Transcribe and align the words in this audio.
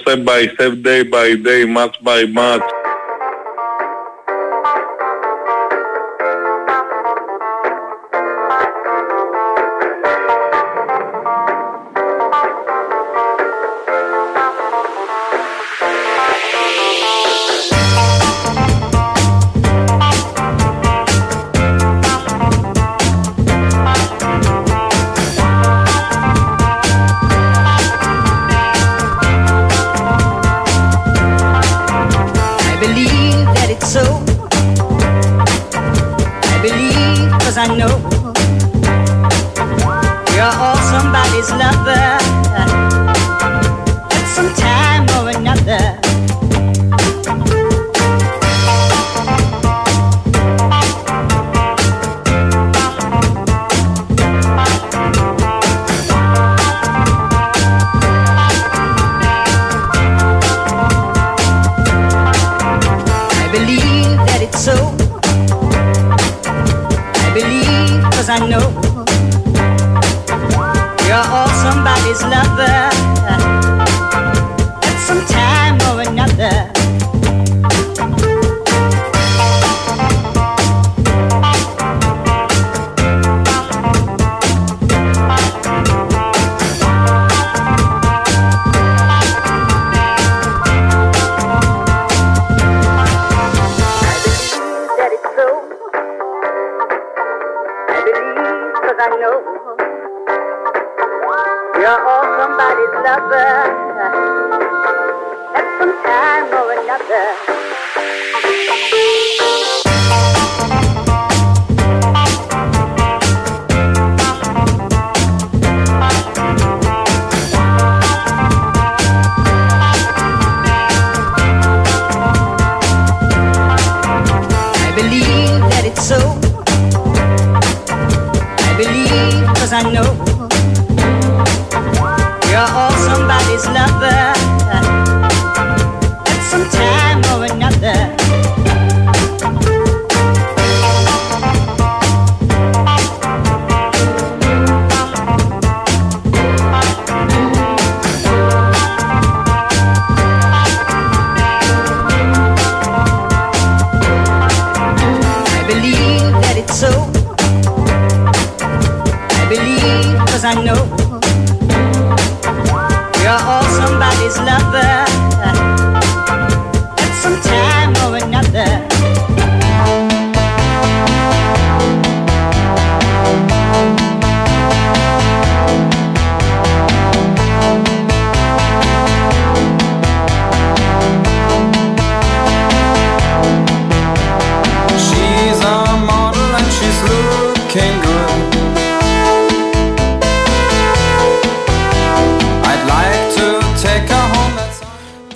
step 0.00 0.24
by 0.24 0.46
step, 0.48 0.82
day 0.82 1.02
by 1.02 1.34
day, 1.34 1.64
match 1.64 2.02
by 2.02 2.24
match. 2.26 2.62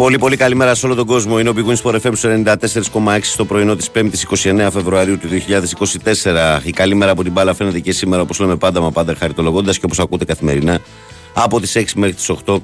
Πολύ 0.03 0.19
πολύ 0.19 0.37
καλημέρα 0.37 0.75
σε 0.75 0.87
όλο 0.87 0.95
τον 0.95 1.07
κόσμο. 1.07 1.39
Είναι 1.39 1.49
ο 1.49 1.53
Big 1.57 1.71
Wins 1.71 1.83
for 1.83 2.01
FM 2.01 2.11
στο 2.13 2.29
94,6 2.45 3.19
στο 3.23 3.45
πρωινό 3.45 3.77
της 3.77 3.91
5η 3.95 4.13
29 4.65 4.69
Φεβρουαρίου 4.73 5.19
του 5.19 5.29
2024. 5.29 6.61
Η 6.65 6.71
καλή 6.71 6.95
μέρα 6.95 7.11
από 7.11 7.23
την 7.23 7.33
μπάλα 7.33 7.55
φαίνεται 7.55 7.81
και 7.81 7.93
σήμερα 7.93 8.23
όπως 8.23 8.39
λέμε 8.39 8.57
πάντα, 8.57 8.81
μα 8.81 8.91
πάντα 8.91 9.15
χαριτολογώντας 9.19 9.79
και 9.79 9.85
όπως 9.85 9.99
ακούτε 9.99 10.25
καθημερινά 10.25 10.81
από 11.33 11.61
τις 11.61 11.77
6 11.77 11.85
μέχρι 11.95 12.15
τις 12.15 12.31
8 12.47 12.57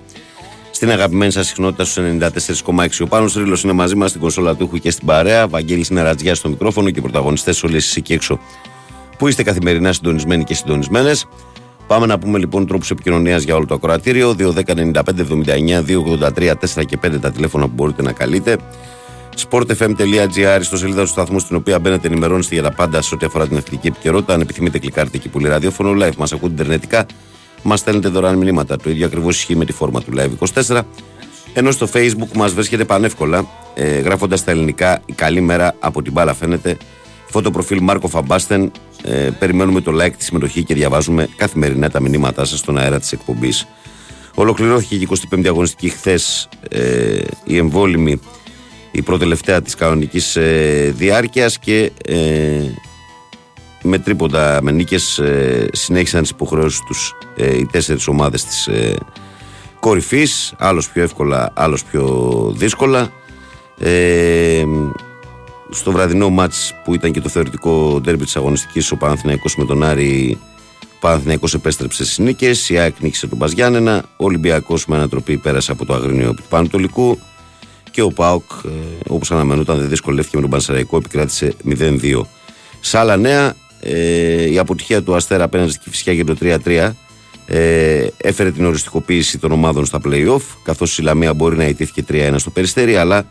στην 0.71 0.91
αγαπημένη 0.91 1.33
σας 1.33 1.47
συχνότητα 1.47 1.85
στους 1.85 2.05
94,6. 2.05 3.01
Ο 3.01 3.07
Πάνος 3.07 3.35
Ρήλο 3.35 3.59
είναι 3.65 3.73
μαζί 3.73 3.95
μας 3.95 4.09
στην 4.09 4.21
κονσόλα 4.21 4.55
του 4.57 4.65
ήχου 4.65 4.79
και 4.79 4.91
στην 4.91 5.07
παρέα. 5.07 5.49
Βαγγέλης 5.49 5.89
είναι 5.89 6.03
ρατζιά 6.03 6.35
στο 6.35 6.49
μικρόφωνο 6.49 6.91
και 6.91 7.01
πρωταγωνιστές 7.01 7.63
όλε 7.63 7.77
εσείς 7.77 7.97
εκεί 7.97 8.13
έξω 8.13 8.39
που 9.19 9.29
είστε 9.29 9.43
καθημερινά 9.43 9.93
συντονισμένοι 9.93 10.45
και 10.45 10.55
συντονισμένες. 10.55 11.27
Πάμε 11.89 12.07
να 12.07 12.19
πούμε 12.19 12.39
λοιπόν 12.39 12.67
τρόπους 12.67 12.91
επικοινωνίας 12.91 13.43
για 13.43 13.55
όλο 13.55 13.67
το 13.67 13.75
ακροατήριο. 13.75 14.35
2.10.95.79, 14.39 14.93
2.83, 15.87 16.53
4 16.53 16.85
και 16.87 16.99
5 17.07 17.21
τα 17.21 17.31
τηλέφωνα 17.31 17.65
που 17.65 17.73
μπορείτε 17.75 18.03
να 18.03 18.13
καλείτε. 18.13 18.59
sportfm.gr 19.49 20.59
στο 20.61 20.77
σελίδα 20.77 21.03
του 21.03 21.09
σταθμού 21.09 21.39
στην 21.39 21.57
οποία 21.57 21.79
μπαίνετε 21.79 22.07
ενημερώνεστε 22.07 22.55
για 22.55 22.63
τα 22.63 22.73
πάντα 22.73 23.03
σε 23.03 23.15
ό,τι 23.15 23.27
αφορά 23.27 23.47
την 23.49 23.57
εθνική 23.57 23.87
επικαιρότητα. 23.87 24.35
Αν 24.35 24.41
επιθυμείτε, 24.41 24.79
κλικάρετε 24.79 25.17
εκεί 25.17 25.29
που 25.29 25.39
λέει 25.39 25.51
ραδιόφωνο 25.51 26.05
live. 26.05 26.15
Μας 26.17 26.33
ακούτε 26.33 26.53
ιντερνετικά. 26.53 27.07
Μας 27.63 27.81
στέλνετε 27.81 28.09
δωρεάν 28.09 28.37
μηνύματα. 28.37 28.77
Το 28.77 28.91
ίδιο 28.91 29.07
ακριβώς 29.07 29.37
ισχύει 29.37 29.57
με 29.57 29.65
τη 29.65 29.73
φόρμα 29.73 30.03
του 30.03 30.13
live 30.17 30.65
24. 30.67 30.81
Ενώ 31.53 31.71
στο 31.71 31.89
facebook 31.93 32.33
μας 32.35 32.55
βρίσκεται 32.55 32.85
πανεύκολα 32.85 33.47
ε, 33.75 33.99
γράφοντας 34.01 34.45
τα 34.45 34.51
ελληνικά 34.51 35.03
η 35.07 35.13
καλή 35.13 35.41
μέρα 35.41 35.75
από 35.79 36.03
την 36.03 36.13
μπάλα 36.13 36.35
φαίνεται. 36.35 36.77
Φωτοπροφίλ 37.31 37.79
Μάρκο 37.83 38.09
Φαμπάστεν. 38.09 38.73
Ε, 39.03 39.31
περιμένουμε 39.39 39.81
το 39.81 39.93
like, 40.03 40.13
τη 40.19 40.25
συμμετοχή 40.25 40.65
και 40.65 40.75
διαβάζουμε 40.75 41.29
καθημερινά 41.37 41.91
τα 41.91 42.01
μηνύματά 42.01 42.45
σας 42.45 42.59
στον 42.59 42.79
αέρα 42.79 42.99
της 42.99 43.13
εκπομπής. 43.13 43.67
Ολοκληρώθηκε 44.35 44.95
η 44.95 45.09
25η 45.31 45.47
αγωνιστική 45.47 45.89
χθες 45.89 46.49
ε, 46.69 47.21
η 47.45 47.57
εμβόλυμη, 47.57 48.21
η 48.91 49.03
προτελευταία 49.03 49.63
της 49.63 49.75
κανονικής 49.75 50.37
ε, 50.37 50.93
διάρκειας 50.97 51.59
και 51.59 51.93
ε, 52.05 52.61
με 53.83 53.99
τρίποντα 53.99 54.59
με 54.63 54.71
νίκες 54.71 55.19
ε, 55.19 55.69
συνέχισαν 55.73 56.23
τις 56.23 56.31
υποχρεώσεις 56.31 56.81
τους 56.87 57.15
ε, 57.37 57.57
οι 57.57 57.67
τέσσερις 57.67 58.07
ομάδες 58.07 58.45
της 58.45 58.67
ε, 58.67 58.95
κορυφής, 59.81 60.55
άλλος 60.59 60.91
πιο 60.91 61.03
εύκολα, 61.03 61.51
άλλος 61.55 61.85
πιο 61.85 62.05
δύσκολα. 62.57 63.11
Ε, 63.79 64.65
στο 65.71 65.93
βραδινό 65.93 66.31
μάτς 66.31 66.75
που 66.85 66.95
ήταν 66.95 67.13
και 67.13 67.21
το 67.21 67.29
θεωρητικό 67.29 68.01
ντέρμπι 68.01 68.25
της 68.25 68.37
αγωνιστικής 68.37 68.91
ο 68.91 68.97
Παναθηναϊκός 68.97 69.57
με 69.57 69.65
τον 69.65 69.83
Άρη 69.83 70.39
ο 70.83 70.97
Παναθηναϊκός 71.01 71.55
επέστρεψε 71.55 72.05
στις 72.05 72.19
νίκες 72.19 72.69
η 72.69 72.79
ΑΕΚ 72.79 73.01
νίκησε 73.01 73.27
τον 73.27 73.39
Παζιάννενα 73.39 74.05
ο 74.17 74.25
Ολυμπιακός 74.25 74.87
με 74.87 74.97
ανατροπή 74.97 75.37
πέρασε 75.37 75.73
από 75.73 75.85
το 75.85 75.95
Αγρίνιο 75.95 76.35
του 76.35 76.43
Πανατολικού 76.49 77.19
και 77.91 78.03
ο 78.03 78.09
ΠΑΟΚ 78.09 78.51
ε, 78.65 78.69
όπως 79.09 79.31
αναμενόταν 79.31 79.79
δεν 79.79 79.89
δυσκολεύτηκε 79.89 80.37
με 80.37 80.43
τον 80.43 80.51
Πανσεραϊκό 80.51 80.97
επικράτησε 80.97 81.55
0-2 81.79 82.21
σε 82.81 82.99
άλλα 82.99 83.17
νέα 83.17 83.55
ε, 83.81 84.51
η 84.51 84.59
αποτυχία 84.59 85.03
του 85.03 85.15
Αστέρα 85.15 85.45
απέναντι 85.45 85.71
στη 85.71 85.79
Κηφισιά 85.79 86.13
για 86.13 86.25
το 86.25 86.37
3-3 86.41 86.93
Ε, 87.51 88.07
έφερε 88.17 88.51
την 88.51 88.65
οριστικοποίηση 88.65 89.39
των 89.39 89.53
ομάδων 89.53 89.87
στα 89.87 90.01
play-off, 90.05 90.43
καθώς 90.63 90.99
η 90.99 91.03
Λαμία 91.03 91.35
μπορεί 91.35 91.57
να 91.57 91.65
ιτήθηκε 91.65 92.05
3-1 92.09 92.35
στο 92.37 92.51
περιστέρι, 92.51 92.97
αλλά 92.97 93.27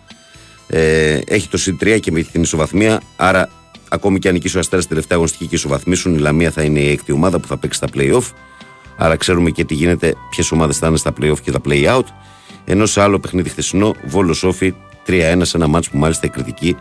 ε, 0.67 1.19
έχει 1.25 1.47
το 1.47 1.57
συν 1.57 1.77
3 1.81 1.99
και 1.99 2.11
με 2.11 2.21
την 2.21 2.41
ισοβαθμία. 2.41 3.01
Άρα, 3.15 3.49
ακόμη 3.89 4.19
και 4.19 4.27
αν 4.27 4.33
νικήσει 4.33 4.57
ο 4.57 4.59
Αστέρας 4.59 4.83
στην 4.83 4.95
τελευταία 4.95 5.17
αγωνιστική 5.17 5.49
και 5.49 5.55
ισοβαθμίσουν, 5.55 6.15
η 6.15 6.17
Λαμία 6.17 6.51
θα 6.51 6.61
είναι 6.61 6.79
η 6.79 6.89
έκτη 6.89 7.11
ομάδα 7.11 7.39
που 7.39 7.47
θα 7.47 7.57
παίξει 7.57 7.77
στα 7.77 7.87
play-off. 7.95 8.31
Άρα, 8.97 9.15
ξέρουμε 9.15 9.49
και 9.49 9.65
τι 9.65 9.73
γίνεται, 9.73 10.13
ποιες 10.29 10.51
ομάδες 10.51 10.77
θα 10.77 10.87
είναι 10.87 10.97
στα 10.97 11.13
play-off 11.21 11.39
και 11.41 11.51
τα 11.51 11.59
play-out. 11.67 12.05
Ενώ 12.65 12.85
σε 12.85 13.01
άλλο 13.01 13.19
παιχνίδι 13.19 13.49
χθεσινό, 13.49 13.95
Βόλο 14.05 14.33
Σόφι 14.33 14.73
3-1 15.07 15.39
σε 15.41 15.57
ένα 15.57 15.67
μάτσο 15.67 15.89
που 15.91 15.97
μάλιστα 15.97 16.25
οι 16.25 16.29
κριτικοί 16.29 16.75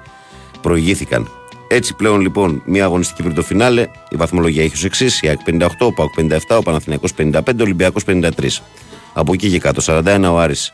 προηγήθηκαν. 0.60 1.28
Έτσι 1.68 1.94
πλέον 1.94 2.20
λοιπόν 2.20 2.62
μια 2.66 2.84
αγωνιστική 2.84 3.22
πριν 3.22 3.34
το 3.34 3.42
φινάλε, 3.42 3.88
η 4.08 4.16
βαθμολογία 4.16 4.62
έχει 4.62 4.74
ως 4.74 4.84
εξής: 4.84 5.22
η 5.22 5.28
ΑΕΚ 5.28 5.38
58, 5.46 5.66
ο 5.78 5.92
ΠΑΟΚ 5.92 6.12
57, 6.16 6.38
ο 6.48 6.62
Παναθηναϊκός 6.62 7.12
55, 7.18 7.40
ο 7.46 7.62
Ολυμπιακός 7.62 8.02
53. 8.06 8.30
Από 9.12 9.32
εκεί 9.32 9.50
και 9.50 9.58
κάτω, 9.58 9.82
41 9.86 10.30
ο 10.30 10.38
Άρης 10.38 10.72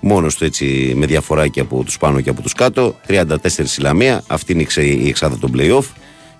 μόνος 0.00 0.36
του 0.36 0.44
έτσι 0.44 0.92
με 0.96 1.06
διαφορά 1.06 1.48
και 1.48 1.60
από 1.60 1.84
τους 1.84 1.98
πάνω 1.98 2.20
και 2.20 2.30
από 2.30 2.42
τους 2.42 2.52
κάτω. 2.52 2.96
34 3.06 3.76
η 3.78 3.80
Λαμία, 3.80 4.22
αυτή 4.26 4.52
είναι 4.52 4.62
η 4.62 4.64
ξε- 4.64 4.84
η 4.84 5.08
εξάδα 5.08 5.38
των 5.38 5.52
playoff. 5.56 5.84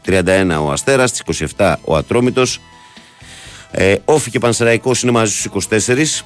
31 0.05 0.65
ο 0.65 0.71
Αστέρας, 0.73 1.21
27 1.57 1.79
ο 1.85 1.97
Ατρόμητος. 1.97 2.61
Ε, 3.71 3.95
Όφη 4.05 4.31
και 4.31 4.39
Πανσεραϊκός 4.39 5.03
είναι 5.03 5.13
μαζί 5.13 5.33
στους 5.33 5.45
24. 5.45 6.25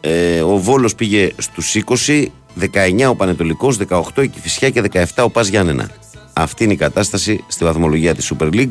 Ε, 0.00 0.40
ο 0.40 0.56
Βόλος 0.58 0.94
πήγε 0.94 1.30
στους 1.38 1.74
20. 1.74 2.32
19 2.54 3.08
ο 3.08 3.14
Πανετολικός, 3.14 3.76
18 3.76 4.22
η 4.22 4.28
Κηφισιά 4.28 4.70
και 4.70 4.80
17 4.80 5.24
ο 5.24 5.30
Πας 5.30 5.48
Γιάννενα. 5.48 5.90
Αυτή 6.32 6.64
είναι 6.64 6.72
η 6.72 6.76
κατάσταση 6.76 7.44
στη 7.48 7.64
βαθμολογία 7.64 8.14
της 8.14 8.32
Super 8.34 8.46
League. 8.54 8.70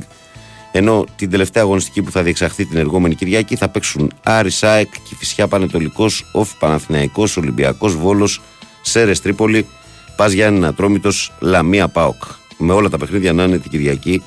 Ενώ 0.71 1.05
την 1.15 1.29
τελευταία 1.29 1.63
αγωνιστική 1.63 2.01
που 2.01 2.11
θα 2.11 2.23
διεξαχθεί 2.23 2.65
την 2.65 2.77
εργόμενη 2.77 3.15
Κυριακή 3.15 3.55
θα 3.55 3.69
παίξουν 3.69 4.11
Άρη 4.23 4.49
Σάεκ, 4.49 4.87
Κηφισιά 5.09 5.47
Πανετολικός, 5.47 6.25
Όφη 6.31 6.53
Παναθηναϊκός, 6.59 7.37
Ολυμπιακός 7.37 7.95
Βόλος, 7.95 8.41
Σέρες 8.81 9.21
Τρίπολη, 9.21 9.67
Πας 10.15 10.31
Γιάννενα 10.31 10.73
Τρόμητο, 10.73 11.09
Λαμία 11.39 11.87
Πάοκ. 11.87 12.23
Με 12.57 12.73
όλα 12.73 12.89
τα 12.89 12.97
παιχνίδια 12.97 13.33
να 13.33 13.43
είναι 13.43 13.57
την 13.57 13.71
Κυριακή 13.71 14.23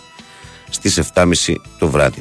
στις 0.70 0.98
7.30 1.14 1.54
το 1.78 1.88
βράδυ. 1.88 2.20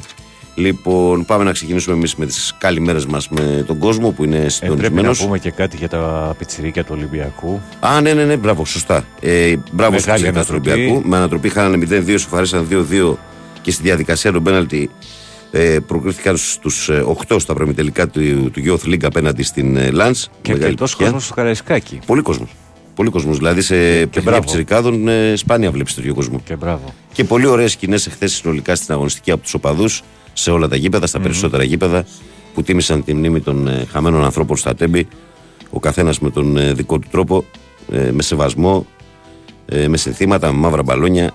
Λοιπόν, 0.56 1.24
πάμε 1.24 1.44
να 1.44 1.52
ξεκινήσουμε 1.52 1.96
εμείς 1.96 2.14
με 2.14 2.26
τις 2.26 2.54
καλημέρες 2.58 3.06
μας 3.06 3.28
με 3.28 3.64
τον 3.66 3.78
κόσμο 3.78 4.10
που 4.10 4.24
είναι 4.24 4.36
Ε, 4.36 4.38
πρέπει 4.38 4.50
συντονισμένος. 4.52 5.18
να 5.20 5.24
πούμε 5.26 5.38
και 5.38 5.50
κάτι 5.50 5.76
για 5.76 5.88
τα 5.88 6.34
πιτσιρίκια 6.38 6.84
του 6.84 6.92
Ολυμπιακού. 6.96 7.60
Α, 7.80 8.00
ναι, 8.00 8.12
ναι, 8.12 8.24
ναι, 8.24 8.36
μπράβο, 8.36 8.64
σωστά. 8.64 9.04
Ε, 9.20 9.54
μπράβο 9.72 9.98
στου 9.98 10.08
Μεγάλη 10.08 10.22
ψυχικά 10.22 10.30
του 10.32 10.36
ανατροπή. 10.38 10.70
Ολυμπιακού. 10.70 11.08
Με 11.08 11.16
ανατροπή 11.16 11.48
χάνανε 11.48 11.86
0-2, 12.06 12.14
σοφαρίσαν 12.18 12.66
2-2 12.70 13.14
και 13.64 13.70
στη 13.70 13.82
διαδικασία 13.82 14.32
των 14.32 14.42
πέναλτι 14.42 14.90
ε, 15.50 15.78
προκρίθηκαν 15.86 16.36
στους 16.36 16.90
8 17.28 17.36
στα 17.40 17.54
προημιτελικά 17.54 18.08
του, 18.08 18.50
του 18.50 18.62
Youth 18.66 18.88
League 18.88 19.04
απέναντι 19.04 19.42
στην 19.42 19.76
ε, 19.76 19.90
Lens. 19.92 20.22
Και 20.42 20.52
Μεγάλη 20.52 20.64
αρκετό 20.64 20.84
επιτυχία. 20.84 21.04
κόσμο 21.04 21.20
στο 21.20 21.34
Καραϊσκάκι. 21.34 21.98
Πολύ 22.06 22.22
κόσμος. 22.22 22.48
Πολύ 22.94 23.10
κόσμος. 23.10 23.38
Δηλαδή 23.38 23.60
σε 23.60 23.74
παιχνίδια 23.74 24.22
μπράβο. 24.22 24.44
ψηρικάδων 24.44 25.08
ε, 25.08 25.36
σπάνια 25.36 25.70
βλέπεις 25.70 25.94
τέτοιο 25.94 26.14
κόσμο. 26.14 26.40
Και 26.44 26.56
μπράβο. 26.56 26.94
Και 27.12 27.24
πολύ 27.24 27.46
ωραίες 27.46 27.72
σκηνές 27.72 28.06
εχθές 28.06 28.32
συνολικά 28.32 28.74
στην 28.74 28.94
αγωνιστική 28.94 29.30
από 29.30 29.42
τους 29.42 29.54
οπαδούς 29.54 30.02
σε 30.32 30.50
όλα 30.50 30.68
τα 30.68 30.76
γήπεδα, 30.76 31.06
στα 31.06 31.20
περισσότερα 31.20 31.62
γήπεδα 31.62 32.04
που 32.54 32.62
τίμησαν 32.62 33.04
τη 33.04 33.14
μνήμη 33.14 33.40
των 33.40 33.68
ε, 33.68 33.86
χαμένων 33.90 34.24
ανθρώπων 34.24 34.56
στα 34.56 34.74
τέμπη. 34.74 35.08
Ο 35.70 35.80
καθένας 35.80 36.18
με 36.18 36.30
τον 36.30 36.56
ε, 36.56 36.72
δικό 36.72 36.98
του 36.98 37.08
τρόπο, 37.10 37.44
ε, 37.92 38.10
με 38.10 38.22
σεβασμό, 38.22 38.86
ε, 39.66 39.88
με 39.88 39.96
συνθήματα, 39.96 40.52
με 40.52 40.58
μαύρα 40.58 40.82
μπαλόνια. 40.82 41.32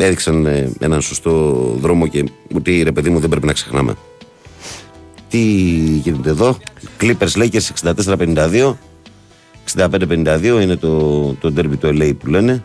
Έδειξαν 0.00 0.46
ε, 0.46 0.72
έναν 0.80 1.02
σωστό 1.02 1.52
δρόμο 1.80 2.06
και 2.06 2.24
ότι 2.54 2.82
ρε 2.82 2.92
παιδί 2.92 3.10
μου 3.10 3.18
δεν 3.20 3.28
πρέπει 3.28 3.46
να 3.46 3.52
ξεχνάμε. 3.52 3.94
Τι 5.28 5.38
γίνεται 6.02 6.30
εδώ, 6.30 6.56
Clippers 7.00 7.32
Lakers 7.34 7.94
64-52. 7.94 8.74
65-52 9.76 10.58
είναι 10.62 10.76
το, 10.76 11.22
το 11.40 11.52
derby 11.56 11.78
του 11.80 11.88
LA 11.88 12.12
που 12.18 12.26
λένε 12.26 12.64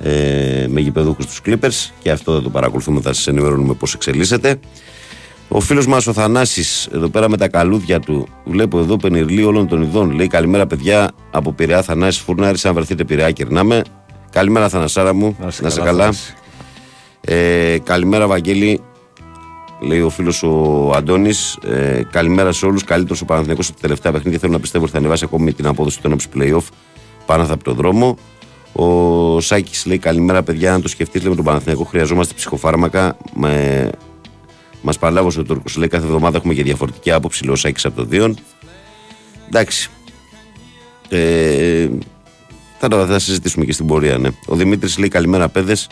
ε, 0.00 0.66
με 0.68 0.80
γηπεδούχους 0.80 1.26
τους 1.26 1.40
Clippers 1.46 1.92
και 2.02 2.10
αυτό 2.10 2.34
θα 2.34 2.42
το 2.42 2.50
παρακολουθούμε, 2.50 3.00
θα 3.00 3.12
σας 3.12 3.26
ενημερώνουμε 3.26 3.74
πώς 3.74 3.94
εξελίσσεται. 3.94 4.58
Ο 5.48 5.60
φίλος 5.60 5.86
μας 5.86 6.06
ο 6.06 6.12
Θανάσης 6.12 6.88
εδώ 6.92 7.08
πέρα 7.08 7.28
με 7.28 7.36
τα 7.36 7.48
καλούδια 7.48 8.00
του 8.00 8.28
βλέπω 8.44 8.78
εδώ 8.78 8.96
πενιρλί 8.96 9.44
όλων 9.44 9.68
των 9.68 9.82
ειδών 9.82 10.10
λέει 10.10 10.26
καλημέρα 10.26 10.66
παιδιά 10.66 11.10
από 11.30 11.52
Πειραιά 11.52 11.82
Θανάσης 11.82 12.20
Φουρνάρης 12.20 12.64
αν 12.64 12.74
βρεθείτε 12.74 13.04
Πειραιά 13.04 13.30
κερνάμε 13.30 13.82
καλημέρα 14.34 14.68
Θανασάρα 14.68 15.14
μου 15.14 15.36
να 15.60 15.70
σε 15.70 15.80
καλά, 15.80 16.02
Θανάση. 16.02 16.34
Ε, 17.20 17.78
καλημέρα 17.84 18.26
Βαγγέλη 18.26 18.80
Λέει 19.80 20.00
ο 20.00 20.08
φίλος 20.08 20.42
ο 20.42 20.92
Αντώνης. 20.94 21.58
Ε, 21.64 22.02
καλημέρα 22.10 22.52
σε 22.52 22.66
όλους. 22.66 22.84
Καλύτερος 22.84 23.20
ο 23.20 23.24
Παναθηναϊκός 23.24 23.66
από 23.66 23.76
τα 23.76 23.82
τελευταία 23.82 24.12
παιχνίδια. 24.12 24.38
Θέλω 24.38 24.52
να 24.52 24.60
πιστεύω 24.60 24.84
ότι 24.84 24.92
θα 24.92 24.98
ανεβάσει 24.98 25.24
ακόμη 25.24 25.52
την 25.52 25.66
απόδοση 25.66 26.00
του 26.00 26.06
ενόψη 26.06 26.28
playoff 26.34 26.64
πάνω 27.26 27.42
από 27.42 27.64
τον 27.64 27.74
δρόμο. 27.74 28.18
Ο 28.72 29.40
Σάκης 29.40 29.86
λέει: 29.86 29.98
Καλημέρα, 29.98 30.42
παιδιά. 30.42 30.74
Αν 30.74 30.82
το 30.82 30.88
σκεφτείτε, 30.88 31.24
λέμε 31.24 31.36
τον 31.36 31.44
Παναθηναϊκό 31.44 31.84
χρειαζόμαστε 31.84 32.34
ψυχοφάρμακα. 32.34 33.16
Με... 33.34 33.90
Μας 34.82 34.98
παλάβωσε 34.98 35.40
ο 35.40 35.42
Τούρκος. 35.42 35.76
Λέει: 35.76 35.88
Κάθε 35.88 36.04
εβδομάδα 36.04 36.36
έχουμε 36.36 36.54
και 36.54 36.62
διαφορετική 36.62 37.10
άποψη. 37.10 37.44
Λέει 37.44 37.52
ο 37.52 37.56
Σάκης 37.56 37.84
από 37.84 37.96
το 37.96 38.04
Δίον. 38.04 38.38
Εντάξει. 39.48 39.90
Ε, 41.08 41.88
θα 42.88 42.96
τα 42.96 43.06
θα 43.06 43.18
συζητήσουμε 43.18 43.64
και 43.64 43.72
στην 43.72 43.86
πορεία, 43.86 44.18
ναι. 44.18 44.28
Ο 44.46 44.56
Δημήτρης 44.56 44.98
λέει: 44.98 45.08
Καλημέρα, 45.08 45.48
παιδες. 45.48 45.88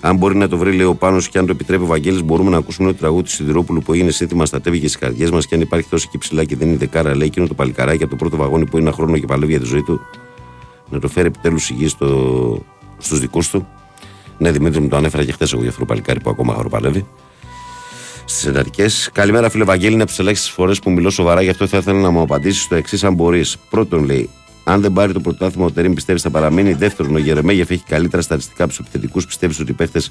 Αν 0.00 0.16
μπορεί 0.16 0.36
να 0.36 0.48
το 0.48 0.56
βρει, 0.56 0.72
λέει 0.72 0.86
ο 0.86 0.94
Πάνος 0.94 1.28
και 1.28 1.38
αν 1.38 1.46
το 1.46 1.52
επιτρέπει 1.52 1.82
ο 1.82 1.86
Βαγγέλης, 1.86 2.22
μπορούμε 2.22 2.50
να 2.50 2.56
ακούσουμε 2.56 2.88
ένα 2.88 2.98
τραγούδι 2.98 3.22
του 3.22 3.30
Σιδηρόπουλου 3.30 3.82
που 3.82 3.92
έγινε 3.92 4.10
σύνθημα 4.10 4.46
στα 4.46 4.60
τέβη 4.60 4.80
και 4.80 4.86
στις 4.86 5.00
καρδιές 5.00 5.30
μας. 5.30 5.46
Και 5.46 5.54
αν 5.54 5.60
υπάρχει 5.60 5.88
τόσο 5.88 6.04
εκεί 6.08 6.18
ψηλά 6.18 6.44
και 6.44 6.56
δεν 6.56 6.68
είναι 6.68 6.76
δεκάρα, 6.76 7.16
λέει 7.16 7.26
εκείνο 7.26 7.46
το 7.46 7.54
παλικαράκι 7.54 8.02
από 8.02 8.10
το 8.10 8.16
πρώτο 8.16 8.36
βαγόνι 8.36 8.66
που 8.66 8.78
είναι 8.78 8.86
ένα 8.86 8.96
χρόνο 8.96 9.18
και 9.18 9.26
παλεύει 9.26 9.50
για 9.52 9.60
τη 9.60 9.66
ζωή 9.66 9.82
του, 9.82 10.00
να 10.88 10.98
το 10.98 11.08
φέρει 11.08 11.26
επιτέλους 11.26 11.70
υγιής 11.70 11.90
στο, 11.90 12.62
στους 12.98 13.20
δικούς 13.20 13.50
του. 13.50 13.66
Ναι, 14.38 14.50
Δημήτρη 14.50 14.80
μου 14.80 14.88
το 14.88 14.96
ανέφερα 14.96 15.24
και 15.24 15.32
χθες 15.32 15.52
εγώ 15.52 15.60
για 15.60 15.70
αυτό 15.70 15.80
το 15.80 15.86
παλικάρι 15.86 16.20
που 16.20 16.30
ακόμα 16.30 16.54
χαροπαλεύει. 16.54 17.06
Στις 18.24 18.46
εντατικές. 18.46 19.10
Καλημέρα, 19.12 19.50
φίλε 19.50 19.64
Βαγγέλη. 19.64 19.92
Είναι 19.92 20.02
από 20.02 20.10
τις 20.10 20.20
ελάχιστες 20.20 20.50
φορές 20.50 20.78
που 20.78 20.90
μιλώ 20.90 21.10
σοβαρά, 21.10 21.42
γι' 21.42 21.50
αυτό 21.50 21.66
θα 21.66 21.76
ήθελα 21.76 21.98
να 21.98 22.10
μου 22.10 22.20
απαντήσεις 22.20 22.68
το 22.68 22.74
εξής, 22.74 23.04
αν 23.04 23.14
μπορείς. 23.14 23.56
Πρώτον, 23.70 24.04
λέει, 24.04 24.30
αν 24.68 24.80
δεν 24.80 24.92
πάρει 24.92 25.12
το 25.12 25.20
πρωτάθλημα, 25.20 25.66
ο 25.66 25.70
Τερήμ 25.70 25.92
πιστεύει 25.92 26.20
θα 26.20 26.30
παραμείνει. 26.30 26.72
Δεύτερον, 26.72 27.14
ο 27.14 27.18
Γερεμέγεφ 27.18 27.70
έχει 27.70 27.82
καλύτερα 27.88 28.22
στατιστικά 28.22 28.64
από 28.64 28.72
τους 28.72 28.80
επιθετικούς. 28.80 29.26
Πιστεύεις 29.26 29.60
ότι 29.60 29.70
οι 29.70 29.74
παίχτε 29.74 30.02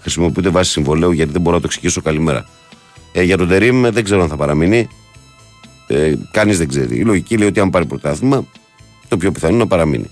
χρησιμοποιούνται 0.00 0.48
βάσει 0.48 0.70
συμβολέου, 0.70 1.12
γιατί 1.12 1.32
δεν 1.32 1.40
μπορώ 1.40 1.56
να 1.56 1.62
το 1.62 1.68
εξηγήσω. 1.70 2.02
Καλημέρα. 2.02 2.48
Ε, 3.12 3.22
για 3.22 3.36
τον 3.36 3.48
Τερήμ 3.48 3.88
δεν 3.88 4.04
ξέρω 4.04 4.22
αν 4.22 4.28
θα 4.28 4.36
παραμείνει. 4.36 4.88
Ε, 5.86 6.14
Κανείς 6.30 6.58
δεν 6.58 6.68
ξέρει. 6.68 6.96
Η 6.96 7.04
λογική 7.04 7.36
λέει 7.36 7.48
ότι 7.48 7.60
αν 7.60 7.70
πάρει 7.70 7.86
πρωτάθλημα, 7.86 8.46
το 9.08 9.16
πιο 9.16 9.32
πιθανό 9.32 9.52
είναι 9.52 9.62
να 9.62 9.68
παραμείνει. 9.68 10.10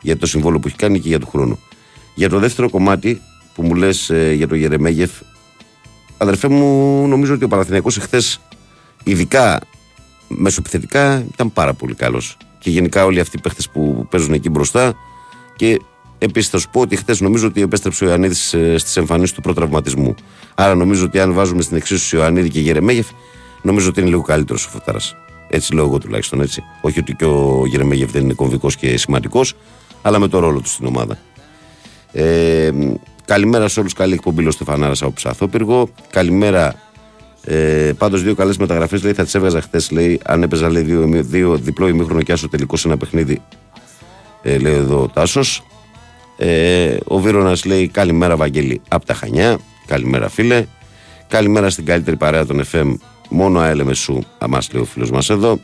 Για 0.00 0.16
το 0.16 0.26
συμβόλαιο 0.26 0.58
που 0.58 0.68
έχει 0.68 0.76
κάνει 0.76 1.00
και 1.00 1.08
για 1.08 1.18
τον 1.18 1.28
χρόνο. 1.28 1.58
Για 2.14 2.28
το 2.28 2.38
δεύτερο 2.38 2.70
κομμάτι 2.70 3.20
που 3.54 3.62
μου 3.62 3.74
λες 3.74 4.10
για 4.34 4.48
τον 4.48 4.58
Γερεμέγεφ, 4.58 5.10
αδερφέ 6.18 6.48
μου, 6.48 7.06
νομίζω 7.06 7.34
ότι 7.34 7.44
ο 7.44 7.48
Παναθηναϊκός 7.48 7.96
εχθές 7.96 8.40
ειδικά 9.04 9.60
μεσοπιθετικά 10.28 11.26
ήταν 11.32 11.52
πάρα 11.52 11.74
πολύ 11.74 11.94
καλός 11.94 12.36
και 12.62 12.70
γενικά 12.70 13.04
όλοι 13.04 13.20
αυτοί 13.20 13.36
οι 13.36 13.40
παίχτες 13.40 13.68
που 13.68 14.06
παίζουν 14.10 14.32
εκεί 14.32 14.48
μπροστά 14.48 14.94
και 15.56 15.80
επίσης 16.18 16.50
θα 16.50 16.58
σου 16.58 16.68
πω 16.70 16.80
ότι 16.80 16.96
χθες 16.96 17.20
νομίζω 17.20 17.46
ότι 17.46 17.62
επέστρεψε 17.62 18.04
ο 18.04 18.08
Ιωαννίδης 18.08 18.54
ε, 18.54 18.78
στις 18.78 18.96
εμφανίσεις 18.96 19.32
του 19.32 19.40
προτραυματισμού 19.40 20.14
άρα 20.54 20.74
νομίζω 20.74 21.04
ότι 21.04 21.20
αν 21.20 21.32
βάζουμε 21.32 21.62
στην 21.62 21.76
εξίσωση 21.76 22.16
Ιωαννίδη 22.16 22.48
και 22.48 22.60
Γερεμέγεφ 22.60 23.06
νομίζω 23.62 23.88
ότι 23.88 24.00
είναι 24.00 24.08
λίγο 24.08 24.22
καλύτερος 24.22 24.66
ο 24.66 24.68
Φωτάρας 24.68 25.16
έτσι 25.48 25.74
λέω 25.74 25.84
εγώ 25.84 25.98
τουλάχιστον 25.98 26.40
έτσι 26.40 26.62
όχι 26.80 26.98
ότι 26.98 27.14
και 27.14 27.24
ο 27.24 27.62
Γερεμέγεφ 27.66 28.10
δεν 28.10 28.22
είναι 28.22 28.34
κομβικός 28.34 28.76
και 28.76 28.96
σημαντικός 28.96 29.54
αλλά 30.02 30.18
με 30.18 30.28
το 30.28 30.38
ρόλο 30.38 30.60
του 30.60 30.68
στην 30.68 30.86
ομάδα 30.86 31.18
ε, 32.12 32.70
καλημέρα 33.24 33.68
σε 33.68 33.80
όλους. 33.80 33.92
Καλή 33.92 34.14
εκπομπή, 34.14 34.46
ο 34.46 34.50
Στεφανάρα 34.50 34.94
από 35.00 35.12
Ψαθόπυργο. 35.12 35.88
Καλημέρα. 36.10 36.74
Ε, 37.44 37.92
Πάντως, 37.98 38.22
δύο 38.22 38.34
καλές 38.34 38.56
μεταγραφές 38.56 39.02
λέει 39.02 39.12
θα 39.12 39.24
τις 39.24 39.34
έβγαζα 39.34 39.60
χθες. 39.60 39.90
Λέει, 39.90 40.20
αν 40.24 40.42
έπαιζα 40.42 40.70
λέει, 40.70 40.82
δύο, 40.82 41.02
ημί- 41.02 41.24
δύο 41.24 41.56
διπλό 41.56 41.88
ημίχρονο 41.88 42.22
και 42.22 42.32
άσο 42.32 42.48
τελικό 42.48 42.76
σε 42.76 42.88
ένα 42.88 42.96
παιχνίδι. 42.96 43.42
Ε, 44.42 44.58
λέει 44.58 44.74
εδώ 44.74 45.02
ο 45.02 45.08
Τάσος. 45.08 45.62
Ε, 46.36 46.96
ο 47.04 47.18
Βίρονας 47.18 47.64
λέει 47.64 47.88
καλημέρα, 47.88 48.36
Βαγγέλη, 48.36 48.80
από 48.88 49.06
τα 49.06 49.14
Χανιά. 49.14 49.58
Καλημέρα, 49.86 50.28
φίλε. 50.28 50.64
Καλημέρα 51.28 51.70
στην 51.70 51.84
καλύτερη 51.84 52.16
παρέα 52.16 52.46
των 52.46 52.62
FM. 52.72 52.94
Μόνο 53.28 53.58
αέλεμε 53.58 53.94
σου, 53.94 54.22
αμάς 54.38 54.72
λέει 54.72 54.82
ο 54.82 54.84
φίλος 54.84 55.10
μας 55.10 55.30
εδώ. 55.30 55.58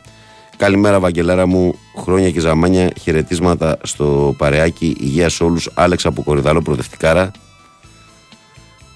Καλημέρα, 0.57 0.99
Βαγγελάρα 0.99 1.45
μου. 1.45 1.75
Χρόνια 1.97 2.31
και 2.31 2.39
ζαμάνια. 2.39 2.91
Χαιρετίσματα 3.01 3.77
στο 3.83 4.35
παρεάκι. 4.37 4.95
Υγεία 4.99 5.29
σε 5.29 5.43
όλους. 5.43 5.69
Άλεξ 5.73 6.05
από 6.05 6.23
Κορυδαλό, 6.23 6.61
προοδευτικάρα. 6.61 7.31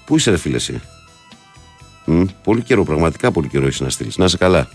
Πού 0.04 0.16
είσαι, 0.16 0.30
ρε 0.30 0.36
φίλε, 0.36 0.56
εσύ; 0.56 0.80
Μ, 2.04 2.22
πολύ 2.44 2.62
καιρό, 2.62 2.84
πραγματικά 2.84 3.30
πολύ 3.30 3.48
καιρό 3.48 3.66
έχεις 3.66 3.80
να 3.80 3.88
στείλεις. 3.88 4.16
Να 4.16 4.24
είσαι 4.24 4.36
καλά. 4.36 4.68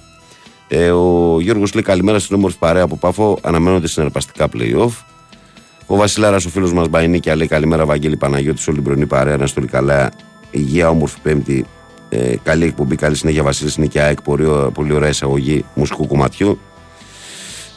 Ε, 0.67 0.91
ο 0.91 1.37
Γιώργος 1.41 1.73
λέει 1.73 1.83
καλημέρα 1.83 2.19
στην 2.19 2.35
όμορφη 2.35 2.57
παρέα 2.57 2.83
από 2.83 2.95
Πάφο. 2.97 3.37
Αναμένονται 3.41 3.87
συναρπαστικά 3.87 4.47
playoff. 4.57 4.91
Ο 5.85 5.95
Βασιλάρας, 5.95 6.45
ο 6.45 6.49
φίλος 6.49 6.73
μας 6.73 6.87
Μπαϊνίκια, 6.87 7.35
λέει 7.35 7.47
καλημέρα, 7.47 7.85
Βαγγέλη 7.85 8.17
Παναγιώτης, 8.17 8.67
όλη 8.67 8.75
την 8.77 8.85
πρωινή 8.85 9.05
παρέα. 9.05 9.37
Να 9.37 9.47
στολεί 9.47 9.67
καλά. 9.67 10.11
Υγεία, 10.51 10.89
όμορφη 10.89 11.19
Πέμπτη. 11.21 11.65
Ε, 12.09 12.35
καλή 12.43 12.65
εκπομπή, 12.65 12.95
καλή 12.95 13.15
συνέχεια 13.15 13.43
Βασίλης 13.43 13.77
Νικιά, 13.77 14.05
ΑΕΚ, 14.05 14.21
πολύ, 14.21 14.45
ω- 14.45 14.71
πολύ 14.73 14.93
ωραία 14.93 15.09
εισαγωγή 15.09 15.65
μουσικού 15.73 16.07
κομματιού. 16.07 16.59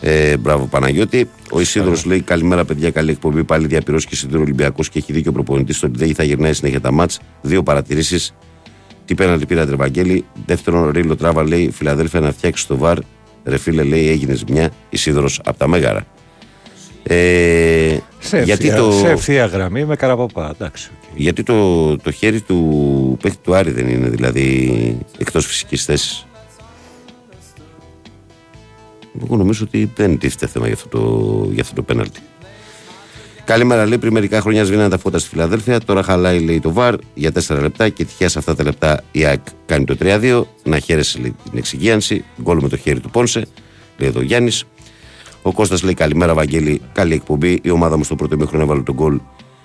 Ε, 0.00 0.36
μπράβο 0.36 0.64
Παναγιώτη. 0.66 1.28
Ο 1.50 1.60
Ισίδωρος 1.60 2.04
λέει: 2.04 2.20
Καλημέρα, 2.20 2.64
παιδιά. 2.64 2.90
Καλή 2.90 3.10
εκπομπή. 3.10 3.44
Πάλι 3.44 3.66
διαπυρώσει 3.66 4.06
και 4.06 4.16
συντήρου 4.16 4.40
Ολυμπιακός 4.40 4.88
και 4.88 4.98
έχει 4.98 5.12
δίκιο 5.12 5.30
ο 5.30 5.34
προπονητής 5.34 5.76
στο 5.76 5.86
ότι 5.86 5.98
δεν 6.04 6.14
θα 6.14 6.22
γυρνάει 6.22 6.52
συνέχεια 6.52 6.80
τα 6.80 6.92
μάτς. 6.92 7.20
Δύο 7.40 7.62
παρατηρήσεις. 7.62 8.34
Τι 9.04 9.14
πέναλτι 9.14 9.46
πήρα 9.46 9.66
Τρεβαγγέλη. 9.66 10.24
Δεύτερον, 10.46 10.90
Ρίλο 10.90 11.16
Τράβα 11.16 11.44
λέει: 11.44 11.70
Φιλαδέλφια 11.70 12.20
να 12.20 12.32
φτιάξεις 12.32 12.66
το 12.66 12.76
βαρ. 12.76 12.98
Ρε 13.44 13.56
φίλε, 13.58 13.82
λέει: 13.82 14.08
Έγινες 14.08 14.44
μια. 14.44 14.70
Ισίδωρο 14.90 15.28
από 15.44 15.58
τα 15.58 15.68
Μέγαρα. 15.68 16.06
Ε, 17.02 17.96
Σε 18.18 18.42
γιατί 18.42 18.68
ευθεία, 18.68 18.82
το, 18.82 18.92
σε 18.92 19.08
ευθεία 19.08 19.46
γραμμή 19.46 19.84
με 19.84 19.96
καραποπά. 19.96 20.50
Εντάξει. 20.54 20.90
οκ. 20.94 21.18
γιατί 21.20 21.42
το, 21.42 21.96
το 21.96 22.10
χέρι 22.10 22.40
του 22.40 23.18
παίχτη 23.22 23.38
του 23.42 23.54
Άρη 23.54 23.70
δεν 23.70 23.88
είναι 23.88 24.08
δηλαδή 24.08 24.98
εκτός 25.18 25.46
φυσικής 25.46 25.84
θέσης. 25.84 26.26
Εγώ 29.24 29.36
νομίζω 29.36 29.64
ότι 29.66 29.90
δεν 29.94 30.18
τίθεται 30.18 30.46
θέμα 30.46 30.66
για 30.66 30.74
αυτό 30.74 30.88
το, 30.88 31.48
για 31.52 31.62
αυτό 31.62 31.74
το 31.74 31.82
πέναλτι. 31.82 32.20
Καλημέρα, 33.44 33.86
λέει. 33.86 33.98
Πριν 33.98 34.12
μερικά 34.12 34.40
χρόνια 34.40 34.64
σβήνανε 34.64 34.88
τα 34.88 34.98
φώτα 34.98 35.18
στη 35.18 35.28
Φιλαδέλφια. 35.28 35.80
Τώρα 35.80 36.02
χαλάει, 36.02 36.40
λέει, 36.40 36.60
το 36.60 36.72
βαρ 36.72 36.94
για 37.14 37.32
4 37.48 37.60
λεπτά 37.60 37.88
και 37.88 38.04
τυχαία 38.04 38.28
σε 38.28 38.38
αυτά 38.38 38.54
τα 38.54 38.64
λεπτά 38.64 39.02
η 39.12 39.24
ΑΕΚ 39.24 39.40
κάνει 39.66 39.84
το 39.84 39.96
3-2. 40.00 40.42
Να 40.64 40.78
χαίρεσαι, 40.78 41.18
λέει, 41.18 41.34
την 41.50 41.58
εξυγίανση. 41.58 42.24
Γκολ 42.42 42.58
με 42.62 42.68
το 42.68 42.76
χέρι 42.76 43.00
του 43.00 43.10
Πόνσε, 43.10 43.46
λέει 43.96 44.08
εδώ 44.08 44.20
Γιάννης. 44.20 44.64
Ο 45.42 45.52
Κώστας 45.52 45.82
λέει 45.82 45.94
καλημέρα, 45.94 46.34
Βαγγέλη. 46.34 46.80
Καλή 46.92 47.14
εκπομπή. 47.14 47.60
Η 47.62 47.70
ομάδα 47.70 47.96
μου 47.96 48.04
στο 48.04 48.14
πρώτο 48.14 48.34
ημίχρονο 48.34 48.62
έβαλε 48.62 48.82
τον 48.82 48.94
γκολ 48.94 49.20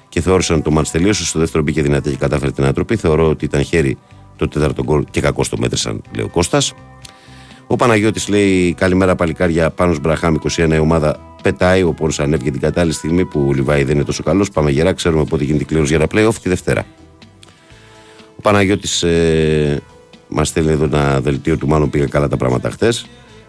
και 0.09 0.21
θεώρησαν 0.21 0.61
το 0.61 0.71
μάτς 0.71 0.91
τελείωσε. 0.91 1.25
Στο 1.25 1.39
δεύτερο 1.39 1.63
μπήκε 1.63 1.81
δυνατή 1.81 2.09
και 2.09 2.15
κατάφερε 2.15 2.51
την 2.51 2.63
ανατροπή. 2.63 2.95
Θεωρώ 2.95 3.29
ότι 3.29 3.45
ήταν 3.45 3.63
χέρι 3.63 3.97
το 4.35 4.47
τέταρτο 4.47 4.83
γκολ 4.83 5.03
και 5.11 5.21
κακό 5.21 5.43
το 5.49 5.57
μέτρησαν, 5.57 6.01
λέει 6.15 6.25
ο 6.25 6.29
Κώστας. 6.29 6.73
Ο 7.67 7.75
Παναγιώτης 7.75 8.27
λέει 8.27 8.73
καλημέρα 8.73 9.15
παλικάρια 9.15 9.69
πάνω 9.69 9.95
Μπραχάμ 10.01 10.35
21 10.57 10.69
η 10.73 10.77
ομάδα 10.77 11.26
πετάει. 11.41 11.83
Ο 11.83 11.93
Πόρος 11.93 12.19
ανέβηκε 12.19 12.51
την 12.51 12.61
κατάλληλη 12.61 12.93
στιγμή 12.93 13.25
που 13.25 13.45
ο 13.47 13.53
Λιβάη 13.53 13.83
δεν 13.83 13.95
είναι 13.95 14.03
τόσο 14.03 14.23
καλός. 14.23 14.49
Πάμε 14.49 14.71
γερά, 14.71 14.93
ξέρουμε 14.93 15.23
πότε 15.23 15.43
γίνεται 15.43 15.63
η 15.63 15.65
κλήρωση 15.65 15.95
για 15.95 16.07
τα 16.07 16.17
playoff 16.17 16.35
τη 16.41 16.49
Δευτέρα. 16.49 16.85
Ο 18.35 18.41
Παναγιώτης 18.41 19.03
ε, 19.03 19.81
μας 20.27 20.47
στέλνει 20.47 20.71
εδώ 20.71 20.83
ένα 20.83 21.21
δελτίο 21.21 21.57
του, 21.57 21.67
μάλλον 21.67 21.89
πήγα 21.89 22.05
καλά 22.05 22.27
τα 22.27 22.37
πράγματα 22.37 22.69
χθες. 22.69 23.05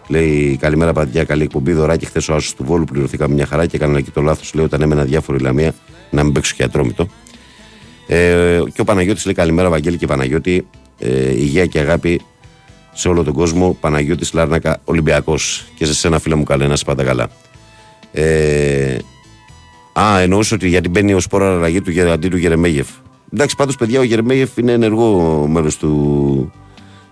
Λέει 0.07 0.57
καλημέρα 0.57 0.93
παιδιά, 0.93 1.23
καλή 1.23 1.43
εκπομπή. 1.43 1.73
Δωράκι 1.73 2.05
χθες 2.05 2.29
ο 2.29 2.35
Άσος 2.35 2.55
του 2.55 2.63
Βόλου 2.63 2.83
πληρωθήκαμε 2.83 3.33
μια 3.33 3.45
χαρά 3.45 3.65
και 3.65 3.75
έκανα 3.75 3.97
εκεί 3.97 4.11
το 4.11 4.21
λάθος. 4.21 4.53
Λέει 4.53 4.65
όταν 4.65 4.81
έμενα 4.81 5.03
διάφορη 5.03 5.39
λαμία 5.39 5.73
να 6.09 6.23
μην 6.23 6.33
παίξω 6.33 6.53
και 6.55 6.63
ατρόμητο. 6.63 7.07
Ε, 8.07 8.59
και 8.73 8.81
ο 8.81 8.83
Παναγιώτης 8.83 9.25
λέει 9.25 9.33
καλημέρα, 9.33 9.69
Βαγγέλη 9.69 9.97
και 9.97 10.07
Παναγιώτη. 10.07 10.67
Ε, 10.99 11.31
υγεία 11.31 11.65
και 11.65 11.79
αγάπη 11.79 12.21
σε 12.93 13.09
όλο 13.09 13.23
τον 13.23 13.33
κόσμο. 13.33 13.77
Παναγιώτης 13.79 14.33
Λάρνακα, 14.33 14.81
Ολυμπιακός. 14.83 15.65
Και 15.75 15.85
σε 15.85 15.93
σένα, 15.93 16.19
φίλα 16.19 16.35
μου, 16.35 16.43
καλά, 16.43 16.67
να 16.67 16.73
είσαι 16.73 16.85
πάντα 16.85 17.03
καλά. 17.03 17.29
Ε, 18.11 18.97
α, 19.93 20.19
εννοούσε 20.19 20.53
ότι 20.53 20.67
γιατί 20.67 20.89
μπαίνει 20.89 21.13
ο 21.13 21.19
σπόρα 21.19 21.55
αλλαγή 21.55 21.81
του 21.81 21.91
Γερ- 21.91 22.09
αντί 22.11 22.27
του 22.27 22.37
Γερεμέγεφ. 22.37 22.87
Εντάξει, 23.33 23.55
πάντως, 23.55 23.75
παιδιά, 23.75 23.99
ο 23.99 24.03
Γερεμέγεφ 24.03 24.57
είναι 24.57 24.71
ενεργό 24.71 25.45
μέρο 25.47 25.69
του, 25.79 26.51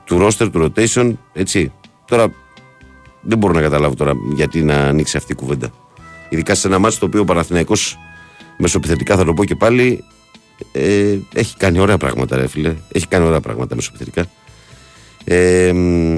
του 0.04 0.20
roster, 0.28 0.50
του 0.52 0.72
rotation. 0.76 1.14
Έτσι. 1.34 1.72
Τώρα 2.06 2.32
δεν 3.22 3.38
μπορώ 3.38 3.54
να 3.54 3.62
καταλάβω 3.62 3.96
τώρα 3.96 4.14
γιατί 4.36 4.62
να 4.64 4.76
ανοίξει 4.76 5.18
αυτή 5.18 5.32
η 5.32 5.36
κουβέντα. 5.36 5.70
Ειδικά 6.30 6.56
σε 6.56 6.68
ένα 6.68 6.80
μάτσο 6.80 7.00
το 7.00 7.06
οποίο 7.06 7.22
ο 7.22 7.24
Παναθηναϊκός 7.24 7.98
μεσοπιθετικά 8.58 9.16
θα 9.16 9.26
το 9.26 9.34
πω 9.34 9.46
και 9.46 9.56
πάλι 9.56 10.04
ε, 10.72 11.18
έχει 11.34 11.58
κάνει 11.58 11.80
ωραία 11.80 11.98
πράγματα, 11.98 12.36
ρε 12.38 12.48
φίλε. 12.48 12.76
Έχει 12.92 13.08
κάνει 13.08 13.26
ωραία 13.26 13.40
πράγματα 13.40 13.76
μεσοπιθετικά. 13.76 14.26
Ε, 15.24 15.72
μ, 15.74 16.18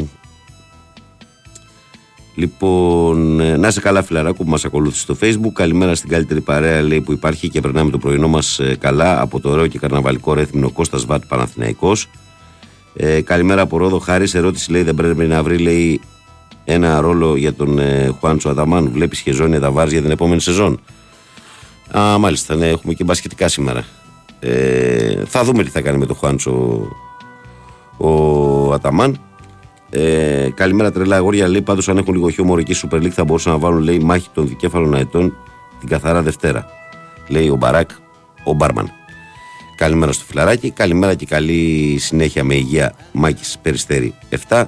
λοιπόν, 2.40 3.40
ε, 3.40 3.58
να 3.58 3.68
είσαι 3.68 3.80
καλά, 3.80 4.04
φιλαράκου 4.04 4.44
που 4.44 4.50
μας 4.50 4.66
ακολούθησε 4.66 5.02
στο 5.02 5.16
Facebook. 5.22 5.54
Καλημέρα 5.54 5.96
στην 5.96 6.10
καλύτερη 6.10 6.42
παρέα 6.42 6.82
λέει, 6.82 7.02
που 7.02 7.12
υπάρχει 7.12 7.50
και 7.50 7.62
περνάμε 7.62 7.92
το 7.92 7.98
πρωινό 7.98 8.28
μας 8.28 8.60
καλά 8.80 9.22
από 9.22 9.40
το 9.40 9.50
ωραίο 9.50 9.68
και 9.68 9.80
καρναβαλικό 9.80 10.34
ρέθμινο 10.34 10.70
Κώστας 10.72 11.06
Βάτ 11.06 11.24
Παναθηναϊκός. 11.28 12.08
Ε, 12.94 13.22
καλημέρα 13.22 13.62
από 13.62 13.78
Ρόδο. 13.78 14.00
Χάρης, 14.00 14.34
ερώτηση 14.34 14.72
λέει: 14.72 14.84
Δεν 14.84 14.96
πρέπει 14.96 15.26
να 15.26 15.44
βρει 15.44 15.58
λέει, 15.58 16.02
ένα 16.64 17.02
ρόλο 17.02 17.36
για 17.36 17.54
τον 17.54 17.80
ε, 17.80 18.16
Χουάντσο 18.20 18.50
Αδαμάν. 18.50 18.90
Βλέπεις 18.92 19.20
χεζόνια 19.20 19.60
τα 19.60 19.72
βάρ 19.72 19.88
για 19.88 20.02
την 20.02 20.12
επόμενη 20.12 20.42
σεζόν. 20.42 20.80
Α, 21.98 22.18
μάλιστα, 22.18 22.56
ναι, 22.56 22.68
έχουμε 22.68 22.94
και 22.94 23.04
μπασκετικά 23.04 23.48
σήμερα. 23.48 23.84
Ε, 24.40 25.26
θα 25.26 25.44
δούμε 25.44 25.64
τι 25.64 25.70
θα 25.70 25.82
κάνει 25.82 25.98
με 25.98 26.06
τον 26.06 26.16
Χουάντσο 26.16 26.88
ο 27.98 28.74
Αταμάν. 28.74 29.20
Ε, 29.90 30.50
καλημέρα 30.54 30.92
τρελά 30.92 31.16
αγόρια. 31.16 31.48
Λέει 31.48 31.62
πάντως 31.62 31.90
αν 31.90 31.98
έχουν 31.98 32.14
λίγο 32.14 32.30
χιούμορ 32.30 32.60
εκεί 32.60 32.76
Super 32.84 32.96
League 32.96 33.10
θα 33.10 33.24
μπορούσαν 33.24 33.52
να 33.52 33.60
βάλουν 33.60 33.82
λέει, 33.82 34.00
μάχη 34.00 34.28
των 34.34 34.48
δικέφαλων 34.48 34.96
αετών 34.96 35.34
την 35.80 35.90
καθαρά 35.90 36.22
Δευτέρα. 36.22 36.66
Λέει 37.28 37.50
ο 37.50 37.56
Μπαράκ, 37.56 37.90
ο 38.44 38.54
Μπάρμαν. 38.54 38.92
Καλημέρα 39.76 40.12
στο 40.12 40.24
φιλαράκι. 40.26 40.70
Καλημέρα 40.70 41.16
και 41.16 41.26
καλή 41.26 41.96
συνέχεια 42.00 42.44
με 42.44 42.56
υγεία 42.56 42.96
Μάκης 43.12 43.58
Περιστέρη 43.62 44.14
7. 44.50 44.66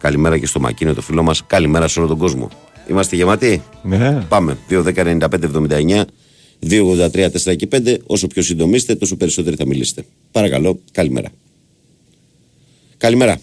Καλημέρα 0.00 0.38
και 0.38 0.46
στο 0.46 0.60
Μακίνο 0.60 0.94
το 0.94 1.00
φίλο 1.00 1.22
μας. 1.22 1.46
Καλημέρα 1.46 1.88
σε 1.88 1.98
όλο 1.98 2.08
τον 2.08 2.18
κόσμο. 2.18 2.50
Είμαστε 2.90 3.16
γεμάτοι; 3.16 3.62
Ναι. 3.82 4.24
Πάμε. 4.28 4.56
2-10-95-79, 4.68 6.04
2-83-4 6.68 7.56
και 7.56 7.68
5. 7.72 7.98
Όσο 8.06 8.26
πιο 8.26 8.42
συντομίστε, 8.42 8.94
τόσο 8.94 9.16
περισσότεροι 9.16 9.56
θα 9.56 9.66
μιλήσετε. 9.66 10.04
Παρακαλώ, 10.32 10.78
καλημέρα. 10.92 11.28
Καλημέρα. 12.96 13.40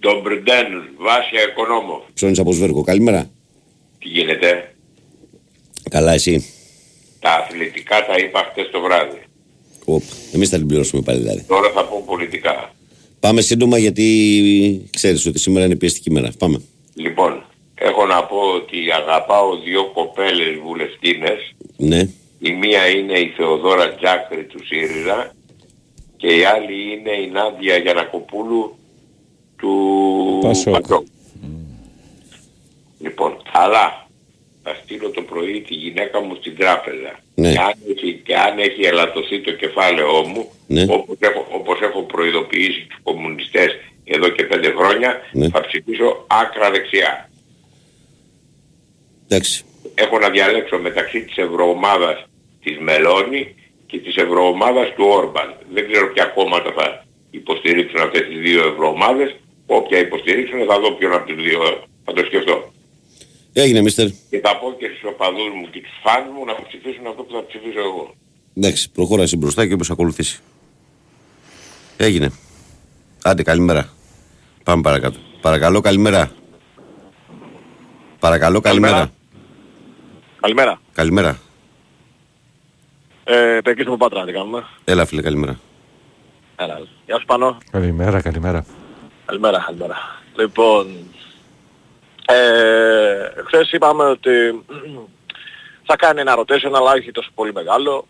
Τον 0.00 0.20
Μπρντέν, 0.20 0.66
Βάσια 0.96 1.42
Οικονόμο. 1.50 2.02
Ψώνης 2.14 2.38
από 2.38 2.52
Σβέργο. 2.52 2.82
Καλημέρα. 2.82 3.30
Τι 3.98 4.08
γίνεται; 4.08 4.74
Καλά, 5.90 6.12
εσύ; 6.12 6.44
Τα 7.20 7.30
αθλητικά 7.30 8.06
τα 8.06 8.14
είπα 8.18 8.48
χτες 8.50 8.70
το 8.70 8.80
βράδυ. 8.80 9.22
Οπ. 9.84 10.02
Εμείς 10.34 10.48
θα 10.48 10.56
την 10.56 10.66
πληρώσουμε 10.66 11.02
πάλι 11.02 11.18
δηλαδή. 11.18 11.44
Τώρα 11.48 11.70
θα 11.70 11.84
πω 11.84 12.02
πολιτικά. 12.06 12.74
Πάμε 13.20 13.40
σύντομα 13.40 13.78
γιατί 13.78 14.88
ξέρεις 14.90 15.26
ότι 15.26 15.38
σήμερα 15.38 15.64
είναι 15.64 15.76
πιεστική 15.76 16.10
μέρα. 16.10 16.32
Πάμε. 16.38 16.62
Λοιπόν, 16.94 17.44
έχω 17.74 18.06
να 18.06 18.24
πω 18.24 18.36
ότι 18.36 18.76
αγαπάω 18.92 19.56
δύο 19.56 19.90
κοπέλες 19.94 20.58
βουλευτίνες. 20.64 21.54
Ναι. 21.76 22.08
Η 22.38 22.50
μία 22.52 22.88
είναι 22.88 23.18
η 23.18 23.32
Θεοδόρα 23.36 23.94
Τζάκρη 23.94 24.44
του 24.44 24.66
ΣΥΡΙΖΑ 24.66 25.34
και 26.16 26.26
η 26.26 26.44
άλλη 26.44 26.92
είναι 26.92 27.10
η 27.10 27.30
Νάντια 27.30 27.76
Γιανακοπούλου 27.76 28.76
του 29.58 30.38
Πασόκ. 30.42 30.84
Λοιπόν, 33.00 33.42
αλλά 33.52 34.06
θα 34.62 34.76
στείλω 34.82 35.10
το 35.10 35.22
πρωί 35.22 35.60
τη 35.60 35.74
γυναίκα 35.74 36.20
μου 36.20 36.34
στην 36.34 36.56
τράπεζα. 36.56 37.18
Ναι. 37.34 37.52
Και, 37.52 37.58
αν 37.58 37.72
έχει, 37.96 38.20
και 38.24 38.36
αν 38.36 38.58
έχει 38.58 38.82
ελαττωθεί 38.82 39.40
το 39.40 39.52
κεφάλαιό 39.52 40.26
μου, 40.26 40.50
Ναι. 40.66 40.82
όπως, 40.88 41.16
έχω, 41.18 41.46
όπως 41.52 41.80
έχω 41.80 42.02
προειδοποιήσει 42.02 42.86
τους 42.88 42.98
κομμουνιστές 43.02 43.70
εδώ 44.04 44.28
και 44.28 44.44
πέντε 44.44 44.70
χρόνια, 44.70 45.20
Ναι. 45.32 45.48
θα 45.48 45.60
ψηφίσω 45.60 46.24
άκρα 46.26 46.70
δεξιά. 46.70 47.30
Εντάξει. 49.28 49.64
Έχω 49.94 50.18
να 50.18 50.30
διαλέξω 50.30 50.78
μεταξύ 50.78 51.24
της 51.24 51.36
ευρωομάδας 51.36 52.24
της 52.62 52.78
Μελώνη 52.78 53.54
και 53.86 53.98
της 53.98 54.16
ευρωομάδας 54.16 54.88
του 54.94 55.04
Όρμπαν. 55.08 55.54
Δεν 55.72 55.90
ξέρω 55.90 56.12
ποια 56.12 56.24
κόμματα 56.24 56.72
θα 56.76 57.04
υποστηρίξουν 57.30 58.00
αυτές 58.00 58.20
τις 58.28 58.38
δύο 58.38 58.68
ευρωομάδες. 58.68 59.36
Όποια 59.70 59.98
υποστηρίξουν 59.98 60.58
θα 60.68 60.80
δω 60.80 60.90
ποιον 60.92 61.12
από 61.12 61.26
τους 61.26 61.42
δύο 61.46 61.60
θα 62.04 62.12
το 62.12 62.22
σκεφτώ. 62.24 62.72
Έγινε, 63.52 63.80
μίστερ. 63.82 64.06
Και 64.30 64.40
θα 64.40 64.58
πω 64.58 64.66
και 64.78 64.86
στους 64.86 65.10
οπαδούς 65.12 65.50
μου 65.54 65.70
και 65.70 65.80
τους 65.80 65.90
φαν 66.02 66.24
μου 66.34 66.44
να 66.44 66.54
ψηφίσουν 66.66 67.06
αυτό 67.06 67.22
που 67.22 67.32
θα 67.32 67.46
ψηφίσω 67.46 67.80
εγώ. 67.80 68.14
Εντάξει, 68.56 68.90
προχώρα 68.90 69.22
εσύ 69.22 69.36
μπροστά 69.36 69.66
και 69.66 69.74
όπως 69.74 69.90
ακολουθήσει. 69.90 70.40
Έγινε. 71.96 72.32
Άντε, 73.22 73.42
καλημέρα. 73.42 73.88
Πάμε 74.64 74.82
παρακάτω. 74.82 75.18
Παρακαλώ, 75.40 75.80
καλημέρα. 75.80 76.32
Παρακαλώ, 78.18 78.60
καλημέρα. 78.60 79.10
Καλημέρα. 80.40 80.80
Καλημέρα. 80.92 81.38
Ε, 83.24 83.58
Πεκής 83.64 83.86
από 83.86 83.96
Πάτρα, 83.96 84.24
τι 84.24 84.32
κάνουμε; 84.32 84.64
Έλα, 84.84 85.04
φίλε, 85.04 85.22
καλημέρα. 85.22 85.60
Έλα. 86.56 86.80
Γεια 87.06 87.18
σου 87.18 87.24
Πάνο. 87.26 87.58
Καλημέρα, 87.70 88.20
καλημέρα. 88.20 88.66
Καλημέρα, 89.28 89.62
καλημέρα. 89.66 89.96
Λοιπόν, 90.36 90.96
ε, 92.26 93.30
χθες 93.46 93.72
είπαμε 93.72 94.04
ότι 94.04 94.64
θα 95.84 95.96
κάνει 95.96 96.20
ένα 96.20 96.38
rotation 96.38 96.72
αλλά 96.74 96.92
όχι 96.92 97.10
τόσο 97.10 97.30
πολύ 97.34 97.52
μεγάλο. 97.52 98.06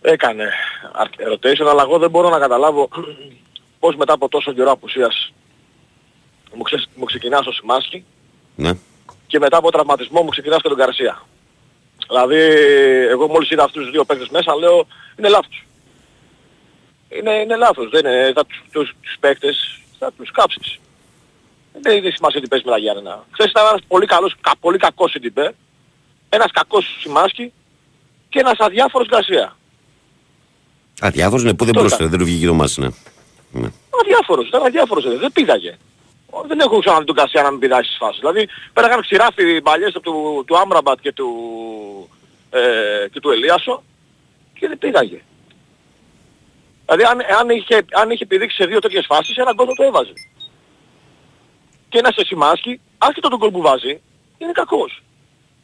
Έκανε 0.00 0.50
αρκε- 0.92 1.26
rotation 1.28 1.66
αλλά 1.68 1.82
εγώ 1.82 1.98
δεν 1.98 2.10
μπορώ 2.10 2.28
να 2.28 2.38
καταλάβω 2.38 2.88
πώς 3.78 3.96
μετά 3.96 4.12
από 4.12 4.28
τόσο 4.28 4.52
καιρό 4.52 4.70
απουσίας 4.70 5.32
μου, 6.54 6.62
ξε, 6.62 6.84
μου 6.94 7.04
ξεκινά 7.04 7.42
στο 7.42 7.52
Σιμάσκι 7.52 8.04
Ναι. 8.56 8.70
και 9.26 9.38
μετά 9.38 9.56
από 9.56 9.70
τραυματισμό 9.70 10.22
μου 10.22 10.28
ξεκινάς 10.28 10.62
και 10.62 10.68
τον 10.68 10.76
Καρσία. 10.78 11.22
Δηλαδή, 12.08 12.36
εγώ 13.10 13.26
μόλις 13.28 13.50
είδα 13.50 13.64
αυτούς 13.64 13.82
τους 13.82 13.90
δύο 13.90 14.04
παίκτες 14.04 14.28
μέσα, 14.28 14.54
λέω, 14.56 14.86
είναι 15.18 15.28
λάθος. 15.28 15.66
είναι, 17.08 17.30
είναι 17.34 17.56
λάθος. 17.56 17.88
Δεν 17.90 18.06
είναι, 18.06 18.32
θα 18.34 18.46
τους, 18.46 18.62
τους, 18.72 18.94
τους 19.02 19.16
παίκτες 19.20 19.80
θα 19.98 20.12
τους 20.16 20.30
κάψεις. 20.30 20.78
Δεν 21.82 21.96
έχει 22.04 22.10
σημασία 22.16 22.40
τι 22.40 22.48
παίζεις 22.48 22.66
με 22.66 22.72
τα 22.72 22.78
Γιάννενα. 22.78 23.24
Χθες 23.30 23.50
ήταν 23.50 23.66
ένας 23.68 23.80
πολύ 23.88 24.06
καλός, 24.06 24.34
κα, 24.40 24.52
πολύ 24.60 24.78
κακός 24.78 25.10
Σιντιμπέ, 25.10 25.54
ένας 26.28 26.50
κακός 26.52 26.96
Σιμάσκι 27.00 27.52
και 28.28 28.38
ένας 28.38 28.58
αδιάφορος 28.58 29.08
Γκαρσία. 29.08 29.56
Αδιάφορος 31.00 31.42
είναι 31.42 31.54
που 31.54 31.64
δεν 31.64 31.76
Αυτό 31.76 31.78
μπορούσε, 31.78 31.94
ήταν. 31.94 32.10
δεν 32.10 32.18
του 32.18 32.24
βγήκε 32.24 32.46
το 32.46 32.54
μάτι, 32.54 32.80
ναι. 32.80 32.88
ναι. 33.50 33.68
Αδιάφορος, 34.02 34.48
ήταν 34.48 34.62
αδιάφορος, 34.62 35.04
ε, 35.04 35.16
δεν 35.16 35.32
πήδαγε. 35.32 35.78
Δεν 36.46 36.60
έχω 36.60 36.78
ξαναδεί 36.78 37.04
τον 37.04 37.14
Γκαρσία 37.14 37.42
να 37.42 37.50
μην 37.50 37.60
πηδάει 37.60 37.82
στις 37.82 37.96
φάσεις. 37.96 38.18
Δηλαδή 38.20 38.48
πέραγαν 38.72 39.00
ξηράφι 39.00 39.56
οι 39.56 39.62
παλιές 39.62 39.92
του, 39.92 40.44
του 40.46 40.58
Άμραμπατ 40.58 41.00
και 41.00 41.12
του, 41.12 41.28
ε, 42.50 43.08
και 43.12 43.20
του 43.20 43.30
Ελίασο 43.30 43.82
και 44.58 44.68
δεν 44.68 44.78
πήδαγε. 44.78 45.22
Δηλαδή 46.90 47.04
αν, 47.04 47.38
αν, 47.38 47.48
είχε, 47.50 47.84
αν 47.92 48.10
είχε 48.10 48.26
πηδήξει 48.26 48.56
σε 48.56 48.66
δύο 48.66 48.78
τέτοιες 48.78 49.06
φάσεις 49.06 49.36
ένα 49.36 49.52
γκολ 49.54 49.66
θα 49.68 49.74
το 49.74 49.82
έβαζε. 49.82 50.12
Και 51.88 51.98
ένας 51.98 52.14
Σιμάνσκι, 52.18 52.80
άσχετο 52.98 53.28
τον 53.28 53.38
γκολ 53.38 53.50
που 53.50 53.60
βάζει, 53.60 54.00
είναι 54.38 54.52
κακός. 54.52 55.02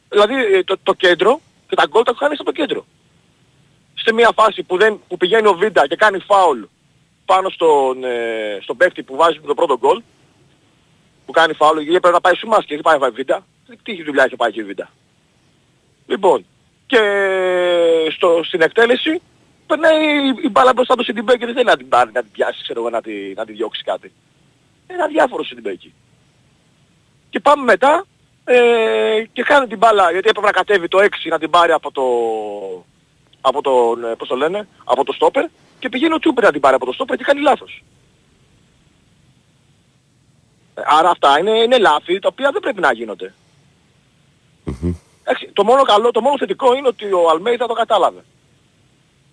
Δηλαδή 0.09 0.33
ε, 0.33 0.63
το, 0.63 0.77
το 0.83 0.93
κέντρο 0.93 1.41
και 1.67 1.75
τα 1.75 1.85
γκολ 1.89 2.03
τα 2.03 2.13
χάνεις 2.17 2.39
στο 2.39 2.51
κέντρο. 2.51 2.85
Σε 3.93 4.13
μια 4.13 4.31
φάση 4.35 4.63
που, 4.63 4.77
δεν, 4.77 4.99
που 5.07 5.17
πηγαίνει 5.17 5.47
ο 5.47 5.53
Βίντα 5.53 5.87
και 5.87 5.95
κάνει 5.95 6.19
φάουλ 6.19 6.61
πάνω 7.25 7.49
στον, 7.49 8.03
ε, 8.03 8.59
στον 8.61 8.77
παίκτη 8.77 9.03
που 9.03 9.15
βάζει 9.15 9.39
το 9.39 9.53
πρώτο 9.53 9.77
γκολ, 9.77 10.01
που 11.25 11.31
κάνει 11.31 11.53
φάουλ, 11.53 11.79
γιατί 11.79 11.99
πρέπει 11.99 12.13
να 12.13 12.21
πάει 12.21 12.33
ο 12.33 12.39
Σιμάνσκι, 12.39 12.73
δεν 12.73 12.83
πάει 12.83 12.93
να 12.93 12.99
πάει 12.99 13.09
Βίντα. 13.09 13.45
Τι 13.83 13.91
έχει 13.91 14.03
δουλειά 14.03 14.23
έχει 14.23 14.35
πάει 14.35 14.51
και 14.51 14.59
η 14.59 14.63
Βίντα. 14.63 14.89
Λοιπόν, 16.07 16.45
και 16.85 17.01
στο, 18.15 18.41
στην 18.43 18.61
εκτέλεση 18.61 19.21
περνάει 19.67 20.27
η- 20.27 20.39
η 20.43 20.49
μπάλα 20.49 20.73
μπροστά 20.73 20.95
του 20.95 21.03
Σιντιμπέ 21.03 21.37
και 21.37 21.45
δεν 21.45 21.53
θέλει 21.53 21.65
να 21.65 21.77
την 21.77 21.87
πάρει, 21.89 22.11
να 22.13 22.21
την 22.21 22.31
πιάσει, 22.31 22.61
ξέρω 22.63 22.79
εγώ, 22.79 22.89
να 22.89 23.01
τη, 23.01 23.33
να 23.35 23.45
τη 23.45 23.51
διώξει 23.53 23.83
κάτι. 23.83 24.11
Είναι 24.91 25.03
αδιάφορο 25.03 25.43
Σιντιμπέ 25.43 25.69
εκεί. 25.69 25.93
Και 27.29 27.39
πάμε 27.39 27.63
μετά 27.63 28.05
ε, 28.45 29.23
και 29.33 29.43
κάνει 29.43 29.67
την 29.67 29.77
μπάλα, 29.77 30.11
γιατί 30.11 30.27
έπρεπε 30.29 30.45
να 30.47 30.51
κατέβει 30.51 30.87
το 30.87 30.97
6 31.01 31.07
να 31.29 31.39
την 31.39 31.49
πάρει 31.49 31.71
από 31.71 31.91
το, 31.91 32.03
από 33.41 33.61
τον, 33.61 34.03
ε, 34.05 34.15
πώς 34.15 34.27
το 34.27 34.35
λένε, 34.35 34.67
από 34.83 35.03
το 35.03 35.13
στόπερ 35.13 35.45
και 35.79 35.89
πηγαίνει 35.89 36.13
ο 36.13 36.19
Τσούπερ 36.19 36.43
να 36.43 36.51
την 36.51 36.61
πάρει 36.61 36.75
από 36.75 36.85
το 36.85 36.91
στόπερ 36.93 37.17
και 37.17 37.23
κάνει 37.23 37.41
λάθος. 37.41 37.83
Ε, 40.75 40.81
Άρα 40.85 41.09
αυτά 41.09 41.39
είναι, 41.39 41.51
είναι 41.51 41.77
λάθη 41.77 42.19
τα 42.19 42.27
οποία 42.31 42.51
δεν 42.51 42.61
πρέπει 42.61 42.81
να 42.81 42.93
γίνονται. 42.93 43.33
Εντάξει, 45.23 45.49
το 45.53 45.63
μόνο 45.63 45.81
καλό, 45.83 46.11
το 46.11 46.21
μόνο 46.21 46.37
θετικό 46.37 46.75
είναι 46.75 46.87
ότι 46.87 47.05
ο 47.11 47.29
Αλμέιδα 47.29 47.67
το 47.67 47.73
κατάλαβε. 47.73 48.23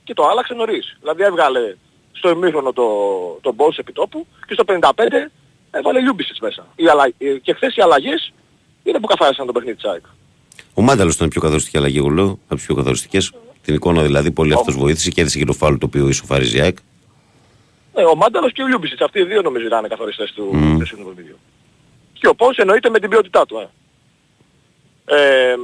Και 0.04 0.14
το 0.14 0.26
άλλαξε 0.26 0.54
νωρίς. 0.54 0.96
Δηλαδή 1.00 1.22
έβγαλε 1.22 1.76
στο 2.12 2.28
ημίχρονο 2.30 2.72
το, 2.72 2.84
το 3.40 3.54
boss 3.56 3.78
επιτόπου 3.78 4.26
και 4.46 4.54
στο 4.54 4.64
55 4.66 4.90
έβαλε 5.70 6.00
Λιούμπισιτς 6.00 6.40
μέσα. 6.40 6.66
Οι 6.76 6.88
αλλα... 6.88 7.04
ε, 7.18 7.38
Και 7.42 7.52
χθες 7.54 7.76
οι 7.76 7.80
αλλαγές 7.80 8.32
είναι 8.82 9.00
που 9.00 9.06
καθάρισαν 9.06 9.46
το 9.46 9.52
παιχνίδι 9.52 9.76
της 9.76 9.84
ΑΕΚ. 9.84 10.04
Ο 10.74 10.82
Μάνταλος 10.82 11.14
ήταν 11.14 11.26
η 11.26 11.30
πιο 11.30 11.40
καθοριστική 11.40 11.76
αλλαγή, 11.76 11.98
εγώ 11.98 12.08
λέω, 12.08 12.38
από 12.44 12.54
τις 12.54 12.64
πιο 12.66 12.74
καθοριστικές. 12.74 13.32
Την 13.62 13.74
εικόνα 13.74 14.02
δηλαδή, 14.02 14.30
πολύ 14.30 14.54
αυτός 14.54 14.76
βοήθησε 14.76 15.10
και 15.10 15.20
έδειξε 15.20 15.38
και 15.38 15.44
το 15.44 15.52
φάουλ 15.52 15.76
το 15.76 15.86
οποίο 15.86 16.08
ισοφαρίζει 16.08 16.56
η 16.56 16.60
ΑΕΚ. 16.60 16.76
Ναι, 17.94 18.04
ο 18.04 18.14
Μάνταλος 18.16 18.52
και 18.52 18.62
ο 18.62 18.66
Λιούμπισιτς, 18.66 19.00
αυτοί 19.00 19.18
οι 19.20 19.24
δύο 19.24 19.42
νομίζω 19.42 19.66
ήταν 19.66 19.88
καθοριστές 19.88 20.32
του 20.32 20.48
Μμμ. 20.52 20.76
mm. 20.76 20.88
του 20.88 21.04
παιχνιδιού. 21.04 21.38
Και 22.12 22.28
ο 22.28 22.34
Πόνς 22.34 22.56
εννοείται 22.56 22.90
με 22.90 22.98
την 22.98 23.08
ποιότητά 23.10 23.46
του. 23.46 23.56
Ε. 23.58 23.68
Ε, 25.04 25.54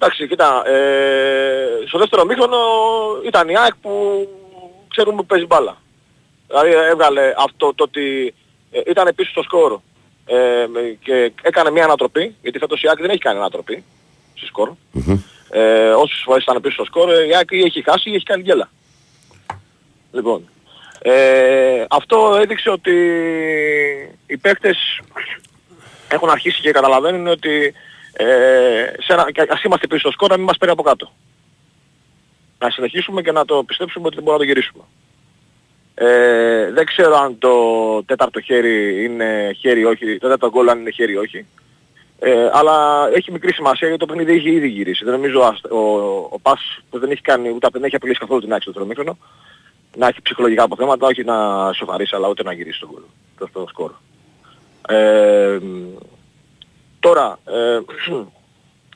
εντάξει, 0.00 0.28
κοίτα, 0.28 0.68
ε, 0.68 1.86
στο 1.86 1.98
δεύτερο 1.98 2.24
μήχρονο 2.24 2.56
ήταν 3.26 3.48
η 3.48 3.56
ΑΕΚ 3.58 3.74
που 3.82 3.92
ξέρουμε 4.88 5.16
που 5.16 5.26
παίζει 5.26 5.46
μπάλα. 5.46 5.76
Δηλαδή 6.46 6.70
έβγαλε 6.70 7.34
αυτό 7.36 7.74
το 7.74 7.84
ότι 7.84 8.34
ε, 8.70 8.80
ήταν 8.86 9.12
πίσω 9.14 9.30
στο 9.30 9.42
σκορ 9.42 9.80
ε, 10.26 10.66
με- 10.66 10.98
και 11.02 11.32
έκανε 11.42 11.70
μια 11.70 11.84
ανατροπή, 11.84 12.36
γιατί 12.42 12.58
φέτος 12.58 12.82
η 12.82 12.88
ΑΕΚ 12.88 12.98
δεν 13.00 13.10
έχει 13.10 13.18
κάνει 13.18 13.38
ανατροπή 13.38 13.84
στη 14.34 14.46
σκορ. 14.46 14.70
Μμμ. 14.92 15.20
Ε, 15.50 15.90
όσες 15.90 16.22
φορές 16.24 16.42
ήταν 16.42 16.60
πίσω 16.60 16.74
στο 16.74 16.84
σκορ, 16.84 17.10
ε, 17.12 17.26
η 17.26 17.34
ΑΕΚ 17.34 17.50
ή 17.50 17.58
έχει 17.60 17.82
χάσει 17.82 18.10
ή 18.10 18.14
έχει 18.14 18.24
κάνει 18.24 18.42
γκέλα. 18.42 18.70
Λοιπόν, 20.12 20.48
ε, 21.02 21.84
αυτό 21.90 22.38
έδειξε 22.40 22.70
ότι 22.70 22.92
οι 24.26 24.36
παίκτες 24.36 25.00
έχουν 26.08 26.30
αρχίσει 26.30 26.60
και 26.60 26.70
καταλαβαίνουν 26.70 27.26
ότι 27.26 27.74
ε, 28.20 28.92
σε 28.98 29.12
ένα, 29.12 29.30
και 29.32 29.46
ας 29.48 29.62
είμαστε 29.62 29.86
πίσω 29.86 30.00
στο 30.00 30.10
σκορ 30.10 30.30
να 30.30 30.36
μην 30.36 30.44
μας 30.46 30.56
παίρνει 30.56 30.72
από 30.72 30.82
κάτω. 30.82 31.12
Να 32.58 32.70
συνεχίσουμε 32.70 33.22
και 33.22 33.32
να 33.32 33.44
το 33.44 33.64
πιστέψουμε 33.64 34.06
ότι 34.06 34.14
δεν 34.14 34.24
μπορούμε 34.24 34.44
να 34.44 34.52
το 34.52 34.58
γυρίσουμε. 34.58 34.84
Ε, 35.94 36.70
δεν 36.72 36.86
ξέρω 36.86 37.16
αν 37.16 37.38
το 37.38 37.52
τέταρτο 38.04 38.40
χέρι 38.40 39.04
είναι 39.04 39.56
χέρι 39.58 39.80
ή 39.80 39.84
όχι, 39.84 40.04
το 40.04 40.18
τέταρτο 40.18 40.50
γκολ 40.50 40.68
αν 40.68 40.80
είναι 40.80 40.90
χέρι 40.90 41.12
ή 41.12 41.16
όχι. 41.16 41.46
Ε, 42.18 42.48
αλλά 42.52 43.08
έχει 43.14 43.32
μικρή 43.32 43.52
σημασία 43.52 43.88
γιατί 43.88 44.06
το 44.06 44.06
παιχνίδι 44.06 44.32
έχει 44.32 44.50
ήδη 44.50 44.68
γυρίσει. 44.68 45.04
Δεν 45.04 45.12
νομίζω 45.12 45.40
ας- 45.40 45.64
ο, 45.70 45.78
ο 46.30 46.38
Πας 46.42 46.80
που 46.90 46.98
δεν 46.98 47.10
έχει 47.10 47.22
κάνει 47.22 47.50
ούτε 47.50 47.68
δεν 47.72 47.84
έχει 47.84 47.96
απειλήσει 47.96 48.18
καθόλου 48.18 48.40
την 48.40 48.52
άξιο 48.52 48.72
του 48.72 48.78
τρομήχρονο 48.78 49.18
να 49.96 50.06
έχει 50.06 50.22
ψυχολογικά 50.22 50.62
αποθέματα, 50.62 51.06
όχι 51.06 51.24
να 51.24 51.72
σοφαρίσει 51.72 52.14
αλλά 52.14 52.28
ούτε 52.28 52.42
να 52.42 52.52
γυρίσει 52.52 52.80
τον 52.80 52.88
γκολ, 52.92 53.02
το, 53.38 53.48
το 53.52 53.66
σκορ. 53.68 53.90
Ε, 54.88 55.58
τώρα, 57.08 57.38
ε, 57.44 57.80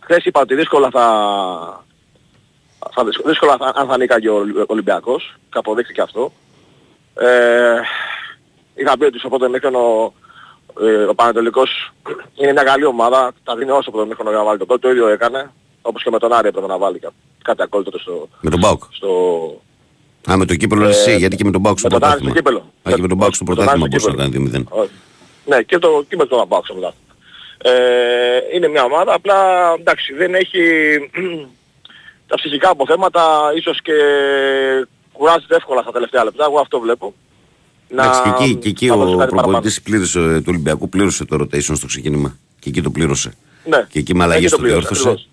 χθες 0.01 0.25
είπα 0.25 0.41
ότι 0.41 0.55
δύσκολα 0.55 0.89
θα, 0.91 1.05
θα 2.95 3.05
δυσκ- 3.05 3.27
δύσκολα 3.27 3.57
θα, 3.57 3.73
αν 3.75 3.87
θα 3.89 3.97
νίκαγε 3.97 4.29
ο 4.29 4.35
Ολυ- 4.35 4.71
Ολυμπιακός, 4.71 5.35
και 5.51 5.59
αποδείχθηκε 5.59 6.01
αυτό. 6.01 6.33
Ε, 7.15 7.75
είχα 8.75 8.99
πει 8.99 9.05
ότι 9.05 9.19
στο 9.19 9.29
πρώτο 9.29 9.49
μήχρονο 9.49 10.13
ε, 10.81 11.03
ο 11.05 11.15
Πανατολικός 11.15 11.93
είναι 12.35 12.53
μια 12.53 12.63
καλή 12.63 12.85
ομάδα, 12.85 13.33
τα 13.45 13.57
δίνει 13.57 13.71
όσο 13.71 13.91
πρώτο 13.91 14.07
μήχρονο 14.07 14.31
για 14.31 14.39
να 14.39 14.45
βάλει 14.45 14.59
το 14.59 14.65
γκολ, 14.65 14.79
το 14.79 14.91
ίδιο 14.91 15.09
έκανε, 15.09 15.51
όπως 15.83 16.03
και 16.03 16.11
με 16.11 16.19
τον 16.19 16.33
Άρη 16.33 16.49
έπρεπε 16.49 16.67
να 16.67 16.79
βάλει 16.79 16.99
κα- 16.99 17.13
κάτι 17.43 17.63
ακόλουθο 17.63 17.91
τότε 17.91 18.03
στο, 18.03 18.29
Με 18.41 18.51
τον 18.51 18.59
Μπάουκ. 18.59 18.83
στο, 18.91 19.09
Α, 20.31 20.37
με 20.37 20.45
το 20.45 20.55
κύπελο 20.57 20.85
εσύ, 20.87 21.11
Ε, 21.11 21.17
γιατί 21.17 21.37
και 21.37 21.45
με 21.45 21.51
τον 21.51 21.61
Μπάουκ 21.61 21.79
στο 21.79 21.89
με 21.93 21.99
τον 21.99 22.09
Άρη 22.09 22.21
πρωτάθλημα. 22.21 22.49
στο 22.49 22.59
κύπελο. 22.59 22.73
Α, 22.89 22.97
και 22.97 23.03
με 23.03 23.09
τον 23.09 23.17
Μπάουκ 23.17 23.35
στο 23.35 23.45
Με 23.45 23.55
τον 23.55 23.65
πρωτάθλημα 23.65 23.87
Άρη 23.91 24.01
στο 24.01 24.11
μπορούσε 24.11 24.29
να 24.29 24.39
κάνει 24.39 24.65
2-0. 24.69 24.81
Όχι. 24.83 24.91
Ναι, 25.47 25.63
και 25.63 25.79
το 25.79 26.05
και 26.09 26.17
με 26.17 26.27
τον 26.27 26.41
Αμπάουκ 26.41 26.65
στο 26.65 26.75
πρωτάθλημα. 26.75 27.12
Ε, 27.63 27.71
είναι 28.55 28.69
μια 28.69 28.85
ομάδα, 28.85 29.15
απλά 29.15 29.37
εντάξει, 29.79 30.15
δεν 30.15 30.35
έχει 30.35 30.61
τα 32.29 32.35
ψυχικά 32.37 32.69
αποθέματα, 32.71 33.53
ίσως 33.57 33.83
και 33.83 33.93
κουράζεται 35.13 35.57
εύκολα 35.57 35.83
στα 35.83 35.93
τελευταία 35.93 36.25
λεπτά, 36.25 36.45
εγώ 36.45 36.61
αυτό 36.61 36.81
βλέπω. 36.81 37.15
Εντάξει, 37.89 38.21
και 38.23 38.29
εκεί, 38.29 38.55
και 38.57 38.69
εκεί 38.69 38.87
να 38.87 38.97
δώσει 38.97 39.15
ο 39.15 39.17
κάτι 39.17 39.31
παραπάνω. 39.31 39.43
προπονητής 39.43 39.83
πλήρωσε, 39.83 40.19
του 40.39 40.45
Ολυμπιακού 40.49 40.89
πλήρωσε 40.89 41.25
το 41.25 41.37
rotation 41.41 41.77
στο 41.77 41.87
ξεκίνημα. 41.87 42.37
Και 42.59 42.69
εκεί 42.69 42.83
το 42.83 42.91
πλήρωσε. 42.91 43.33
Ναι. 43.65 43.87
Και 43.91 43.99
εκεί 43.99 44.15
με 44.15 44.23
αλλαγές 44.25 44.45
Εκεί 44.45 44.55
το 44.55 44.59
πλήρωσε, 44.63 44.81
διόρθωσε. 44.81 45.09
ακριβώς. 45.09 45.29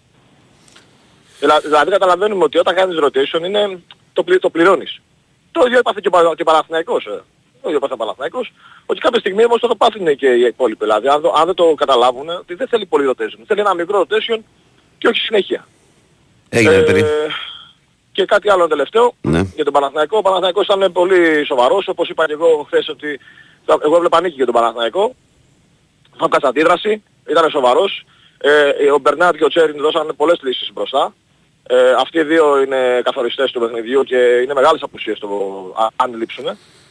Δηλαδή, 1.39 1.65
δηλαδή 1.68 1.92
καταλαβαίνουμε 1.92 2.44
ότι 2.44 2.58
όταν 2.58 2.76
κάνεις 2.76 2.98
rotation 3.04 3.46
είναι 3.46 3.80
το, 4.13 4.24
πλη, 4.24 4.39
το 4.39 4.50
πληρώνεις. 4.50 5.02
Το 5.52 5.63
ίδιο 5.65 5.78
έπαθε 5.80 6.00
και 6.02 6.08
ο, 6.08 6.12
Πα- 6.12 6.34
και 6.36 6.42
ο 6.42 6.46
Παναθηναϊκός. 6.46 7.06
Ε. 7.06 7.22
Το 7.62 7.69
ίδιος 7.69 7.76
έπαθε 7.78 7.93
ο 7.93 7.98
Παναθηναϊκός. 7.98 8.52
Ότι 8.86 9.00
κάποια 9.00 9.19
στιγμή 9.19 9.45
όμως 9.45 9.60
θα 9.62 9.67
το 9.67 9.76
πάθουν 9.76 10.15
και 10.15 10.28
οι 10.28 10.41
υπόλοιποι. 10.41 10.84
Δηλαδή 10.86 11.08
αν, 11.08 11.22
το- 11.22 11.34
αν 11.38 11.45
δεν 11.45 11.56
το 11.56 11.74
καταλάβουν 11.74 12.30
ότι 12.30 12.54
δεν 12.54 12.67
θέλει 12.67 12.86
πολύ 12.86 13.06
rotation. 13.12 13.39
Θέλει 13.48 13.60
ένα 13.60 13.74
μικρό 13.74 14.02
rotation 14.06 14.38
και 14.98 15.08
όχι 15.08 15.19
συνέχεια. 15.19 15.67
Έγινε, 16.50 16.74
Ε, 16.76 16.82
περί. 16.82 17.04
και 18.12 18.26
κάτι 18.26 18.50
άλλο 18.50 18.67
τελευταίο 18.67 19.13
Ναι. 19.22 19.41
για 19.56 19.63
τον 19.63 19.74
Παναθηναϊκό. 19.74 20.17
Ο 20.17 20.22
Παναθηναϊκός 20.22 20.65
ήταν 20.65 20.91
πολύ 20.91 21.45
σοβαρός, 21.45 21.88
όπως 21.88 22.10
είπα 22.10 22.26
και 22.26 22.34
εγώ 22.34 22.63
χθες 22.67 22.89
ότι 22.89 23.19
θα- 23.65 23.78
εγώ 23.84 23.95
έβλεπα 23.95 24.22
νίκη 24.22 24.36
για 24.36 24.45
τον 24.45 24.54
Παναθηναϊκό. 24.54 25.15
Θα 26.17 26.28
βγάζει 26.28 26.45
αντίδραση, 26.48 27.04
ήταν 27.30 27.50
σοβαρός. 27.50 28.06
Ε, 28.38 28.91
ο 28.91 28.98
Μπερνάτ 29.00 29.36
και 29.36 29.43
ο 29.43 29.48
Τσέριν 29.48 29.78
δώσαν 29.82 30.13
πολλές 30.17 30.39
λύσεις 30.43 30.69
μπροστά. 30.74 31.13
Ε, 31.67 31.91
αυτοί 32.00 32.17
οι 32.19 32.24
δύο 32.24 32.62
είναι 32.62 33.02
καθοριστές 33.04 33.52
του 33.52 33.60
παιχνιδιού 33.60 34.04
και 34.04 34.15
είναι 34.43 34.54
μεγάλες 34.54 34.82
απουσίες 34.82 35.19
το, 35.19 35.28
α- 35.78 35.88
αν 35.95 36.13
λείψουν. 36.17 36.45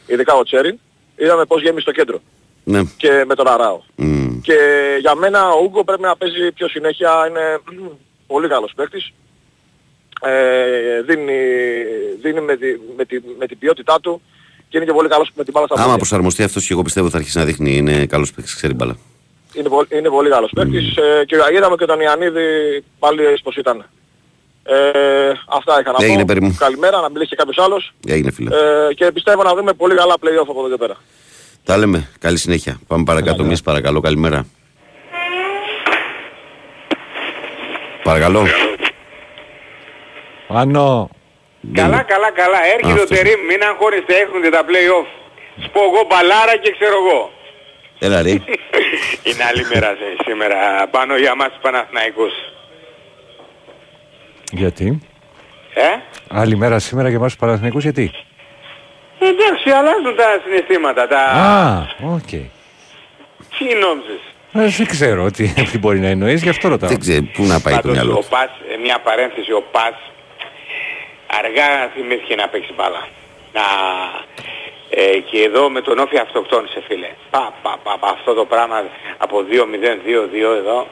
Ειδικά 0.09 0.33
ο 0.33 0.43
Τσέριν. 0.43 0.79
Είδαμε 1.15 1.45
πώς 1.45 1.61
γέμισε 1.61 1.85
το 1.85 1.91
κέντρο 1.91 2.19
Ναι. 2.63 2.81
και 2.97 3.23
με 3.27 3.35
τον 3.35 3.47
Αράο. 3.47 3.81
Μμ. 3.95 4.39
Και 4.41 4.55
για 4.99 5.15
μένα 5.15 5.47
ο 5.49 5.63
Ούγκο 5.63 5.83
πρέπει 5.83 6.01
να 6.01 6.15
παίζει 6.17 6.51
πιο 6.51 6.67
συνέχεια, 6.67 7.11
είναι 7.29 7.59
πολύ 8.27 8.47
καλός 8.47 8.71
παίκτης. 8.75 9.11
Ε, 10.21 11.01
δίνει 11.01 11.37
δίνει 12.21 12.41
με, 12.41 12.55
τη, 12.57 12.67
με, 12.97 13.05
τη, 13.05 13.19
με 13.39 13.45
την 13.47 13.57
ποιότητά 13.57 13.99
του 14.01 14.21
και 14.69 14.77
είναι 14.77 14.85
και 14.85 14.91
πολύ 14.93 15.07
καλός 15.09 15.31
με 15.35 15.43
την 15.43 15.53
μπάλα 15.53 15.65
στα 15.65 15.75
Άμα 15.75 15.83
πόδια. 15.83 15.97
προσαρμοστεί 15.99 16.43
αυτός 16.43 16.65
και 16.67 16.73
εγώ 16.73 16.81
πιστεύω 16.81 17.09
θα 17.09 17.17
αρχίσει 17.17 17.37
να 17.37 17.45
δείχνει. 17.45 17.75
Είναι 17.77 18.05
καλός 18.05 18.31
παίκτης, 18.33 18.55
ξέρει 18.55 18.73
μπάλα. 18.73 18.97
Είναι, 19.53 19.69
πολύ- 19.69 19.87
είναι 19.91 20.09
πολύ 20.09 20.29
καλός 20.29 20.51
παίκτης 20.55 20.95
ε, 20.97 21.25
και 21.25 21.35
είδαμε 21.55 21.75
και 21.75 21.85
τον 21.85 21.99
Ιαννίδη 21.99 22.41
πάλι 22.99 23.25
έτσι 23.25 23.43
πως 23.43 23.55
ήταν. 23.55 23.85
Ε, 24.71 25.31
αυτά 25.49 25.79
είχα 25.79 25.91
να 25.91 25.97
Έγινε, 26.05 26.19
πω. 26.19 26.25
παιδί 26.25 26.39
μου. 26.39 26.55
Καλημέρα, 26.59 26.99
να 27.01 27.09
μιλήσει 27.09 27.29
και 27.29 27.35
κάποιος 27.35 27.57
άλλος. 27.57 27.91
Έγινε 28.07 28.31
φίλε. 28.31 28.55
Ε, 28.55 28.93
και 28.93 29.11
πιστεύω 29.11 29.43
να 29.43 29.53
δούμε 29.55 29.73
πολύ 29.73 29.95
καλά 29.95 30.13
play-off 30.21 30.47
από 30.49 30.59
εδώ 30.59 30.69
και 30.69 30.77
πέρα. 30.77 30.95
Τα 31.63 31.77
λέμε. 31.77 32.09
Καλή 32.19 32.37
συνέχεια. 32.37 32.79
Πάμε 32.87 33.03
παρακάτω 33.03 33.43
εμείς 33.43 33.61
παρακαλώ. 33.61 33.99
Καλημέρα. 33.99 34.45
Παρακαλώ. 38.03 38.45
Άνω, 40.47 41.09
Καλά, 41.73 42.01
καλά, 42.03 42.31
καλά. 42.31 42.59
Έρχεται 42.73 42.99
ο 42.99 43.03
Αυτός. 43.03 43.17
Τερίμ, 43.17 43.39
μην 43.49 43.61
αγχώνεστε, 43.69 44.13
έρχονται 44.23 44.49
τα 44.49 44.61
play-off. 44.69 45.07
Σπω 45.65 45.79
εγώ 45.89 46.01
μπαλάρα 46.09 46.55
και 46.63 46.71
ξέρω 46.77 46.95
εγώ. 47.03 47.31
Έλα 47.99 48.21
ρε. 48.21 48.29
Είναι 49.27 49.43
άλλη 49.49 49.63
μέρα 49.73 49.87
σε- 49.99 50.17
σήμερα 50.25 50.57
πάνω 50.91 51.17
για 51.17 51.35
μας 51.35 51.47
τους 51.51 51.61
Παναθηναϊκούς. 51.61 52.33
Γιατί; 54.51 54.99
Ε; 55.73 55.83
Άλλη 56.29 56.55
μέρα 56.55 56.79
σήμερα 56.79 57.07
για 57.07 57.17
εμάς 57.17 57.31
τους 57.31 57.39
Παναθηναϊκούς 57.39 57.83
γιατί; 57.83 58.11
Εντάξει, 59.19 59.69
αλλάζουν 59.69 60.15
τα 60.15 60.41
συναισθήματα. 60.45 61.07
Τα... 61.07 61.19
Α, 61.19 61.85
οκ. 62.15 62.29
Τι 63.57 63.65
νόμιζες; 63.81 64.21
Ε, 64.53 64.67
Δεν 64.77 64.87
ξέρω 64.87 65.31
τι, 65.31 65.47
τι 65.71 65.77
μπορεί 65.77 65.99
να 65.99 66.07
εννοείς, 66.07 66.43
γι' 66.43 66.49
αυτό 66.49 66.67
ρωτάω. 66.67 66.89
Δεν 66.89 66.99
ξέρω 66.99 67.23
πού 67.33 67.43
να 67.43 67.59
πάει 67.59 67.73
το 67.73 67.79
Πάντως 67.81 67.91
μυαλό 67.95 68.13
ο 68.13 68.15
του. 68.19 68.25
Πας, 68.29 68.49
ε, 68.73 68.77
μια 68.77 68.99
παρένθεση, 68.99 69.51
ο 69.51 69.63
Πας 69.71 69.95
αργά 71.39 71.67
θυμήθηκε 71.93 72.35
να 72.35 72.47
παίξει 72.47 72.73
μπάλα. 72.75 73.07
Να, 73.53 73.65
ε, 74.89 75.19
και 75.29 75.39
εδώ 75.43 75.69
με 75.69 75.81
τον 75.81 75.99
Όφη 75.99 76.17
αυτοκτόνησε 76.17 76.81
φίλε. 76.87 77.09
Πα, 77.29 77.53
πα, 77.61 77.77
πα, 77.83 77.97
πα, 77.99 78.09
αυτό 78.09 78.33
το 78.33 78.45
πράγμα 78.45 78.77
από 79.17 79.35
2-0-2-2 79.51 80.55
εδώ. 80.61 80.87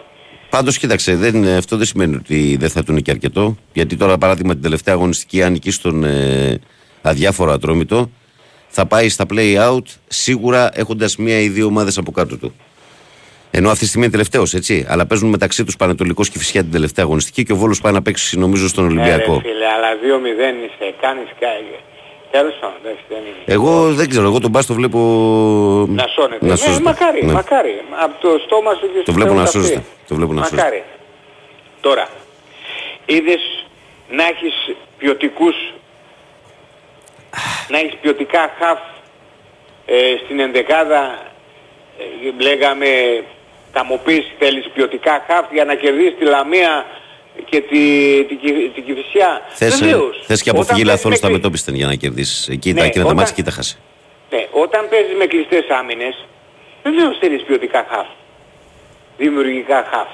Πάντως, 0.50 0.78
κοίταξε, 0.78 1.16
δεν, 1.16 1.48
αυτό 1.48 1.78
δεν 1.78 1.86
σημαίνει 1.86 2.16
ότι 2.16 2.58
δεν 2.60 2.70
θα 2.70 2.84
του 2.84 2.92
είναι 2.92 3.02
και 3.02 3.12
αρκετό. 3.12 3.56
Γιατί 3.74 3.96
τώρα, 3.96 4.18
παράδειγμα, 4.18 4.54
την 4.54 4.62
τελευταία 4.62 4.94
αγωνιστική, 4.94 5.44
αν 5.44 5.52
νικήσει 5.52 5.82
τον 5.82 6.04
ε, 6.04 6.60
αδιάφορο 7.02 7.52
ατρόμητο, 7.52 8.10
θα 8.68 8.86
πάει 8.86 9.10
στα 9.10 9.26
play 9.34 9.58
out 9.70 9.82
σίγουρα 10.08 10.70
έχοντας 10.74 11.16
μία 11.18 11.40
ή 11.40 11.48
δύο 11.50 11.66
ομάδες 11.66 11.98
από 11.98 12.12
κάτω 12.12 12.38
του. 12.38 12.56
Ενώ 13.52 13.68
αυτή 13.70 13.80
τη 13.80 13.86
στιγμή 13.88 14.04
είναι 14.06 14.14
τελευταίος, 14.16 14.54
έτσι. 14.54 14.86
Αλλά 14.90 15.06
παίζουν 15.06 15.30
μεταξύ 15.30 15.64
τους 15.64 15.76
Πανετολικός 15.76 16.30
και 16.30 16.38
Φυσιά 16.38 16.62
την 16.62 16.72
τελευταία 16.72 17.06
αγωνιστική 17.06 17.44
και 17.44 17.52
ο 17.54 17.56
Βόλος 17.56 17.82
πάει 17.82 17.94
να 17.94 18.02
παίξει, 18.02 18.40
νομίζω, 18.40 18.68
στον 18.68 18.84
Ε, 18.84 18.88
Ολυμπιακό. 18.88 19.34
ρε, 19.34 19.40
φίλε, 19.40 19.66
αλλά 19.76 19.90
2-0 20.02 20.66
είσαι, 20.66 20.94
κάνεις 21.02 21.30
κάτι. 21.40 21.76
Τέλος 22.32 22.54
πάντων, 22.62 22.76
εντάξει, 22.84 23.04
δεν 23.10 23.18
είναι. 23.18 23.44
Εγώ 23.46 23.94
δεν 23.94 24.10
ξέρω, 24.10 24.26
εγώ 24.28 24.40
τον 24.40 24.50
Μπάς 24.52 24.66
το 24.66 24.74
βλέπω. 24.74 25.00
Να 25.90 26.06
σώνεται. 26.16 26.46
Να 26.46 26.52
ναι, 26.52 26.56
σώζεται. 26.58 26.84
μακάρι, 26.84 27.26
Ναι. 27.26 27.32
μακάρι. 27.32 27.74
Από 28.04 28.22
το 28.22 28.30
στόμα 28.46 28.72
σου 28.74 28.80
και 28.82 28.98
Το 28.98 29.02
στο 29.02 29.14
βλέπω 29.14 29.30
Θεό 29.30 29.40
να 29.40 29.46
τα 29.46 29.52
σώζεται. 29.52 29.84
Αυτή. 30.08 30.13
Το 30.13 30.15
βλέπω 30.15 30.34
να 30.34 30.41
σώζεται. 30.43 30.62
Μακάρι. 30.62 30.84
Τώρα, 31.82 32.08
είδες 33.06 33.65
να 34.10 34.24
έχεις 34.24 34.76
ποιοτικούς, 34.98 35.56
να 37.70 37.78
έχεις 37.80 37.96
ποιοτικά 38.02 38.54
χαφ 38.60 38.80
ε, 39.86 39.96
στην 40.26 40.39
ενδεκάδα, 40.39 41.32
ε, 42.00 42.43
λέγαμε, 42.43 42.88
θα 43.74 43.84
μου 43.86 44.00
πεις 44.06 44.32
θέλεις 44.39 44.70
ποιοτικά 44.74 45.24
χαφ 45.28 45.52
για 45.52 45.65
να 45.65 45.76
κερδίσεις 45.76 46.15
τη 46.20 46.26
Λαμία 46.26 46.86
και 47.50 47.62
τη, 47.62 47.80
τη, 48.26 48.36
Κυ- 48.36 48.74
την 48.74 48.86
Κηφισιά. 48.86 49.41
Θες, 49.50 49.82
ε, 49.82 49.86
Βεβαίως. 49.86 50.24
θες 50.28 50.41
και 50.41 50.50
αποφυγή 50.50 50.82
Όταν 50.82 50.86
λαθών 50.86 51.02
παίζεις 51.04 51.17
στα 51.20 51.28
με- 51.28 51.34
μετόπιστα 51.34 51.72
για 51.72 51.86
να 51.86 51.96
κερδίσεις. 51.96 52.48
Εκεί 52.48 52.74
Ναι, 52.74 52.80
τα 52.80 52.86
εκείνα 52.86 53.04
τα 53.04 53.10
όταν- 53.10 53.20
μάτια 53.22 53.36
και 53.36 53.43
τα 53.43 53.52
χάσει. 53.52 53.78
ναι, 54.30 54.48
όταν 54.52 54.89
παίζεις 54.89 55.15
με 55.17 55.26
κλειστές 55.26 55.65
άμυνες, 55.70 56.26
βεβαίως 56.84 57.17
θέλεις 57.20 57.43
ποιοτικά 57.43 57.86
χαφ. 57.89 58.08
Δημιουργικά 59.18 59.76
χαφ. 59.92 60.08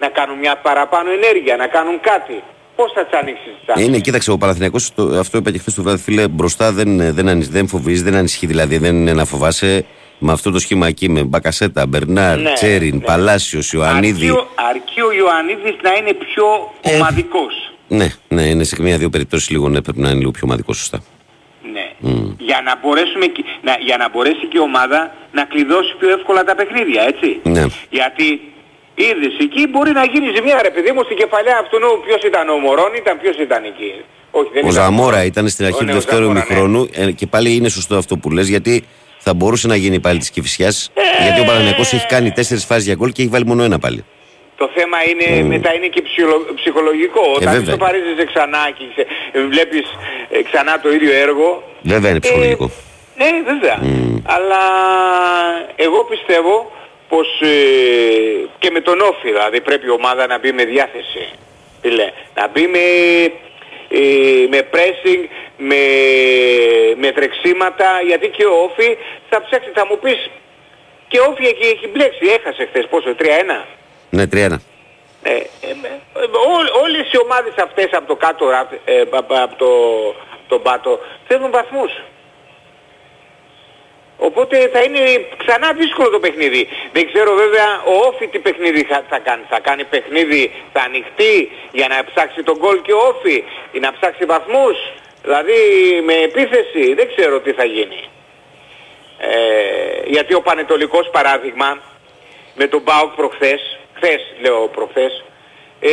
Να 0.00 0.08
κάνουν 0.08 0.38
μια 0.38 0.56
παραπάνω 0.56 1.10
ενέργεια, 1.10 1.56
να 1.56 1.66
κάνουν 1.66 2.00
κάτι. 2.00 2.42
Πώς 2.76 2.92
θα 2.94 3.04
τις 3.06 3.18
ανοίξεις 3.18 3.52
τις 3.58 3.68
άμυνες. 3.68 3.88
Είναι, 3.88 3.98
κοίταξε, 3.98 4.30
ο 4.30 4.38
Παναθηναϊκός, 4.38 4.94
το, 4.94 5.02
αυτό 5.18 5.38
είπα 5.38 5.50
και 5.50 5.58
χθες 5.58 5.74
το 5.74 5.82
βράδυ, 5.82 6.02
φίλε, 6.02 6.28
μπροστά 6.28 6.72
δεν, 6.72 7.14
δεν, 7.14 7.28
ανησ- 7.28 7.50
δεν 7.50 7.68
φοβίζει, 7.68 8.02
δεν 8.02 8.14
ανησυχεί. 8.14 8.46
Δηλαδή 8.46 8.78
δεν 8.78 8.94
είναι 8.96 9.12
να 9.12 9.24
φοβάσαι 9.24 9.84
με 10.18 10.32
αυτό 10.32 10.50
το 10.50 10.58
σχήμα 10.58 10.86
εκεί, 10.86 11.08
με 11.08 11.22
Μπακασέτα, 11.24 11.86
Μπερνάρ, 11.86 12.38
Ναι, 12.38 12.52
Τσέριν, 12.52 12.96
ναι. 12.96 13.04
Παλάσιος, 13.04 13.72
Ιωαννίδη. 13.72 14.26
Αρκεί, 14.26 14.38
ο- 14.38 14.48
αρκεί 14.68 15.00
ο 15.00 15.12
Ιωαννίδης 15.12 15.76
να 15.82 15.92
είναι 15.92 16.12
πιο 16.12 16.44
Ε, 16.80 16.94
ομαδικός. 16.96 17.72
Ναι, 17.88 18.06
ναι, 18.28 18.42
είναι 18.42 18.64
σε 18.64 18.82
μία-δύο 18.82 19.10
περιπτώσεις 19.10 19.48
λίγο, 19.50 19.68
ναι, 19.68 19.82
πρέπει 19.82 20.00
να 20.00 20.08
είναι 20.08 20.18
λίγο 20.18 20.30
πιο 20.30 20.42
ομαδικός, 20.44 20.76
σωστά. 20.78 21.00
Ναι. 21.98 22.10
Για, 22.48 22.60
να 22.68 22.72
μπορέσουμε, 22.80 23.26
και- 23.34 23.44
να, 23.66 23.72
για 23.88 23.96
να 24.02 24.06
μπορέσει 24.12 24.44
και 24.50 24.58
η 24.62 24.64
ομάδα 24.70 25.00
να 25.32 25.42
κλειδώσει 25.44 25.92
πιο 25.98 26.08
εύκολα 26.16 26.44
τα 26.44 26.54
παιχνίδια, 26.58 27.02
έτσι. 27.12 27.28
Ναι. 27.42 27.64
Γιατί 27.98 28.26
είδες 28.94 29.34
εκεί 29.46 29.62
μπορεί 29.72 29.92
να 30.00 30.04
γίνει 30.12 30.26
ζημιά 30.36 30.58
ρε 30.62 30.70
παιδί 30.70 30.90
μου 30.94 31.02
στην 31.04 31.16
κεφαλιά 31.16 31.56
αυτού 31.62 31.78
νου 31.78 31.90
ποιος 32.06 32.22
ήταν 32.30 32.48
ο 32.48 32.56
Μωρόν, 32.64 32.92
ήταν 33.02 33.14
ποιος 33.22 33.36
ήταν 33.46 33.64
εκεί. 33.64 33.90
Όχι, 34.30 34.50
δεν 34.52 34.64
Ο 34.64 34.68
ήταν 34.68 34.82
Ζαμόρα 34.82 35.24
ήταν 35.24 35.48
στην 35.48 35.64
αρχή 35.64 35.76
Ο, 35.76 35.78
του 35.78 35.84
ναι, 35.84 35.90
ο 35.92 35.94
δεύτερου 35.94 36.22
Ζαμόρα, 36.22 36.38
ναι. 36.38 36.44
ημιχρόνου 36.46 36.88
ε, 36.92 37.10
και 37.10 37.26
πάλι 37.26 37.54
είναι 37.54 37.68
σωστό 37.68 37.96
αυτό 37.96 38.16
που 38.16 38.30
λες 38.30 38.48
γιατί 38.48 38.84
θα 39.18 39.34
μπορούσε 39.34 39.66
να 39.66 39.76
γίνει 39.76 40.00
πάλι 40.00 40.18
της 40.18 40.30
Κηφισιάς 40.30 40.90
γιατί 41.22 41.40
ο 41.40 41.44
Παναθηναϊκός 41.44 41.92
έχει 41.92 42.06
κάνει 42.06 42.30
τέσσερις 42.30 42.64
φάσεις 42.64 42.84
για 42.84 42.94
γκολ 42.94 43.12
και 43.12 43.22
έχει 43.22 43.30
βάλει 43.30 43.46
μόνο 43.46 43.62
ένα 43.62 43.78
πάλι. 43.78 44.04
Το 44.58 44.70
θέμα 44.74 44.98
είναι, 45.08 45.42
μετά 45.42 45.74
είναι 45.74 45.86
και 45.86 46.02
ψυχολο- 46.02 46.52
ψυχολογικό. 46.54 47.20
Όταν 47.36 47.52
βέβαια. 47.52 47.60
ισοπαρίζεσαι 47.68 48.24
ξανά 48.24 48.70
και 48.76 48.84
ξε- 48.92 49.08
βλέπεις 49.48 49.86
ε, 50.30 50.42
ξανά 50.42 50.80
το 50.80 50.92
ίδιο 50.92 51.12
έργο. 51.12 51.62
Βέβαια 51.82 52.10
είναι 52.10 52.20
ψυχολογικό. 52.20 52.70
Ε, 53.16 53.24
ναι, 53.24 53.30
βέβαια. 53.52 53.78
Αλλά 54.22 54.62
εγώ 55.76 56.04
πιστεύω 56.04 56.72
πως 57.08 57.40
ε, 57.40 57.48
και 58.58 58.70
με 58.70 58.80
τον 58.80 59.00
Όφη 59.00 59.28
δηλαδή 59.28 59.60
πρέπει 59.60 59.86
η 59.86 59.90
ομάδα 59.90 60.26
να 60.26 60.38
μπει 60.38 60.52
με 60.52 60.64
διάθεση. 60.64 61.28
Φίλε, 61.82 62.10
να 62.34 62.48
μπει 62.48 62.66
με, 62.66 62.78
ε, 63.88 64.46
με 64.50 64.68
pressing, 64.72 65.22
με, 65.56 65.82
με 66.96 67.12
τρεξίματα, 67.12 67.86
γιατί 68.06 68.28
και 68.28 68.44
ο 68.44 68.54
Όφη 68.62 68.96
θα 69.30 69.42
ψάξει, 69.44 69.70
θα 69.74 69.86
μου 69.86 69.98
πεις 69.98 70.30
και 71.08 71.18
ο 71.18 71.24
Όφη 71.30 71.42
έχει, 71.46 71.66
έχει 71.74 71.88
μπλέξει, 71.88 72.26
έχασε 72.38 72.66
χθες 72.70 72.86
πόσο, 72.90 73.14
3-1. 73.18 73.64
Ναι, 74.10 74.26
3-1. 74.26 74.60
Ε, 75.22 75.30
ε, 75.30 75.40
ε, 75.62 76.20
ό- 76.22 76.80
όλες 76.82 77.12
οι 77.12 77.18
ομάδες 77.18 77.54
αυτές 77.56 77.88
από 77.92 78.06
το 78.06 78.16
κάτω, 78.16 78.48
ρα- 78.48 78.68
ε, 78.84 79.00
απ- 79.00 79.32
από 79.32 79.56
το, 79.56 79.70
τον 80.48 80.62
πάτο, 80.62 81.00
θέλουν 81.28 81.50
βαθμούς. 81.50 81.90
Οπότε 84.20 84.68
θα 84.72 84.82
είναι 84.82 85.00
ξανά 85.44 85.72
δύσκολο 85.72 86.08
το 86.10 86.20
παιχνίδι. 86.20 86.68
Δεν 86.92 87.12
ξέρω 87.12 87.34
βέβαια 87.34 87.82
ο 87.86 87.92
Όφη 88.06 88.26
τι 88.28 88.38
παιχνίδι 88.38 88.82
θα, 88.82 89.04
θα 89.08 89.18
κάνει. 89.18 89.42
Θα 89.48 89.60
κάνει 89.60 89.84
παιχνίδι, 89.84 90.52
θα 90.72 90.80
ανοιχτεί 90.82 91.50
για 91.72 91.88
να 91.88 92.04
ψάξει 92.04 92.42
τον 92.42 92.56
γκολ 92.58 92.82
και 92.82 92.92
ο 92.92 92.98
Όφη 92.98 93.44
ή 93.72 93.78
να 93.78 93.92
ψάξει 93.92 94.24
βαθμούς. 94.24 94.76
Δηλαδή 95.22 95.54
με 96.04 96.14
επίθεση 96.14 96.94
δεν 96.94 97.08
ξέρω 97.16 97.40
τι 97.40 97.52
θα 97.52 97.64
γίνει. 97.64 98.00
Ε, 99.18 99.28
γιατί 100.06 100.34
ο 100.34 100.42
Πανετολικός 100.42 101.10
παράδειγμα 101.12 101.78
με 102.54 102.66
τον 102.66 102.80
Μπάουκ 102.82 103.14
προχθές, 103.14 103.77
χθες 103.98 104.20
λέω 104.40 104.68
προχθές, 104.68 105.24
ε, 105.80 105.90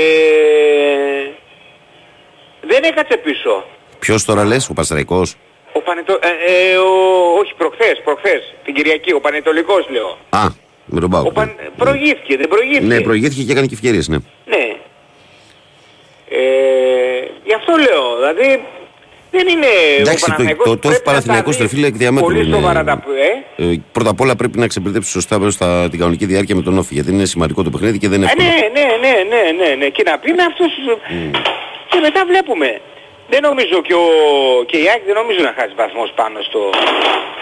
δεν 2.62 2.84
έκατσε 2.84 3.18
πίσω. 3.18 3.64
Ποιος 4.00 4.26
τώρα 4.26 4.44
λες, 4.46 4.70
ο 4.70 4.74
Παστραϊκός; 4.74 5.36
Ο 5.74 5.82
Πανετο... 5.82 6.14
ε, 6.14 6.28
ε, 6.28 6.78
ο... 6.78 6.92
όχι 7.40 7.54
προχθές, 7.58 8.02
προχθές, 8.04 8.54
την 8.64 8.74
Κυριακή, 8.74 9.14
ο 9.14 9.20
Πανετολικός 9.20 9.90
λέω. 9.90 10.18
Α, 10.30 10.48
με 10.86 11.00
τον 11.00 11.10
Πάο. 11.10 11.24
Ο 11.26 11.32
Παν... 11.32 11.56
Προηγήθηκε, 11.78 12.38
δεν 12.38 12.48
προηγήθηκε. 12.48 12.86
Ναι, 12.86 13.02
προηγήθηκε 13.02 13.44
και 13.44 13.52
έκανε 13.52 13.68
και 13.68 13.74
ευκαιρίες, 13.74 14.08
ναι. 14.08 14.18
Ναι. 14.46 14.78
Ε, 16.30 17.28
γι' 17.44 17.54
αυτό 17.54 17.74
λέω, 17.76 18.16
δηλαδή 18.16 18.66
δεν 19.38 19.48
είναι 19.54 19.72
Εντάξει, 20.00 20.24
ο 20.24 20.28
το, 20.28 20.32
Παναθηναϊκός 20.32 20.66
το, 20.68 20.74
το 20.74 20.80
πρέπει 20.88 20.96
να 21.06 21.12
Παναθηναϊκός 21.12 21.54
τα 21.58 21.62
δεις 21.62 21.70
τρεφίλε 21.70 21.88
εκ 21.88 21.96
διαμέτρου 22.02 22.28
Πολύ 22.28 22.46
είναι. 22.46 22.56
σοβαρά 22.56 22.84
τα... 22.84 23.04
Ε; 23.58 23.64
Ε, 23.72 23.82
πρώτα 23.92 24.10
απ' 24.10 24.22
όλα 24.22 24.36
πρέπει 24.36 24.58
να 24.60 24.68
ξεπερδέψει 24.68 25.10
σωστά 25.12 25.40
μέσα 25.40 25.52
στα, 25.52 25.88
την 25.90 26.00
κανονική 26.00 26.26
διάρκεια 26.26 26.56
με 26.56 26.62
τον 26.62 26.78
Όφη. 26.78 26.94
Γιατί 26.94 27.10
είναι 27.12 27.26
σημαντικό 27.26 27.64
το 27.64 27.70
παιχνίδι 27.70 27.98
και 28.02 28.10
δεν 28.10 28.18
είναι 28.22 28.32
Ε, 28.32 28.34
εύκολο. 28.34 28.50
ναι, 28.50 28.82
ναι, 28.82 28.88
ναι, 29.04 29.14
ναι, 29.32 29.66
ναι, 29.66 29.76
ναι. 29.76 29.88
Και 29.96 30.04
να 30.06 30.18
πει 30.20 30.30
με 30.40 30.44
αυτούς... 30.52 30.72
Και 31.92 32.00
μετά 32.02 32.22
βλέπουμε. 32.32 32.70
Δεν 33.30 33.42
νομίζω 33.42 33.82
και, 33.88 33.94
ο... 33.94 34.06
και 34.70 34.78
η 34.78 34.86
Άκη 34.94 35.06
δεν 35.10 35.16
νομίζω 35.22 35.40
να 35.50 35.54
χάσει 35.58 35.74
βαθμούς 35.76 36.10
πάνω 36.16 36.38
στο... 36.50 36.60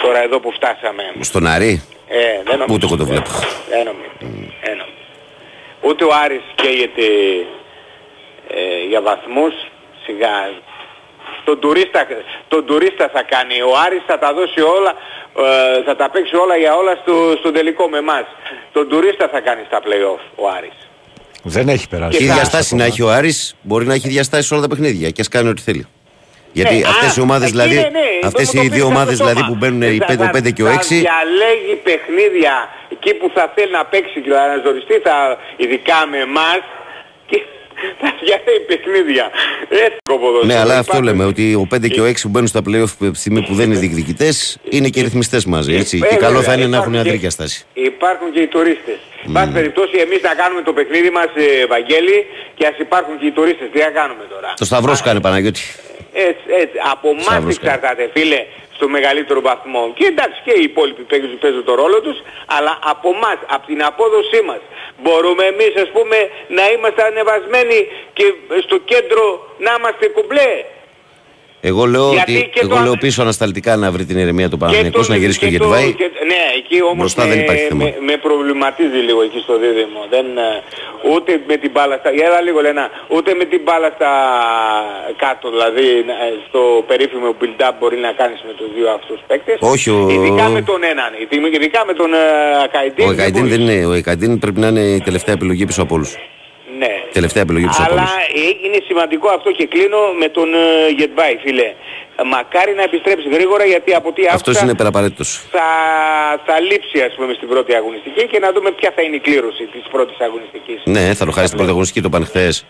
Τώρα 0.04 0.20
εδώ 0.28 0.40
που 0.40 0.52
φτάσαμε. 0.58 1.04
Στον 1.20 1.48
Αρή, 1.48 1.74
Ε, 2.08 2.20
δεν 2.50 2.58
νομίζω. 2.60 2.74
Ούτε 2.76 2.86
εγώ 2.86 2.96
το 3.02 3.06
βλέπω. 3.12 3.32
Δεν 3.72 3.84
νομίζω. 3.92 4.14
Δεν 4.66 4.76
νομίζω. 4.82 5.02
Ούτε 5.88 6.04
ο 6.10 6.12
Άρης 6.24 6.46
καίγεται 6.60 7.06
ε, 8.58 8.62
για 8.90 9.02
βαθμούς. 9.10 9.54
Σιγά. 10.06 10.36
Τον 11.46 11.60
τουρίστα, 11.60 12.08
τον 12.48 12.66
τουρίστα 12.66 13.10
θα 13.14 13.24
κάνει. 13.34 13.56
Ο 13.62 13.74
Άρης 13.86 14.04
θα 14.08 14.20
τα 14.20 14.34
δώσει 14.34 14.62
όλα, 14.62 14.92
ε, 15.80 15.84
θα 15.88 15.96
τα 15.96 16.10
παίξει 16.10 16.36
όλα 16.36 16.56
για 16.58 16.76
όλα 16.76 16.94
στο, 17.02 17.14
στον 17.40 17.54
τελικό 17.54 17.88
με 17.90 17.98
εμάς. 17.98 18.26
Τον 18.72 18.88
τουρίστα 18.90 19.30
θα 19.32 19.40
κάνει 19.40 19.64
στα 19.68 19.80
play-off 19.86 20.22
ο 20.36 20.48
Άρης. 20.58 20.78
Δεν 21.44 21.68
έχει 21.70 21.88
περάσει. 21.90 22.18
τι 22.18 22.26
θα- 22.26 22.34
διαστάσει 22.34 22.76
να 22.76 22.84
έχει 22.86 23.02
ο 23.02 23.10
Άρης, 23.12 23.56
μπορεί 23.62 23.86
να 23.86 23.94
έχει 23.94 24.08
διαστάσει 24.08 24.48
σε 24.48 24.54
όλα 24.54 24.64
τα 24.64 24.70
παιχνίδια 24.70 25.10
και 25.10 25.22
ας 25.22 25.28
κάνει 25.28 25.50
ό,τι 25.50 25.62
θέλει. 25.62 25.88
Γιατί 26.60 26.76
Ναι, 26.76 26.88
αυτές 26.88 27.10
α, 27.10 27.14
οι 27.18 27.22
ομάδες 27.22 27.48
εκεί 27.50 27.58
δηλαδή, 27.58 27.76
είναι, 27.76 27.90
ναι, 28.00 28.08
αυτές 28.30 28.46
μου 28.54 28.60
το 28.60 28.66
οι 28.66 28.70
δύο 28.70 28.72
πήρες 28.86 28.92
ομάδες 28.94 29.14
από 29.20 29.24
το 29.24 29.24
δηλαδή 29.30 29.40
σώμα. 29.44 29.52
που 29.52 29.56
μπαίνουν 29.60 29.82
οι 29.82 29.98
Θα- 29.98 30.06
5, 30.12 30.24
θα- 30.26 30.30
5 30.38 30.52
και 30.56 30.64
ο 30.64 30.66
Θα 30.68 30.74
6, 30.74 30.96
διαλέγει 31.08 31.76
παιχνίδια 31.88 32.54
εκεί 32.96 33.12
που 33.20 33.28
θα 33.36 33.44
θέλει 33.56 33.72
να 33.80 33.84
παίξει 33.92 34.18
και 34.24 34.30
να 34.30 34.58
ζοριστεί, 34.66 34.96
θα, 35.08 35.16
ειδικά 35.64 35.98
με 36.12 36.18
εμάς, 36.30 36.60
και 36.64 36.83
θα 38.02 38.10
διαλέγει 38.24 38.64
παιχνίδια. 38.68 39.26
Έτσι 39.70 39.98
το 40.12 40.16
ποδόσφαιρο. 40.22 40.46
Ναι, 40.46 40.58
αλλά 40.64 40.78
αυτό 40.78 40.98
Υπάρχουν- 40.98 41.06
λέμε 41.08 41.24
ότι 41.32 41.44
ο 41.54 41.68
5 41.74 41.88
και 41.88 42.02
ο 42.02 42.06
6 42.06 42.22
που 42.22 42.30
μπαίνουν 42.30 42.48
στα 42.48 42.62
playoff 42.68 42.92
από 43.00 43.12
τη 43.12 43.20
στιγμή 43.20 43.42
που 43.48 43.54
δεν 43.54 43.66
είναι 43.70 43.80
διεκδικητές 43.80 44.58
είναι 44.70 44.90
και 44.90 45.02
ρυθμιστές 45.02 45.46
μαζί. 45.46 45.74
Έτσι. 45.76 45.96
Ε, 46.04 46.08
Και 46.08 46.16
καλό 46.16 46.38
βέβαια, 46.40 46.48
θα 46.50 46.54
είναι 46.54 46.68
να 46.68 46.78
έχουν 46.78 46.94
υπάρχουν 46.94 46.96
αντρίκια 47.00 47.20
και- 47.28 47.30
στάση. 47.30 47.66
Υπάρχουν 47.74 48.28
και 48.34 48.40
οι 48.40 48.48
τουρίστες. 48.48 49.00
Εν 49.26 49.32
πάση 49.32 49.52
περιπτώσει 49.52 49.96
εμείς 50.06 50.22
να 50.22 50.34
κάνουμε 50.42 50.62
το 50.62 50.74
παιχνίδι 50.74 51.10
μας, 51.18 51.30
ε, 51.36 51.66
Βαγγέλη, 51.74 52.18
και 52.58 52.66
ας 52.72 52.78
υπάρχουν 52.86 53.14
και 53.20 53.26
οι 53.26 53.32
τουρίστες. 53.32 53.68
Τι 53.74 53.80
θα 53.80 53.90
κάνουμε 54.00 54.24
τώρα; 54.34 54.54
Το 54.62 54.66
σταυρός 54.66 54.98
σου 54.98 55.04
κάνει 55.04 55.20
Παναγιώτη. 55.22 55.62
Έτσι, 56.28 56.44
έτσι. 56.62 56.78
Από 56.94 57.08
εμάς 57.10 57.24
Σταύρος 57.24 57.56
εξαρτάται 57.56 58.04
φίλε 58.16 58.40
στο 58.84 58.92
μεγαλύτερο 58.92 59.42
βαθμό. 59.42 59.84
Και 59.98 60.06
εντάξει 60.06 60.40
και 60.46 60.54
οι 60.60 60.64
υπόλοιποι 60.64 61.04
παίζουν, 61.12 61.38
παίζουν 61.44 61.64
το 61.64 61.74
ρόλο 61.76 62.02
τους, 62.02 62.18
αλλά 62.46 62.74
από 62.92 63.10
εμάς, 63.16 63.38
από 63.56 63.66
την 63.68 63.84
απόδοσή 63.84 64.42
μας. 64.50 64.62
Μπορούμε 65.02 65.44
εμείς 65.54 65.74
ας 65.86 65.90
πούμε 65.96 66.18
να 66.48 66.64
είμαστε 66.72 67.02
ανεβασμένοι 67.04 67.80
και 68.14 68.26
στο 68.66 68.78
κέντρο 68.78 69.24
να 69.66 69.72
είμαστε 69.78 70.06
κουμπλέ. 70.08 70.52
Εγώ 71.66 71.84
λέω, 71.86 72.08
Γιατί 72.12 72.36
ότι, 72.38 72.50
και 72.54 72.60
εγώ 72.64 72.76
το- 72.76 72.82
λέω 72.86 72.96
πίσω 73.06 73.22
ανασταλτικά 73.22 73.72
να 73.84 73.88
βρει 73.92 74.04
την 74.10 74.18
ηρεμία 74.24 74.50
του 74.50 74.58
Και 74.58 74.64
Παναθηναϊκός, 74.64 75.06
το- 75.08 75.12
να 75.14 75.18
γυρίσει 75.20 75.40
και 75.40 75.46
ο 75.46 75.50
και 75.50 75.58
το- 75.58 75.64
Γετβάη. 75.64 75.94
και- 76.02 76.12
Ναι, 76.32 76.42
εκεί 76.60 76.78
όμως 76.84 76.98
Μπροστά 77.02 77.24
με, 77.24 77.30
δεν 77.32 77.40
υπάρχει 77.44 77.66
θέμα. 77.72 77.84
με, 77.84 77.90
με 78.10 78.16
προβληματίζει 78.26 79.00
λίγο 79.08 79.22
εκεί 79.28 79.40
στο 79.46 79.54
δίδυμο. 79.64 80.02
Δεν, 80.16 80.26
ε, 80.48 80.48
ούτε 81.14 81.32
με 81.50 81.56
την 81.64 81.72
μπάλα 81.74 81.96
στα... 82.02 82.10
Για 82.18 82.26
έλα 82.30 82.42
λίγο 82.48 82.60
Λένα. 82.66 82.86
Ούτε 83.16 83.30
με 83.40 83.46
την 83.52 83.62
μπάλα 83.66 83.90
στα 83.98 84.12
κάτω, 85.24 85.46
δηλαδή 85.56 85.88
ε, 86.26 86.28
στο 86.48 86.62
περίφημο 86.90 87.30
build-up 87.40 87.74
μπορεί 87.80 87.98
να 88.08 88.12
κάνεις 88.20 88.40
με 88.48 88.54
τους 88.60 88.70
δύο 88.76 88.88
αυτούς 88.98 89.20
παίκτες. 89.28 89.58
Όχι, 89.74 89.90
ο- 89.90 90.08
Ειδικά 90.16 90.46
με 90.56 90.62
τον 90.70 90.80
έναν. 90.94 91.10
Ειδικά 91.58 91.82
με 91.90 91.94
τον 92.00 92.10
ε, 92.14 92.18
Ακαϊντίν. 92.66 93.08
Ο 93.08 93.12
Εκαϊντίν 93.16 93.42
μπορείς. 93.44 93.58
δεν 93.58 93.62
είναι. 93.68 93.86
Ο 93.92 93.94
Εκαϊντίν 94.02 94.32
πρέπει 94.44 94.60
να 94.64 94.68
είναι 94.72 94.84
η 95.00 95.02
τελευταία 95.08 95.34
επιλογή 95.40 95.64
πίσω 95.70 95.82
από 95.86 95.94
όλους. 95.98 96.12
Ναι. 96.78 96.94
Τελευταία 97.12 97.42
επιλογή 97.44 97.66
πίσω 97.68 97.82
από 97.82 97.92
Αλλά 97.94 98.02
όλους. 98.02 98.14
ε, 98.14 98.68
είναι 98.68 98.80
σημαντικό 98.88 99.28
αυτό 99.38 99.52
και 99.52 99.66
κλείνω 99.68 99.98
με 100.22 100.28
τον 100.30 100.54
ε, 100.54 100.58
Γετβάη, 100.98 101.36
φίλε. 101.44 101.70
Μακάρι 102.34 102.74
να 102.80 102.84
επιστρέψει 102.84 103.28
γρήγορα 103.30 103.66
γιατί 103.66 103.94
από 103.94 104.12
τι 104.14 104.22
Αυτός 104.26 104.42
άκουσα 104.42 104.64
είναι 104.64 104.76
περαπαραίτητο. 104.76 105.24
θα, 105.24 105.68
θα 106.46 106.60
λείψει 106.60 107.02
ας 107.08 107.14
πούμε 107.16 107.34
στην 107.34 107.48
πρώτη 107.48 107.74
αγωνιστική 107.76 108.28
και 108.28 108.40
να 108.40 108.52
δούμε 108.52 108.72
ποια 108.72 108.92
θα 108.96 109.02
είναι 109.02 109.16
η 109.16 109.20
κλήρωση 109.20 109.64
της 109.74 109.82
πρώτης 109.92 110.18
αγωνιστικής. 110.20 110.82
Ναι, 110.86 111.14
θα 111.14 111.26
το 111.26 111.32
χάσει 111.32 111.48
την 111.48 111.58
πρωταγωνιστική 111.58 112.02
το 112.02 112.10
πάνε 112.10 112.26
χθες. 112.26 112.66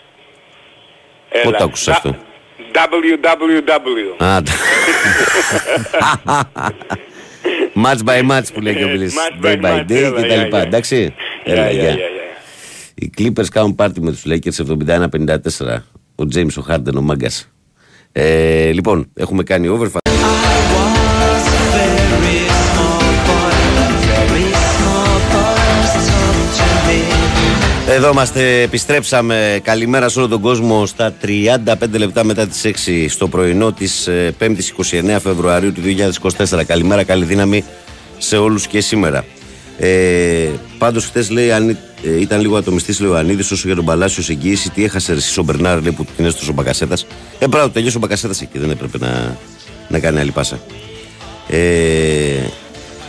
Έλα. 1.30 1.44
Πότε 1.44 1.58
το 1.58 1.64
άκουσες 1.64 1.86
Δα- 1.86 1.94
αυτό; 1.94 2.16
www. 2.74 4.24
Α, 4.24 4.42
τα- 4.42 4.52
Match 7.84 8.02
by 8.10 8.32
match 8.32 8.48
που 8.54 8.62
λέει 8.62 8.76
και 8.76 8.84
ο 8.84 8.88
Μπιλής. 8.88 9.16
Match 9.18 9.46
Day 9.46 9.50
by 9.56 9.66
by 9.66 9.66
match, 9.66 9.86
day 9.92 9.96
έλα, 9.96 10.10
και 10.10 10.22
τα 10.22 10.26
γεια, 10.28 10.36
λοιπά. 10.44 10.58
γεια. 10.58 10.68
Εντάξει. 10.68 11.14
Γεια, 11.44 11.54
Έλα, 11.54 11.72
γεια, 11.72 11.82
γεια. 11.82 11.90
γεια, 11.92 12.08
γεια. 12.08 12.22
Οι 13.04 13.10
Clippers 13.18 13.48
κάνουν 13.52 13.76
πάρτι 13.76 14.02
με 14.02 14.12
τους 14.12 14.24
Lakers 14.26 14.66
71-54. 14.88 15.78
Ο 16.16 16.24
James 16.34 16.54
ο 16.58 16.66
Harden 16.70 16.96
ο 16.98 17.02
Μάγκας. 17.02 17.50
Ε, 18.12 18.72
λοιπόν, 18.72 19.10
έχουμε 19.14 19.44
κάνει 19.44 19.68
over. 19.68 19.88
Εδώ 27.90 28.10
είμαστε, 28.12 28.62
επιστρέψαμε. 28.62 29.60
Καλημέρα 29.64 30.10
σε 30.10 30.20
όλο 30.20 30.28
τον 30.28 30.42
κόσμο 30.42 30.86
στα 30.86 31.14
35 31.22 31.98
λεπτά 31.98 32.24
μετά 32.24 32.48
τις 32.48 32.62
6 32.86 33.06
στο 33.10 33.28
πρωινό 33.28 33.72
της 33.72 34.08
ε, 34.08 34.36
5ης 34.40 34.94
29 35.16 35.18
Φεβρουαρίου 35.22 35.72
του 35.74 35.82
2024. 36.48 36.66
Καλημέρα, 36.66 37.04
καλή 37.04 37.26
δύναμη 37.26 37.64
σε 38.18 38.38
όλους 38.38 38.68
και 38.68 38.82
σήμερα. 38.82 39.26
Ε, 39.78 40.50
Πάντως, 40.78 41.06
χτες 41.06 41.30
λέει 41.30 41.52
αν 41.52 41.70
ε, 42.04 42.20
ήταν 42.20 42.42
λίγο 42.42 42.58
ατομιστής 42.58 43.00
λέει 43.00 43.10
ο 43.10 43.18
Ανίδη 43.18 43.42
όσο 43.42 43.56
για 43.66 43.76
τον 43.76 43.86
Παλάσιος 43.86 44.30
εγγύηση. 44.30 44.70
Τι 44.70 44.84
έχασε 44.84 45.12
εσύ 45.12 45.40
ο 45.40 45.44
Μπερνάρ 45.44 45.82
λέει, 45.82 45.92
που 45.92 46.06
την 46.16 46.26
έστωσε 46.26 46.50
ο 46.50 46.54
Μπακασέτας. 46.54 47.06
Ε, 47.40 47.48
πράγματι, 47.48 47.74
τελείωσε 47.74 47.98
ο 47.98 48.00
Μπακασέτας 48.00 48.42
εκεί. 48.42 48.60
Δεν 48.60 48.70
έπρεπε 48.70 48.98
να, 48.98 49.38
να 49.90 50.00
κάνει 50.00 50.20
άλλη 50.20 50.32
πάσα. 50.32 50.60
Ε, 51.48 52.44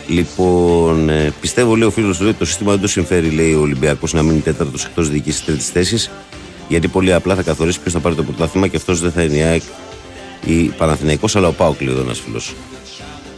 λοιπόν, 0.09 1.09
ε, 1.09 1.33
πιστεύω, 1.41 1.77
λέει 1.77 1.89
ο 1.89 1.91
φίλος 1.91 2.19
του, 2.19 2.27
ότι 2.29 2.39
το 2.39 2.45
σύστημα 2.45 2.71
δεν 2.71 2.81
το 2.81 2.89
συμφέρει, 2.89 3.29
λέει 3.31 3.55
ο 3.55 3.61
Ολυμπιακός, 3.61 4.13
να 4.13 4.23
μείνει 4.23 4.41
τέταρτος 4.41 4.85
εκτός 4.85 5.11
διοίκησης 5.11 5.45
τρίτης 5.45 5.69
θέσης. 5.69 6.11
Γιατί 6.69 6.89
πολύ 6.89 7.13
απλά 7.13 7.35
θα 7.35 7.43
καθορίσει 7.43 7.81
ποιος 7.81 7.93
θα 7.93 8.01
πάρει 8.01 8.15
το 8.15 8.23
πρωτάθλημα 8.23 8.67
και 8.67 8.77
αυτός 8.77 9.01
δεν 9.01 9.13
θα 9.13 9.23
είναι 9.23 9.37
η 9.37 9.43
ΑΕΚ 9.43 9.63
ή 10.45 10.63
Παναθηναϊκός, 10.63 11.37
αλλά 11.37 11.49
ο 11.49 11.53
Πάοκ, 11.53 11.81
λέει 11.81 11.95
εδώ 11.95 12.03
ένας 12.03 12.21
φίλος. 12.21 12.55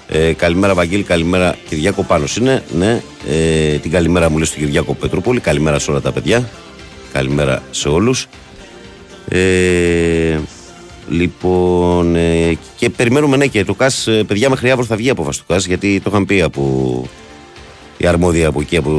Ε, 0.08 0.32
καλημέρα, 0.32 0.74
Βαγγέλη, 0.74 1.02
καλημέρα. 1.02 1.56
Κυριάκο 1.68 2.02
Πάνος 2.02 2.36
είναι, 2.36 2.62
ναι. 2.76 3.02
Ε, 3.28 3.76
την 3.76 3.90
καλημέρα 3.90 4.30
μου 4.30 4.36
λέει 4.36 4.46
στον 4.46 4.58
Κυριάκο 4.58 4.94
Πετρούπολη. 4.94 5.40
Καλημέρα 5.40 5.78
σε 5.78 5.90
όλα 5.90 6.00
τα 6.00 6.12
παιδιά. 6.12 6.48
Καλημέρα 7.12 7.62
σε 7.70 7.88
όλους. 7.88 8.26
Ε, 9.28 10.38
λοιπόν, 11.08 12.16
ε, 12.16 12.58
και 12.76 12.90
περιμένουμε 12.90 13.36
ναι 13.36 13.46
και 13.46 13.64
το 13.64 13.74
ΚΑΣ, 13.74 14.06
ε, 14.06 14.24
παιδιά 14.24 14.50
μέχρι 14.50 14.70
αύριο 14.70 14.86
θα 14.86 14.96
βγει 14.96 15.06
η 15.06 15.10
απόφαση 15.10 15.38
του 15.38 15.44
ΚΑΣ, 15.48 15.66
γιατί 15.66 16.00
το 16.00 16.10
είχαν 16.10 16.24
πει 16.24 16.42
από 16.42 17.04
οι 17.96 18.06
αρμόδια 18.06 18.48
από 18.48 18.60
εκεί 18.60 18.76
από, 18.76 18.90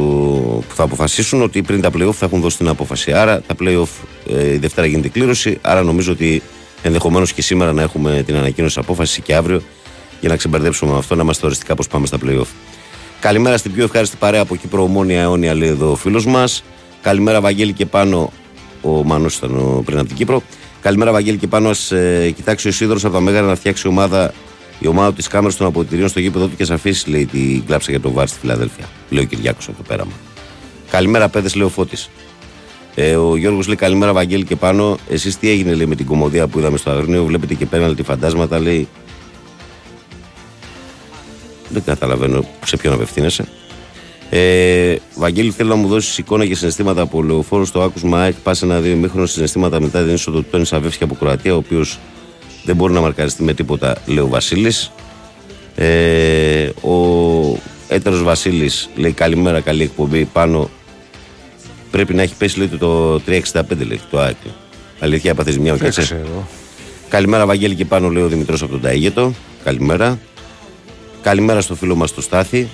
που 0.67 0.75
θα 0.75 0.83
αποφασίσουν 0.83 1.41
ότι 1.41 1.61
πριν 1.61 1.81
τα 1.81 1.89
playoff 1.89 2.13
θα 2.13 2.25
έχουν 2.25 2.41
δώσει 2.41 2.57
την 2.57 2.67
απόφαση. 2.67 3.11
Άρα 3.11 3.41
τα 3.41 3.55
playoff 3.59 3.87
ε, 4.29 4.53
η 4.53 4.57
Δευτέρα 4.57 4.87
γίνεται 4.87 5.07
η 5.07 5.09
κλήρωση, 5.09 5.57
άρα 5.61 5.83
νομίζω 5.83 6.11
ότι 6.11 6.41
ενδεχομένως 6.81 7.33
και 7.33 7.41
σήμερα 7.41 7.73
να 7.73 7.81
έχουμε 7.81 8.23
την 8.25 8.35
ανακοίνωση 8.35 8.79
απόφαση 8.79 9.21
και 9.21 9.35
αύριο 9.35 9.61
για 10.19 10.29
να 10.29 10.35
ξεμπερδέψουμε 10.35 10.91
με 10.91 10.97
αυτό, 10.97 11.15
να 11.15 11.21
είμαστε 11.21 11.45
οριστικά 11.45 11.75
πώς 11.75 11.87
πάμε 11.87 12.05
στα 12.05 12.17
playoff. 12.25 12.47
Καλημέρα 13.19 13.57
στην 13.57 13.73
πιο 13.73 13.83
ευχάριστη 13.83 14.15
παρέα 14.19 14.41
από 14.41 14.55
Κύπρο, 14.55 14.83
Ομόνια 14.83 15.21
αιώνια, 15.21 15.55
λέει 15.55 15.69
εδώ 15.69 15.91
ο 15.91 15.95
φίλος 15.95 16.25
μας. 16.25 16.63
Καλημέρα, 17.01 17.41
Βαγγέλη 17.41 17.73
και 17.73 17.85
πάνω. 17.85 18.31
Ο 18.81 18.89
Μάνο 18.89 19.27
ήταν 19.37 19.57
ο, 19.57 19.81
πριν 19.85 19.97
από 19.97 20.07
την 20.07 20.15
Κύπρο. 20.15 20.41
Καλημέρα, 20.81 21.11
Βαγγέλη 21.11 21.37
και 21.37 21.47
πάνω. 21.47 21.69
Ας, 21.69 21.91
ε, 21.91 22.33
κοιτάξει 22.35 22.67
ο 22.67 22.71
Σίδωρο 22.71 22.99
από 23.03 23.13
τα 23.13 23.19
Μέγαρα 23.19 23.47
να 23.47 23.55
φτιάξει 23.55 23.87
ομάδα, 23.87 24.33
η 24.79 24.87
ομάδα 24.87 25.13
της 25.13 25.27
κάμερας 25.27 25.55
των 25.55 25.67
αποδητηρίων 25.67 26.09
στο 26.09 26.19
γήπεδο 26.19 26.47
του 26.47 26.55
και 26.55 26.65
σα 26.65 26.73
αφήσει, 26.73 27.09
λέει, 27.09 27.25
την 27.25 27.65
κλάψα 27.65 27.91
για 27.91 27.99
το 27.99 28.11
βάρ 28.11 28.27
στη 28.27 28.39
Φιλαδέλφια. 28.39 28.85
Λέει 29.09 29.23
ο 29.23 29.27
Κυριάκος 29.27 29.67
από 29.67 29.77
το 29.77 29.83
πέραμα. 29.87 30.11
Καλημέρα, 30.89 31.29
παιδε, 31.29 31.49
λέει 31.55 31.67
ο 31.67 31.69
Φώτης. 31.69 32.09
Ε, 32.95 33.15
ο 33.15 33.35
Γιώργος 33.35 33.67
λέει 33.67 33.75
καλημέρα, 33.75 34.13
Βαγγέλη 34.13 34.43
και 34.43 34.55
πάνω. 34.55 34.97
Εσείς 35.09 35.37
τι 35.37 35.49
έγινε, 35.49 35.73
λέει, 35.73 35.85
με 35.85 35.95
την 35.95 36.05
κομμωδία 36.05 36.47
που 36.47 36.59
είδαμε 36.59 36.77
στο 36.77 36.89
Αγρίνιο; 36.89 37.23
Βλέπετε 37.23 37.53
και 37.53 37.65
πέναλτι 37.65 38.03
φαντάσματα, 38.03 38.59
λέει. 38.59 38.87
Δεν 41.69 41.83
καταλαβαίνω 41.85 42.45
σε 42.65 42.77
ποιον 42.77 42.93
απευθύνεσαι. 42.93 43.45
Ε, 44.29 44.95
Βαγγέλη, 45.15 45.51
θέλω 45.51 45.69
να 45.69 45.75
μου 45.75 45.87
δώσεις 45.87 46.17
εικόνα 46.17 46.45
και 46.45 46.55
συναισθήματα 46.55 47.01
από 47.01 47.23
λεωφόρο 47.23 47.65
στο 47.65 47.81
άκουσμα 47.81 48.19
ΑΕΚ. 48.19 48.35
Πας 48.43 48.61
ένα 48.61 48.79
δύο 48.79 48.95
μήχρονο 48.95 49.25
συναισθήματα 49.25 49.81
μετά 49.81 50.03
την 50.03 50.13
είσοδο 50.13 50.39
του 50.39 50.47
Τόνι 50.51 50.65
Σαβεύσκη 50.65 51.03
από 51.03 51.15
Κροατία, 51.15 51.53
ο 51.53 51.57
οποίος 51.57 51.99
δεν 52.63 52.75
μπορεί 52.75 52.93
να 52.93 53.01
μαρκαριστεί 53.01 53.43
με 53.43 53.53
τίποτα, 53.53 53.95
λέει 54.05 54.17
ο 54.23 54.27
Βασίλης. 54.27 54.91
Ε, 55.75 56.69
ο 56.81 57.57
έτερος 57.87 58.23
Βασίλης 58.23 58.89
λέει 58.95 59.11
καλημέρα, 59.11 59.59
καλή 59.61 59.83
εκπομπή. 59.83 60.25
Πάνω 60.25 60.69
πρέπει 61.91 62.13
να 62.13 62.21
έχει 62.21 62.35
πέσει 62.35 62.57
λέει, 62.57 62.67
το 62.67 63.19
365 63.19 63.61
λέει, 63.87 63.99
το 64.11 64.19
ΑΕΚ. 64.19 64.35
Αλήθεια, 64.99 65.31
έπαθες 65.31 65.57
μια 65.57 65.73
Δεν 65.73 65.81
κάτσε. 65.83 66.01
ξέρω. 66.01 66.47
Καλημέρα, 67.09 67.45
Βαγγέλη, 67.45 67.75
και 67.75 67.85
πάνω 67.85 68.09
λέει 68.09 68.23
ο 68.23 68.27
Δημητρός 68.27 68.61
από 68.61 68.71
τον 68.71 68.81
Ταίγετο. 68.81 69.33
Καλημέρα. 69.63 70.19
Καλημέρα 71.27 71.61
στο 71.61 71.75
φίλο 71.75 71.95
μας 71.95 72.13
το 72.13 72.21
Στάθη. 72.21 72.67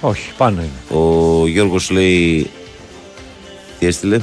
Όχι, 0.00 0.32
πάνω 0.36 0.60
είναι. 0.60 1.00
Ο 1.00 1.46
Γιώργος 1.46 1.90
λέει. 1.90 2.50
Τι 3.78 3.86
έστειλε; 3.86 4.20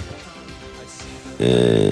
Ε, 1.37 1.91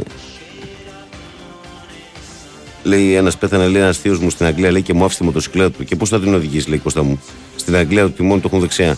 λέει 2.83 3.13
ένας 3.13 3.37
πέθανε, 3.37 3.67
λέει 3.67 3.81
ένας 3.81 3.97
θείος 3.97 4.19
μου 4.19 4.29
στην 4.29 4.45
Αγγλία, 4.45 4.71
λέει 4.71 4.81
και 4.81 4.93
μου 4.93 5.03
άφησε 5.03 5.19
τη 5.19 5.25
μοτοσυκλέτα 5.25 5.71
του. 5.71 5.83
Και 5.83 5.95
πώς 5.95 6.09
θα 6.09 6.19
την 6.19 6.33
οδηγήσει, 6.33 6.69
λέει 6.69 6.77
Κώστα 6.77 7.03
μου; 7.03 7.21
Στην 7.55 7.75
Αγγλία 7.75 8.03
το 8.03 8.09
τιμόνι 8.09 8.41
το 8.41 8.47
έχουν 8.47 8.61
δεξιά. 8.61 8.97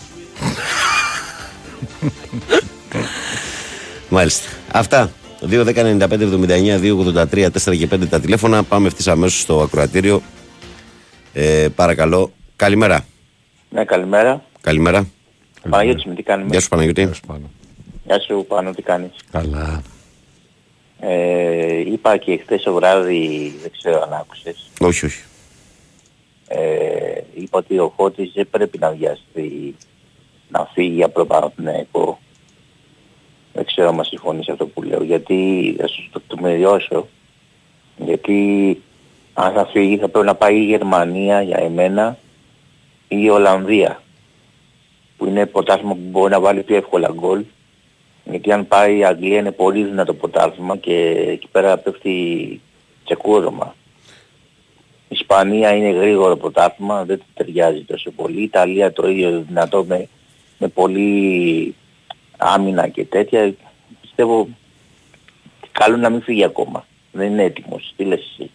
Μάλιστα. 4.08 4.48
Αυτά. 4.72 5.12
2.10.95.79, 5.50 6.80
2.83, 6.80 7.46
4 7.64 7.76
και 7.78 7.88
5 7.92 8.08
τα 8.08 8.20
τηλέφωνα. 8.20 8.62
Πάμε 8.62 8.86
ευθύς 8.86 9.08
αμέσως 9.08 9.40
στο 9.40 9.60
ακροατήριο. 9.60 10.22
Ε, 11.32 11.68
παρακαλώ. 11.74 12.32
Καλημέρα. 12.60 13.04
Ναι, 13.70 13.84
καλημέρα. 13.84 14.42
Καλημέρα. 14.60 15.06
Παναγιώτης 15.70 16.04
με 16.04 16.14
τι 16.14 16.22
κάνουμε. 16.22 16.50
Γεια 16.50 16.60
σου 16.60 16.68
Παναγιώτη. 16.68 17.02
Τέλος 17.02 17.20
πάντων. 17.26 17.50
Γεια 18.04 18.20
σου 18.20 18.44
Πάνο, 18.48 18.70
τι 18.70 18.82
κάνεις; 18.82 19.10
Καλά. 19.30 19.82
Ε, 21.00 21.78
είπα 21.80 22.16
και 22.16 22.36
χθες 22.42 22.62
το 22.62 22.72
βράδυ, 22.72 23.54
δεν 23.62 23.70
ξέρω 23.78 24.00
αν 24.02 24.12
άκουσες, 24.12 24.70
Όχι, 24.80 25.04
όχι. 25.04 25.22
ε, 26.48 27.20
είπα 27.34 27.58
ότι 27.58 27.78
ο 27.78 27.92
Φώτης 27.96 28.32
δεν 28.34 28.48
πρέπει 28.50 28.78
να 28.78 28.90
βιαστεί 28.90 29.76
να 30.48 30.68
φύγει 30.72 31.02
από 31.02 31.14
το 31.18 31.26
Παναθηναϊκό. 31.26 32.18
Δεν 33.52 33.64
ξέρω 33.64 33.88
αν 33.88 34.04
συμφωνείς 34.04 34.48
αυτό 34.48 34.66
που 34.66 34.82
λέω, 34.82 35.02
γιατί 35.02 35.74
θα 35.78 35.86
σου 35.88 36.08
το, 36.12 36.22
το 36.26 36.36
μεριώσω, 36.40 37.08
γιατί 37.96 38.36
αν 39.34 39.52
θα 39.52 39.66
φύγει 39.66 39.96
θα 39.96 40.08
πρέπει 40.08 40.26
να 40.26 40.34
πάει 40.34 40.56
η 40.56 40.64
Γερμανία 40.64 41.42
για 41.42 41.58
εμένα 41.58 42.18
ή 42.26 42.29
η 43.12 43.28
Ολλανδία, 43.28 44.02
που 45.16 45.26
είναι 45.26 45.46
ποτάσμα 45.46 45.90
που 45.90 46.00
μπορεί 46.10 46.32
να 46.32 46.40
βάλει 46.40 46.62
πιο 46.62 46.76
εύκολα 46.76 47.10
γκολ 47.14 47.44
γιατί 48.24 48.52
αν 48.52 48.66
πάει 48.66 48.98
η 48.98 49.04
Αγγλία 49.04 49.38
είναι 49.38 49.52
πολύ 49.52 49.84
δυνατό 49.84 50.14
πρωτάθλημα 50.14 50.76
και 50.76 50.94
εκεί 51.28 51.48
πέρα 51.48 51.76
πέφτει 51.76 52.60
τσεκούρωμα. 53.04 53.74
Η 55.08 55.14
Ισπανία 55.18 55.74
είναι 55.74 55.90
γρήγορο 55.90 56.36
πρωτάθλημα, 56.36 57.04
δεν 57.04 57.18
του 57.18 57.24
ταιριάζει 57.34 57.84
τόσο 57.84 58.10
πολύ. 58.10 58.40
Η 58.40 58.42
Ιταλία 58.42 58.92
το 58.92 59.08
ίδιο 59.08 59.44
δυνατό 59.48 59.84
με, 59.84 60.08
με 60.58 60.68
πολύ 60.68 61.74
άμυνα 62.36 62.88
και 62.88 63.04
τέτοια. 63.04 63.54
Πιστεύω 64.00 64.48
καλό 65.72 65.96
να 65.96 66.10
μην 66.10 66.22
φύγει 66.22 66.44
ακόμα. 66.44 66.86
Δεν 67.12 67.26
είναι 67.26 67.42
έτοιμος. 67.42 67.92
Τι 67.96 68.04
λες 68.04 68.18
εσύ; 68.18 68.50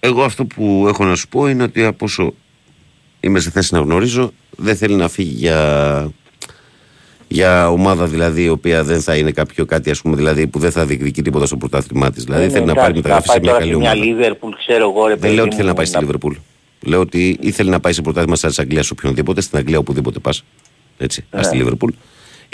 Εγώ 0.00 0.22
αυτό 0.22 0.44
που 0.44 0.84
έχω 0.88 1.04
να 1.04 1.14
σου 1.14 1.28
πω 1.28 1.48
είναι 1.48 1.62
ότι 1.62 1.84
από 1.84 2.04
όσο 2.04 2.34
είμαι 3.26 3.40
σε 3.40 3.50
θέση 3.50 3.74
να 3.74 3.80
γνωρίζω, 3.80 4.32
δεν 4.56 4.76
θέλει 4.76 4.94
να 4.94 5.08
φύγει 5.08 5.34
για, 5.34 6.10
για 7.28 7.70
ομάδα 7.70 8.06
δηλαδή 8.06 8.42
η 8.42 8.48
οποία 8.48 8.84
δεν 8.84 9.00
θα 9.00 9.16
είναι 9.16 9.30
κάποιο 9.30 9.64
κάτι 9.64 9.90
ας 9.90 10.00
πούμε 10.00 10.16
δηλαδή 10.16 10.46
που 10.46 10.58
δεν 10.58 10.70
θα 10.70 10.86
διεκδικεί 10.86 11.22
τίποτα 11.22 11.46
στο 11.46 11.56
πρωτάθλημά 11.56 12.10
της. 12.10 12.24
Δηλαδή 12.24 12.44
Ναι, 12.44 12.50
θέλει 12.50 12.64
να 12.64 12.70
εντάξει, 12.70 12.86
πάρει 12.86 12.94
μεταγραφή 12.96 13.28
σε 13.28 13.32
πάει 13.32 13.40
μια 13.40 13.50
τώρα 13.50 13.58
καλή 13.62 13.72
σε 13.72 13.78
μια 13.78 13.90
ομάδα. 13.90 14.06
Λίβερπουλ, 14.06 14.50
ξέρω 14.66 14.90
εγώ 14.90 15.02
ρε 15.06 15.12
Δεν 15.12 15.20
παιδί 15.20 15.34
λέω 15.34 15.42
ότι 15.42 15.50
μου, 15.50 15.56
θέλει 15.56 15.68
να 15.68 15.74
πάει 15.74 15.86
στη 15.86 15.98
Λίβερπουλ. 15.98 16.34
Λέω 16.80 17.00
ότι 17.00 17.36
ή 17.40 17.50
θέλει 17.50 17.70
να 17.70 17.80
πάει 17.80 17.92
σε 17.92 18.02
πρωτάθλημα 18.02 18.36
σαν 18.36 18.48
της 18.48 18.58
Αγγλίας 18.58 18.90
οποιονδήποτε, 18.90 19.40
στην 19.40 19.58
Αγγλία 19.58 19.78
οπουδήποτε 19.78 20.18
πας. 20.18 20.44
Έτσι, 20.98 21.24
Ναι. 21.30 21.40
ας 21.40 21.46
στη 21.46 21.56
Λίβερπουλ. 21.56 21.92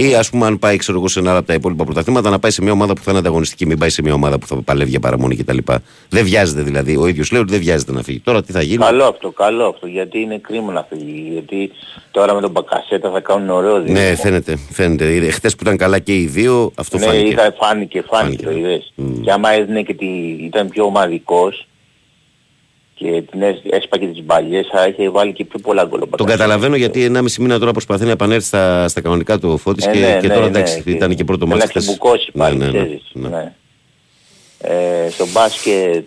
Ή 0.09 0.15
ας 0.15 0.31
πούμε, 0.31 0.47
αν 0.47 0.59
πάει 0.59 0.77
ξέρω 0.77 0.99
εγώ, 0.99 1.09
σε 1.09 1.19
ένα 1.19 1.37
από 1.37 1.47
τα 1.47 1.55
υπόλοιπα 1.55 1.85
πρωταθλήματα, 1.85 2.31
να 2.31 2.39
πάει 2.39 2.51
σε 2.51 2.63
μια 2.63 2.73
ομάδα 2.73 2.93
που 2.95 3.03
θα 3.03 3.11
είναι 3.11 3.19
ανταγωνιστική, 3.21 3.67
μην 3.67 3.79
πάει 3.79 3.89
σε 3.91 4.03
μια 4.03 4.15
ομάδα 4.15 4.39
που 4.39 4.47
θα 4.47 4.57
παλεύει 4.63 4.91
για 4.91 5.01
παραμονή 5.01 5.37
κτλ. 5.37 5.59
Δεν 6.09 6.25
βιάζεται 6.25 6.63
δηλαδή. 6.63 6.97
Ο 6.97 7.07
ίδιος 7.07 7.31
λέει 7.33 7.41
ότι 7.41 7.51
δεν 7.53 7.61
βιάζεται 7.61 7.93
να 7.93 8.03
φύγει. 8.03 8.21
Τώρα 8.21 8.43
τι 8.43 8.53
θα 8.53 8.63
γίνει; 8.63 8.79
Καλό 8.85 9.05
αυτό, 9.05 9.31
καλό 9.31 9.65
αυτό, 9.67 9.87
γιατί 9.87 10.19
είναι 10.21 10.39
κρίμα 10.39 10.73
να 10.73 10.87
φύγει. 10.91 11.29
Γιατί 11.33 11.71
τώρα 12.11 12.35
με 12.35 12.41
τον 12.41 12.51
Μπακασέτα 12.51 13.11
θα 13.11 13.21
κάνουν 13.21 13.51
ωραίο 13.51 13.79
Ναι, 13.79 13.85
δίδυμο. 13.85 14.17
φαίνεται. 14.17 14.57
φαίνεται. 14.71 15.31
Χθες 15.31 15.55
που 15.55 15.63
ήταν 15.63 15.77
καλά 15.77 15.99
και 15.99 16.15
οι 16.17 16.27
δύο, 16.27 16.73
αυτό 16.75 16.99
ναι, 16.99 17.07
φάνηκε. 17.07 17.27
είδα, 17.29 17.55
φάνηκε, 17.61 18.03
φάνηκε, 18.03 18.03
Φάνηκε, 18.11 18.45
το 18.45 18.51
ναι. 18.51 18.59
είδες. 18.59 18.93
Μμ. 18.95 19.21
Και 19.21 19.31
άμα 19.33 19.51
έδινε 19.53 19.83
και 19.83 19.95
τη, 19.95 20.07
ήταν 20.45 20.69
πιο 20.69 20.85
ομαδικός 20.85 21.67
και 23.03 23.23
την 23.31 23.43
έσ- 23.43 23.67
έσπαγε 23.75 24.07
τις 24.07 24.23
μπαλιές 24.25 24.69
θα 24.73 24.87
είχε 24.87 25.11
βάλει 25.11 25.33
και 25.33 25.45
πιο 25.45 25.59
πολλά 25.59 25.83
γκολ. 25.85 25.95
ο 25.95 25.99
Τον 25.99 26.09
Μπακασέτας. 26.09 26.37
καταλαβαίνω 26.37 26.77
γιατί 26.77 27.05
1,5 27.05 27.39
μήνα 27.43 27.59
τώρα 27.59 27.73
προσπαθεί 27.73 28.05
να 28.05 28.11
επανέλθει 28.11 28.47
στα, 28.47 28.89
στα 28.89 29.01
κανονικά 29.01 29.39
του 29.39 29.59
φώτης 29.59 29.87
Ε, 29.87 29.91
και, 29.91 29.99
ναι, 29.99 30.19
και 30.21 30.27
ναι, 30.27 30.35
τώρα 30.35 30.41
ναι, 30.51 30.59
εντάξει, 30.59 30.83
και- 30.83 30.91
ήταν 30.91 31.15
και 31.15 31.25
πρώτο 31.25 31.45
και 31.47 31.51
μάτι. 31.55 31.71
να 31.75 31.81
ξεμπουκώσει 31.81 32.31
πάλι, 32.39 32.57
ναι, 32.57 32.65
ναι, 32.65 32.71
ξέρεις. 32.71 33.03
ναι. 33.13 33.29
Ναι. 33.29 33.53
Ε, 34.59 35.11
στο 35.11 35.27
μπάσκετ 35.33 36.05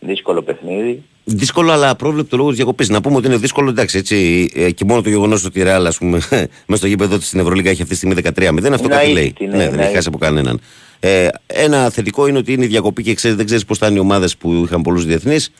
δύσκολο 0.00 0.42
παιχνίδι. 0.42 1.02
Δύσκολο, 1.24 1.72
αλλά 1.72 1.88
απρόβλεπτο 1.90 2.36
λόγο 2.36 2.50
διακοπής. 2.50 2.88
Να 2.88 3.00
πούμε 3.00 3.16
ότι 3.16 3.26
είναι 3.26 3.36
δύσκολο, 3.36 3.70
εντάξει, 3.70 3.98
έτσι. 3.98 4.50
ε, 4.54 4.70
Και 4.70 4.84
μόνο 4.84 5.02
το 5.02 5.08
γεγονός 5.08 5.44
ότι 5.44 5.58
η 5.60 5.62
Ρεάλ, 5.62 5.86
ας 5.86 5.98
πούμε, 5.98 6.18
μέσα 6.66 6.76
στο 6.76 6.86
γήπεδο 6.86 7.18
της 7.18 7.26
στην 7.26 7.40
Ευρωλίγα 7.40 7.70
έχει 7.70 7.82
αυτή 7.82 7.96
τη 7.96 8.00
στιγμή 8.00 8.14
13-0, 8.14 8.72
αυτό 8.72 8.84
Είναι 8.86 8.94
κάτι 8.94 9.12
λέει. 9.12 9.22
αίτητη, 9.24 9.46
ναι, 9.46 9.56
ναι, 9.56 9.62
είναι 9.62 9.70
δεν 9.70 9.78
έχει 9.80 9.94
χάσει 9.94 9.96
αίτητη. 9.96 10.08
από 10.08 10.18
κανέναν. 10.18 10.60
Ε, 11.00 11.28
ένα 11.46 11.90
θετικό 11.90 12.26
είναι 12.26 12.38
ότι 12.38 12.52
είναι 12.52 12.64
η 12.64 12.68
διακοπή 12.68 13.02
και 13.02 13.14
ξέρεις, 13.14 13.36
δεν 13.36 13.46
ξέρεις 13.46 13.64
πώς 13.64 13.78
θα 13.78 13.86
είναι 13.86 13.96
οι 13.96 14.00
ομάδες 14.00 14.36
που 14.36 14.52
είχαν 14.64 14.82
πολλούς 14.82 15.04
διεθνείς. 15.04 15.52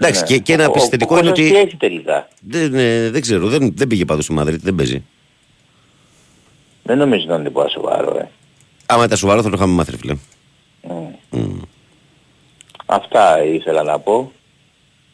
Εντάξει, 0.00 0.20
Ναι. 0.20 0.26
και, 0.26 0.38
και 0.38 0.52
ένα 0.52 0.62
Ο- 0.64 0.66
επίσης 0.70 0.86
ο 0.86 0.90
θετικό 0.90 1.18
είναι 1.18 1.28
Κώστας 1.28 1.46
ότι. 1.46 1.54
τι 1.54 1.60
έχει 1.60 1.76
τελικά; 1.76 2.28
Δεν, 2.40 2.74
ε, 2.74 3.10
δεν 3.10 3.20
ξέρω, 3.20 3.46
δεν, 3.48 3.72
δεν 3.74 3.86
πήγε 3.86 4.04
πάντως 4.04 4.24
στη 4.24 4.32
Μαδρίτη, 4.32 4.64
δεν 4.64 4.74
παίζει. 4.74 5.04
Δεν 6.82 6.98
νομίζω 6.98 7.26
να 7.28 7.34
είναι 7.34 7.44
τίποτα 7.44 7.68
σοβαρό, 7.68 8.16
ε. 8.18 8.28
Άμα 8.86 9.04
ήταν 9.04 9.16
σοβαρό 9.18 9.42
θα 9.42 9.48
το 9.48 9.54
είχαμε 9.56 9.72
μάθει, 9.74 9.90
ρε 9.90 9.96
φίλε. 9.96 10.14
Μμ. 11.30 11.58
Αυτά 12.86 13.44
ήθελα 13.44 13.82
να 13.82 13.98
πω. 13.98 14.32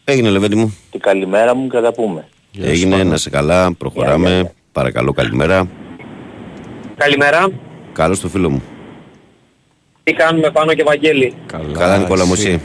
Έγινε, 0.05 0.31
Λεβέντι 0.31 0.57
μου. 0.57 0.77
Την 0.91 1.01
καλημέρα 1.01 1.55
μου 1.55 1.69
και 1.69 1.77
θα 1.77 1.83
τα 1.83 1.93
πούμε. 1.93 2.29
Έγινε, 2.61 3.05
να 3.05 3.17
σε 3.17 3.31
καλά, 3.31 3.73
προχωράμε. 3.75 4.27
Γεια, 4.29 4.35
γεια, 4.37 4.43
γεια. 4.43 4.53
Παρακαλώ, 4.73 5.13
καλημέρα. 5.13 5.69
Καλημέρα. 6.97 7.49
Καλώς 7.93 8.21
το 8.21 8.29
φίλο 8.29 8.51
μου. 8.51 8.63
Τι 10.03 10.13
κάνουμε 10.13 10.51
πάνω 10.51 10.75
και 10.75 10.83
Βαγγέλη; 10.83 11.35
Καλά, 11.47 11.79
Καλά, 11.79 11.99
Νικόλα 11.99 12.27
μου, 12.27 12.33
εσύ. 12.33 12.49
εσύ. 12.49 12.61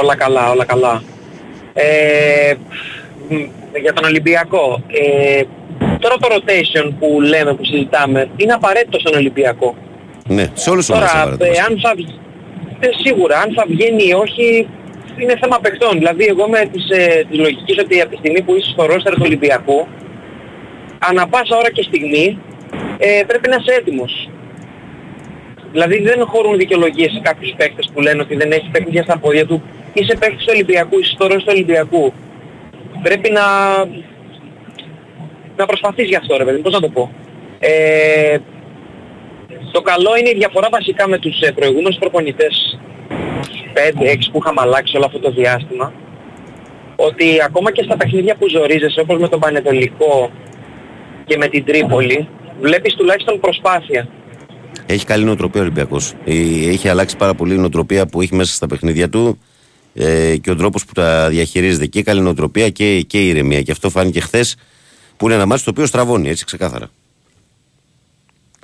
Όλα 0.00 0.16
καλά, 0.16 0.50
όλα 0.50 0.64
καλά. 0.64 1.02
Ε, 1.72 2.54
μ, 3.28 3.34
για 3.80 3.92
τον 3.92 4.04
Ολυμπιακό. 4.04 4.82
Ε, 4.86 5.42
τώρα 5.98 6.14
το 6.16 6.28
rotation 6.34 6.92
που 6.98 7.20
λέμε, 7.20 7.54
που 7.54 7.64
συζητάμε, 7.64 8.28
είναι 8.36 8.52
απαραίτητο 8.52 8.98
στον 8.98 9.14
Ολυμπιακό. 9.14 9.74
Ναι, 10.28 10.46
σε 10.54 10.70
όλους 10.70 10.86
του 10.86 10.92
Τώρα, 10.92 11.36
ε, 11.38 11.48
αν 11.68 11.78
θα 11.82 11.92
βγει, 11.96 12.20
ε, 12.80 12.88
σίγουρα, 13.04 13.38
αν 13.38 13.52
θα 13.56 13.64
βγαίνει 13.68 14.04
ή 14.04 14.12
όχι, 14.12 14.68
είναι 15.18 15.36
θέμα 15.40 15.58
παιχτών. 15.60 15.98
Δηλαδή, 15.98 16.24
εγώ 16.24 16.48
με 16.48 16.68
της, 16.72 16.88
ε, 16.90 17.24
της 17.30 17.38
λογικής 17.38 17.78
ότι 17.78 18.00
από 18.00 18.10
τη 18.10 18.16
στιγμή 18.16 18.42
που 18.42 18.54
είσαι 18.54 18.70
στο 18.70 18.86
ρόστερ 18.86 19.14
του 19.14 19.22
Ολυμπιακού, 19.24 19.86
ανά 20.98 21.28
πάσα 21.28 21.56
ώρα 21.56 21.70
και 21.70 21.82
στιγμή, 21.82 22.38
ε, 22.98 23.22
πρέπει 23.26 23.48
να 23.48 23.56
είσαι 23.60 23.74
έτοιμος. 23.74 24.28
Δηλαδή 25.72 26.02
δεν 26.02 26.26
χωρούν 26.26 26.56
δικαιολογίες 26.56 27.12
σε 27.12 27.20
κάποιους 27.22 27.52
παίκτες 27.56 27.90
που 27.94 28.00
λένε 28.00 28.22
ότι 28.22 28.36
δεν 28.36 28.52
έχει 28.52 28.68
παιχνίδια 28.72 29.02
στα 29.02 29.18
πόδια 29.18 29.46
του. 29.46 29.62
Είσαι 29.94 30.16
παίκτης 30.16 30.44
του 30.44 30.52
Ολυμπιακού, 30.54 30.98
είσαι 30.98 31.12
στο 31.12 31.26
ρόστερ 31.26 31.42
του 31.42 31.50
Ολυμπιακού. 31.52 32.12
Πρέπει 33.02 33.30
να, 33.30 33.42
να 35.56 35.66
προσπαθείς 35.66 36.08
γι' 36.08 36.16
αυτό 36.16 36.36
ρε 36.36 36.44
παιδί, 36.44 36.60
πώς 36.60 36.72
να 36.72 36.80
το 36.80 36.88
πω. 36.88 37.12
Ε, 37.58 38.38
το 39.72 39.80
καλό 39.80 40.16
είναι 40.16 40.28
η 40.28 40.34
διαφορά 40.34 40.68
βασικά 40.70 41.08
με 41.08 41.18
τους 41.18 41.40
ε, 41.40 41.52
προηγούμενους 41.52 41.98
προπονητές 41.98 42.78
5-6 43.74 44.16
που 44.32 44.38
είχαμε 44.38 44.60
αλλάξει 44.60 44.96
όλο 44.96 45.04
αυτό 45.06 45.18
το 45.18 45.30
διάστημα 45.30 45.92
ότι 46.96 47.42
ακόμα 47.44 47.72
και 47.72 47.82
στα 47.82 47.96
παιχνίδια 47.96 48.34
που 48.36 48.48
ζορίζεσαι 48.48 49.00
όπως 49.00 49.18
με 49.20 49.28
τον 49.28 49.40
Πανετολικό 49.40 50.30
και 51.24 51.36
με 51.36 51.48
την 51.48 51.64
Τρίπολη 51.64 52.28
βλέπεις 52.60 52.94
τουλάχιστον 52.94 53.40
προσπάθεια. 53.40 54.08
Έχει 54.86 55.04
καλή 55.04 55.24
νοοτροπία 55.24 55.60
ο 55.60 55.64
Ολυμπιακός. 55.64 56.12
Έχει 56.68 56.88
αλλάξει 56.88 57.16
πάρα 57.16 57.34
πολύ 57.34 57.54
η 57.54 57.58
νοοτροπία 57.58 58.06
που 58.06 58.20
έχει 58.20 58.34
μέσα 58.34 58.54
στα 58.54 58.66
παιχνίδια 58.66 59.08
του 59.08 59.38
ε, 59.94 60.36
και 60.36 60.50
ο 60.50 60.56
τρόπος 60.56 60.84
που 60.84 60.92
τα 60.92 61.28
διαχειρίζεται. 61.28 61.86
Και 61.86 61.98
η 61.98 62.02
καλή 62.02 62.20
νοοτροπία 62.20 62.68
και, 62.70 63.00
και 63.00 63.22
η 63.24 63.28
ηρεμία. 63.28 63.62
Και 63.62 63.72
αυτό 63.72 63.90
φάνηκε 63.90 64.20
χθες 64.20 64.56
που 65.16 65.24
είναι 65.26 65.34
ένα 65.34 65.46
μάτι 65.46 65.62
το 65.62 65.70
οποίο 65.70 65.86
στραβώνει 65.86 66.28
έτσι 66.28 66.44
ξεκάθαρα. 66.44 66.90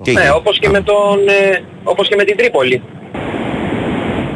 Και 0.02 0.12
Ναι, 0.12 0.20
είχε- 0.20 0.30
όπως 0.30 0.58
και, 0.58 0.66
Α, 0.66 0.70
με 0.70 0.80
τον, 0.82 1.28
ε, 1.28 1.64
όπως 1.84 2.08
και 2.08 2.14
με 2.16 2.24
την 2.24 2.36
Τρίπολη. 2.36 2.82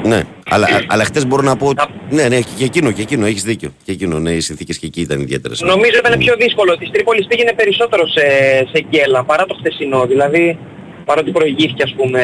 Ναι, 0.04 0.22
αλλά, 0.44 0.66
α- 0.66 0.84
αλλά 0.86 1.04
χθες 1.04 1.26
μπορώ 1.26 1.42
να 1.42 1.56
πω. 1.56 1.66
ότι- 1.66 1.80
Α. 1.82 1.88
Ναι, 2.10 2.28
ναι, 2.28 2.40
και 2.40 2.64
εκείνο, 2.64 2.90
και 2.92 3.02
εκείνο, 3.02 3.26
έχεις 3.26 3.42
δίκιο. 3.42 3.72
Και 3.84 3.92
εκείνο, 3.92 4.18
ναι, 4.18 4.30
οι 4.32 4.40
συνθήκες 4.40 4.78
και 4.78 4.86
εκεί 4.86 5.00
ήταν 5.00 5.20
ιδιαίτερες. 5.20 5.60
Νομίζω 5.60 5.98
ήταν 5.98 6.18
πιο 6.18 6.34
δύσκολο. 6.36 6.78
Της 6.78 6.90
Τρίπολης 6.90 7.26
πήγαινε 7.26 7.52
περισσότερο 7.52 8.06
σε, 8.08 8.20
σε 8.72 8.86
γκέλα 8.88 9.24
παρά 9.24 9.44
το 9.44 9.54
χθεσινό. 9.58 10.06
Δηλαδή 10.06 10.58
παρότι 11.04 11.30
προηγήθηκε 11.30 11.82
ας 11.82 11.94
πούμε 11.96 12.20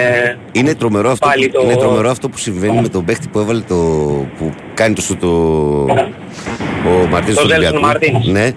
Είναι 0.53 0.75
τρομερό, 0.75 1.11
αυτό, 1.11 1.27
Πάλι 1.27 1.47
που- 1.49 1.53
το- 1.53 1.63
είναι 1.65 1.77
τρομερό 1.77 2.11
αυτό 2.11 2.29
που 2.29 2.39
συμβαίνει 2.39 2.81
με 2.81 2.89
τον 2.89 3.05
παίχτη 3.05 3.29
που 3.29 3.39
έβαλε 3.39 3.61
το. 3.61 3.75
που 4.39 4.53
κάνει 4.75 4.95
το 4.95 5.01
σου 5.01 5.17
το. 5.17 5.29
Ο 6.87 7.07
Μαρτίνς 7.11 7.37
Το 7.37 7.43
του 7.43 7.49
Ζέλσον 7.49 7.51
Ολυμπιακού. 7.51 7.81
Μαρτίνς. 7.81 8.27
Ναι. 8.27 8.51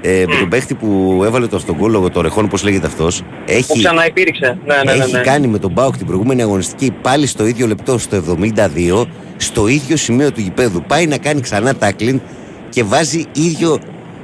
Ε, 0.00 0.24
με 0.28 0.34
τον 0.40 0.48
παίχτη 0.48 0.74
που 0.74 1.20
έβαλε 1.24 1.46
το 1.46 1.58
στον 1.58 1.76
κόλλο, 1.76 2.10
το 2.10 2.20
Ρεχόν, 2.20 2.48
πώς 2.48 2.62
λέγεται 2.62 2.86
αυτός, 2.86 3.20
που 3.20 3.26
έχει, 3.46 3.78
ξαναυπήρξε. 3.78 4.58
Ναι, 4.66 4.74
ναι, 4.74 4.82
ναι, 4.94 5.02
έχει 5.02 5.12
ναι. 5.12 5.20
κάνει 5.20 5.46
με 5.46 5.58
τον 5.58 5.70
Μπάουκ 5.72 5.96
την 5.96 6.06
προηγούμενη 6.06 6.42
αγωνιστική 6.42 6.90
πάλι 7.02 7.26
στο 7.26 7.46
ίδιο 7.46 7.66
λεπτό, 7.66 7.98
στο 7.98 8.16
72, 8.16 9.04
στο 9.36 9.66
ίδιο 9.68 9.96
σημείο 9.96 10.32
του 10.32 10.40
γηπέδου. 10.40 10.82
Πάει 10.86 11.06
να 11.06 11.18
κάνει 11.18 11.40
ξανά 11.40 11.74
τάκλιν 11.74 12.20
και 12.68 12.82
βάζει 12.84 13.24
ίδιο 13.32 13.78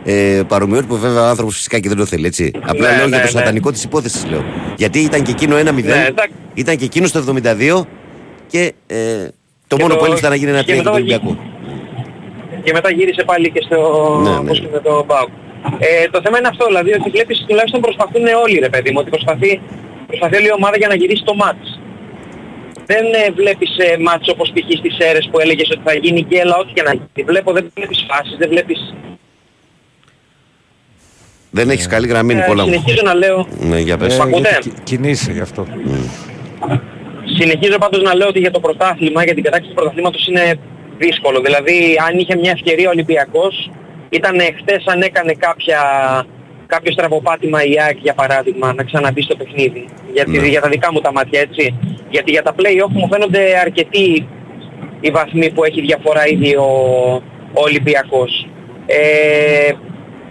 ε, 0.05 0.41
παρομοιότυπο 0.49 0.97
βέβαια 0.97 1.23
ο 1.23 1.27
άνθρωπος 1.27 1.55
φυσικά 1.57 1.79
και 1.79 1.89
δεν 1.89 1.97
το 1.97 2.05
θέλει 2.07 2.27
έτσι. 2.27 2.51
Απλά 2.67 2.91
Ναι, 2.91 2.97
λέω 2.97 3.09
για 3.09 3.17
ναι, 3.19 3.25
το 3.27 3.33
ναι. 3.33 3.39
σατανικό 3.41 3.71
της 3.73 3.85
υπόθεσης 3.85 4.27
λέω. 4.31 4.45
Γιατί 4.77 4.99
ήταν 4.99 5.23
και 5.23 5.31
εκείνο 5.31 5.57
1-0, 5.57 5.63
Ναι, 5.63 6.05
εντάξει. 6.09 6.35
ήταν 6.55 6.77
και 6.77 6.85
εκείνο 6.85 7.07
στο 7.07 7.21
72 7.21 7.87
και 8.47 8.73
ε, 8.87 8.97
το 9.67 9.77
Και 9.77 9.83
μόνο 9.83 9.95
το- 9.95 9.99
που 9.99 10.05
έλειψε 10.05 10.19
ήταν 10.21 10.31
να 10.31 10.37
γίνει 10.37 10.51
ένα 10.51 10.59
και 10.63 10.65
τρία 10.73 10.83
για 10.83 10.83
μετά 10.83 10.91
τον 10.91 11.03
Ολυμπιακό. 11.03 11.39
Και 12.65 12.73
μετά 12.73 12.91
γύρισε 12.91 13.23
πάλι 13.25 13.51
και 13.51 13.63
στο... 13.67 13.79
Ναι, 14.23 14.31
ναι, 14.31 14.37
όπως 14.37 14.61
ναι. 14.61 14.67
και 14.67 14.73
με 14.73 14.81
το 14.81 15.05
Μπάουκ. 15.09 15.29
Ε, 15.79 16.09
το 16.15 16.21
θέμα 16.25 16.39
είναι 16.39 16.49
αυτό, 16.55 16.65
δηλαδή 16.67 16.91
ότι 16.99 17.11
βλέπεις 17.11 17.45
τουλάχιστον 17.49 17.81
προσπαθούν 17.81 18.25
όλοι 18.45 18.57
ρε 18.67 18.69
παιδί 18.69 18.91
μου, 18.93 18.99
ότι 19.03 19.11
προσπαθεί, 19.11 19.61
προσπαθεί 20.07 20.37
όλη 20.37 20.47
η 20.47 20.55
ομάδα 20.61 20.77
για 20.77 20.89
να 20.89 20.95
γυρίσει 21.01 21.23
το 21.31 21.35
μάτς. 21.35 21.69
Δεν 22.91 23.05
ε, 23.23 23.31
βλέπεις 23.41 23.71
ε, 23.87 23.97
μάτς 24.07 24.29
όπως 24.35 24.47
π.χ. 24.55 24.67
στις 24.83 24.95
αίρες 25.05 25.25
που 25.31 25.39
έλεγες 25.45 25.69
ότι 25.75 25.83
θα 25.89 25.95
γίνει 26.03 26.23
και 26.29 26.37
έλα 26.45 26.55
ό,τι 26.63 26.73
και 26.77 26.83
να 26.89 26.93
γίνει. 26.93 27.23
Βλέπω, 27.31 27.53
δεν 27.57 27.65
βλέπεις 27.77 27.99
φάσεις, 28.09 28.37
δεν 28.39 28.49
βλέπεις... 28.49 28.79
Δεν 31.55 31.71
έχεις 31.71 31.87
καλή 31.87 32.07
γραμμή, 32.07 32.33
Ε, 32.33 32.37
Νικόλα 32.37 32.63
μου. 32.67 32.73
συνεχίζω 32.73 33.01
να 33.05 33.15
λέω, 33.15 33.47
Ναι, 33.61 33.79
για 33.79 33.97
πες. 33.97 34.19
Μ' 34.19 34.23
ακούτε; 34.23 34.49
γιατί 34.49 34.69
κι- 34.69 34.83
κινείσαι 34.83 35.33
γι' 35.33 35.41
αυτό. 35.41 35.67
συνεχίζω 37.37 37.79
πάντως 37.79 38.03
να 38.03 38.15
λέω 38.15 38.29
ότι 38.29 38.39
για 38.39 38.51
το 38.51 38.61
πρωτάθλημα, 38.61 39.25
για 39.25 39.35
την 39.35 39.43
κατάκτηση 39.43 39.71
του 39.71 39.77
πρωταθλήματος 39.77 40.27
είναι 40.27 40.55
δύσκολο. 40.99 41.41
Δηλαδή 41.41 41.97
αν 42.09 42.19
είχε 42.19 42.37
μια 42.37 42.51
ευκαιρία 42.51 42.87
ο 42.89 42.91
Ολυμπιακός, 42.91 43.71
ήταν 44.09 44.37
χτες 44.61 44.85
αν 44.87 45.01
έκανε 45.03 45.33
κάποια, 45.33 45.81
κάποιο 46.67 46.93
στραβοπάτημα 46.93 47.65
η 47.65 47.75
ΑΕΚ 47.81 47.99
για 47.99 48.15
παράδειγμα 48.15 48.73
να 48.75 48.83
ξαναμπεί 48.85 49.23
στο 49.23 49.37
παιχνίδι. 49.37 49.85
Γιατί, 50.13 50.31
Ναι. 50.39 50.47
Για 50.47 50.61
τα 50.61 50.69
δικά 50.69 50.93
μου 50.93 51.01
τα 51.01 51.13
μάτια 51.13 51.41
έτσι. 51.41 51.75
Γιατί 52.11 52.31
για 52.31 52.43
τα 52.43 52.55
play-off 52.59 52.91
μου 52.93 53.09
φαίνονται 53.13 53.59
αρκετοί 53.61 54.29
οι 55.01 55.11
βαθμοί 55.11 55.51
που 55.53 55.65
έχει 55.65 55.81
διαφορά 55.81 56.29
ήδη 56.29 56.57
ο, 56.57 56.69
ο 57.53 57.61
Ολυμπιακός. 57.63 58.49
Ε, 58.87 59.73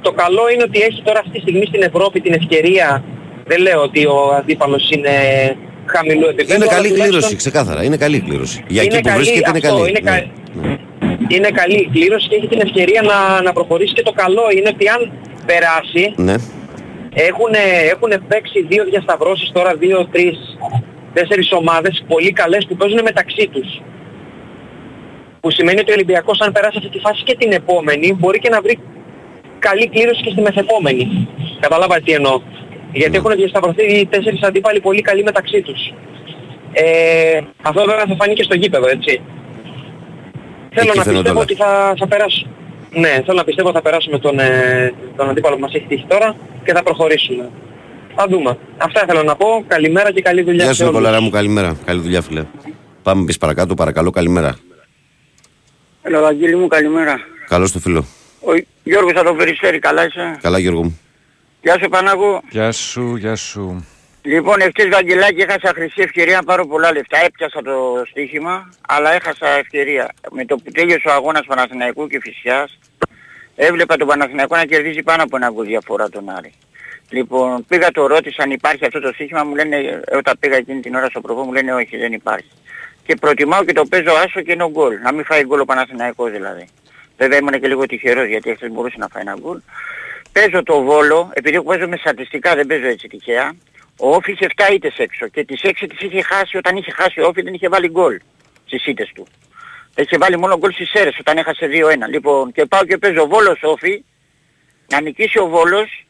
το 0.01 0.11
καλό 0.11 0.49
είναι 0.53 0.63
ότι 0.63 0.79
έχει 0.81 1.01
τώρα 1.03 1.19
αυτή 1.19 1.31
τη 1.31 1.39
στιγμή 1.39 1.65
στην 1.65 1.81
Ευρώπη 1.81 2.21
την 2.21 2.33
ευκαιρία, 2.33 3.03
δεν 3.45 3.61
λέω 3.61 3.81
ότι 3.81 4.05
ο 4.05 4.33
αντίπαλος 4.39 4.89
είναι 4.91 5.11
χαμηλού 5.85 6.25
επίπεδου. 6.27 6.53
Είναι 6.53 6.63
αλλά 6.63 6.73
καλή 6.73 6.87
τουλάχιστον 6.87 7.09
κλήρωση, 7.11 7.35
ξεκάθαρα. 7.35 7.83
Είναι 7.83 7.97
καλή 7.97 8.19
κλήρωση. 8.19 8.63
Για 8.67 8.83
είναι 8.83 8.93
εκεί 8.93 9.01
που 9.03 9.09
καλή 9.09 9.23
βρίσκεται 9.23 9.49
είναι 9.49 9.59
αυτό, 9.67 9.77
καλή. 9.79 9.89
είναι 9.89 9.99
Ναι, 10.03 10.09
κα- 10.11 10.29
ναι. 10.67 10.77
είναι 11.35 11.49
καλή 11.49 11.75
η 11.75 11.89
κλήρωση 11.93 12.27
και 12.27 12.35
έχει 12.35 12.47
την 12.47 12.59
ευκαιρία 12.61 13.01
να, 13.01 13.41
να 13.41 13.51
προχωρήσει 13.53 13.93
και 13.93 14.01
το 14.01 14.11
καλό 14.11 14.43
είναι 14.57 14.69
ότι 14.75 14.87
αν 14.87 15.11
περάσει 15.45 16.13
Ναι. 16.15 16.35
έχουν, 17.27 17.51
έχουν 17.93 18.11
παίξει 18.27 18.65
δύο 18.69 18.83
διασταυρώσεις 18.83 19.51
τώρα, 19.51 19.75
δύο, 19.75 20.07
τρεις, 20.11 20.37
τέσσερις 21.13 21.51
ομάδες 21.51 22.03
πολύ 22.07 22.31
καλές 22.31 22.65
που 22.67 22.75
παίζουν 22.75 22.99
μεταξύ 23.03 23.49
τους. 23.53 23.81
Που 25.39 25.51
σημαίνει 25.51 25.79
ότι 25.79 25.91
ο 25.91 25.93
Ολυμπιακός 25.93 26.39
αν 26.39 26.51
περάσει 26.51 26.77
αυτή 26.77 26.89
τη 26.89 26.99
φάση 26.99 27.23
και 27.23 27.35
την 27.39 27.51
επόμενη 27.51 28.15
μπορεί 28.19 28.39
και 28.39 28.49
να 28.49 28.61
βρει 28.61 28.79
καλή 29.67 29.87
κλήρωση 29.93 30.21
και 30.21 30.31
στη 30.33 30.41
μεθεπόμενη. 30.41 31.27
Καταλάβατε 31.59 32.01
τι 32.05 32.11
εννοώ. 32.11 32.41
Γιατί 32.93 33.17
έχουν 33.17 33.31
διασταυρωθεί 33.35 33.83
οι 33.99 34.05
τέσσερις 34.05 34.41
αντίπαλοι 34.41 34.79
πολύ 34.79 35.01
καλοί 35.01 35.23
μεταξύ 35.23 35.61
τους. 35.61 35.81
Ε, 36.73 37.39
αυτό 37.61 37.79
βέβαια 37.85 38.05
θα 38.07 38.15
φανεί 38.19 38.33
και 38.33 38.43
στο 38.43 38.55
γήπεδο, 38.55 38.87
έτσι. 38.87 39.21
Θέλω 40.75 40.87
Εκεί 40.89 40.97
να 40.97 41.03
φαίνονται 41.03 41.29
πιστεύω 41.31 41.39
όλα. 41.39 41.47
ότι 41.49 41.55
θα, 41.55 41.93
θα 41.97 42.07
περάσω. 42.07 42.45
Ναι, 42.93 43.09
θέλω 43.25 43.37
να 43.37 43.43
πιστεύω 43.43 43.67
ότι 43.67 43.77
θα 43.77 43.83
περάσουμε 43.83 44.17
τον, 44.19 44.39
ε, 44.39 44.93
τον 45.17 45.29
αντίπαλο 45.29 45.55
που 45.55 45.61
μας 45.61 45.73
έχει 45.73 45.85
τύχει 45.87 46.05
τώρα 46.07 46.35
και 46.65 46.73
θα 46.73 46.83
προχωρήσουμε. 46.83 47.49
Θα 48.15 48.25
δούμε. 48.29 48.57
Αυτά 48.77 49.03
θέλω 49.07 49.23
να 49.23 49.35
πω. 49.35 49.63
Καλημέρα 49.67 50.11
και 50.11 50.21
καλή 50.21 50.41
δουλειά 50.41 50.63
Γεια 50.63 50.73
σε 50.73 50.79
σου, 50.79 50.83
όλους. 50.87 50.95
Νικολάρα 50.97 51.21
μου, 51.23 51.29
καλημέρα. 51.29 51.75
Καλή 51.85 52.01
δουλειά, 52.01 52.21
φίλε. 52.21 52.43
Πάμε 53.03 53.25
πει 53.25 53.37
παρακάτω, 53.37 53.73
παρακαλώ, 53.73 54.09
καλημέρα. 54.09 54.55
Έλα, 56.01 56.21
Βαγγέλη 56.21 56.55
μου, 56.55 56.67
καλημέρα. 56.67 57.19
Καλώς 57.47 57.71
το 57.71 57.79
φίλο. 57.79 58.05
Ο 58.43 58.51
Γιώργος 58.83 59.13
από 59.15 59.23
το 59.23 59.33
Περιστέρι, 59.33 59.79
καλά 59.79 60.05
είσαι; 60.05 60.37
Καλά, 60.41 60.59
Γιώργο 60.59 60.83
μου. 60.83 60.99
Γεια 61.61 61.77
σου 61.81 61.89
Πανάγο. 61.89 62.41
Γεια 62.49 62.71
σου, 62.71 63.15
γεια 63.15 63.35
σου. 63.35 63.85
Λοιπόν, 64.21 64.59
εχθές 64.59 64.89
Βαγγελάκη 64.89 65.41
έχασα 65.41 65.71
χρυσή 65.75 66.01
ευκαιρία 66.01 66.35
να 66.35 66.43
πάρω 66.43 66.65
πολλά 66.67 66.91
λεφτά. 66.91 67.17
Έπιασα 67.25 67.61
το 67.61 68.03
στοίχημα, 68.09 68.73
αλλά 68.87 69.13
έχασα 69.13 69.47
ευκαιρία. 69.47 70.11
Με 70.31 70.45
το 70.45 70.55
που 70.55 70.71
τέλειωσε 70.71 71.07
ο 71.07 71.11
αγώνας 71.11 71.45
Παναθηναϊκού 71.45 72.07
και 72.07 72.19
Φυσιάς, 72.21 72.79
έβλεπα 73.55 73.97
τον 73.97 74.07
Παναθηναϊκό 74.07 74.55
να 74.55 74.65
κερδίζει 74.65 75.03
πάνω 75.03 75.23
από 75.23 75.35
ένα 75.35 75.49
γκολ 75.49 75.65
διαφορά 75.65 76.09
τον 76.09 76.29
Άρη. 76.29 76.53
Λοιπόν, 77.09 77.65
πήγα 77.67 77.91
το 77.91 78.07
ρώτησα 78.07 78.43
αν 78.43 78.51
υπάρχει 78.51 78.85
αυτό 78.85 78.99
το 78.99 79.11
στοίχημα, 79.13 79.43
μου 79.43 79.55
λένε, 79.55 79.75
ε, 79.75 80.17
όταν 80.17 80.35
πήγα 80.39 80.55
εκείνη 80.55 80.79
την 80.79 80.95
ώρα 80.95 81.05
στο 81.09 81.21
προβό 81.21 81.43
μου 81.43 81.53
λένε 81.53 81.73
όχι 81.73 81.97
δεν 81.97 82.13
υπάρχει. 82.13 82.51
Και 83.05 83.15
προτιμάω 83.15 83.63
και 83.63 83.73
το 83.73 83.85
παίζω 83.85 84.11
άσο 84.25 84.41
και 84.41 84.57
no 84.59 84.69
γκολ, 84.71 84.99
να 85.03 85.13
μην 85.13 85.25
φάει 85.25 85.45
γκολ 85.45 85.59
ο 85.59 85.65
Παναθηναϊκός 85.65 86.31
δηλαδή. 86.31 86.67
Βέβαια 87.21 87.37
ήμουν 87.37 87.59
και 87.61 87.67
λίγο 87.67 87.85
τυχερός 87.85 88.27
γιατί 88.27 88.49
εχθές 88.49 88.71
μπορούσε 88.71 88.95
να 88.99 89.07
φάει 89.07 89.21
ένα 89.21 89.35
γκολ. 89.39 89.59
Παίζω 90.31 90.63
το 90.63 90.81
Βόλο, 90.81 91.31
επειδή 91.33 91.61
παίζω 91.63 91.87
με 91.87 91.97
στατιστικά 91.97 92.55
δεν 92.55 92.67
παίζω 92.67 92.85
έτσι 92.87 93.07
τυχαία. 93.07 93.53
Ο 93.97 94.15
Όφης 94.15 94.37
7 94.39 94.45
ήτες 94.73 94.97
έξω 94.97 95.27
και 95.27 95.43
τις 95.45 95.61
6 95.63 95.87
τις 95.89 96.01
είχε 96.01 96.21
χάσει 96.21 96.57
όταν 96.57 96.75
είχε 96.75 96.91
χάσει 96.91 97.19
ο 97.21 97.25
Όφη 97.27 97.41
δεν 97.41 97.53
είχε 97.53 97.67
βάλει 97.69 97.89
γκολ 97.89 98.19
στις 98.65 98.85
ήτες 98.85 99.11
του. 99.15 99.27
Είχε 99.95 100.17
βάλει 100.17 100.37
μόνο 100.37 100.57
γκολ 100.57 100.71
στις 100.71 100.93
αίρες 100.93 101.17
όταν 101.19 101.37
έχασε 101.37 101.67
2-1. 101.67 102.07
Λοιπόν 102.09 102.51
και 102.51 102.65
πάω 102.65 102.85
και 102.85 102.97
παίζω 102.97 103.27
Βόλος 103.27 103.59
Όφη 103.63 104.03
να 104.87 105.01
νικήσει 105.01 105.39
ο 105.39 105.47
Βόλος 105.47 106.05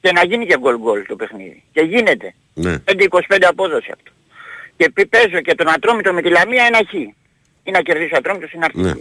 και 0.00 0.12
να 0.12 0.24
γίνει 0.24 0.46
και 0.46 0.58
γκολ 0.58 0.76
γκολ 0.78 1.06
το 1.06 1.16
παιχνίδι. 1.16 1.62
Και 1.72 1.80
γίνεται. 1.80 2.34
Ναι. 2.54 2.78
5-25 2.78 3.44
απόδοση 3.48 3.90
αυτό. 3.92 4.10
Και 4.76 4.90
πι- 4.90 5.06
παίζω 5.08 5.40
και 5.40 5.54
τον 5.54 5.68
Ατρόμητο 5.68 6.12
με 6.12 6.22
τη 6.22 6.28
Λαμία 6.30 6.64
ένα 6.64 6.78
χ. 6.88 6.92
Ή 7.66 7.70
να 7.70 7.80
κερδίσει 7.80 8.14
ο 8.14 8.16
Ατρόμητος 8.16 8.52
ή 8.52 8.58
να 8.58 8.64
έρθει 8.64 8.80
Ναι. 8.80 8.92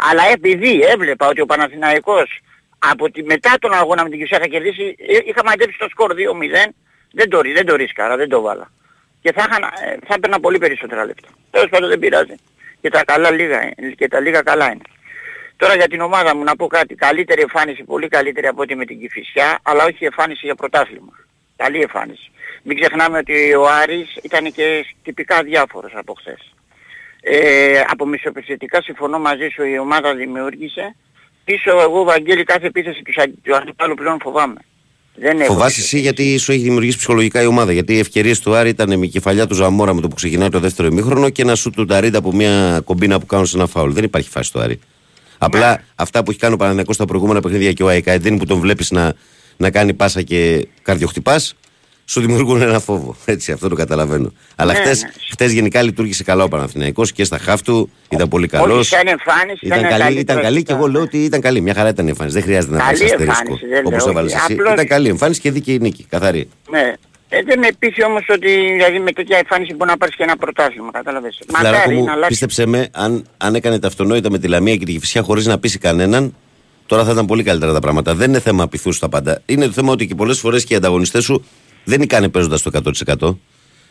Χ. 0.00 0.08
Αλλά 0.10 0.22
επειδή 0.32 0.80
έβλεπα 0.80 1.28
ότι 1.28 1.40
ο 1.40 1.46
Παναθηναϊκός 1.46 2.38
από 2.78 3.10
τη, 3.10 3.22
μετά 3.22 3.54
τον 3.60 3.72
αγώνα 3.74 4.02
με 4.02 4.08
την 4.10 4.18
Κυσιά 4.18 4.38
θα 4.38 4.46
κερδίσει, 4.46 4.96
ε, 4.98 5.18
είχα 5.24 5.44
μαντέψει 5.44 5.78
το 5.78 5.88
σκορ 5.88 6.12
2-0, 6.14 6.72
δεν 7.12 7.28
το, 7.30 7.40
ρι- 7.40 7.54
δεν 7.56 7.66
το 7.66 7.74
ρίσκαρα, 7.76 8.16
δεν 8.16 8.28
το 8.28 8.40
βάλα. 8.40 8.70
Και 9.20 9.32
θα, 9.32 9.46
είχα, 9.48 9.58
να- 9.58 9.66
ε, 9.90 9.96
θα 10.06 10.14
έπαιρνα 10.14 10.40
πολύ 10.40 10.58
περισσότερα 10.58 11.04
λεπτά. 11.04 11.28
Τέλος 11.50 11.68
πάντων 11.68 11.88
δεν 11.88 11.98
πειράζει. 11.98 12.34
Και 12.80 12.88
τα 12.90 13.04
καλά 13.04 13.30
λίγα, 13.30 13.62
είναι. 13.62 13.90
και 13.90 14.08
τα 14.08 14.20
λίγα 14.20 14.42
καλά 14.42 14.66
είναι. 14.66 14.82
Τώρα 15.56 15.74
για 15.74 15.88
την 15.88 16.00
ομάδα 16.00 16.36
μου 16.36 16.42
να 16.44 16.56
πω 16.56 16.66
κάτι. 16.66 16.94
Καλύτερη 16.94 17.40
εμφάνιση, 17.40 17.82
πολύ 17.84 18.08
καλύτερη 18.08 18.46
από 18.46 18.62
ό,τι 18.62 18.74
με 18.74 18.84
την 18.84 19.00
Κηφισιά, 19.00 19.58
αλλά 19.62 19.84
όχι 19.84 20.04
εμφάνιση 20.04 20.40
για 20.46 20.54
πρωτάθλημα. 20.54 21.12
Καλή 21.56 21.80
εμφάνιση. 21.80 22.30
Μην 22.62 22.80
ξεχνάμε 22.80 23.18
ότι 23.18 23.54
ο 23.54 23.68
Άρης 23.68 24.16
ήταν 24.22 24.52
και 24.52 24.86
τυπικά 25.02 25.42
διάφορος 25.42 25.92
από 25.94 26.14
χθες. 26.18 26.54
Ε, 27.28 27.80
από 27.90 28.06
μισοπαιδευτικά 28.06 28.82
συμφωνώ 28.82 29.18
μαζί 29.18 29.48
σου 29.54 29.64
η 29.64 29.78
ομάδα 29.78 30.14
δημιούργησε. 30.14 30.96
Πίσω 31.44 31.70
εγώ 31.80 32.04
Βαγγέλη 32.04 32.44
κάθε 32.44 32.66
επίθεση 32.66 33.02
του, 33.02 33.12
σα- 33.12 33.28
του 33.28 33.56
αντιπάλου 33.56 33.94
πλέον 33.94 34.18
φοβάμαι. 34.22 34.60
Δεν 35.14 35.40
έχω 35.40 35.52
Φοβάσαι 35.52 35.80
εσύ 35.80 35.98
γιατί 36.00 36.38
σου 36.38 36.52
έχει 36.52 36.62
δημιουργήσει 36.62 36.96
ψυχολογικά 36.96 37.42
η 37.42 37.46
ομάδα. 37.46 37.72
Γιατί 37.72 37.94
οι 37.94 37.98
ευκαιρίες 37.98 38.40
του 38.40 38.54
Άρη 38.54 38.68
ήταν 38.68 38.98
με 38.98 39.06
κεφαλιά 39.06 39.46
του 39.46 39.54
Ζαμόρα 39.54 39.94
με 39.94 40.00
το 40.00 40.08
που 40.08 40.14
ξεκινάει 40.14 40.48
το 40.48 40.60
δεύτερο 40.60 40.88
ημίχρονο 40.88 41.30
και 41.30 41.42
ένα 41.42 41.54
σου 41.54 41.70
του 41.70 41.84
Ταρίντα 41.84 42.18
από 42.18 42.32
μια 42.32 42.80
κομπίνα 42.84 43.20
που 43.20 43.26
κάνουν 43.26 43.46
σε 43.46 43.56
ένα 43.56 43.66
φάουλ. 43.66 43.90
Δεν 43.92 44.04
υπάρχει 44.04 44.28
φάση 44.30 44.52
του 44.52 44.60
Άρη. 44.60 44.78
Απλά 45.38 45.82
αυτά 45.94 46.22
που 46.24 46.30
έχει 46.30 46.40
κάνει 46.40 46.54
ο 46.54 46.56
Παναγενικό 46.56 46.92
στα 46.92 47.04
προηγούμενα 47.04 47.40
παιχνίδια 47.40 47.72
και 47.72 47.82
ο 47.82 47.88
Αϊκαεντίν 47.88 48.38
που 48.38 48.46
τον 48.46 48.60
βλέπεις 48.60 48.90
να, 48.90 49.14
να 49.56 49.70
κάνει 49.70 49.94
πάσα 49.94 50.22
και 50.22 50.68
καρδιοχτυπάς, 50.82 51.54
σου 52.08 52.20
δημιουργούν 52.20 52.62
ένα 52.62 52.78
φόβο. 52.80 53.16
Έτσι, 53.24 53.52
αυτό 53.52 53.68
το 53.68 53.74
καταλαβαίνω. 53.74 54.32
Αλλά 54.56 54.72
Ναι, 54.72 54.78
χτες, 54.78 55.02
ναι. 55.02 55.08
χτες 55.30 55.52
γενικά 55.52 55.82
λειτουργήσε 55.82 56.24
καλά 56.24 56.44
ο 56.44 56.48
Παναθηναϊκός 56.48 57.12
και 57.12 57.24
στα 57.24 57.38
χάφ 57.38 57.62
του 57.62 57.90
ήταν 58.08 58.28
πολύ 58.28 58.46
καλός. 58.48 58.78
Όχι 58.78 58.88
σαν 58.88 59.06
εμφάνιση 59.06 59.66
Ήταν 59.66 59.78
ήταν 59.78 59.90
καλή, 59.90 60.02
καλύτερος. 60.02 60.22
ήταν 60.22 60.42
καλή 60.42 60.62
και 60.62 60.72
εγώ 60.72 60.86
λέω 60.86 61.02
ότι 61.02 61.24
ήταν 61.24 61.40
καλή. 61.40 61.60
Μια 61.60 61.74
χαρά 61.74 61.88
ήταν 61.88 62.06
η 62.06 62.08
εμφάνιση. 62.08 62.34
Δεν 62.36 62.44
χρειάζεται 62.44 62.72
να 62.72 62.78
Καλή 62.78 62.98
πάρει 62.98 63.04
αστερίσκο 63.10 63.32
εμφάνιση, 63.40 63.66
δεν 63.66 63.82
όπως 63.86 64.00
λέω, 64.02 64.10
έβαλες 64.10 64.32
όχι. 64.32 64.42
εσύ. 64.42 64.52
Απλώς- 64.52 64.72
Ήταν 64.72 64.86
καλή 64.86 65.08
εμφάνιση 65.08 65.40
και 65.40 65.50
δίκαιη 65.50 65.78
νίκη. 65.78 66.06
Καθαρή. 66.08 66.48
Ναι. 66.70 66.92
Ε, 67.28 67.42
δεν 67.42 67.58
με 67.58 67.68
πείθει 67.78 68.04
όμως 68.04 68.24
ότι 68.28 68.48
δηλαδή 68.76 68.98
με 68.98 69.12
τέτοια 69.12 69.36
εμφάνιση 69.36 69.74
μπορεί 69.74 69.90
να 69.90 69.96
πάρεις 69.96 70.16
και 70.16 70.22
ένα 70.22 70.36
πρωτάθλημα, 70.36 70.90
κατάλαβες. 70.92 71.38
Φιλαράκο 71.46 71.76
Μακάρι 71.78 71.96
μου, 71.96 72.04
να 72.04 72.12
αλλάξει. 72.12 72.28
πίστεψε 72.30 72.66
με, 72.66 72.88
αν, 72.92 73.24
αν 73.36 73.54
έκανε 73.54 73.78
τα 73.78 73.86
αυτονόητα 73.86 74.30
με 74.30 74.38
τη 74.38 74.48
Λαμία 74.48 74.76
και 74.76 74.84
τη 74.84 74.90
Γυφσιά 74.92 75.22
χωρίς 75.22 75.46
να 75.46 75.58
πείσει 75.58 75.78
κανέναν, 75.78 76.34
τώρα 76.86 77.04
θα 77.04 77.12
ήταν 77.12 77.26
πολύ 77.26 77.42
καλύτερα 77.42 77.72
τα 77.72 77.78
πράγματα. 77.80 78.14
Δεν 78.14 78.28
είναι 78.28 78.40
θέμα 78.40 78.68
πειθού 78.68 78.92
στα 78.92 79.08
πάντα. 79.08 79.42
Είναι 79.46 79.66
το 79.66 79.72
θέμα 79.72 79.92
ότι 79.92 80.06
και 80.06 80.14
πολλές 80.14 80.38
φορές 80.38 80.64
και 80.64 80.74
οι 80.74 80.76
ανταγωνιστές 80.76 81.24
σου 81.24 81.44
δεν 81.86 81.98
νικάνε 82.00 82.28
παίζοντας 82.28 82.62
το 82.62 82.70
100%. 82.72 83.38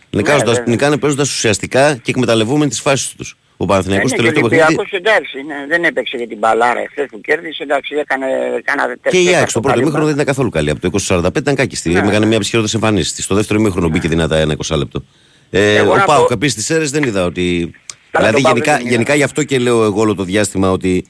Νικάνε 0.10 0.43
βέβαια. 0.43 0.64
νικάνε 0.68 0.98
παίζοντας 0.98 1.30
ουσιαστικά 1.30 1.93
και 1.96 2.12
εκμεταλλευόμενοι 2.12 2.70
τις 2.70 2.80
φάσεις 2.82 3.10
τους. 3.18 3.38
Ο 3.58 3.66
Παναθηναϊκός 3.66 4.12
Ναι, 4.12 4.18
στο 4.18 4.24
και 4.24 4.30
ο 4.30 4.32
τελευταίο 4.32 4.50
παιχνίδι. 4.50 4.80
Ολυμπιακός 4.80 5.00
εντάξει, 5.00 5.38
ναι, 5.48 5.56
δεν 5.68 5.84
έπαιξε 5.84 6.18
για 6.18 6.28
την 6.28 6.38
μπαλάρα 6.38 6.80
εχθές 6.80 7.06
που 7.12 7.22
κέρδισε, 7.22 7.64
εντάξει, 7.64 7.96
έκανε, 7.96 8.26
κάνα 8.64 8.84
Και 8.86 9.18
η 9.18 9.24
τέσσερα 9.24 9.38
ΑΕΚ 9.38 9.50
στο 9.50 9.60
πρώτο 9.60 9.68
πάλι 9.76 9.82
ημίχρονο 9.82 10.06
δεν 10.06 10.16
μπάλα. 10.16 10.22
ήταν 10.22 10.26
καθόλου 10.26 10.50
καλή. 10.50 10.70
Από 10.70 10.80
το 10.80 10.89
2045 11.28 11.39
ήταν 11.39 11.56
κάκιστη. 11.56 11.89
Ναι. 11.89 12.02
Ναι. 12.02 12.08
Έκανε 12.08 12.26
μια 12.26 12.36
από 12.36 12.39
τις 12.39 12.50
χειρότερες 12.50 12.74
εμφανίσεις. 12.82 13.24
Στο 13.24 13.36
δεύτερο 13.36 13.60
ημίχρονο 13.60 13.88
μπήκε 13.89 14.08
δυνατά 14.08 14.38
ένα 14.38 14.56
20 14.68 14.76
λεπτό. 14.78 15.04
Ε, 15.50 15.76
Εγώ 15.76 15.91
ο 15.91 15.96
να 15.96 16.04
Πάοκ 16.04 16.28
πω- 16.28 16.32
επίσης 16.34 16.64
στι 16.64 16.74
αίρε 16.74 16.86
δεν 16.86 17.04
είδα 17.04 17.26
ότι. 17.26 17.72
Καλά, 18.12 18.28
δηλαδή 18.28 18.34
τον 18.34 18.43
Πάοκ 18.43 18.56
γενικά, 18.56 18.72
δεν 18.72 18.78
τον 18.80 18.86
είδα. 18.86 18.89
γενικά 18.96 19.16
γι' 19.16 19.24
αυτό 19.24 19.43
και 19.43 19.60
λέω 19.60 19.84
εγώ 19.84 20.02
όλο 20.02 20.16
το 20.16 20.24
διάστημα 20.24 20.72
ότι 20.72 21.06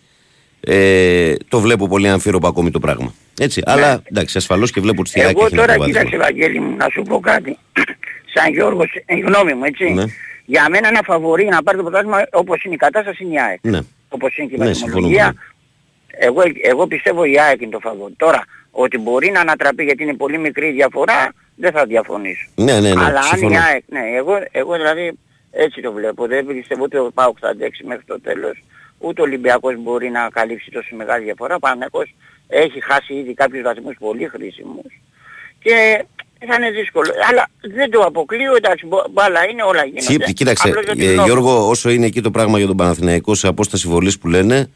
ε, 0.66 1.34
το 1.47 1.59
βλέπω 1.59 1.88
πολύ 1.88 2.07
αμφίροπο 2.09 2.47
ακόμη 2.47 2.72
το 2.72 2.80
πράγμα. 2.80 3.13
Έτσι. 3.39 3.61
Αλλά 3.66 4.01
εντάξει, 4.03 4.38
ασφαλώς 4.38 4.72
και 4.72 4.82
βλέπω 4.82 4.99
ότι 5.01 5.09
στη 5.09 5.22
ΑΕΚ 5.22 5.28
Ναι. 5.28 5.38
Εγώ 5.38 5.45
έχει 5.45 5.55
τώρα 5.55 5.74
ένα 5.74 5.86
κοίταξε 5.86 6.09
προβάδισμα. 6.09 6.41
Βαγγέλη 6.43 6.66
μου 6.66 6.76
να 6.78 6.88
σου 6.91 7.01
πω 7.01 7.20
κάτι. 7.20 7.57
Σαν 8.34 8.51
Γιώργος, 8.53 8.91
ε, 9.05 9.16
γνώμη 9.16 9.53
μου 9.53 9.63
έτσι. 9.63 9.93
Ναι. 9.93 10.03
Για 10.45 10.68
μένα 10.70 10.88
ένα 10.88 11.01
φαβορή 11.03 11.45
να 11.45 11.63
πάρει 11.63 11.78
το 11.78 11.84
πρωτάθλημα 11.84 12.28
όπως 12.32 12.63
είναι 12.63 12.74
η 12.74 12.78
κατάσταση 12.78 13.24
είναι 13.24 13.34
η 13.34 13.39
ΑΕΚ. 13.39 13.59
Ναι. 13.61 13.80
Όπως 14.09 14.38
είναι 14.38 14.47
και 14.47 14.55
η 14.55 14.57
Ναι, 14.57 14.66
βαθμολογία. 14.66 15.24
συμφωνούμε. 15.24 15.34
Εγώ, 16.18 16.41
εγώ 16.63 16.88
πιστεύω 16.88 17.24
η 17.24 17.39
ΑΕΚ 17.39 17.61
είναι 17.61 17.72
το 17.72 17.80
φαβορή. 17.80 18.13
Τώρα, 18.18 18.43
ότι 18.72 18.97
μπορεί 18.97 19.32
να 19.32 19.39
ανατραπεί 19.39 19.84
γιατί 19.84 20.03
είναι 20.03 20.13
πολύ 20.13 20.38
μικρή 20.38 20.68
η 20.68 20.72
διαφορά, 20.72 21.34
δεν 21.55 21.72
θα 21.72 21.86
διαφωνήσω. 21.86 22.47
Ναι, 22.55 22.80
ναι, 22.80 22.93
ναι. 22.93 23.03
Αλλά 23.05 23.20
αν 23.20 23.24
συμφωνώ. 23.24 23.53
η 23.53 23.57
ΑΕΚ, 23.57 23.84
ναι, 23.88 23.99
εγώ, 24.18 24.34
εγώ 24.51 24.74
δηλαδή 24.76 25.11
έτσι 25.51 25.82
το 25.82 25.91
βλέπω. 25.91 26.28
Δεν 26.28 26.45
πιστεύω 26.45 26.84
ούτε 26.84 26.99
ο 26.99 27.11
ΠΑΟΚ 27.13 27.38
θα 27.41 27.49
αντέξει 27.49 27.84
μέχρι 27.86 28.03
το 28.05 28.22
τέλος. 28.22 28.63
Ούτε 28.98 29.22
ο 29.22 29.24
Ολυμπιακός 29.24 29.76
μπορεί 29.84 30.10
να 30.10 30.30
καλύψει 30.30 30.72
τόσο 30.72 30.96
μεγάλη 30.96 31.24
διαφορά. 31.24 31.56
Ο 31.56 31.60
Παναγιακός 31.60 32.16
έχει 32.48 32.84
χάσει 32.84 33.14
ήδη 33.14 33.34
κάποιους 33.34 33.62
βαθμούς 33.64 33.96
πολύ 34.00 34.28
χρήσιμους. 34.28 35.02
Και 35.60 36.04
θα 36.48 36.56
είναι 36.56 36.72
δύσκολο. 36.72 37.12
Αλλά 37.30 37.48
δεν 37.76 37.91
το 37.91 38.00
αποκλείω, 38.02 38.56
εντάξει, 38.56 38.86
μπο- 38.86 39.06
μπάλα 39.12 39.50
είναι, 39.50 39.64
όλα 39.64 39.84
γίνονται. 39.86 40.06
Τσίπ, 40.06 40.24
κοίταξε, 40.34 40.68
Απλώς 40.68 40.86
δεν 40.86 41.00
ε, 41.00 41.06
την 41.14 41.24
Γιώργο, 41.24 41.70
όσο 41.70 41.89
είναι 41.89 42.06
εκεί 42.06 42.22
το 42.22 42.32
πράγμα 42.32 42.58
για 42.58 42.68
τον 42.68 42.78
Παναθηναϊκό 42.78 43.36
σε 43.36 43.48
απόσταση 43.48 43.88
βολής 43.88 44.20
που 44.20 44.28
λένε, 44.28 44.70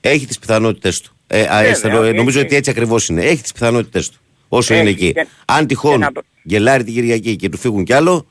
έχει 0.00 0.26
τις 0.26 0.38
πιθανότητε 0.38 0.92
του. 1.02 1.16
Ε, 1.26 1.40
α, 1.40 1.44
Βέβαια, 1.56 1.60
αισθανο- 1.70 2.02
ε, 2.04 2.06
έχει. 2.08 2.16
νομίζω 2.16 2.40
ότι 2.40 2.56
έτσι 2.56 2.70
ακριβώς 2.70 3.08
είναι. 3.08 3.22
Έχει 3.24 3.42
τις 3.42 3.52
πιθανότητε 3.52 3.98
του. 4.00 4.20
Όσο 4.48 4.72
Έχει 4.72 4.82
είναι 4.82 4.90
εκεί. 4.90 5.12
και- 5.12 5.26
Αν 5.44 5.58
και 5.60 5.66
τυχόν 5.66 5.98
να- 6.00 6.10
γελάρει 6.42 6.84
την 6.84 6.94
Κυριακή 6.94 7.36
και 7.36 7.48
του 7.48 7.58
φύγουν 7.58 7.84
κι 7.84 7.92
άλλο, 7.92 8.26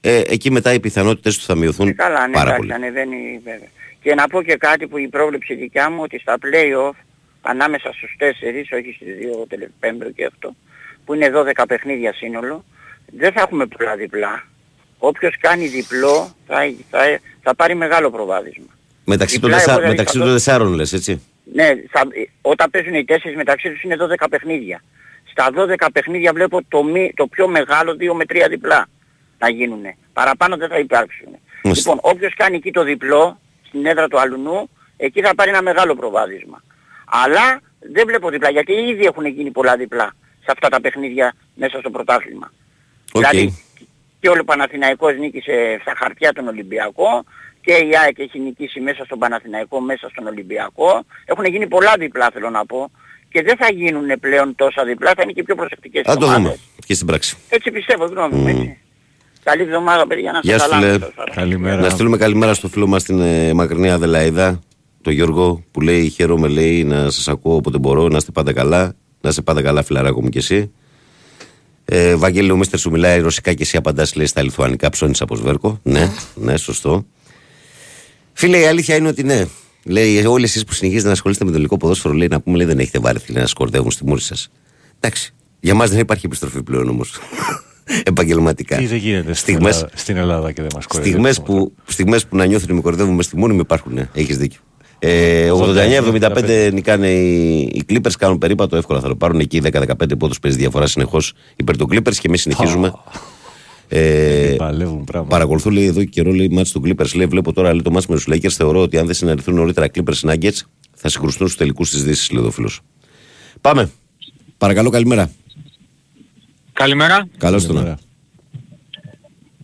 ε, 0.00 0.20
εκεί 0.26 0.50
μετά 0.50 0.72
οι 0.72 0.80
πιθανότητε 0.80 1.30
του 1.30 1.40
θα 1.40 1.54
μειωθούν 1.54 1.94
Καλά, 1.94 2.26
ναι, 2.26 2.32
πάρα 2.32 2.42
εντάξει, 2.54 2.56
πολύ. 2.58 2.72
ανεβαίνει 2.72 3.40
βέβαια. 3.44 3.68
Και 4.02 4.14
να 4.14 4.26
πω 4.28 4.42
και 4.42 4.56
κάτι 4.56 4.86
που 4.86 4.98
η 4.98 5.08
πρόβλεψη 5.08 5.54
δικιά 5.54 5.90
μου 5.90 6.02
ότι 6.02 6.18
στα 6.18 6.36
play-off 6.42 6.96
ανάμεσα 7.42 7.92
στους 7.92 8.16
4, 8.20 8.24
όχι 8.78 8.92
στις 8.96 9.08
2 9.42 9.46
τελεπέμπρο 9.48 10.10
και 10.10 10.24
αυτό, 10.24 10.54
που 11.04 11.14
είναι 11.14 11.30
12 11.34 11.64
παιχνίδια 11.68 12.12
σύνολο, 12.12 12.64
δεν 13.06 13.32
θα 13.32 13.40
έχουμε 13.40 13.66
πολλά 13.66 13.96
διπλά. 13.96 14.44
Όποιος 14.98 15.36
κάνει 15.40 15.66
διπλό 15.66 16.34
θα, 16.46 16.56
θα, 16.90 17.00
θα 17.42 17.54
πάρει 17.54 17.74
μεγάλο 17.74 18.10
προβάδισμα. 18.10 18.66
Μεταξύ, 19.04 19.40
των, 19.40 19.50
Διπλά, 19.50 19.56
τεσσά- 19.56 19.70
εγώ 19.78 19.80
δηλαδή 19.80 19.96
μεταξύ 19.96 20.18
θα 20.18 20.24
των 20.24 20.28
το- 20.32 20.34
τεσσάρων 20.36 20.72
λες, 20.72 20.92
έτσι. 20.92 21.22
Ναι, 21.54 21.66
θα, 21.90 22.02
όταν 22.40 22.70
παίζουν 22.70 22.94
οι 22.94 23.04
4 23.08 23.14
μεταξύ 23.36 23.70
τους 23.70 23.82
είναι 23.82 23.96
12 24.20 24.26
παιχνίδια. 24.30 24.82
Στα 25.30 25.48
12 25.56 25.86
παιχνίδια 25.92 26.32
βλέπω 26.32 26.60
το, 26.68 26.82
μη, 26.82 27.12
το 27.16 27.26
πιο 27.26 27.48
μεγάλο 27.48 27.96
2 28.00 28.14
με 28.14 28.24
3 28.28 28.46
διπλά 28.48 28.86
να 29.38 29.50
γίνουν. 29.50 29.82
Παραπάνω 30.12 30.56
δεν 30.56 30.68
θα 30.68 30.78
υπάρξουν. 30.78 31.28
Μάλιστα. 31.62 31.90
Λοιπόν, 31.90 32.10
όποιος 32.12 32.34
κάνει 32.34 32.56
εκεί 32.56 32.70
το 32.72 32.82
διπλό, 32.82 33.40
στην 33.70 33.86
έδρα 33.86 34.08
του 34.08 34.20
αλουνού, 34.20 34.68
εκεί 34.96 35.20
θα 35.20 35.34
πάρει 35.34 35.50
ένα 35.50 35.62
μεγάλο 35.62 35.94
προβάδισμα. 35.94 36.62
Αλλά 37.24 37.60
δεν 37.80 38.06
βλέπω 38.06 38.30
διπλά, 38.30 38.50
γιατί 38.50 38.72
ήδη 38.72 39.04
έχουν 39.04 39.26
γίνει 39.26 39.50
πολλά 39.50 39.76
διπλά 39.76 40.12
σε 40.44 40.50
αυτά 40.52 40.68
τα 40.68 40.80
παιχνίδια 40.80 41.34
μέσα 41.54 41.78
στο 41.78 41.90
πρωτάθλημα. 41.90 42.52
Οκ. 43.12 43.28
Δηλαδή 43.28 43.58
και 44.20 44.28
ο 44.28 44.44
Παναθηναϊκός 44.44 45.16
νίκησε 45.18 45.78
στα 45.80 45.92
χαρτιά 45.96 46.32
τον 46.32 46.48
Ολυμπιακό 46.48 47.24
και 47.60 47.72
η 47.72 47.90
ΑΕΚ 48.04 48.18
έχει 48.18 48.38
νικήσει 48.38 48.80
μέσα 48.80 49.04
στον 49.04 49.18
Παναθηναϊκό, 49.18 49.80
μέσα 49.80 50.08
στον 50.08 50.26
Ολυμπιακό. 50.26 51.02
Έχουν 51.24 51.44
γίνει 51.44 51.66
πολλά 51.66 51.94
διπλά 51.98 52.30
θέλω 52.32 52.50
να 52.50 52.66
πω. 52.66 52.90
Και 53.32 53.42
δεν 53.42 53.56
θα 53.56 53.72
γίνουν 53.72 54.20
πλέον 54.20 54.54
τόσα 54.54 54.84
διπλά, 54.84 55.12
θα 55.16 55.22
είναι 55.22 55.32
και 55.32 55.42
πιο 55.42 55.54
προσεκτικές 55.54 56.02
Θα 56.06 56.16
το 56.16 56.24
ομάδες. 56.24 56.42
δούμε 56.42 56.56
και 56.86 56.94
στην 56.94 57.06
πράξη. 57.06 57.36
Έτσι 57.48 57.70
πιστεύω, 57.70 58.04
γνώμη 58.04 58.34
μου, 58.36 58.48
έτσι. 58.48 58.78
Καλή 59.42 59.62
εβδομάδα, 59.62 60.06
παιδιά, 60.06 60.32
να 60.32 60.40
Γεια 60.42 60.58
σας 60.58 60.62
σου, 60.62 60.70
καλά. 60.70 60.86
φίλε. 60.86 60.98
να 60.98 61.04
σας- 61.16 61.34
Καλημέρα. 61.34 61.76
Να 61.80 61.88
στείλουμε 61.88 62.16
καλημέρα 62.16 62.54
στο 62.54 62.68
φίλο 62.68 62.86
μας 62.86 63.02
στην 63.02 63.20
ε, 63.20 63.52
μακρινή 63.54 63.90
Αδελαίδα, 63.90 64.60
τον 65.02 65.12
Γιώργο, 65.12 65.64
που 65.70 65.80
λέει 65.80 66.08
χαίρομαι, 66.08 66.48
λέει 66.48 66.84
να 66.84 67.10
σας 67.10 67.28
ακούω 67.28 67.54
όποτε 67.54 67.78
μπορώ, 67.78 68.08
να 68.08 68.16
είστε 68.16 68.30
πάντα 68.30 68.52
καλά. 68.52 68.94
Να 69.20 69.28
είστε 69.28 69.42
πάντα 69.42 69.62
καλά, 69.62 69.82
φιλαράκο 69.82 70.22
μου 70.22 70.28
κι 70.28 70.38
εσύ. 70.38 70.70
Ε, 71.84 72.14
Βαγγέλη, 72.16 72.50
ο 72.50 72.56
Μίστερ 72.56 72.78
σου 72.78 72.90
μιλάει 72.90 73.20
ρωσικά 73.20 73.52
και 73.52 73.62
εσύ 73.62 73.76
απαντάς, 73.76 74.14
λέει 74.14 74.26
στα 74.26 74.42
λιθουανικά, 74.42 74.88
ψώνεις 74.90 75.20
από 75.20 75.36
σβέρκο. 75.36 75.80
Ναι, 75.82 76.10
ναι, 76.34 76.56
σωστό. 76.56 77.06
Φίλε, 78.32 78.58
η 78.58 78.66
αλήθεια 78.66 78.96
είναι 78.96 79.08
ότι 79.08 79.22
ναι. 79.22 79.44
Λέει, 79.84 80.24
όλοι 80.26 80.44
εσείς 80.44 80.64
που 80.64 80.72
συνεχίζετε 80.72 81.06
να 81.06 81.12
ασχολείστε 81.12 81.44
με 81.44 81.50
το 81.50 81.56
ελληνικό 81.56 81.76
ποδόσφαιρο, 81.76 82.14
λέει 82.14 82.28
να 82.30 82.40
πούμε, 82.40 82.56
λέει, 82.56 82.66
δεν 82.66 82.78
έχετε 82.78 82.98
βάρεθει 82.98 83.32
να 83.32 83.46
σκορδεύουν 83.46 83.90
στη 83.90 84.06
μούρη 84.06 84.20
σας. 84.20 84.50
Εντάξει. 85.00 85.34
Για 85.60 85.74
μας 85.74 85.90
δεν 85.90 85.98
υπάρχει 85.98 86.26
επιστροφή 86.26 86.62
πλέον 86.62 86.88
όμως. 86.88 87.18
Επαγγελματικά. 88.04 88.76
Τι 88.76 88.86
δεν 88.86 88.98
γίνεται 88.98 89.34
στην, 89.34 89.54
Στιγμές, 89.54 89.76
Ελλάδα, 89.76 89.96
στην 89.96 90.16
Ελλάδα 90.16 90.52
και 90.52 90.62
δεν 90.62 90.70
μας 90.74 90.86
κοροϊδεύουν. 90.86 91.24
στιγμές, 91.32 91.46
που, 91.46 91.72
στιγμές 91.86 92.26
που 92.26 92.36
να 92.36 92.44
νιώθουν 92.44 92.64
ότι 92.64 92.74
με 92.74 92.80
κορδεύουν 92.80 93.14
μες 93.14 93.24
στη 93.24 93.36
μούρη 93.36 93.52
μου 93.52 93.60
υπάρχουν. 93.60 93.94
Ναι. 93.94 94.08
Έχεις 94.14 94.38
δίκιο. 94.38 94.60
Ε, 94.98 95.50
89-75 95.50 96.70
νικάνε 96.72 97.10
οι, 97.10 97.60
οι 97.60 97.84
Clippers, 97.88 98.12
κάνουν 98.18 98.38
περίπατο 98.38 98.76
εύκολα. 98.76 99.00
Θα 99.00 99.08
το 99.08 99.16
πάρουν 99.16 99.40
εκεί 99.40 99.60
10-15 99.64 99.82
πόντους 100.18 100.38
παίζει 100.38 100.56
διαφορά 100.56 100.86
συνεχώς 100.86 101.32
υπέρ 101.56 101.76
των 101.76 101.86
Clippers 101.90 102.14
και 102.14 102.26
εμείς 102.28 102.40
συνεχίζουμε. 102.40 102.92
Ε, 103.88 104.54
Παλεύουν 104.56 105.04
πράγματα. 105.04 105.30
Παρακολουθώ 105.30 105.70
λέει, 105.70 105.84
εδώ 105.84 106.00
και 106.00 106.06
καιρό 106.06 106.32
λέει 106.32 106.48
μάτς 106.48 106.70
του 106.70 106.82
Clippers. 106.84 107.14
Λέει, 107.14 107.26
βλέπω 107.26 107.52
τώρα 107.52 107.72
λέει, 107.72 107.82
το 107.82 107.90
μάτς 107.90 108.06
με 108.06 108.14
τους 108.14 108.26
Lakers. 108.30 108.48
Θεωρώ 108.50 108.80
ότι 108.80 108.98
αν 108.98 109.06
δεν 109.06 109.14
συναντηθούν 109.14 109.54
νωρίτερα 109.54 109.86
Clippers 109.94 110.30
Nuggets 110.30 110.60
θα 110.94 111.08
συγκρουστούν 111.08 111.46
στους 111.46 111.58
τελικούς 111.58 111.90
της 111.90 112.04
Δύσης, 112.04 112.30
λέει 112.30 112.44
ο 112.44 112.50
φίλος. 112.50 112.80
Πάμε. 113.60 113.90
Παρακαλώ, 114.58 114.90
καλημέρα. 114.90 115.30
Καλημέρα. 116.80 117.28
Καλώς 117.38 117.66
το 117.66 117.72
να. 117.72 117.98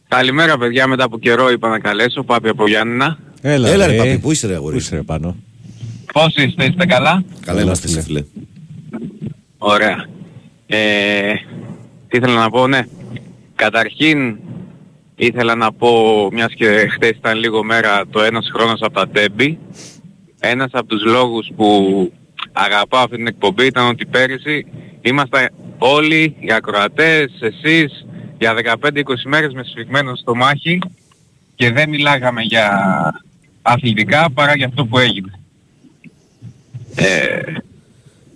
Καλημέρα 0.08 0.58
παιδιά, 0.58 0.86
μετά 0.86 1.04
από 1.04 1.18
καιρό 1.18 1.50
είπα 1.50 1.68
να 1.68 1.78
καλέσω, 1.78 2.22
Πάπη 2.22 2.48
από 2.48 2.68
Γιάννηνα. 2.68 3.18
Έλα, 3.40 3.68
Έλα, 3.68 3.86
ρε, 3.86 3.92
ρε. 3.92 3.98
παπί, 3.98 4.18
πού 4.18 4.30
είσαι, 4.32 4.46
ρε, 4.46 4.54
αγόρι; 4.54 4.72
Πού 4.72 4.78
είσαι, 4.80 4.94
ρε, 4.94 5.02
πάνω; 5.02 5.36
Πώς 6.12 6.34
είστε, 6.36 6.64
είστε 6.64 6.86
καλά; 6.86 7.24
Καλά 7.40 7.62
είμαστε, 7.62 7.88
σε 7.88 8.02
φίλε. 8.02 8.24
Ωραία. 9.58 10.06
Ε, 10.66 11.32
τι 12.08 12.16
ήθελα 12.16 12.34
να 12.34 12.50
πω, 12.50 12.66
ναι. 12.66 12.80
Καταρχήν 13.54 14.38
ήθελα 15.16 15.54
να 15.54 15.72
πω, 15.72 15.90
μιας 16.32 16.52
και 16.54 16.88
χθες 16.94 17.10
ήταν 17.10 17.38
λίγο 17.38 17.64
μέρα 17.64 18.04
το 18.10 18.22
ένας 18.22 18.50
χρόνος 18.54 18.80
από 18.82 18.94
τα 18.94 19.08
τέμπη, 19.08 19.58
ένας 20.40 20.70
από 20.72 20.86
τους 20.86 21.04
λόγους 21.04 21.48
που 21.56 22.12
αγαπάω 22.52 23.02
αυτή 23.04 23.16
την 23.16 23.26
εκπομπή 23.26 23.66
ήταν 23.66 23.86
ότι 23.88 24.06
πέρυσι 24.06 24.66
ήμασταν 25.00 25.48
όλοι 25.78 26.36
οι 26.40 26.52
ακροατές, 26.52 27.32
εσείς, 27.40 28.06
για 28.38 28.54
15-20 28.54 29.00
μέρες 29.26 29.52
με 29.52 29.62
σφιγμένο 29.64 30.14
στο 30.16 30.34
μάχη 30.34 30.78
και 31.54 31.70
δεν 31.72 31.88
μιλάγαμε 31.88 32.42
για 32.42 32.70
αθλητικά 33.62 34.30
παρά 34.30 34.56
για 34.56 34.66
αυτό 34.66 34.84
που 34.86 34.98
έγινε. 34.98 35.30
Ε, 36.94 37.40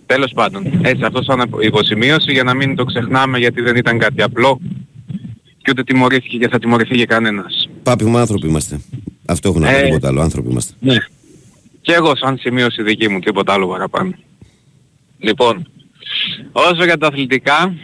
τέλος 0.07 0.33
πάντων, 0.33 0.81
έτσι 0.83 1.05
αυτό 1.05 1.23
σαν 1.23 1.51
υποσημείωση 1.61 2.33
για 2.33 2.43
να 2.43 2.55
μην 2.55 2.77
το 2.77 2.85
ξεχνάμε 2.85 3.39
γιατί 3.39 3.61
δεν 3.61 3.77
ήταν 3.77 3.99
κάτι 3.99 4.23
απλό 4.23 4.61
και 5.63 5.71
ούτε 5.71 5.83
τιμωρήθηκε 5.85 6.37
και 6.39 6.49
θα 6.49 6.59
τιμωρηθεί 6.59 6.97
για 6.97 7.05
κανένας. 7.05 7.69
Πάπι 7.83 8.05
μου, 8.05 8.19
άνθρωποι 8.19 8.47
είμαστε. 8.47 8.81
Αυτό 9.27 9.49
έχω 9.49 9.59
να 9.59 9.71
πω 9.71 9.77
Ε. 9.77 9.83
τίποτα 9.83 10.09
άλλο. 10.09 10.21
Άνθρωποι 10.21 10.51
είμαστε. 10.51 10.73
Ναι. 10.81 10.97
Και 11.81 11.93
εγώ 11.93 12.17
σαν 12.17 12.39
σημείωση 12.39 12.83
δική 12.83 13.09
μου, 13.09 13.19
τίποτα 13.19 13.53
άλλο 13.53 13.69
παραπάνω. 13.69 14.13
Λοιπόν, 15.19 15.69
όσο 16.53 16.85
για 16.85 16.97
τα 16.99 17.07
αθλητικά, 17.07 17.75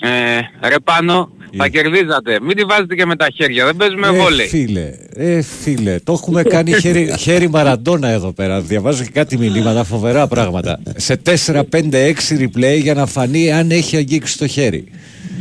ε, 0.00 0.68
ρε 0.68 0.76
πάνω, 0.84 1.32
θα 1.56 1.68
κερδίζατε. 1.68 2.38
Μην 2.42 2.56
τη 2.56 2.64
βάζετε 2.64 2.94
και 2.94 3.06
με 3.06 3.16
τα 3.16 3.26
χέρια, 3.34 3.64
δεν 3.64 3.76
παίζουμε 3.76 4.06
Ε, 4.06 4.10
βόλεϊ. 4.10 4.46
φίλε, 4.46 4.90
ε, 5.16 5.42
φίλε, 5.42 5.98
το 6.04 6.12
έχουμε 6.12 6.42
κάνει 6.42 6.72
χέρι, 6.80 7.14
χέρι 7.18 7.48
μαραντόνα 7.48 8.08
εδώ 8.08 8.32
πέρα. 8.32 8.60
Διαβάζω 8.60 9.02
και 9.04 9.10
κάτι 9.12 9.38
μηνύματα, 9.38 9.84
φοβερά 9.84 10.26
πράγματα. 10.26 10.80
Σε 10.96 11.16
4, 11.16 11.64
5, 11.64 12.04
6 12.04 12.36
replay 12.38 12.78
για 12.80 12.94
να 12.94 13.06
φανεί 13.06 13.52
αν 13.52 13.70
έχει 13.70 13.96
αγγίξει 13.96 14.38
το 14.38 14.46
χέρι. 14.46 14.84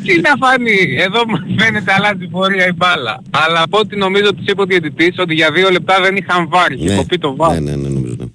Τι 0.03 0.21
να 0.21 0.47
φάνει, 0.47 0.95
εδώ 0.99 1.21
μου 1.27 1.55
φαίνεται 1.59 1.93
αλλάζει 1.93 2.27
πορεία 2.27 2.67
η 2.67 2.71
μπάλα. 2.75 3.21
Αλλά 3.29 3.61
από 3.61 3.77
ό,τι 3.79 3.95
νομίζω 3.95 4.33
της 4.35 4.45
είπε 4.47 4.61
ο 4.61 4.65
διαιτητής 4.65 5.15
ότι 5.19 5.33
για 5.33 5.51
δύο 5.51 5.69
λεπτά 5.69 6.01
δεν 6.01 6.15
είχαν 6.15 6.47
βάρει. 6.49 6.75
Είχε 6.75 6.85
Ναι, 6.89 6.95
κοπεί 6.95 7.17
το 7.17 7.35
βάρ. 7.35 7.53
ναι, 7.53 7.59
ναι, 7.59 7.75
ναι, 7.75 7.89
νομίζω. 7.89 8.15
Ναι. 8.19 8.25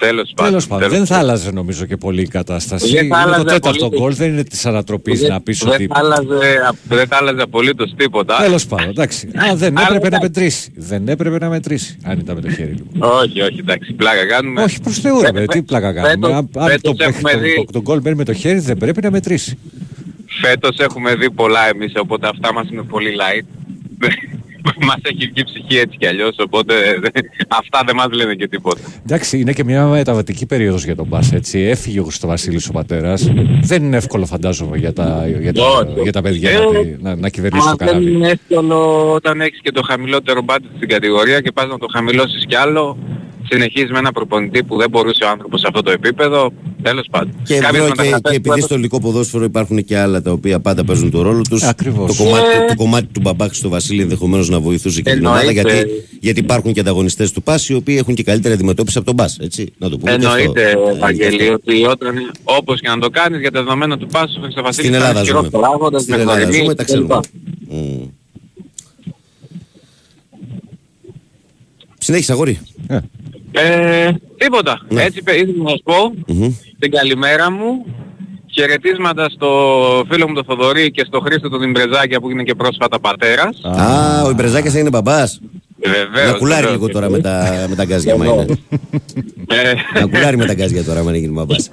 Τέλος 0.00 0.32
πάντων. 0.34 0.50
Τέλος 0.50 0.66
πάντων, 0.66 0.88
τέλος 0.88 0.96
δεν 0.98 1.06
θα 1.06 1.18
άλλαζε 1.22 1.50
νομίζω 1.50 1.84
και 1.86 1.96
πολύ 1.96 2.20
η 2.22 2.26
κατάσταση. 2.28 2.84
Δεν 2.86 2.94
θα 2.96 3.00
Είναι 3.04 3.08
το 3.14 3.20
άλλαζε 3.20 3.44
τέταρτο 3.44 3.88
πολύ. 3.88 4.00
γκολ, 4.00 4.14
δεν 4.14 4.28
είναι 4.32 4.42
της 4.42 4.66
ανατροπής 4.66 5.20
Δεν- 5.20 5.30
να 5.30 5.40
πεις 5.40 5.58
δεν 5.58 5.72
ότι. 5.72 5.86
θα 5.86 5.98
άλλαζε, 5.98 6.24
δεν 6.88 7.06
θα 7.06 7.16
άλλαζε 7.16 7.42
απολύτως 7.42 7.94
τίποτα. 7.96 8.36
Τέλος 8.36 8.66
πάντων, 8.66 8.88
εντάξει. 8.88 9.26
Α, 9.26 9.54
δεν 9.56 9.78
Αλλά 9.78 9.86
έπρεπε 9.86 10.08
να 10.08 10.16
εντάξει. 10.16 10.22
μετρήσει. 10.22 10.72
Δεν 10.76 11.08
έπρεπε 11.08 11.38
να 11.38 11.48
μετρήσει. 11.48 11.96
Αν 12.04 12.18
ήταν 12.18 12.34
με 12.34 12.40
το 12.40 12.50
χέρι 12.50 12.70
λοιπόν. 12.72 13.10
Όχι, 13.10 13.40
όχι, 13.40 13.56
εντάξει, 13.58 13.92
πλάκα 13.92 14.26
κάνουμε. 14.26 14.62
Όχι, 14.62 14.80
προς 14.80 14.98
Θεού, 14.98 15.20
ρε, 15.20 15.24
Φε- 15.26 15.32
παιδί, 15.34 15.46
τι 15.46 15.62
πλάκα 15.62 15.86
φέτος- 15.92 16.08
κάνουμε. 16.10 16.34
Αν- 16.36 16.48
Αν 16.56 16.68
φέτος 16.68 16.96
το 16.96 17.04
έχουμε 17.04 17.30
παίχνει 17.32 17.48
δει- 17.48 17.56
το- 17.56 17.72
το 17.72 17.80
γκολ 17.80 18.00
μπαίνει 18.00 18.16
με 18.16 18.24
το 18.24 18.32
χέρι, 18.32 18.58
δεν 18.58 18.76
πρέπει 18.78 19.02
να 19.02 19.10
μετρήσει. 19.10 19.58
Φέτος 20.42 20.78
έχουμε 20.78 21.14
δει 21.14 21.30
πολλά 21.30 21.68
εμείς, 21.68 21.92
οπότε 21.96 22.28
αυτά 22.28 22.52
μας 22.52 22.68
είναι 22.72 22.82
πολύ 22.82 23.10
light. 23.20 23.46
μας 24.88 24.96
έχει 25.02 25.30
βγει 25.34 25.44
ψυχή 25.44 25.78
έτσι 25.78 25.96
κι 25.96 26.06
αλλιώς, 26.06 26.36
οπότε 26.38 26.74
αυτά 27.60 27.82
δεν 27.86 27.96
μας 27.96 28.06
λένε 28.12 28.34
και 28.34 28.48
τίποτα. 28.48 28.80
Εντάξει, 29.02 29.38
είναι 29.40 29.52
και 29.52 29.64
μια 29.64 29.86
μεταβατική 29.86 30.46
περίοδος 30.46 30.84
για 30.84 30.96
τον 30.96 31.06
Μπας. 31.06 31.32
Έτσι. 31.32 31.58
Έφυγε 31.60 32.00
ο 32.00 32.02
Χρυστοβασίλη 32.04 32.60
ο 32.68 32.72
πατέρας. 32.72 33.32
Δεν 33.62 33.84
είναι 33.84 33.96
εύκολο, 33.96 34.26
φαντάζομαι, 34.26 34.76
για 34.76 34.92
τα, 34.92 35.24
για 35.40 35.52
τα, 35.52 35.62
Όχι. 35.68 36.02
για 36.02 36.12
τα 36.12 36.22
παιδιά 36.22 36.50
Ε, 36.50 36.58
να, 37.00 37.10
να, 37.10 37.16
να 37.16 37.28
κυβερνήσουν 37.28 37.68
Μα 37.70 37.76
το 37.76 37.84
δεν 37.84 37.94
καράβι. 37.94 38.12
είναι 38.12 38.28
εύκολο 38.28 39.12
όταν 39.12 39.40
έχεις 39.40 39.60
και 39.62 39.70
το 39.72 39.82
χαμηλότερο 39.82 40.42
μπάτι 40.42 40.66
στην 40.76 40.88
κατηγορία 40.88 41.40
και 41.40 41.52
πας 41.52 41.66
να 41.68 41.78
το 41.78 41.86
χαμηλώσεις 41.92 42.46
κι 42.46 42.54
άλλο. 42.56 42.98
Συνεχίζεις 43.50 43.90
με 43.90 43.98
ένα 43.98 44.12
προπονητή 44.12 44.64
που 44.64 44.76
δεν 44.76 44.90
μπορούσε 44.90 45.24
ο 45.24 45.28
άνθρωπος 45.28 45.60
σε 45.60 45.66
αυτό 45.68 45.82
το 45.82 45.90
επίπεδο. 45.90 46.52
Τέλος 46.82 47.06
πάντων. 47.10 47.32
Και, 47.44 47.54
Κάποιες 47.58 47.68
εδώ, 47.74 47.82
και, 47.84 47.88
μεταγραφές 47.88 48.20
και 48.20 48.20
που 48.20 48.28
επειδή 48.28 48.48
έδωσε- 48.48 48.64
στο 48.64 48.74
ελληνικό 48.74 49.00
ποδόσφαιρο 49.00 49.44
υπάρχουν 49.44 49.84
και 49.84 49.98
άλλα 49.98 50.22
τα 50.22 50.32
οποία 50.32 50.60
πάντα 50.60 50.84
παίζουν 50.84 51.10
το 51.10 51.22
ρόλο 51.22 51.42
τους. 51.50 51.62
Ακριβώς. 51.62 52.16
Το 52.16 52.24
κομμάτι, 52.24 52.44
Ε. 52.62 52.66
το 52.68 52.74
κομμάτι 52.74 53.06
του 53.12 53.20
μπαμπάκ 53.20 53.54
στο 53.54 53.68
Βασίλη 53.68 54.02
ενδεχομένως 54.02 54.48
να 54.48 54.60
βοηθούσε 54.60 55.00
και 55.02 55.10
την 55.12 55.26
ομάδα 55.26 55.40
Εννοείται. 55.40 55.72
γιατί, 55.72 55.90
γιατί 56.20 56.40
υπάρχουν 56.40 56.72
και 56.72 56.80
ανταγωνιστές 56.80 57.32
του 57.32 57.42
Πας 57.42 57.68
οι 57.68 57.74
οποίοι 57.74 57.96
έχουν 57.98 58.14
και 58.14 58.22
καλύτερη 58.22 58.54
αντιμετώπιση 58.54 58.98
από 58.98 59.06
τον 59.06 59.16
Πας. 59.16 59.38
Έτσι, 59.40 59.72
να 59.78 59.88
το 59.88 59.98
πούμε. 59.98 60.16
και 60.16 60.26
αυτό. 60.26 60.38
Εννοείται, 60.38 60.70
Ε, 60.70 60.98
Βαγγέλη, 60.98 61.36
και 61.36 61.42
αυτό. 61.42 61.54
ότι 61.54 61.84
όταν, 61.84 62.14
όπως 62.44 62.80
και 62.80 62.88
να 62.88 62.98
το 62.98 63.08
κάνεις 63.10 63.40
για 63.40 63.50
τα 63.50 63.62
δεδομένα 63.62 63.98
του 63.98 64.06
Πάσου, 64.06 64.34
ο 64.38 64.42
Χρυστοφασίλης 64.42 64.86
Στην 64.86 64.88
ήταν 64.98 65.00
Ελλάδα 65.02 65.20
ισχυρός 65.20 65.44
ζούμε. 65.44 65.58
παράγοντας, 65.60 66.02
Στην 66.02 66.14
με 66.14 66.20
Ελλάδα 66.20 66.40
χωρινή 66.40 66.58
ζούμε, 66.58 66.74
τα 66.74 66.84
κλπ. 66.84 66.92
ξέρουμε. 66.92 67.20
Μμ. 67.68 68.02
Συνέχισε 71.98 72.32
αγόρι. 72.32 72.58
Ε, 73.52 74.10
τίποτα. 74.36 74.80
Ναι. 74.88 75.02
Έτσι 75.02 75.22
παι- 75.22 75.36
ήθελα 75.36 75.62
να 75.62 75.70
σου 75.70 75.82
πω 75.84 76.14
Μμμ. 76.26 76.52
την 76.78 76.90
καλημέρα 76.90 77.50
μου. 77.50 77.84
Χαιρετίσματα 78.52 79.28
στο 79.28 79.48
φίλο 80.10 80.28
μου 80.28 80.34
τον 80.34 80.44
Θοδωρή 80.44 80.90
και 80.90 81.04
στο 81.06 81.20
Χρήστο 81.20 81.48
τον 81.48 81.62
Ιμπρεζάκια 81.62 82.20
που 82.20 82.30
είναι 82.30 82.42
και 82.42 82.54
πρόσφατα 82.54 83.00
πατέρας. 83.00 83.60
Α, 83.64 84.22
ο 84.22 84.30
Ιμπρεζάκης 84.30 84.74
είναι 84.74 84.88
μπαμπάς. 84.88 85.40
Βεβαίως. 85.82 86.32
Να 86.32 86.38
κουλάρει 86.38 86.60
βεβαίως. 86.62 86.80
λίγο 86.80 86.92
τώρα 86.92 87.10
με 87.10 87.18
τα, 87.20 87.66
με 87.68 87.74
τα 87.74 87.84
γκάζια 87.84 88.16
μα 88.16 88.24
είναι. 88.26 88.46
Ε, 89.48 90.00
Να 90.00 90.06
κουλάρει 90.06 90.36
με 90.36 90.46
τα 90.46 90.54
γκάζια 90.54 90.84
τώρα 90.84 91.00
αν 91.00 91.14
γίνει 91.14 91.32
μπαμπάς. 91.32 91.68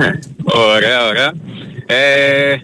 Ωραία, 0.76 1.08
ωραία. 1.08 1.34
Ε, 1.86 2.56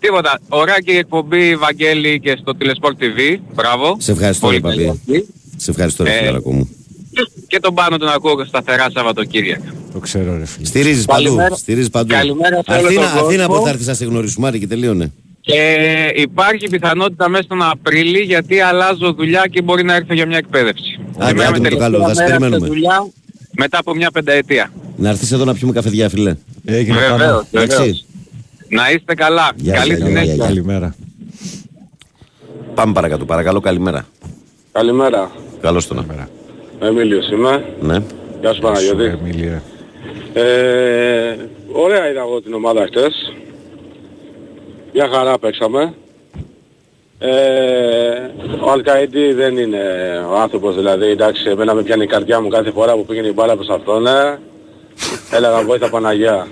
τίποτα. 0.00 0.40
Ωραία 0.48 0.78
και 0.84 0.92
η 0.92 0.96
εκπομπή 0.96 1.56
Βαγγέλη 1.56 2.20
και 2.20 2.36
στο 2.40 2.52
Telesport 2.60 3.02
TV. 3.02 3.38
Μπράβο. 3.54 3.96
Σε 3.98 4.12
ευχαριστώ 4.12 4.46
Πολύ 4.46 4.60
ρε 4.64 4.68
καλή 4.68 4.84
παπί. 4.84 4.98
αυτή. 4.98 5.26
Σε 5.56 5.70
ευχαριστώ 5.70 6.04
ρε 6.04 6.10
Ε, 6.10 6.16
φιλαράκο 6.18 6.52
μου. 6.52 6.68
Και 7.46 7.60
τον 7.60 7.74
πάνω 7.74 7.96
τον 7.96 8.08
ακούω 8.08 8.44
σταθερά 8.44 8.86
Σαββατοκύριακα. 8.94 9.74
Το 9.92 9.98
ξέρω, 9.98 10.38
ρε 10.38 10.44
φίλε. 10.46 10.66
Στηρίζεις 10.66 11.04
παντού. 11.04 11.22
Καλημέρα. 11.24 11.54
Στηρίζεις 11.56 11.90
παντού. 11.90 12.14
Καλημέρα 12.14 12.60
σε 12.66 12.72
όλο 12.78 12.86
Αθήνα, 12.86 13.00
τον 13.02 13.10
κόσμο. 13.12 13.26
Αθήνα 13.26 13.46
πότε 13.46 13.62
θα 13.64 13.68
έρθεις 13.70 13.86
να 13.86 13.94
σε 13.94 14.04
γνωρίσουμε 14.04 14.48
άντε 14.48 14.58
και 14.58 14.66
τελείωνε. 14.66 15.12
Και 15.40 15.60
υπάρχει 16.16 16.68
πιθανότητα 16.68 17.28
μέσα 17.28 17.42
στον 17.42 17.62
Απρίλη 17.62 18.18
γιατί 18.20 18.60
αλλάζω 18.60 19.12
δουλειά 19.12 19.46
και 19.50 19.62
μπορεί 19.62 19.84
να 19.84 19.94
έρθω 19.94 20.14
για 20.14 20.26
μια 20.26 20.36
εκπαίδευση. 20.36 20.98
Άντε, 21.18 21.30
Είμαι 21.30 21.44
άντε 21.44 21.58
με 21.60 21.68
το 21.68 21.76
καλό, 21.76 21.98
θα 22.00 22.14
σε 22.14 22.22
μέρα 22.22 22.26
σε 22.26 22.38
περιμένουμε. 22.38 22.66
δουλειά 22.66 23.06
μετά 23.56 23.78
από 23.78 23.94
μια 23.94 24.10
πενταετία. 24.10 24.72
Να 24.96 25.08
έρθεις 25.08 25.32
εδώ 25.32 25.44
να 25.44 25.54
πιούμε 25.54 25.72
καφεδιά 25.72 26.08
φίλε. 26.08 26.34
Έγινε 26.64 26.98
Βεβαίως, 26.98 27.18
πάνω. 27.20 27.46
βεβαίως. 27.50 27.72
Εντάξει. 27.78 28.04
Να 28.68 28.90
είστε 28.90 29.14
καλά. 29.14 29.50
Γεια, 29.56 29.74
Καλή 29.74 29.86
γεια, 29.86 29.96
γεια, 29.96 30.06
συνέχεια. 30.06 30.34
γεια. 30.34 30.44
Καλημέρα. 30.44 30.94
Πάμε 32.74 32.92
παρακάτω. 32.92 33.24
Παρακαλώ 33.24 33.60
καλημέρα. 33.60 34.06
Καλημέρα. 34.72 35.30
Καλώς 35.60 35.86
το 35.86 35.94
να. 35.94 36.28
Καλημέρα. 36.78 37.00
Εμίλιος 37.02 37.28
είμαι. 37.30 37.64
Ναι. 37.80 37.96
Γεια 38.40 38.52
σου 38.52 38.60
Παναγιώτη. 38.60 39.04
Εμίλη, 39.04 39.48
ρε. 39.48 39.62
Ε, 40.42 41.36
ωραία 41.72 42.10
είδα 42.10 42.20
εγώ 42.20 42.40
την 42.42 42.54
ομάδα 42.54 42.86
χτες. 42.86 43.32
Μια 44.92 45.08
χαρά 45.12 45.38
παίξαμε. 45.38 45.94
Ε, 47.18 47.30
ο 48.60 48.70
Αλκαϊντή 48.70 49.32
δεν 49.32 49.56
είναι 49.56 49.78
ο 50.30 50.36
άνθρωπος 50.36 50.74
δηλαδή, 50.74 51.06
εντάξει, 51.10 51.48
εμένα 51.48 51.74
με 51.74 51.82
πιάνει 51.82 52.02
η 52.02 52.06
καρδιά 52.06 52.40
μου 52.40 52.48
κάθε 52.48 52.70
φορά 52.70 52.92
που 52.94 53.04
πήγαινε 53.06 53.26
η 53.26 53.32
μπάλα 53.34 53.54
προς 53.56 53.68
αυτόν, 53.68 54.06
ε. 54.06 54.38
έλεγα 55.32 55.62
βοήθα 55.62 55.88
Παναγιά. 55.90 56.46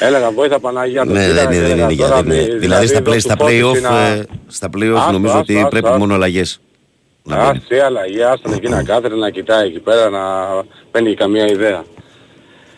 έλεγα 0.00 0.30
βοήθα 0.30 0.58
Παναγιά. 0.60 1.04
τον 1.04 1.12
Ναι, 1.12 1.26
κοίταγα 1.26 1.40
δεν 1.42 1.48
και 1.50 1.54
είναι, 1.56 1.66
δεν 1.66 1.72
έλεγα, 1.78 1.90
είναι 1.92 2.02
τώρα 2.02 2.14
γιατί. 2.14 2.28
ναι. 2.28 2.52
μη- 2.52 2.58
Δηλαδή 2.58 2.86
στα 2.86 2.98
εδώ 2.98 3.10
play- 3.10 3.14
του 3.14 3.20
στα 3.20 3.36
φώτιση 3.38 3.62
play-off, 3.64 3.80
να- 3.80 4.06
ε, 4.06 4.24
στα 4.46 4.68
play-off 4.76 4.94
Άστο, 4.96 5.12
νομίζω 5.12 5.32
άστο, 5.32 5.40
ότι 5.42 5.56
άστο, 5.56 5.68
πρέπει 5.68 5.86
άστο. 5.86 5.98
μόνο 5.98 6.14
αλλαγές. 6.14 6.60
Να 7.24 7.36
Α, 7.36 7.46
μπαίνει. 7.46 7.64
τι 7.68 7.78
αλλαγή, 7.78 8.22
άστον 8.22 8.52
εκεί 8.52 8.68
να 8.68 8.82
κάθεται 8.82 9.14
να 9.14 9.30
κοιτάει 9.30 9.66
εκεί 9.66 9.80
πέρα 9.80 10.10
να 10.10 10.20
παίρνει 10.90 11.14
καμία 11.14 11.46
ιδέα. 11.46 11.84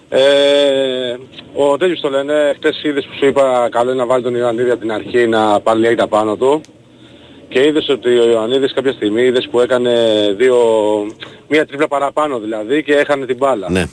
Ε, 0.08 1.16
ο 1.54 1.76
τέτοιος 1.76 2.00
το 2.00 2.08
λένε, 2.10 2.52
χτες 2.56 2.82
είδες 2.82 3.04
που 3.04 3.14
σου 3.18 3.26
είπα 3.26 3.68
καλό 3.70 3.90
είναι 3.90 4.00
να 4.00 4.06
βάλει 4.06 4.22
τον 4.22 4.34
Ιωαννίδη 4.34 4.70
από 4.70 4.80
την 4.80 4.92
αρχή 4.92 5.26
να 5.26 5.60
πάρει 5.60 5.78
λίγα 5.78 5.96
τα 5.96 6.06
πάνω 6.08 6.36
του 6.36 6.60
και 7.48 7.66
είδες 7.66 7.88
ότι 7.88 8.18
ο 8.18 8.30
Ιωαννίδης 8.30 8.72
κάποια 8.72 8.92
στιγμή 8.92 9.22
είδες 9.22 9.48
που 9.50 9.60
έκανε 9.60 9.92
δύο, 10.36 10.56
μία 11.48 11.66
τρίπλα 11.66 11.88
παραπάνω 11.88 12.38
δηλαδή 12.38 12.82
και 12.82 12.94
έχανε 12.94 13.26
την 13.26 13.36
μπάλα. 13.36 13.70
Ναι. 13.70 13.84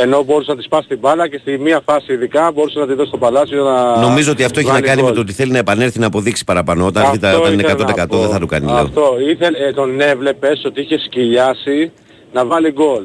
Ενώ 0.00 0.22
μπορούσε 0.22 0.50
να 0.50 0.56
της 0.56 0.64
σπάσει 0.64 0.88
την 0.88 0.98
μπάλα 0.98 1.28
και 1.28 1.38
στη 1.38 1.58
μία 1.58 1.80
φάση 1.84 2.12
ειδικά 2.12 2.52
μπορούσε 2.52 2.78
να 2.78 2.86
τη 2.86 2.94
δώσει 2.94 3.08
στο 3.08 3.18
παλάτσιο 3.18 3.64
να 3.64 3.96
Νομίζω 4.00 4.32
ότι 4.32 4.44
αυτό 4.44 4.58
έχει 4.58 4.68
να 4.68 4.74
βάλει 4.74 4.86
κάνει 4.86 5.00
με 5.00 5.06
γκολ. 5.06 5.14
το 5.14 5.20
ότι 5.20 5.32
θέλει 5.32 5.50
να 5.52 5.58
επανέλθει 5.58 5.98
να 5.98 6.06
αποδείξει 6.06 6.44
παραπάνω. 6.44 6.86
Όταν, 6.86 7.04
έρθει 7.04 7.18
τα- 7.18 7.28
Αυτό 7.28 7.40
όταν 7.40 7.52
είναι 7.52 7.62
ήθελα 7.62 7.76
100% 7.78 7.96
να 7.96 8.18
δεν 8.18 8.26
πω. 8.26 8.32
θα 8.32 8.38
του 8.38 8.46
κάνει 8.46 8.66
λέω. 8.66 8.74
Αυτό 8.74 9.16
ήθελε, 9.28 9.58
ε, 9.58 9.72
τον 9.72 10.00
έβλεπες 10.00 10.64
ότι 10.64 10.80
είχε 10.80 10.98
σκυλιάσει 10.98 11.92
να 12.32 12.46
βάλει 12.46 12.72
γκολ. 12.72 13.02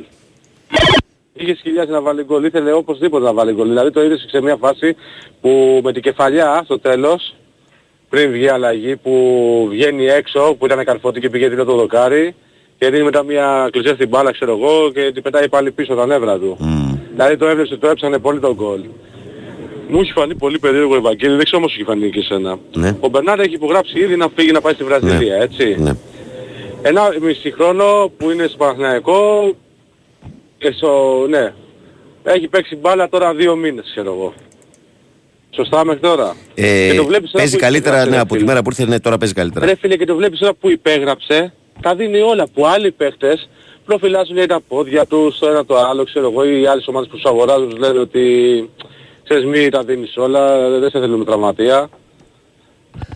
Είχε 1.33 1.55
σκυλιάσει 1.55 1.89
να 1.91 2.01
βάλει 2.01 2.23
γκολ, 2.23 2.43
ήθελε 2.43 2.71
οπωσδήποτε 2.73 3.25
να 3.25 3.33
βάλει 3.33 3.53
γκολ. 3.53 3.67
Δηλαδή 3.67 3.91
το 3.91 4.03
είδες 4.03 4.25
σε 4.29 4.41
μια 4.41 4.55
φάση 4.59 4.95
που 5.41 5.81
με 5.83 5.91
την 5.93 6.01
κεφαλιά 6.01 6.61
στο 6.63 6.79
τέλος, 6.79 7.35
πριν 8.09 8.31
βγει 8.31 8.47
αλλαγή, 8.47 8.95
που 8.95 9.13
βγαίνει 9.69 10.05
έξω, 10.05 10.55
που 10.59 10.65
ήταν 10.65 10.85
καρφώτη 10.85 11.19
και 11.19 11.29
πήγε 11.29 11.47
δίπλα 11.49 11.65
το 11.65 11.75
δοκάρι 11.75 12.35
και 12.83 12.89
δίνει 12.89 13.03
μετά 13.03 13.23
μια 13.23 13.69
κλεισιά 13.71 13.93
στην 13.93 14.07
μπάλα, 14.07 14.31
ξέρω 14.31 14.51
εγώ, 14.51 14.91
και 14.91 15.11
την 15.13 15.21
πετάει 15.23 15.49
πάλι 15.49 15.71
πίσω 15.71 15.95
τα 15.95 16.05
νεύρα 16.05 16.37
του. 16.37 16.57
Δηλαδή 17.13 17.37
το 17.37 17.47
έβλεψε, 17.47 17.75
το 17.75 17.87
έψανε 17.87 18.17
πολύ 18.17 18.39
τον 18.39 18.53
γκολ. 18.53 18.81
Μου 19.87 19.99
έχει 19.99 20.11
φανεί 20.11 20.35
πολύ 20.35 20.59
περίεργο 20.59 20.95
Ευαγγέλη, 20.95 21.35
δεν 21.35 21.43
ξέρω 21.45 21.57
όμως 21.57 21.71
σου 21.71 21.77
έχει 21.79 21.89
φανεί 21.89 22.09
και 22.09 22.19
εσένα. 22.19 22.57
Ναι. 22.73 22.97
Ο 22.99 23.07
Μπερνάρ 23.07 23.39
έχει 23.39 23.53
υπογράψει 23.53 23.99
ήδη 23.99 24.15
να 24.15 24.27
φύγει 24.35 24.51
να 24.51 24.61
πάει 24.61 24.73
στη 24.73 24.83
Βραζιλία, 24.83 25.35
έτσι. 25.35 25.75
Ναι. 25.79 25.91
Ένα 26.81 27.01
μισή 27.21 27.51
χρόνο 27.51 28.11
που 28.17 28.31
είναι 28.31 28.47
στο 28.47 28.57
Παναθηναϊκό, 28.57 29.53
και 30.57 30.71
στο, 30.71 31.25
ναι, 31.29 31.53
έχει 32.23 32.47
παίξει 32.47 32.75
μπάλα 32.75 33.09
τώρα 33.09 33.33
δύο 33.33 33.55
μήνες, 33.55 33.85
ξέρω 33.91 34.13
εγώ. 34.13 34.33
Σωστά 35.49 35.85
μέχρι 35.85 36.01
τώρα. 36.01 36.35
Ε, 36.55 36.89
Και 36.91 36.97
το 36.97 37.05
βλέπεις 37.05 37.31
τώρα 37.31 37.43
παίζει 37.43 37.55
που 37.55 37.61
καλύτερα, 37.61 37.95
υπέγραψε, 37.95 38.09
ναι, 38.09 38.15
ρε 38.15 38.21
από 38.21 38.33
τη 38.33 38.39
φίλε. 38.39 38.51
μέρα 38.51 38.61
που 38.61 38.69
ήρθε, 38.69 38.85
ναι, 38.85 38.99
τώρα 38.99 39.17
παίζει 39.17 39.33
καλύτερα. 39.33 39.65
Ρε 39.65 39.75
φίλε 39.75 39.95
και 39.95 40.05
το 40.05 40.15
βλέπεις 40.15 40.39
τώρα 40.39 40.53
που 40.53 40.69
υπέγραψε, 40.69 41.53
τα 41.81 41.95
δίνει 41.95 42.19
όλα 42.19 42.47
που 42.53 42.65
άλλοι 42.67 42.91
παίχτες 42.91 43.49
προφυλάζουν 43.85 44.35
για 44.35 44.47
τα 44.47 44.61
πόδια 44.67 45.05
τους, 45.05 45.39
το 45.39 45.47
ένα 45.47 45.65
το 45.65 45.77
άλλο, 45.77 46.03
ξέρω 46.03 46.29
εγώ, 46.31 46.43
οι 46.45 46.67
άλλες 46.67 46.87
ομάδες 46.87 47.07
που 47.09 47.15
τους 47.15 47.25
αγοράζουν 47.25 47.69
τους 47.69 47.79
λένε 47.79 47.99
ότι 47.99 48.21
ξέρεις 49.23 49.45
μη 49.45 49.69
τα 49.69 49.83
δίνεις 49.83 50.17
όλα, 50.17 50.69
δεν 50.79 50.89
σε 50.89 50.99
θέλουμε 50.99 51.25
τραυματία. 51.25 51.89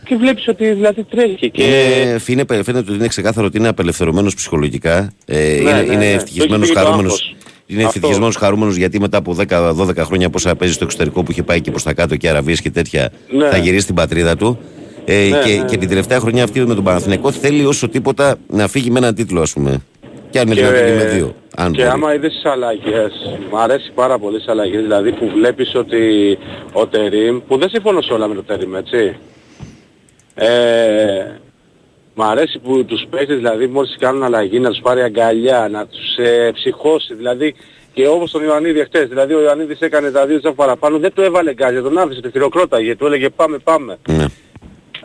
Και 0.05 0.15
βλέπεις 0.15 0.47
ότι 0.47 0.71
δηλαδή 0.73 1.03
τρέχει 1.03 1.49
και... 1.51 1.63
Είναι, 1.63 2.19
φαίνε- 2.19 2.63
φαίνεται 2.63 2.77
ότι 2.89 2.93
είναι 2.93 3.07
ξεκάθαρο 3.07 3.45
ότι 3.47 3.57
είναι 3.57 3.67
απελευθερωμένος 3.67 4.35
ψυχολογικά. 4.35 5.13
Ε, 5.25 5.55
είναι 5.55 5.71
ναι, 5.71 5.79
είναι 5.79 5.95
ναι. 5.95 6.11
ευτυχισμένος, 6.11 6.49
Το 6.49 6.63
έχει 6.63 6.63
φύγει 6.65 6.73
το 6.73 6.79
χαρούμενος. 6.85 7.11
άγχος. 7.13 7.35
Είναι 7.65 7.83
Αυτό. 7.83 7.97
ευτυχισμένος, 7.97 8.35
χαρούμενος 8.35 8.75
γιατί 8.75 8.99
μετά 8.99 9.17
από 9.17 9.35
10-12 9.49 9.97
χρόνια 9.97 10.29
πόσα 10.29 10.55
παίζει 10.55 10.73
στο 10.73 10.83
εξωτερικό 10.83 11.23
που 11.23 11.31
είχε 11.31 11.43
πάει 11.43 11.61
και 11.61 11.71
προς 11.71 11.83
τα 11.83 11.93
κάτω 11.93 12.15
και 12.15 12.29
Αραβίες 12.29 12.61
και 12.61 12.69
τέτοια 12.71 13.11
Ναι. 13.31 13.49
θα 13.49 13.57
γυρίσει 13.57 13.81
στην 13.81 13.95
πατρίδα 13.95 14.35
του. 14.35 14.59
Ε, 15.09 15.29
Ναι, 15.29 15.39
και, 15.43 15.55
ναι. 15.57 15.65
και 15.65 15.77
την 15.77 15.89
τελευταία 15.89 16.19
χρονιά 16.19 16.43
αυτή 16.43 16.59
με 16.59 16.75
τον 16.75 16.83
Παναθηναϊκό 16.83 17.31
θέλει 17.31 17.65
όσο 17.65 17.89
τίποτα 17.89 18.35
να 18.47 18.67
φύγει 18.67 18.91
με 18.91 18.97
έναν 18.99 19.15
τίτλο 19.15 19.41
ας 19.41 19.53
πούμε. 19.53 19.81
Και 20.29 20.39
αν 20.39 20.45
είναι 20.47 20.55
Και- 20.55 20.61
δυνατόν 20.61 20.85
και 20.85 20.93
με 21.03 21.05
δύο. 21.09 21.35
Αν 21.55 21.71
και 21.71 21.77
μπορεί. 21.81 21.93
άμα 21.93 22.13
είδες 22.13 22.33
τις 22.33 22.45
αλλαγές, 22.45 23.11
μου 23.51 23.57
αρέσει 23.59 23.91
πάρα 23.95 24.19
πολύ 24.19 24.37
τις 24.37 24.47
αλλαγές, 24.47 24.81
δηλαδή 24.81 25.11
που 25.11 25.31
βλέπεις 25.35 25.75
ότι 25.75 26.37
ο 26.73 26.87
Τερίμ, 26.87 27.39
που 27.47 27.57
δεν 27.57 27.69
συμφωνώ 27.69 28.01
σε 28.01 28.13
όλα 28.13 28.27
με 28.27 28.35
το 28.35 28.43
Τερίμ, 28.43 28.75
έτσι. 28.75 29.15
Ε, 30.35 31.25
μ' 32.15 32.21
αρέσει 32.21 32.59
που 32.59 32.85
τους 32.85 33.05
παίχτες 33.09 33.35
δηλαδή 33.35 33.67
μόλις 33.67 33.95
κάνουν 33.99 34.23
αλλαγή 34.23 34.59
να 34.59 34.69
τους 34.69 34.79
πάρει 34.81 35.01
αγκαλιά, 35.01 35.67
να 35.71 35.85
τους 35.87 36.15
ε, 36.17 36.51
ψυχώσει, 36.53 37.13
δηλαδή 37.13 37.55
και 37.93 38.07
όπως 38.07 38.31
τον 38.31 38.43
Ιωαννίδη 38.43 38.83
χτες, 38.83 39.07
δηλαδή 39.07 39.33
ο 39.33 39.41
Ιωαννίδης 39.41 39.79
έκανε 39.79 40.11
τα 40.11 40.25
δύο 40.25 40.39
τζαφ 40.39 40.55
παραπάνω, 40.55 40.97
δεν 40.99 41.13
του 41.13 41.21
έβαλε 41.21 41.53
γκάζια, 41.53 41.81
τον 41.81 41.97
άφησε, 41.97 42.21
τη 42.21 42.31
χειροκρόταγε, 42.31 42.95
του 42.95 43.05
έλεγε 43.05 43.29
πάμε 43.29 43.57
πάμε. 43.57 43.97
Ναι. 44.09 44.25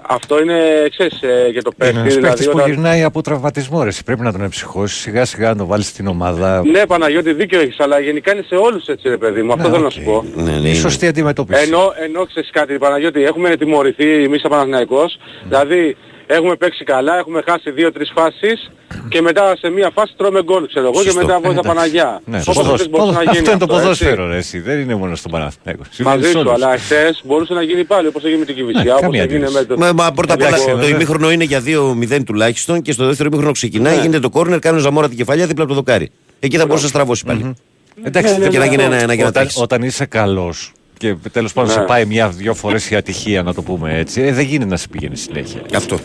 Αυτό 0.09 0.41
είναι, 0.41 0.89
ξέρεις, 0.91 1.23
ε, 1.23 1.49
για 1.53 1.63
το 1.63 1.71
Είναι 1.75 1.85
παίχτη, 1.91 1.99
ένας 1.99 2.15
δηλαδή 2.15 2.29
παίκτης 2.29 2.47
που 2.51 2.57
όταν... 2.57 2.69
γυρνάει 2.71 3.03
από 3.03 3.23
τραυματισμό, 3.23 3.83
ρε. 3.83 3.89
εσύ 3.89 4.05
Πρέπει 4.05 4.21
να 4.21 4.33
τον 4.33 4.43
εψυχώσεις, 4.43 4.99
σιγά 5.01 5.25
σιγά 5.25 5.49
να 5.49 5.57
τον 5.57 5.67
βάλεις 5.67 5.87
στην 5.87 6.07
ομάδα. 6.07 6.63
Ναι, 6.65 6.87
Παναγιώτη, 6.87 7.33
δίκιο 7.33 7.61
έχεις, 7.61 7.81
αλλά 7.81 7.99
γενικά 7.99 8.33
είναι 8.33 8.45
σε 8.49 8.55
όλους 8.55 8.87
έτσι 8.87 9.09
ρε 9.09 9.17
παιδί 9.17 9.43
μου, 9.43 9.53
αυτό 9.53 9.69
Ναι, 9.69 9.75
θέλω 9.75 9.87
οκ. 9.87 9.95
να 9.95 10.01
σου 10.01 10.03
πω. 10.05 10.25
Ναι, 10.35 10.43
ναι, 10.53 10.57
Η 10.57 10.61
είναι. 10.65 10.75
σωστή 10.75 11.07
αντιμετώπιση. 11.07 11.63
Ενώ, 11.63 11.93
ενώ 12.05 12.25
ξέρεις 12.27 12.51
κάτι, 12.53 12.79
Παναγιώτη, 12.79 13.25
έχουμε 13.25 13.57
τιμωρηθεί 13.57 14.23
εμείς 14.25 14.41
σαν 14.41 14.51
Παναθηναϊκός, 14.51 15.19
δηλαδή 15.45 15.97
έχουμε 16.35 16.57
παίξει 16.57 16.85
καλά, 16.85 17.18
έχουμε 17.18 17.43
χάσει 17.49 17.70
δύο-τρεις 17.70 18.12
φάσεις 18.14 18.70
και 19.09 19.20
μετά 19.20 19.57
σε 19.57 19.68
μία 19.70 19.91
φάση 19.95 20.14
τρώμε 20.16 20.43
γκολ, 20.43 20.66
ξέρω 20.66 20.85
εγώ, 20.87 20.95
και 21.03 21.03
Σωστό. 21.11 21.20
μετά 21.20 21.33
βοήθα 21.41 21.51
εντάξει. 21.51 21.68
Παναγιά. 21.68 22.20
Ναι, 22.24 22.37
Όπως 22.41 22.55
ποδόσ- 22.57 22.74
χθες 22.74 22.89
μπορούσε 22.91 23.12
ποδο- 23.12 23.24
να 23.24 23.33
γίνει 23.33 23.39
αυτό 23.39 23.51
είναι 23.51 23.59
το 23.59 23.66
έτσι. 23.74 23.83
ποδόσφαιρο, 23.83 24.26
ρε, 24.28 24.37
εσύ. 24.37 24.59
Δεν 24.61 24.80
είναι 24.80 24.95
μόνο 24.95 25.14
στον 25.14 25.30
Παναθηναϊκό. 25.30 25.83
Συμβαίνει 25.91 26.16
Μαζί 26.16 26.30
σε 26.30 26.39
σου, 26.39 26.45
όλους. 26.49 26.53
αλλά 26.62 26.76
χθες 26.78 27.20
μπορούσε 27.24 27.55
να 27.55 27.62
γίνει 27.62 27.85
πάλι, 27.85 28.07
όπως 28.07 28.24
έγινε 28.24 28.39
με 28.39 28.45
την 28.45 28.55
Κιβισιά, 28.55 28.91
όπως 28.91 29.01
καμία 29.01 29.22
έγινε 29.22 29.39
με 29.39 29.47
αντίρρηση. 29.47 29.66
το... 29.66 29.76
Μα, 29.78 29.93
μα 29.93 30.12
πρώτα 30.12 30.33
απ' 30.35 30.41
όλα 30.41 30.49
Εντάξει, 30.49 30.66
το 30.66 30.76
βέβαια. 30.76 30.89
ημίχρονο 30.95 31.30
είναι 31.30 31.45
για 31.45 31.61
2-0 31.61 32.24
τουλάχιστον 32.24 32.83
και 32.83 32.93
στο 32.93 33.07
δεύτερο 33.07 33.28
ημίχρονο 33.28 33.53
ξεκινάει, 33.53 33.95
Ναι. 33.95 34.01
γίνεται 34.01 34.20
το 34.20 34.30
κόρνερ, 34.30 34.59
κάνει 34.59 34.76
ο 34.76 34.80
Ζαμόρα 34.80 35.09
την 35.09 35.16
κεφαλιά 35.16 35.47
δίπλα 35.47 35.62
από 35.64 35.72
το 35.72 35.78
δοκάρι. 35.78 36.11
Εκεί 36.41 36.57
θα 36.57 36.66
μπορούσε 36.66 36.85
να 36.85 36.91
στραβώσει 36.91 37.24
πάλι. 37.24 37.55
Εντάξει, 38.03 38.39
ναι, 38.39 38.49
Και 38.49 38.59
να 38.59 38.64
γίνει 38.66 38.83
ένα, 38.83 38.97
ένα 38.97 39.14
και 39.16 39.22
να 39.22 39.28
όταν, 39.28 39.33
τρέχεις. 39.33 39.61
όταν 39.61 39.83
είσαι 39.83 40.05
καλός 40.07 40.72
και 41.03 41.17
τέλος 41.33 41.53
πάντων 41.53 41.71
Ναι. 41.75 41.77
σε 41.81 41.85
πάει 41.87 42.05
μια-δυο 42.05 42.55
φορές 42.55 42.91
η 42.91 42.97
ατυχία, 42.97 43.43
να 43.43 43.55
το 43.55 43.63
πούμε 43.63 43.99
έτσι, 43.99 44.21
ε, 44.23 44.33
δεν 44.33 44.45
γίνεται 44.45 44.71
να 44.71 44.77
σε 44.77 44.89
πηγαίνει 44.89 45.17
συνέχεια. 45.17 45.61
Αυτό. 45.75 45.99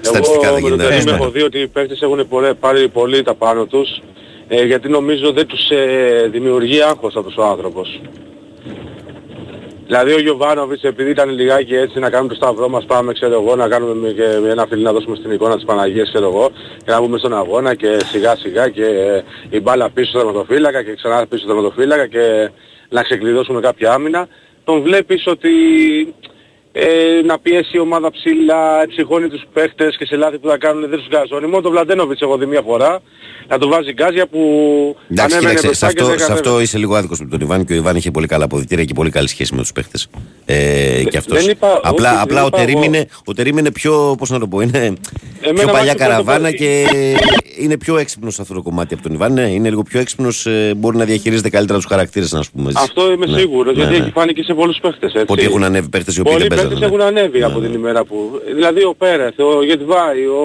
Στατιστικά 0.00 0.52
δεν 0.52 0.56
Εγώ 0.58 0.68
με 0.68 0.68
τον 0.68 0.78
γίνεται. 0.78 0.88
Τερίμ 0.88 1.08
Ε, 1.08 1.10
ναι. 1.10 1.16
έχω 1.16 1.30
δει 1.30 1.42
ότι 1.42 1.58
οι 1.58 1.66
παίκτες 1.68 2.00
έχουν 2.02 2.28
πολλέ- 2.28 2.54
πάρει 2.54 2.88
πολύ 2.88 3.22
τα 3.22 3.34
πάνω 3.34 3.64
τους, 3.66 4.00
ε, 4.48 4.64
γιατί 4.64 4.88
νομίζω 4.88 5.32
δεν 5.32 5.46
τους 5.46 5.70
ε, 5.70 6.28
δημιουργεί 6.30 6.82
άγχος 6.82 7.16
αυτός 7.16 7.36
ο 7.36 7.42
άνθρωπος. 7.44 8.00
Δηλαδή 9.86 10.12
ο 10.12 10.20
Γιωβάνοβιτς 10.20 10.82
επειδή 10.82 11.10
ήταν 11.10 11.30
λιγάκι 11.30 11.74
έτσι 11.74 11.98
να 11.98 12.10
κάνουμε 12.10 12.28
το 12.28 12.34
σταυρό 12.34 12.68
μας 12.68 12.84
πάμε 12.84 13.12
ξέρω 13.12 13.32
εγώ 13.42 13.56
να 13.56 13.68
κάνουμε 13.68 13.94
με- 13.94 14.08
και 14.12 14.38
με 14.42 14.50
ένα 14.50 14.66
φιλί 14.68 14.82
να 14.82 14.92
δώσουμε 14.92 15.16
στην 15.16 15.30
εικόνα 15.30 15.54
της 15.54 15.64
Παναγίας 15.64 16.08
ξέρω 16.08 16.26
εγώ 16.26 16.50
και 16.84 16.90
να 16.90 17.00
μπούμε 17.00 17.18
στον 17.18 17.36
αγώνα 17.36 17.74
και 17.74 17.96
σιγά 18.10 18.36
σιγά 18.36 18.68
και 18.68 18.84
ε, 18.84 19.22
η 19.50 19.60
μπάλα 19.60 19.90
πίσω 19.90 20.08
στο 20.08 20.18
τερματοφύλακα 20.18 20.82
και 20.82 20.94
ξανά 20.94 21.26
πίσω 21.26 21.42
στο 21.42 21.46
τερματοφύλακα 21.52 22.06
και 22.06 22.50
να 22.88 23.02
ξεκλειδώσουμε 23.02 23.60
κάποια 23.60 23.92
άμυνα. 23.92 24.28
Τον 24.64 24.82
βλέπεις 24.82 25.26
ότι 25.26 25.50
ε, 26.80 27.22
να 27.24 27.38
πιέσει 27.38 27.76
η 27.76 27.78
ομάδα 27.78 28.10
ψηλά, 28.10 28.86
ψυχώνει 28.88 29.28
τους 29.28 29.42
παίχτες 29.52 29.96
και 29.96 30.04
σε 30.06 30.16
λάθη 30.16 30.38
που 30.38 30.48
θα 30.48 30.58
κάνουν 30.58 30.80
δεν 30.88 30.98
τους 30.98 31.08
γκαζώνει. 31.08 31.46
Μόνο 31.46 31.60
τον 31.62 31.70
Βλαντένοβιτς 31.72 32.20
έχω 32.20 32.36
δει 32.36 32.46
μια 32.46 32.62
φορά 32.66 33.00
να 33.48 33.58
του 33.58 33.68
βάζει 33.68 33.92
γκάζια 33.92 34.26
που 34.26 34.38
Εντάξει, 35.10 35.36
ανέβαινε 35.36 35.54
κοίταξε, 35.60 35.60
σε 35.60 35.86
μπροστά 35.86 35.86
και 35.86 36.02
αυτό, 36.02 36.04
δεν 36.10 36.18
σε 36.18 36.24
κατέβαινε. 36.26 36.48
αυτό 36.48 36.60
είσαι 36.60 36.78
λίγο 36.78 36.94
άδικος 36.94 37.20
με 37.20 37.26
τον 37.26 37.40
Ιβάν 37.40 37.64
και 37.64 37.72
ο 37.72 37.76
Ιβάν 37.76 37.96
είχε 37.96 38.10
πολύ 38.10 38.26
καλά 38.26 38.44
αποδητήρια 38.44 38.84
και 38.84 38.94
πολύ 38.94 39.10
καλή 39.10 39.28
σχέση 39.28 39.54
με 39.54 39.60
τους 39.60 39.72
παίχτες. 39.72 40.06
Ε, 40.44 41.02
και 41.10 41.18
αυτός. 41.18 41.40
δεν 41.42 41.50
είπα- 41.50 41.80
απλά 41.82 42.10
όχι, 42.12 42.20
απλά 42.22 42.34
δεν 42.36 42.44
ο, 42.44 42.46
είπα 42.46 42.56
Τερίμ 42.58 42.76
εγώ. 42.76 42.84
είναι, 42.84 43.06
ο 43.24 43.32
Τερίμ 43.34 43.58
είναι 43.58 43.70
πιο, 43.72 44.14
πώς 44.18 44.30
να 44.30 44.38
το 44.38 44.46
πω, 44.48 44.60
είναι 44.60 44.92
πιο 45.40 45.52
μ' 45.52 45.54
παλιά 45.56 45.70
άρεσε 45.72 45.94
πρώτο 45.94 45.96
καραβάνα 45.96 46.42
παιδί. 46.50 46.56
και 46.56 46.86
είναι 47.60 47.76
πιο 47.78 47.96
έξυπνος 47.98 48.34
σε 48.34 48.42
αυτό 48.42 48.54
το 48.54 48.62
κομμάτι 48.62 48.94
από 48.94 49.02
τον 49.02 49.12
Ιβάν. 49.12 49.32
Ναι, 49.32 49.40
είναι 49.50 49.68
λίγο 49.68 49.82
πιο 49.82 50.00
έξυπνος, 50.00 50.46
ε, 50.46 50.72
μπορεί 50.76 50.96
να 50.96 51.04
διαχειρίζεται 51.04 51.50
καλύτερα 51.50 51.78
τους 51.78 51.86
χαρακτήρες, 51.88 52.32
να 52.32 52.42
πούμε. 52.52 52.68
έτσι. 52.70 52.82
Αυτό 52.86 53.12
είμαι 53.12 53.26
Ναι, 53.26 53.38
σίγουρος, 53.38 53.76
ναι, 53.76 53.82
γιατί 53.82 53.98
ναι. 53.98 54.04
έχει 54.04 54.10
φάνει 54.14 54.32
και 54.32 54.42
σε 54.42 54.54
πολλούς 54.54 54.78
παίχτες 54.82 55.12
έτσι. 55.12 55.26
Ότι 55.28 55.44
έχουν 55.44 55.64
ανέβει 55.64 55.88
παίχτες 55.88 56.16
οι 56.16 56.20
οποίοι 56.20 56.32
Πολλοί 56.32 56.46
δεν 56.46 56.56
παίχτες 56.58 56.67
παίζανε. 56.68 56.86
έχουν 56.86 57.00
ανέβει 57.00 57.42
από 57.42 57.60
την 57.60 57.72
ημέρα 57.72 58.04
που... 58.04 58.40
Δηλαδή 58.54 58.84
ο 58.84 58.94
Πέρεθ, 58.98 59.38
ο 59.40 59.62
Γετβάη, 59.64 60.26
ο... 60.26 60.42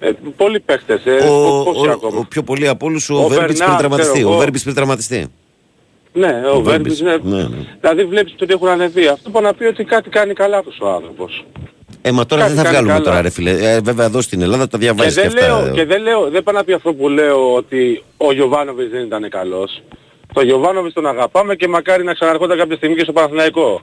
Ε, 0.00 0.10
πολλοί 0.36 0.60
παίχτες, 0.60 1.00
ε, 1.06 1.10
Ο, 1.16 1.62
πο- 1.64 1.72
πόσοι 1.72 1.88
ο, 1.88 1.92
ακόμα. 1.92 2.18
ο 2.18 2.24
πιο 2.28 2.42
πολύ 2.42 2.68
από 2.68 2.86
όλους 2.86 3.10
ο, 3.10 3.14
Ο 3.14 3.26
Βέρμπιτς 3.28 3.44
πριν 3.46 3.58
Μπερνάρ, 3.58 3.78
τραυματιστεί. 3.78 4.12
ξέρω 4.12 4.28
Ο 4.28 4.30
εγώ. 4.32 4.40
Βέρμπιτς 4.40 4.62
πριν 4.62 4.74
τραυματιστεί. 4.74 5.26
Ναι, 6.12 6.42
ο, 6.52 6.56
ο 6.56 6.60
Βέρμπιτς, 6.62 7.00
ναι. 7.00 7.16
Ναι, 7.22 7.36
ναι. 7.42 7.48
Δηλαδή 7.80 8.04
βλέπεις 8.04 8.34
ότι 8.42 8.52
έχουν 8.52 8.68
ανεβεί. 8.68 9.06
Αυτό 9.06 9.30
που 9.30 9.40
να 9.40 9.54
πει 9.54 9.64
ότι 9.64 9.84
κάτι 9.84 10.08
κάνει 10.10 10.32
καλά 10.32 10.58
αυτός 10.58 10.78
ο 10.80 10.88
άνθρωπος. 10.88 11.44
Ε, 12.02 12.10
μα 12.12 12.26
τώρα 12.26 12.42
Κάτι 12.42 12.54
δεν 12.54 12.64
θα 12.64 12.70
κάνει 12.70 12.84
βγάλουμε 12.86 12.92
καλά. 12.92 13.04
τώρα 13.04 13.22
ρε 13.22 13.30
φίλε. 13.30 13.50
Ε, 13.74 13.80
βέβαια 13.80 14.06
εδώ 14.06 14.20
στην 14.20 14.42
Ελλάδα 14.42 14.68
τα 14.68 14.78
Και 14.78 14.84
διαβάζεις 14.84 15.14
και, 15.14 15.28
δεν, 15.28 15.42
αυτά. 15.44 15.62
λέω, 15.62 15.74
και 15.74 15.84
δεν 15.84 16.02
λέω, 16.02 16.30
δεν 16.30 16.42
πάω 16.42 16.54
να 16.54 16.64
πει 16.64 16.72
αυτό 16.72 16.92
που 16.94 17.08
λέω 17.08 17.54
ότι 17.54 18.02
ο 18.16 18.32
Γιωβάνοβιτς 18.32 18.90
δεν 18.90 19.04
ήταν 19.04 19.28
καλός. 19.28 19.82
Το 20.32 20.40
Γιωβάνοβιτς 20.42 20.94
τον 20.94 21.06
αγαπάμε 21.06 21.54
και 21.56 21.68
μακάρι 21.68 22.04
να 22.04 22.14
ξαναρχόταν 22.14 22.58
κάποια 22.58 22.76
στιγμή 22.76 22.96
και 22.96 23.02
στο 23.02 23.12
Παναθηναϊκό. 23.12 23.80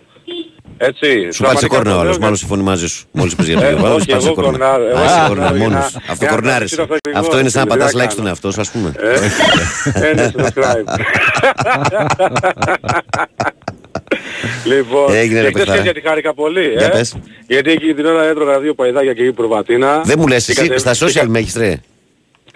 Έτσι. 0.78 1.08
Σου 1.08 1.10
πάτησε 1.12 1.38
πραγματικά 1.42 1.76
κόρνα 1.76 1.92
ο 1.92 1.94
το 1.94 2.00
άλλος, 2.00 2.12
λέω 2.12 2.20
μάλλον 2.22 2.36
συμφωνεί 2.38 2.64
μαζί 2.64 2.88
σου. 2.88 3.06
Μόλις 3.12 3.36
πες 3.36 3.46
για 3.46 3.56
τον 3.56 3.64
Ε, 3.66 3.68
Γιωβάνο, 3.70 3.90
σου 3.90 3.96
όχι, 4.00 4.08
πάτησε 4.12 4.28
εγώ 4.28 4.36
κόρνα. 4.36 4.52
κορνάρω, 4.52 4.84
εγώ 4.88 4.98
Α, 4.98 5.04
εσύ 5.04 5.14
κορνάρω 5.28 5.28
κόρνα 5.28 5.58
για 5.58 5.64
μόνος. 5.70 5.94
να- 5.94 6.00
Αυτό 6.12 6.14
για 6.20 6.28
να 6.30 6.36
κορνάρεις. 6.36 6.76
πατήσω 6.76 6.88
το 6.88 6.94
ακριβώς, 6.94 7.24
Αυτό 7.26 7.40
είναι 7.40 7.50
σαν 7.50 7.68
να 7.68 7.74
τι 7.74 7.78
πατάς 7.78 7.94
να 7.94 8.00
like 8.00 8.02
κάνω. 8.02 8.12
στον 8.12 8.28
εαυτό 8.28 8.52
σου, 8.52 8.62
ας 8.62 8.70
πούμε. 8.72 8.92
Ε, 8.98 10.10
ε, 10.10 10.14
ναι, 10.14 10.32
subscribe. 10.38 10.84
λοιπόν, 14.66 15.14
Έγινε, 15.14 15.42
ρε, 15.42 15.46
και 15.46 15.52
χτες 15.52 15.64
παιχτάρα. 15.64 15.82
γιατί 15.82 16.02
χάρηκα 16.02 16.34
πολύ, 16.34 16.68
Για 16.78 16.86
ε. 16.86 16.90
πες. 16.90 17.16
Γιατί 17.48 17.72
εκεί 17.72 17.94
την 17.94 18.06
ώρα 18.06 18.24
έτρωγα 18.24 18.60
δύο 18.60 18.74
παϊδάκια 18.74 19.14
και 19.14 19.24
η 19.24 19.32
προβατίνα. 19.34 20.02
Δεν 20.06 20.20
μου 20.20 20.28
λες, 20.28 20.46
Και 20.46 20.52
εσύ 20.52 20.62
κατεβ- 20.62 20.80
στα 20.80 20.92
και 20.92 21.06
social 21.06 21.14
κα- 21.24 21.28
με 21.30 21.40
έχεις 21.40 21.56
ρε; 21.56 21.80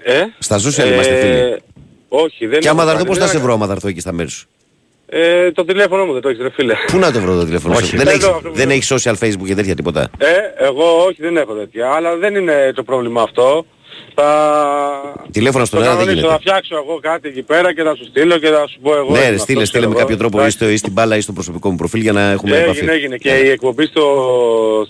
Ε; 0.04 0.22
Στα 0.40 0.58
social 0.58 0.84
Ε, 0.84 0.94
είμαστε 0.94 1.16
φίλοι. 1.20 1.62
Όχι, 2.10 2.46
δεν 2.48 2.60
Και 2.60 2.68
άμα 2.70 2.82
έχω 2.84 2.92
θα 2.92 2.98
έρθω, 2.98 3.04
κάνει, 3.04 3.06
πώς 3.08 3.18
θα 3.18 3.24
δεν 3.24 3.30
σε 3.32 3.36
έκανα. 3.38 3.44
βρω 3.44 3.54
άμα 3.54 3.66
θα 3.66 3.72
έρθω 3.72 3.88
εκεί 3.88 4.00
στα 4.00 4.12
μέρη 4.12 4.30
σου; 4.30 4.48
Ε, 5.12 5.52
το 5.52 5.66
τηλέφωνο 5.66 6.06
μου 6.06 6.14
δεν 6.14 6.22
το 6.22 6.30
έχεις 6.30 6.42
ρε 6.42 6.50
φίλε. 6.50 6.74
Πού 6.92 6.98
να 6.98 7.12
το 7.12 7.20
βρω 7.20 7.36
το 7.36 7.46
τηλέφωνο 7.46 7.74
σου; 7.74 7.80
Όχι. 7.84 7.96
Δεν 7.96 8.06
Δεν 8.06 8.14
έχεις- 8.14 8.24
το 8.26 8.30
έχω, 8.30 8.40
Δεν 8.44 8.52
δεν 8.54 8.70
έχεις 8.70 8.94
social 8.94 9.14
Facebook 9.24 9.46
και 9.46 9.56
τέτοια 9.56 9.76
τίποτα; 9.76 10.10
Ε, 10.18 10.66
εγώ 10.66 10.84
όχι 11.08 11.22
δεν 11.22 11.38
έχω 11.38 11.54
τέτοια, 11.54 11.90
αλλά 11.90 12.16
δεν 12.18 12.36
είναι 12.36 12.72
το 12.76 12.84
πρόβλημα 12.84 13.22
αυτό. 13.22 13.66
Θα... 14.16 15.26
Τηλέφωνο 15.32 15.66
στον 15.66 15.80
το 15.80 15.86
αέρα 15.86 15.98
δεν 15.98 16.06
κανονίσω, 16.06 16.28
γίνεται. 16.28 16.44
Θα 16.46 16.52
φτιάξω 16.52 16.76
εγώ 16.86 17.00
κάτι 17.02 17.28
εκεί 17.28 17.42
πέρα 17.42 17.74
και 17.74 17.84
θα 17.84 17.96
σου 17.96 18.06
στείλω 18.06 18.38
και 18.38 18.48
θα 18.48 18.68
σου 18.68 18.80
πω 18.82 18.96
εγώ. 18.96 19.12
Ναι, 19.12 19.18
είμαι 19.20 19.30
ρε, 19.30 19.38
στείλε, 19.38 19.62
αυτός, 19.62 19.68
στείλε 19.68 19.88
με 19.88 19.94
ξέρω 19.94 20.08
κάποιο 20.08 20.16
εγώ. 20.22 20.30
τρόπο 20.30 20.48
ή 20.48 20.50
στο- 20.50 20.70
ή 20.70 20.78
στην 20.78 20.92
μπάλα 20.92 21.16
ή 21.18 21.22
στο 21.22 21.32
προσωπικό 21.34 21.70
μου 21.70 21.76
προφίλ 21.76 22.02
για 22.02 22.12
να 22.12 22.30
έχουμε 22.32 22.58
επαφή. 22.58 22.78
Έγινε, 22.80 22.92
έγινε. 22.92 23.18
Και 23.18 23.30
η 23.30 23.50
εκπομπή 23.50 23.86
στο 23.86 24.04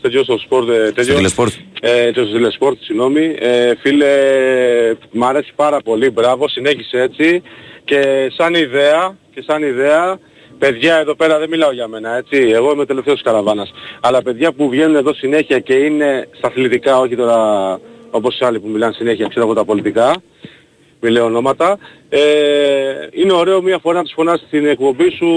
τέτοιο 0.02 0.24
στο 0.24 0.38
sport, 0.38 0.70
ε, 0.70 0.92
τέτοιο, 0.96 1.16
Telesport. 1.16 1.54
Ε, 1.82 2.10
στο 2.12 2.26
Telesport, 2.26 2.78
συγγνώμη. 2.82 3.36
Ε, 3.40 3.74
φίλε, 3.82 4.08
μ' 5.12 5.24
αρέσει 5.24 5.52
πάρα 5.56 5.82
πολύ, 5.82 6.10
μπράβο, 6.10 6.48
συνέχισε 6.50 7.02
έτσι. 7.02 7.42
Και 7.90 8.32
σαν 8.38 8.54
ιδέα, 8.54 9.18
και 9.34 9.44
σαν 9.48 9.64
ιδέα, 9.64 10.20
παιδιά 10.58 10.96
εδώ 10.96 11.16
πέρα 11.16 11.40
δεν 11.40 11.50
μιλάω 11.50 11.72
για 11.72 11.88
μένα, 11.88 12.16
έτσι. 12.18 12.38
Εγώ 12.38 12.72
είμαι 12.72 12.82
ο 12.82 12.86
τελευταίος 12.86 13.16
της 13.16 13.26
καραβάνας. 13.26 13.72
Αλλά 14.00 14.22
παιδιά 14.22 14.52
που 14.52 14.70
βγαίνουν 14.70 14.96
εδώ 14.96 15.14
συνέχεια 15.14 15.60
και 15.60 15.74
είναι 15.74 16.28
στα 16.38 16.48
αθλητικά, 16.48 17.00
όχι 17.00 17.16
τώρα 17.16 17.80
όπως 18.12 18.40
οι 18.40 18.46
άλλοι 18.46 18.60
που 18.60 18.68
μιλάνε 18.68 18.94
συνέχεια, 18.94 19.28
ξέρω 19.28 19.46
εγώ 19.46 19.54
τα 19.54 19.66
πολιτικά, 19.66 20.16
μη 21.00 21.10
λέω 21.10 21.26
ονόματα. 21.26 21.78
Ε, 22.10 22.20
είναι 23.12 23.34
ωραίο 23.34 23.62
μία 23.62 23.78
φορά 23.78 23.98
να 23.98 24.04
τους 24.04 24.14
φωνάσεις 24.14 24.48
στην 24.48 24.66
εκπομπή 24.66 25.10
σου. 25.10 25.28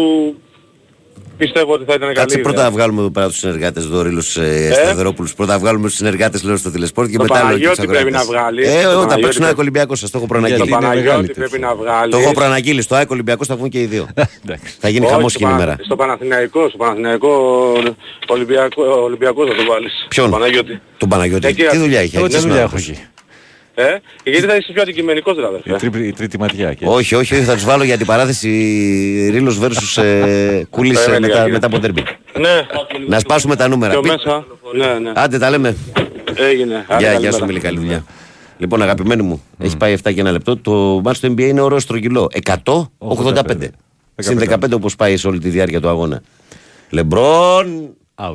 Πιστεύω 1.45 1.72
ότι 1.72 1.84
θα 1.84 1.95
ήταν 1.95 2.01
καλή 2.01 2.14
Κάτσε 2.14 2.38
ιδέα. 2.38 2.51
πρώτα 2.53 2.62
να 2.62 2.70
βγάλουμε 2.70 3.01
εδώ 3.01 3.11
πέρα 3.11 3.26
τους 3.28 3.36
συνεργάτες 3.38 3.84
εδώ, 3.84 4.03
Ρήλους 4.03 4.36
ε, 4.36 4.70
Σταθερόπουλους. 4.72 5.34
Πρώτα 5.34 5.53
να 5.53 5.59
βγάλουμε 5.59 5.86
τους 5.88 5.97
συνεργάτες 5.97 6.43
λέω 6.43 6.57
στο 6.57 6.70
τηλεσπόρτ 6.70 7.11
και 7.11 7.16
Το 7.16 7.22
μετά 7.22 7.34
λέω 7.34 7.59
και 7.59 7.68
τους 7.68 7.76
Παναγιώτη 7.76 7.86
πρέπει 7.86 8.16
αγοράτες. 8.16 8.28
να 8.28 8.40
βγάλει. 8.40 8.62
Ε, 8.62 8.66
Το 8.66 8.76
όταν 8.78 8.82
Παναγιώτη 8.82 9.09
παίξουν 9.22 9.30
πρέπει- 9.30 9.45
ΑΕΚ 9.45 9.59
Ολυμπιακός 9.59 9.99
σας 9.99 10.11
το 10.11 10.18
έχω 10.18 10.26
Το 10.26 10.32
προαναγγείλει. 10.32 10.70
Παναγιώτη 10.70 11.32
πρέπει 11.32 11.59
να 11.59 11.74
βγάλει. 11.74 12.11
Το 12.11 12.18
έχω 12.18 12.32
προαναγγείλει. 12.32 12.82
Στο 12.82 12.95
ΑΕΚ 12.95 13.11
Ολυμπιακός 13.11 13.47
θα 13.47 13.57
βγουν 13.57 13.68
και 13.68 13.80
οι 13.80 13.84
δύο. 13.84 14.07
Θα 14.82 14.88
γίνει 14.88 15.05
Όχι, 15.05 15.14
χαμός 15.14 15.32
στο 15.32 15.38
εκείνη 15.43 15.51
η 15.57 15.61
Πανα- 15.61 15.70
μέρα. 15.76 15.84
Στο 15.84 15.97
Παναθηναϊκό, 15.97 16.68
στο 16.68 16.76
Παναθηναϊκό 16.76 17.30
Ολυμπιακό, 18.28 18.82
Ολυμπιακός 19.03 19.49
θα 19.49 19.55
το 19.55 19.64
βάλεις. 19.72 20.07
Ποιον; 20.09 20.30
Το 20.30 20.36
Παναγιώτη. 20.36 20.80
Τον 20.99 21.09
Παναγιώτη. 21.09 21.47
Εκεί, 21.47 21.62
Τι 21.64 21.76
δουλειά 21.76 22.01
έχει. 22.01 22.16
Ε, 23.75 23.85
γιατί 24.25 24.47
θα 24.47 24.57
είσαι 24.57 24.73
πιο 24.73 24.83
αντικειμενικός 24.83 25.35
δηλαδή. 25.35 25.61
Η, 25.64 25.73
τρί- 25.73 26.07
η 26.07 26.12
τρίτη 26.12 26.39
ματιά. 26.39 26.75
Και... 26.75 26.85
Όχι, 26.87 27.14
όχι, 27.14 27.35
όχι, 27.35 27.43
θα 27.45 27.55
τους 27.55 27.64
βάλω 27.64 27.85
για 27.85 27.97
την 27.97 28.07
παράθεση 28.07 28.49
Ρήλος 29.33 29.59
versus 29.62 30.03
ε, 30.03 30.62
Κούλης 30.70 30.99
ε, 30.99 31.05
Περίμενε, 31.05 31.27
μετά, 31.27 31.35
γιατί- 31.35 31.51
μετά 31.51 31.66
από 31.66 31.79
τέρμπι. 31.79 32.03
Ναι. 32.41 32.66
Να 33.09 33.18
σπάσουμε 33.18 33.57
τα 33.57 33.68
νούμερα. 33.68 33.93
Πιο 33.93 34.01
Πι- 34.01 34.11
μέσα. 34.11 34.47
Ναι, 34.77 34.99
ναι. 34.99 35.12
Άντε 35.14 35.39
τα 35.39 35.51
λέμε. 35.51 35.77
Έγινε. 36.35 36.75
Άντε, 36.75 36.85
Γεια, 36.89 36.99
γεια 36.99 37.09
καλημέρα. 37.11 37.37
σου, 37.37 37.45
Μίλη, 37.45 37.61
καλή 37.61 37.79
δουλειά. 37.79 38.05
Λοιπόν, 38.59 38.83
αγαπημένοι 38.83 39.23
μου, 39.23 39.43
έχει 39.59 39.77
πάει 39.77 39.97
7 40.05 40.14
και 40.14 40.20
ένα 40.20 40.31
λεπτό. 40.31 40.57
Το 40.57 41.01
μάτς 41.05 41.20
του 41.20 41.35
NBA 41.37 41.41
είναι 41.41 41.61
ωραίο 41.61 41.79
στρογγυλό. 41.79 42.29
100-85. 42.64 43.68
Συν 44.16 44.39
15 44.49 44.57
όπως 44.75 44.97
πάει 44.97 45.16
σε 45.16 45.27
όλη 45.29 45.39
τη 45.39 45.49
διάρκεια 45.49 45.81
του 45.81 45.89
αγώνα. 45.89 46.23
Λεμπρόν. 46.91 47.95
Out. 48.15 48.35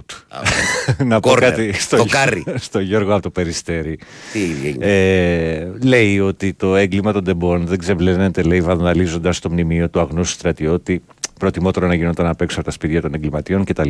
να 1.06 1.20
πω 1.20 1.32
Corner. 1.32 1.38
κάτι 1.40 1.74
στο, 1.74 1.98
Το 1.98 2.06
κάρι. 2.10 2.44
στο 2.56 2.80
Γιώργο 2.80 3.14
από 3.14 3.22
το 3.22 3.30
Περιστέρι. 3.30 4.00
Τι 4.34 4.42
έγινε; 4.44 4.86
Ε, 4.86 5.68
λέει 5.84 6.20
ότι 6.20 6.54
το 6.54 6.76
έγκλημα 6.76 7.12
των 7.12 7.24
τεμπών 7.24 7.66
δεν 7.66 7.78
ξεβλένεται, 7.78 8.42
λέει, 8.42 8.62
βανδαλίζοντας 8.62 9.40
το 9.40 9.50
μνημείο 9.50 9.90
του 9.90 10.00
αγνώστου 10.00 10.34
στρατιώτη. 10.34 11.02
Προτιμότερο 11.40 11.88
να 11.88 11.94
γινόταν 11.94 12.28
απ' 12.28 12.42
έξω 12.42 12.56
από 12.60 12.66
τα 12.66 12.72
σπίτια 12.74 13.02
των 13.02 13.14
εγκληματιών 13.14 13.64
κτλ. 13.64 13.90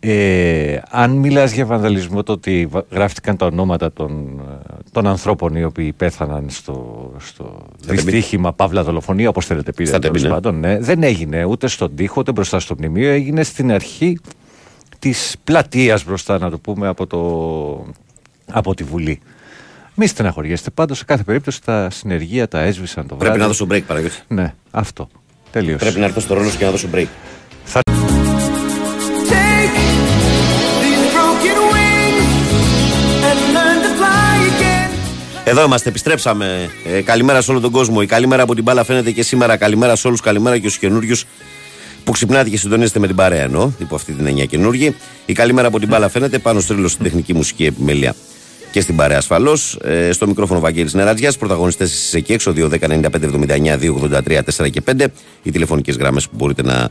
Ε, 0.00 0.76
αν 0.90 1.10
μιλάς 1.10 1.52
για 1.52 1.66
βανδαλισμό, 1.66 2.22
το 2.22 2.32
ότι 2.32 2.66
βα- 2.70 2.84
γράφτηκαν 2.90 3.36
τα 3.36 3.46
ονόματα 3.46 3.92
των, 3.92 4.40
ε, 4.50 4.74
των 4.92 5.06
ανθρώπων 5.06 5.54
οι 5.56 5.64
οποίοι 5.64 5.92
πέθαναν 5.92 6.44
στο, 6.48 7.12
στο 7.18 7.66
Τεμπή. 7.86 8.00
δυστύχημα, 8.00 8.52
παύλα 8.52 8.82
δολοφονία, 8.82 9.28
όπως 9.28 9.46
θέλετε 9.46 9.72
πείτε, 9.72 9.88
Στα 9.88 9.98
Τεμπή, 9.98 10.12
τέλος 10.18 10.22
ναι. 10.28 10.34
πάντων, 10.34 10.58
ναι, 10.60 10.78
δεν 10.78 11.02
έγινε 11.02 11.44
ούτε 11.44 11.66
στον 11.66 11.94
τοίχο, 11.96 12.14
ούτε 12.18 12.32
μπροστά 12.32 12.60
στο 12.60 12.74
μνημείο, 12.78 13.10
έγινε 13.10 13.42
στην 13.42 13.72
αρχή 13.72 14.18
της 15.04 15.34
πλατείας 15.44 16.04
μπροστά, 16.04 16.38
να 16.38 16.50
το 16.50 16.58
πούμε, 16.58 16.88
από, 16.88 17.06
το, 17.06 17.94
από 18.52 18.74
τη 18.74 18.84
Βουλή. 18.84 19.20
Μη 19.94 20.06
στεναχωριέστε. 20.06 20.70
Πάντως, 20.70 20.98
σε 20.98 21.04
κάθε 21.04 21.22
περίπτωση, 21.22 21.62
τα 21.62 21.90
συνεργεία 21.90 22.48
τα 22.48 22.60
έσβησαν 22.60 23.06
το 23.06 23.16
βράδυ. 23.16 23.24
Πρέπει 23.24 23.38
να 23.38 23.46
δώσω 23.46 23.66
break, 23.70 23.82
Παναγιώτη. 23.86 24.16
Ναι, 24.28 24.54
αυτό. 24.70 25.08
Τελείωσε. 25.50 25.78
Πρέπει 25.78 25.98
να 25.98 26.04
έρθω 26.04 26.20
στο 26.20 26.34
ρόλο 26.34 26.50
σου 26.50 26.58
και 26.58 26.64
να 26.64 26.70
δώσω 26.70 26.88
break. 26.94 27.06
Θα... 27.64 27.80
Εδώ 35.44 35.64
είμαστε, 35.64 35.88
επιστρέψαμε. 35.88 36.70
Ε, 36.84 37.02
καλημέρα 37.02 37.40
σε 37.40 37.50
όλο 37.50 37.60
τον 37.60 37.70
κόσμο. 37.70 37.98
Η 38.02 38.06
καλημέρα 38.06 38.42
από 38.42 38.54
την 38.54 38.62
μπάλα 38.62 38.84
φαίνεται 38.84 39.10
και 39.10 39.22
σήμερα. 39.22 39.56
Καλημέρα 39.56 39.96
σε 39.96 40.06
όλους. 40.06 40.20
Καλημέρα 40.20 40.58
και 40.58 40.68
στους 40.68 40.78
καινούριους 40.78 41.26
που 42.04 42.12
ξυπνάτε 42.12 42.50
και 42.50 42.56
συντονίζετε 42.56 42.98
με 42.98 43.06
την 43.06 43.16
παρέα 43.16 43.42
εννοώ, 43.42 43.70
υπό 43.78 43.94
αυτή 43.94 44.12
την 44.12 44.26
εννιά 44.26 44.44
καινούργη. 44.44 44.94
Η 45.26 45.32
καλημέρα 45.32 45.68
από 45.68 45.78
την 45.78 45.88
μπάλα 45.88 46.08
φαίνεται 46.08 46.38
πάνω 46.38 46.60
στο 46.60 46.72
τρίλο 46.72 46.88
στην 46.88 47.04
τεχνική 47.04 47.34
μουσική 47.34 47.64
επιμέλεια 47.64 48.14
και 48.70 48.80
στην 48.80 48.96
παρέα 48.96 49.18
ασφαλώς. 49.18 49.78
Ε, 49.84 50.12
στο 50.12 50.26
μικρόφωνο 50.26 50.60
Βαγγέλης 50.60 50.94
Νερατζιάς. 50.94 51.36
Πρωταγωνιστές 51.36 51.92
εσείς 51.92 52.14
εκεί 52.14 52.32
έξω, 52.32 52.52
2-10-95-79-283 52.52 54.42
4 54.42 54.70
και 54.70 54.80
5. 54.80 55.06
Οι 55.42 55.50
τηλεφωνικές 55.50 55.96
γραμμέ 55.96 56.20
που 56.20 56.36
μπορείτε 56.36 56.62
να 56.62 56.88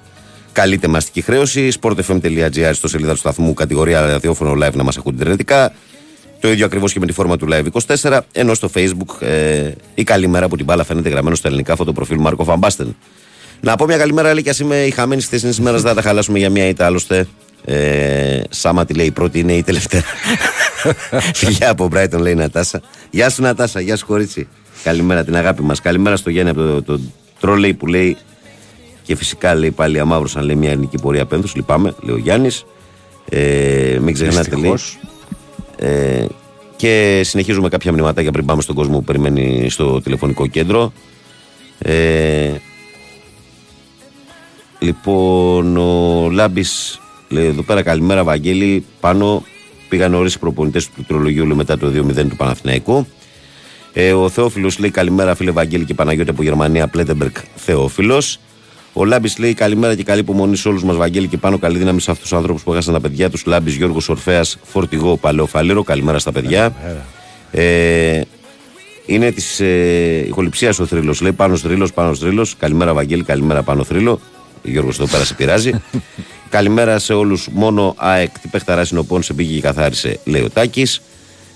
καλείτε 0.52 0.88
μαστική 0.88 1.22
χρέωση. 1.22 1.72
sportfm.gr 1.82 2.72
στο 2.74 2.88
σελίδα 2.88 3.12
του 3.12 3.18
σταθμού, 3.18 3.54
κατηγορία 3.54 4.02
ραδιόφωνο 4.02 4.52
live 4.52 4.74
να 4.74 4.84
μας 4.84 4.98
ακούτε 4.98 5.16
ιντερνετικά. 5.16 5.74
Το 6.40 6.52
ίδιο 6.52 6.66
ακριβώς 6.66 6.94
και 6.94 7.00
με 7.00 7.06
τη 7.06 7.14
φόρμα 7.14 7.38
του 7.38 7.48
Live 7.50 7.66
24. 8.02 8.20
Ενώ 8.32 8.54
στο 8.54 8.70
Facebook 8.74 9.22
ε, 9.22 9.72
η 9.96 10.04
καλημέρα 10.04 10.46
από 10.46 10.56
την 10.56 10.66
μπάλα 10.66 10.84
φαίνεται 10.84 11.10
γραμμένο 11.10 11.36
στα 11.36 11.48
ελληνικά 11.48 11.76
φωτοπροφίλ 11.76 12.18
Μάρκο 12.20 12.44
Φαμπάστεν. 12.44 12.96
Να 13.66 13.76
πω 13.76 13.86
μια 13.86 13.98
καλημέρα, 13.98 14.34
λέει 14.34 14.44
και 14.44 14.50
ας 14.50 14.60
είμαι 14.60 14.76
η 14.76 14.92
χαμένης 14.92 15.24
στη 15.24 15.38
θέσης 15.38 15.56
τη 15.56 15.62
ημέρας, 15.62 15.82
δεν 15.82 15.90
θα 15.90 15.96
τα 15.96 16.02
χαλάσουμε 16.08 16.38
για 16.40 16.50
μια 16.50 16.68
ήττα. 16.68 16.86
Άλλωστε, 16.86 17.28
ε, 17.66 18.42
Σάμα 18.50 18.86
τη 18.86 18.94
λέει 18.94 19.06
η 19.06 19.12
πρώτη 19.12 19.40
είναι 19.40 19.54
η 19.54 19.64
τελευταία. 19.64 20.02
Φιλιά 21.34 21.70
από 21.70 21.88
Μπράιτον, 21.88 22.22
λέει 22.22 22.32
η 22.32 22.36
Νατάσα. 22.36 22.82
Γεια 23.10 23.30
σου, 23.30 23.42
Νατάσα, 23.42 23.80
γεια 23.80 23.98
σου, 23.98 24.06
κορίτσι. 24.06 24.48
Καλημέρα, 24.84 25.24
την 25.24 25.36
αγάπη 25.36 25.62
μας. 25.62 25.82
Καλημέρα 25.82 26.16
στο 26.16 26.30
Γιάννη 26.30 26.52
από 26.52 26.62
το, 26.62 26.84
το 26.84 27.00
τρόλεϊ 27.40 27.74
που 27.74 27.88
λέει 27.88 28.18
και 29.04 29.16
φυσικά 29.16 29.56
λέει 29.56 29.72
πάλι 29.72 30.00
αμαύρωσαν 30.00 30.44
λέει 30.44 30.56
μια 30.56 30.70
ελληνική 30.70 30.98
πορεία 31.02 31.26
πένθου. 31.26 31.48
Λυπάμαι, 31.56 31.94
λέει 32.02 32.16
ο 32.16 32.20
Γιάννης. 32.20 32.66
Ε, 33.30 33.98
μην 34.02 34.14
ξεχνάτε, 34.14 34.56
λέει. 34.56 34.72
Δυστυχώς. 34.72 35.00
Ε, 35.78 36.26
και 36.76 37.22
συνεχίζουμε 37.24 37.70
κάποια 37.70 37.92
μηνυματάκια 37.92 38.32
πριν 38.32 38.46
πάμε 38.46 38.62
στον 38.62 38.76
κόσμο 38.76 38.98
που 38.98 39.04
περιμένει 39.04 39.70
στο 39.70 40.02
τηλεφωνικό 40.02 40.48
κέντρο. 40.48 40.94
Ε, 41.80 42.52
λοιπόν, 44.84 45.78
ο 45.78 46.30
Λάμπης 46.32 47.00
λέει 47.30 47.46
εδώ 47.46 47.62
πέρα 47.62 47.82
καλημέρα, 47.82 48.24
Βαγγέλη. 48.24 48.86
Πάνω 49.00 49.44
πήγαν 49.90 50.12
νωρίς 50.12 50.34
οι 50.34 50.40
προπονητές 50.40 50.86
του 50.86 50.92
πληκτρολογίου 50.96 51.46
λέει, 51.46 51.58
μετά 51.58 51.78
το 51.78 51.88
2-0 51.88 52.30
του 52.30 52.36
Παναθηναϊκού. 52.36 53.08
Ε, 53.94 54.14
ο 54.14 54.30
Θεόφιλος 54.30 54.80
λέει 54.80 54.90
καλημέρα, 54.90 55.36
φίλε 55.36 55.52
Βαγγέλη 55.52 55.86
και 55.86 55.94
Παναγιώτη 55.94 56.30
από 56.30 56.44
Γερμανία, 56.44 56.88
Πλέτεμπεργκ 56.88 57.32
Θεόφιλος. 57.56 58.40
Ο 58.94 59.06
Λάμπης 59.06 59.38
λέει 59.38 59.54
καλημέρα 59.54 59.96
και 59.96 60.04
καλή 60.04 60.20
υπομονή 60.20 60.56
σε 60.56 60.68
όλους 60.68 60.84
μας, 60.84 60.96
Βαγγέλη 60.96 61.28
και 61.28 61.38
πάνω. 61.38 61.58
Καλή 61.58 61.78
δύναμη 61.78 62.02
σε 62.02 62.12
αυτούς 62.12 62.28
τους 62.30 62.38
ανθρώπους 62.38 62.64
που 62.64 62.72
έχασαν 62.72 62.94
τα 62.94 63.00
παιδιά 63.00 63.30
τους. 63.30 63.46
Λάμπης 63.46 63.76
Γιώργος 63.76 64.10
Ορφαία, 64.10 64.42
Φορτηγό, 64.64 65.18
Παλαιό 65.18 65.46
Φαλήρο. 65.46 65.84
Καλημέρα 65.84 66.20
στα 66.20 66.32
παιδιά. 66.32 66.74
Ε, 67.52 68.22
είναι 69.06 69.32
της 69.32 69.60
ε, 69.60 70.26
ηχοληψίας 70.28 70.80
ο 70.80 70.86
θρύλος. 70.86 71.22
Λέει 71.22 71.32
πάνω 71.32 71.58
θρύλος, 71.58 71.94
πάνω 71.94 72.16
θρύλος. 72.16 72.56
Καλημέρα, 72.58 72.94
Βαγγέλη, 72.94 73.24
καλημέρα, 73.24 73.64
πάνω 73.64 73.84
θρύλο. 73.84 74.20
Ο 74.66 74.70
Γιώργος 74.70 75.00
εδώ 75.00 75.08
πέρα 75.08 75.24
σε 75.26 75.34
πειράζει. 75.34 75.72
καλημέρα 76.50 77.00
σε 77.00 77.14
όλους. 77.14 77.48
Μόνο 77.52 77.94
ΑΕΚ, 77.98 78.40
τι 78.40 78.48
παιχταράς 78.48 78.88
συνοπών 78.88 79.24
σε 79.24 79.34
πήγε 79.34 79.56
και 79.56 79.62
καθάρισε, 79.62 80.20
λέει 80.24 80.42
ο 80.42 80.50
Τάκης. 80.50 81.02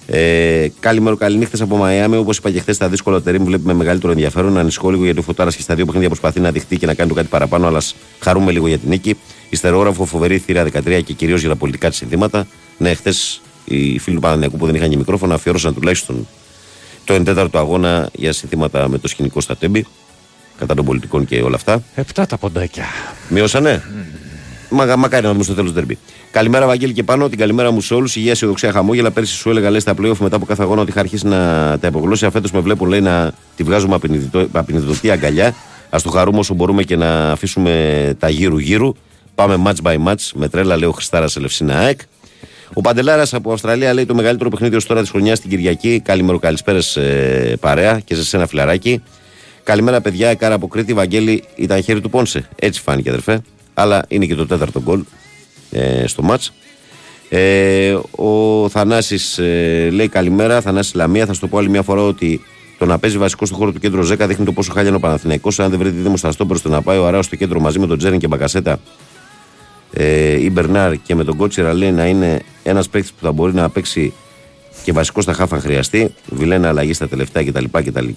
Ε, 0.07 0.67
καλημέρα, 0.79 1.15
καληνύχτες 1.15 1.61
από 1.61 1.77
Μαϊάμι. 1.77 2.17
Όπως 2.17 2.37
είπα 2.37 2.51
και 2.51 2.59
χθες, 2.59 2.77
τα 2.77 2.89
δύσκολα 2.89 3.21
τερίμ 3.21 3.43
βλέπει 3.43 3.65
με 3.65 3.73
μεγαλύτερο 3.73 4.11
ενδιαφέρον. 4.11 4.57
Ανησυχώ 4.57 4.89
λίγο 4.89 5.03
γιατί 5.03 5.19
ο 5.19 5.21
Φωτάρας 5.21 5.55
και 5.55 5.61
στα 5.61 5.75
δύο 5.75 5.85
παιχνίδια 5.85 6.09
προσπαθεί 6.09 6.39
να 6.39 6.51
δειχτεί 6.51 6.77
και 6.77 6.85
να 6.85 6.93
κάνει 6.93 7.09
το 7.09 7.15
κάτι 7.15 7.27
παραπάνω, 7.27 7.67
αλλά 7.67 7.77
ας 7.77 7.95
χαρούμε 8.19 8.51
λίγο 8.51 8.67
για 8.67 8.77
την 8.77 8.89
νίκη. 8.89 9.17
Ιστερόγραφο, 9.49 10.05
φοβερή 10.05 10.37
θύρα 10.37 10.63
13 10.63 11.01
και 11.05 11.13
κυρίως 11.13 11.39
για 11.39 11.49
τα 11.49 11.55
πολιτικά 11.55 11.89
της 11.89 11.97
συνθήματα. 11.97 12.47
Ναι, 12.77 12.93
χθες 12.93 13.41
οι 13.65 13.99
φίλοι 13.99 14.15
του 14.15 14.21
Παναναναϊκού 14.21 14.57
που 14.57 14.65
δεν 14.65 14.75
είχαν 14.75 14.89
και 14.89 14.97
μικρόφωνα 14.97 15.33
αφιέρωσαν 15.33 15.73
τουλάχιστον 15.73 16.27
το 17.03 17.13
1 17.13 17.25
τέταρτο 17.25 17.57
αγώνα 17.57 18.09
για 18.13 18.33
συνθήματα 18.33 18.87
με 18.87 18.97
το 18.97 19.07
σκηνικό 19.07 19.41
στα 19.41 19.57
τέμπη. 19.57 19.85
Κατά 20.57 20.73
των 20.73 20.85
πολιτικών 20.85 21.25
και 21.25 21.41
όλα 21.41 21.55
αυτά. 21.55 21.83
Επτά 21.95 22.25
τα 22.25 22.37
ποντάκια. 22.37 22.85
Μειώσανε; 23.29 23.83
Μα, 24.69 24.95
μακάρι 24.95 25.25
να 25.25 25.31
δούμε 25.31 25.43
στο 25.43 25.53
τέλος 25.53 25.73
τερμπή. 25.73 25.97
Καλημέρα, 26.31 26.65
Βαγγέλη 26.65 26.93
και 26.93 27.03
πάνω. 27.03 27.29
Την 27.29 27.37
καλημέρα 27.37 27.71
μου 27.71 27.81
σε 27.81 27.93
όλους. 27.93 28.15
Υγεία, 28.15 28.31
αισιοδοξία, 28.31 28.71
χαμόγελα. 28.71 29.11
Πέρσι 29.11 29.33
σου 29.33 29.49
έλεγα 29.49 29.69
λέει 29.69 29.79
στα 29.79 29.93
playoff 30.01 30.17
μετά 30.17 30.35
από 30.35 30.45
κάθε 30.45 30.63
αγώνα 30.63 30.81
ότι 30.81 30.89
είχα 30.89 30.99
αρχίσει 30.99 31.27
να 31.27 31.37
τα 31.79 31.87
υπογλώσσει. 31.87 32.25
Αφέτο 32.25 32.49
με 32.53 32.59
βλέπουν 32.59 32.87
λέει 32.87 33.01
να 33.01 33.31
τη 33.55 33.63
βγάζουμε 33.63 33.99
απεινιδωτή 34.51 35.11
αγκαλιά. 35.11 35.47
Α 35.89 35.97
το 36.03 36.09
χαρούμε 36.09 36.39
όσο 36.39 36.53
μπορούμε 36.53 36.83
και 36.83 36.95
να 36.95 37.31
αφήσουμε 37.31 38.15
τα 38.19 38.29
γύρου-γύρου. 38.29 38.93
Πάμε 39.35 39.61
match 39.65 39.91
by 39.91 40.07
match. 40.07 40.29
Με 40.35 40.49
τρέλα 40.49 40.77
λέει 40.77 40.89
ο 40.89 40.91
Χριστάρα 40.91 41.27
Ελευσίνα 41.37 41.77
ΑΕΚ. 41.77 41.99
Ο 42.73 42.81
Παντελάρας 42.81 43.33
από 43.33 43.53
Αυστραλία 43.53 43.93
λέει 43.93 44.05
το 44.05 44.15
μεγαλύτερο 44.15 44.49
παιχνίδι 44.49 44.75
ως 44.75 44.85
τώρα 44.85 45.01
της 45.01 45.09
χρονιάς 45.09 45.37
στην 45.37 45.49
Κυριακή. 45.49 45.99
Καλημέρο, 45.99 46.39
καλησπέρα 46.39 46.79
ε, 46.95 47.53
παρέα 47.59 47.99
και 47.99 48.15
σε 48.15 48.23
σένα 48.23 48.47
φιλαράκι. 48.47 49.03
Καλημέρα, 49.67 50.01
παιδιά. 50.01 50.35
Κάρα 50.35 50.55
από 50.55 50.67
Κρήτη. 50.67 50.93
Βαγγέλη 50.93 51.43
ήταν 51.55 51.83
χέρι 51.83 52.01
του 52.01 52.09
Πόνσε. 52.09 52.49
Έτσι 52.55 52.81
φάνηκε, 52.81 53.09
αδερφέ. 53.09 53.41
Αλλά 53.73 54.05
είναι 54.07 54.25
και 54.25 54.35
το 54.35 54.45
τέταρτο 54.47 54.81
γκολ 54.81 55.03
ε, 55.71 56.07
στο 56.07 56.23
μάτς. 56.23 56.53
Ε, 57.29 57.97
ο 58.11 58.69
Θανάσης 58.69 59.37
ε, 59.37 59.89
λέει 59.91 60.07
καλημέρα. 60.07 60.61
Θανάσης 60.61 60.93
Λαμία. 60.93 61.25
Θα 61.25 61.33
σου 61.33 61.39
το 61.39 61.47
πω 61.47 61.57
άλλη 61.57 61.69
μια 61.69 61.81
φορά 61.81 62.01
ότι 62.01 62.41
το 62.77 62.85
να 62.85 62.99
παίζει 62.99 63.17
βασικό 63.17 63.45
στο 63.45 63.55
χώρο 63.55 63.71
του 63.71 63.79
κέντρου 63.79 64.01
Ζέκα 64.01 64.27
δείχνει 64.27 64.45
το 64.45 64.51
πόσο 64.51 64.71
χάλια 64.71 64.87
είναι 64.87 64.97
ο 64.97 64.99
Παναθηναϊκός. 64.99 65.59
Αν 65.59 65.69
δεν 65.69 65.79
βρει 65.79 65.89
δίδυμο 65.89 66.17
στα 66.17 66.31
στόπερ 66.31 66.57
στο 66.57 66.69
να 66.69 66.81
πάει 66.81 66.97
ο 66.97 67.07
Αράο 67.07 67.21
στο 67.21 67.35
κέντρο 67.35 67.59
μαζί 67.59 67.79
με 67.79 67.87
τον 67.87 67.97
Τζέριν 67.97 68.19
και 68.19 68.27
Μπακασέτα 68.27 68.79
ε, 69.93 70.41
ή 70.41 70.49
Μπερνάρ 70.51 70.95
και 71.01 71.15
με 71.15 71.23
τον 71.23 71.37
Κότσιρα 71.37 71.73
λέει 71.73 71.91
να 71.91 72.05
είναι 72.05 72.41
ένας 72.63 72.89
παίκτης 72.89 73.11
που 73.11 73.25
θα 73.25 73.31
μπορεί 73.31 73.53
να 73.53 73.69
παίξει 73.69 74.13
και 74.83 74.91
βασικό 74.91 75.21
στα 75.21 75.33
χάφ 75.33 75.53
αν 75.53 75.61
χρειαστεί. 75.61 76.13
Βιλένα 76.29 76.67
αλλαγή 76.67 76.93
στα 76.93 77.07
τελευταία 77.07 77.43
κτλ. 77.43 77.65
κτλ. 77.71 78.07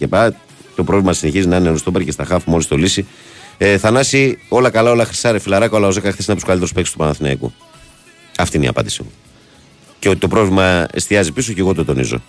Το 0.81 0.87
πρόβλημα 0.87 1.13
συνεχίζει 1.13 1.47
να 1.49 1.57
είναι 1.57 1.71
ο 1.71 1.77
Στόπερ 1.77 2.03
και 2.05 2.11
στα 2.11 2.25
χάφ 2.25 2.45
μόλις 2.47 2.67
το 2.67 2.77
λύσει. 2.77 3.07
Ε, 3.59 3.79
Θανάση, 3.79 4.39
όλα 4.49 4.71
καλά, 4.71 4.91
όλα 4.91 5.05
χρυσά, 5.05 5.33
ρε 5.33 5.39
φιλαράκο, 5.39 5.77
αλλά 5.77 5.87
ο 5.87 5.91
Ζέκα 5.91 6.11
χθες 6.11 6.25
είναι 6.25 6.33
από 6.33 6.35
τους 6.35 6.45
καλύτερους 6.45 6.73
παίκτες 6.73 6.93
του 6.93 6.99
Παναθηναϊκού. 6.99 7.53
Αυτή 8.39 8.57
είναι 8.57 8.67
η 8.67 8.69
απάντησή 8.69 9.03
μου. 9.03 9.11
Και 9.99 10.09
ότι 10.09 10.19
το 10.19 10.29
πρόβλημα 10.29 10.87
εστιάζει 10.93 11.33
πίσω 11.33 11.53
και 11.53 11.61
εγώ 11.61 11.75
το 11.75 11.85
τονίζω. 11.85 12.23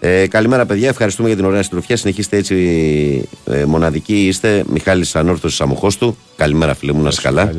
Ε, 0.00 0.26
καλημέρα, 0.26 0.66
παιδιά. 0.66 0.88
Ευχαριστούμε 0.88 1.28
για 1.28 1.36
την 1.36 1.46
ωραία 1.46 1.62
συντροφιά. 1.62 1.96
Συνεχίστε 1.96 2.36
έτσι 2.36 3.28
ε, 3.44 3.64
μοναδικοί. 3.64 4.26
Είστε 4.26 4.64
Μιχάλης 4.68 5.16
Ανόρθωσης 5.16 5.60
Αμοχώστου. 5.60 6.16
Καλημέρα, 6.36 6.74
φίλε 6.74 6.92
μου, 6.92 7.02
να 7.02 7.08
είσαι 7.08 7.20
καλά. 7.20 7.52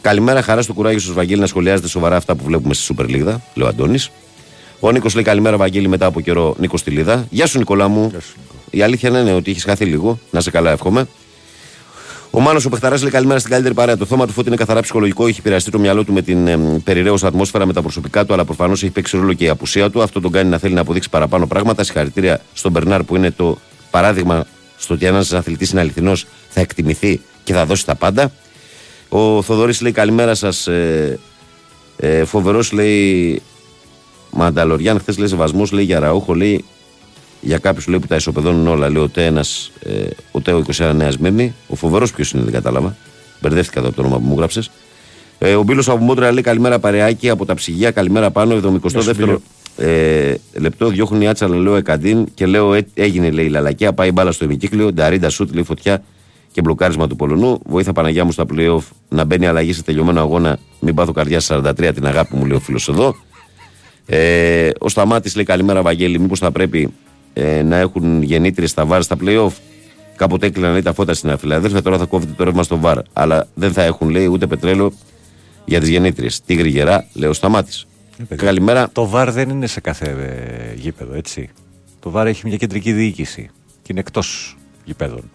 Καλημέρα, 0.00 0.42
χαρά 0.42 0.62
στο 0.62 0.72
κουράγιο 0.72 1.00
σου, 1.00 1.12
Βαγγέλη, 1.12 1.40
να 1.40 1.46
σχολιάζετε 1.46 1.88
σοβαρά 1.88 2.16
αυτά 2.16 2.34
που 2.34 2.44
βλέπουμε 2.44 2.74
στη 2.74 2.82
Σούπερ 2.82 3.08
Λίγδα, 3.08 3.42
λέει 3.54 3.66
ο 3.66 3.68
Αντώνης. 3.68 4.10
Ο 4.80 4.90
Νίκος 4.90 5.14
λέει 5.14 5.24
καλημέρα, 5.24 5.56
Βαγγέλη, 5.56 5.88
μετά 5.88 6.06
από 6.06 6.20
καιρό 6.20 6.54
Νίκος 6.58 6.80
στη 6.80 6.90
Λίδα. 6.90 7.26
Γεια 7.30 7.46
σου, 7.46 7.58
Νικολά 7.58 7.88
μου. 7.88 8.12
Η 8.70 8.82
αλήθεια 8.82 9.08
είναι 9.20 9.32
ότι 9.32 9.50
έχει 9.50 9.60
χαθεί 9.60 9.84
λίγο. 9.84 10.18
Να 10.30 10.40
σε 10.40 10.50
καλά, 10.50 10.70
εύχομαι. 10.70 11.06
Ο 12.30 12.40
Μάνος 12.40 12.64
ο 12.64 12.68
Πεχταρά 12.68 12.98
λέει 13.00 13.10
καλημέρα 13.10 13.38
στην 13.38 13.50
καλύτερη 13.50 13.74
παρέα. 13.74 13.96
Το 13.96 14.04
θέμα 14.04 14.26
του 14.26 14.32
φώτη 14.32 14.48
είναι 14.48 14.56
καθαρά 14.56 14.80
ψυχολογικό. 14.80 15.26
Έχει 15.26 15.38
επηρεαστεί 15.40 15.70
το 15.70 15.78
μυαλό 15.78 16.04
του 16.04 16.12
με 16.12 16.22
την 16.22 16.46
ε, 16.46 16.58
περιραίωσα 16.84 17.26
ατμόσφαιρα 17.26 17.66
με 17.66 17.72
τα 17.72 17.82
προσωπικά 17.82 18.24
του, 18.24 18.32
αλλά 18.32 18.44
προφανώς 18.44 18.82
έχει 18.82 18.92
παίξει 18.92 19.16
ρόλο 19.16 19.32
και 19.32 19.44
η 19.44 19.48
απουσία 19.48 19.90
του. 19.90 20.02
Αυτό 20.02 20.20
τον 20.20 20.32
κάνει 20.32 20.50
να 20.50 20.58
θέλει 20.58 20.74
να 20.74 20.80
αποδείξει 20.80 21.10
παραπάνω 21.10 21.46
πράγματα. 21.46 21.84
Συγχαρητήρια 21.84 22.40
στον 22.52 22.72
Μπερνάρ 22.72 23.02
που 23.02 23.16
είναι 23.16 23.30
το 23.30 23.58
παράδειγμα 23.90 24.46
στο 24.76 24.94
ότι 24.94 25.06
ένας 25.06 25.32
αθλητής 25.32 25.70
είναι 25.70 25.80
αληθινός 25.80 26.26
θα 26.48 26.60
εκτιμηθεί 26.60 27.20
και 27.44 27.52
θα 27.52 27.64
δώσει 27.66 27.86
τα 27.86 27.94
πάντα. 27.94 28.32
Ο 29.08 29.42
Θοδωρής 29.42 29.80
λέει 29.80 29.92
καλημέρα 29.92 30.34
σας. 30.34 30.66
Ε, 30.66 31.18
ε, 31.96 32.24
Φοβερός 32.24 32.72
λέει 32.72 33.42
Μανταλοριάν, 34.30 34.98
χθες 34.98 35.18
λέει 35.18 35.28
σεβασμός, 35.28 35.72
λέει 35.72 35.84
για 35.84 35.98
Ραούχο, 35.98 36.34
λέει 36.34 36.64
για 37.40 37.58
κάποιους 37.58 37.86
λέει 37.86 37.98
που 37.98 38.06
τα 38.06 38.16
ισοπεδώνουν 38.16 38.66
όλα. 38.66 38.90
Λέει 38.90 39.02
ο 39.02 39.08
Τέ 39.08 39.26
ε, 39.26 39.90
ο 40.30 40.40
Τέο 40.40 40.62
21 40.72 40.92
Νέας 40.94 41.14
Σμύρνη. 41.14 41.54
Ο 41.68 41.74
φοβερός 41.74 42.12
ποιος 42.12 42.30
είναι, 42.32 42.42
δεν 42.42 42.52
κατάλαβα. 42.52 42.96
Μπερδεύτηκα 43.40 43.78
εδώ 43.78 43.88
από 43.88 43.96
το 43.96 44.02
όνομα 44.02 44.18
που 44.18 44.26
μου 44.26 44.36
γράψες. 44.36 44.70
Ε, 45.38 45.54
ο 45.54 45.62
Μπίλος 45.62 45.88
από 45.88 46.04
Μόντρα 46.04 46.32
λέει 46.32 46.42
καλημέρα 46.42 46.78
παρεάκι 46.78 47.30
από 47.30 47.44
τα 47.44 47.54
ψυγεία, 47.54 47.90
καλημέρα 47.90 48.30
πάνω. 48.30 48.60
72 48.80 49.36
ε, 49.76 50.34
λεπτό 50.52 50.88
διώχνουν 50.88 51.20
η 51.20 51.28
άτσα, 51.28 51.44
αλλά 51.44 51.56
λέω 51.56 51.76
Εκαντίν 51.76 52.26
και 52.34 52.46
λέω 52.46 52.74
ε, 52.74 52.86
έγινε 52.94 53.30
λέει 53.30 53.44
η 53.44 53.48
λαλακία. 53.48 53.92
Πάει 53.92 54.12
μπάλα 54.12 54.32
στο 54.32 54.44
ημικύκλιο. 54.44 54.92
Νταρίντα 54.92 55.28
σουτ 55.28 55.54
λέει 55.54 55.62
φωτιά 55.62 56.02
και 56.52 56.60
μπλοκάρισμα 56.60 57.06
του 57.06 57.16
Πολωνού. 57.16 57.60
Βοήθα 57.64 57.92
Παναγιά 57.92 58.24
μου 58.24 58.32
στα 58.32 58.44
playoff 58.54 58.82
να 59.08 59.24
μπαίνει 59.24 59.46
αλλαγή 59.46 59.72
σε 59.72 59.82
τελειωμένο 59.82 60.20
αγώνα. 60.20 60.58
Μην 60.80 60.94
πάθω 60.94 61.12
καρδιά 61.12 61.40
43 61.48 61.90
την 61.94 62.06
αγάπη 62.06 62.36
μου 62.36 62.44
λέει 62.44 62.56
ο 62.56 62.60
φίλος 62.60 62.88
εδώ. 62.88 63.14
Ε, 64.06 64.70
ο 64.78 64.88
Σταμάτης 64.88 65.34
λέει 65.34 65.44
καλημέρα 65.44 65.82
Βαγγέλη. 65.82 66.18
Μήπως 66.18 66.38
θα 66.38 66.50
πρέπει 66.50 66.92
ε, 67.38 67.62
να 67.62 67.76
έχουν 67.76 68.22
γεννήτριες 68.22 68.70
στα 68.70 68.84
βάρ 68.84 69.02
στα 69.02 69.16
playoff. 69.24 69.52
Κάποτε 70.16 70.46
έκλειναν 70.46 70.72
λέει, 70.72 70.82
τα 70.82 70.92
φώτα 70.92 71.14
στην 71.14 71.38
Φιλαδέλφια, 71.38 71.82
τώρα 71.82 71.98
θα 71.98 72.04
κόβεται 72.04 72.32
το 72.36 72.44
ρεύμα 72.44 72.62
στο 72.62 72.78
βάρ. 72.78 72.98
Αλλά 73.12 73.48
δεν 73.54 73.72
θα 73.72 73.82
έχουν 73.82 74.08
λέει 74.08 74.26
ούτε 74.26 74.46
πετρέλαιο 74.46 74.92
για 75.64 75.80
τις 75.80 75.88
γεννήτριες. 75.88 76.40
Τι 76.40 76.54
γρηγερά, 76.54 77.06
λέει 77.12 77.30
ο 77.30 77.32
Σταμάτη. 77.32 77.72
Ε, 78.28 78.34
Καλημέρα. 78.34 78.88
Το 78.92 79.08
βάρ 79.08 79.30
δεν 79.30 79.48
είναι 79.48 79.66
σε 79.66 79.80
κάθε 79.80 80.10
ε, 80.10 80.74
γήπεδο, 80.74 81.14
έτσι. 81.14 81.50
Το 82.00 82.10
βάρ 82.10 82.26
έχει 82.26 82.46
μια 82.46 82.56
κεντρική 82.56 82.92
διοίκηση 82.92 83.50
και 83.82 83.88
είναι 83.90 84.00
εκτός 84.00 84.56
γηπέδων. 84.84 85.30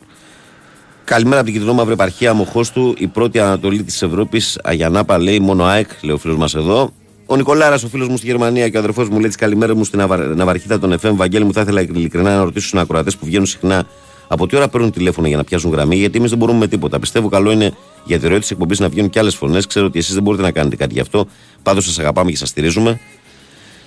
Καλημέρα 1.04 1.36
από 1.36 1.46
την 1.46 1.54
κοινωνία 1.54 1.76
Μαύρη 1.76 1.94
Επαρχία 1.94 2.34
Μοχώστου, 2.34 2.94
η 2.98 3.08
πρώτη 3.08 3.40
Ανατολή 3.40 3.84
της 3.84 4.02
Ευρώπης. 4.02 4.60
Αγιανάπα 4.64 5.18
λέει 5.18 5.40
μόνο 5.40 5.64
ΑΕΚ, 5.64 5.90
λέει 6.02 6.16
ο 6.16 6.18
φίλος 6.18 6.38
μας 6.38 6.56
εδώ. 6.56 6.94
Ο 7.32 7.36
Νικολάρας, 7.36 7.84
ο 7.84 7.88
φίλος 7.88 8.08
μου 8.08 8.18
στη 8.18 8.26
Γερμανία 8.26 8.70
και 8.70 8.76
ο 8.78 8.80
αδερφός 8.80 9.10
μου 9.10 9.20
λέει 9.20 9.28
τις 9.28 9.36
καλημέρα 9.36 9.76
μου 9.76 9.84
στην 9.84 10.00
Ναυαρχίδα 10.36 10.80
των 10.80 10.94
FM. 11.02 11.12
Βαγγέλη 11.14 11.46
μου, 11.46 11.54
θα 11.54 11.62
ήθελα 11.62 11.82
ειλικρινά 11.82 12.36
να 12.36 12.44
ρωτήσω 12.44 12.68
στους 12.68 12.80
ακροατές 12.80 13.18
που 13.18 13.26
βγαίνουν 13.26 13.46
συχνά 13.46 13.88
από 14.28 14.48
τι 14.48 14.56
ώρα 14.56 14.68
παίρνουν 14.68 14.92
τηλέφωνο 14.92 15.28
για 15.28 15.38
να 15.38 15.44
πιάσουν 15.44 15.72
γραμμή, 15.72 15.96
γιατί 15.96 16.18
εμείς 16.18 16.30
δεν 16.30 16.40
μπορούμε 16.40 16.58
με 16.58 16.68
τίποτα. 16.68 17.00
Πιστεύω 17.00 17.30
καλό 17.30 17.52
είναι 17.52 17.74
για 18.04 18.20
τη 18.20 18.28
ροή 18.28 18.40
της 18.40 18.52
εκπομπής 18.52 18.80
να 18.80 18.90
βγαίνουν 18.90 19.10
και 19.10 19.20
άλλες 19.20 19.36
φωνές. 19.36 19.68
Ξέρω 19.68 19.86
ότι 19.86 20.00
εσείς 20.00 20.14
δεν 20.14 20.24
μπορείτε 20.24 20.44
να 20.44 20.52
κάνετε 20.52 20.76
κάτι 20.76 20.94
γι' 20.94 21.00
αυτό. 21.00 21.28
Πάντως 21.64 21.86
σας 21.86 22.00
αγαπάμε 22.00 22.32
και 22.32 22.38
σας 22.38 22.50
στηρίζουμε. 22.50 23.00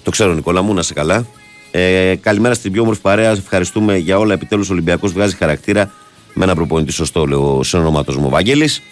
Το 0.03 0.11
ξέρω, 0.11 0.33
Νικόλα 0.35 0.63
μου, 0.63 0.75
να 0.75 0.83
σε 0.83 0.93
καλά. 0.93 1.27
Ε, 1.71 2.15
καλημέρα 2.21 2.55
στην 2.55 2.73
πιο 2.73 2.83
όμορφη 2.83 3.01
παρέα. 3.01 3.31
Ευχαριστούμε 3.31 3.97
για 3.97 4.19
όλα. 4.19 4.33
Επιτέλους 4.35 4.69
ο 4.71 4.73
Ολυμπιακός 4.73 5.13
βγάζει 5.13 5.37
χαρακτήρα 5.37 5.93
με 6.35 6.45
ένα 6.45 6.55
προπονητή 6.55 6.93
σωστό, 6.93 7.27
λέει 7.27 7.39
ο 7.39 7.63
συνονόματο 7.63 8.21
μου 8.21 8.29
Βαγγέλης. 8.29 8.83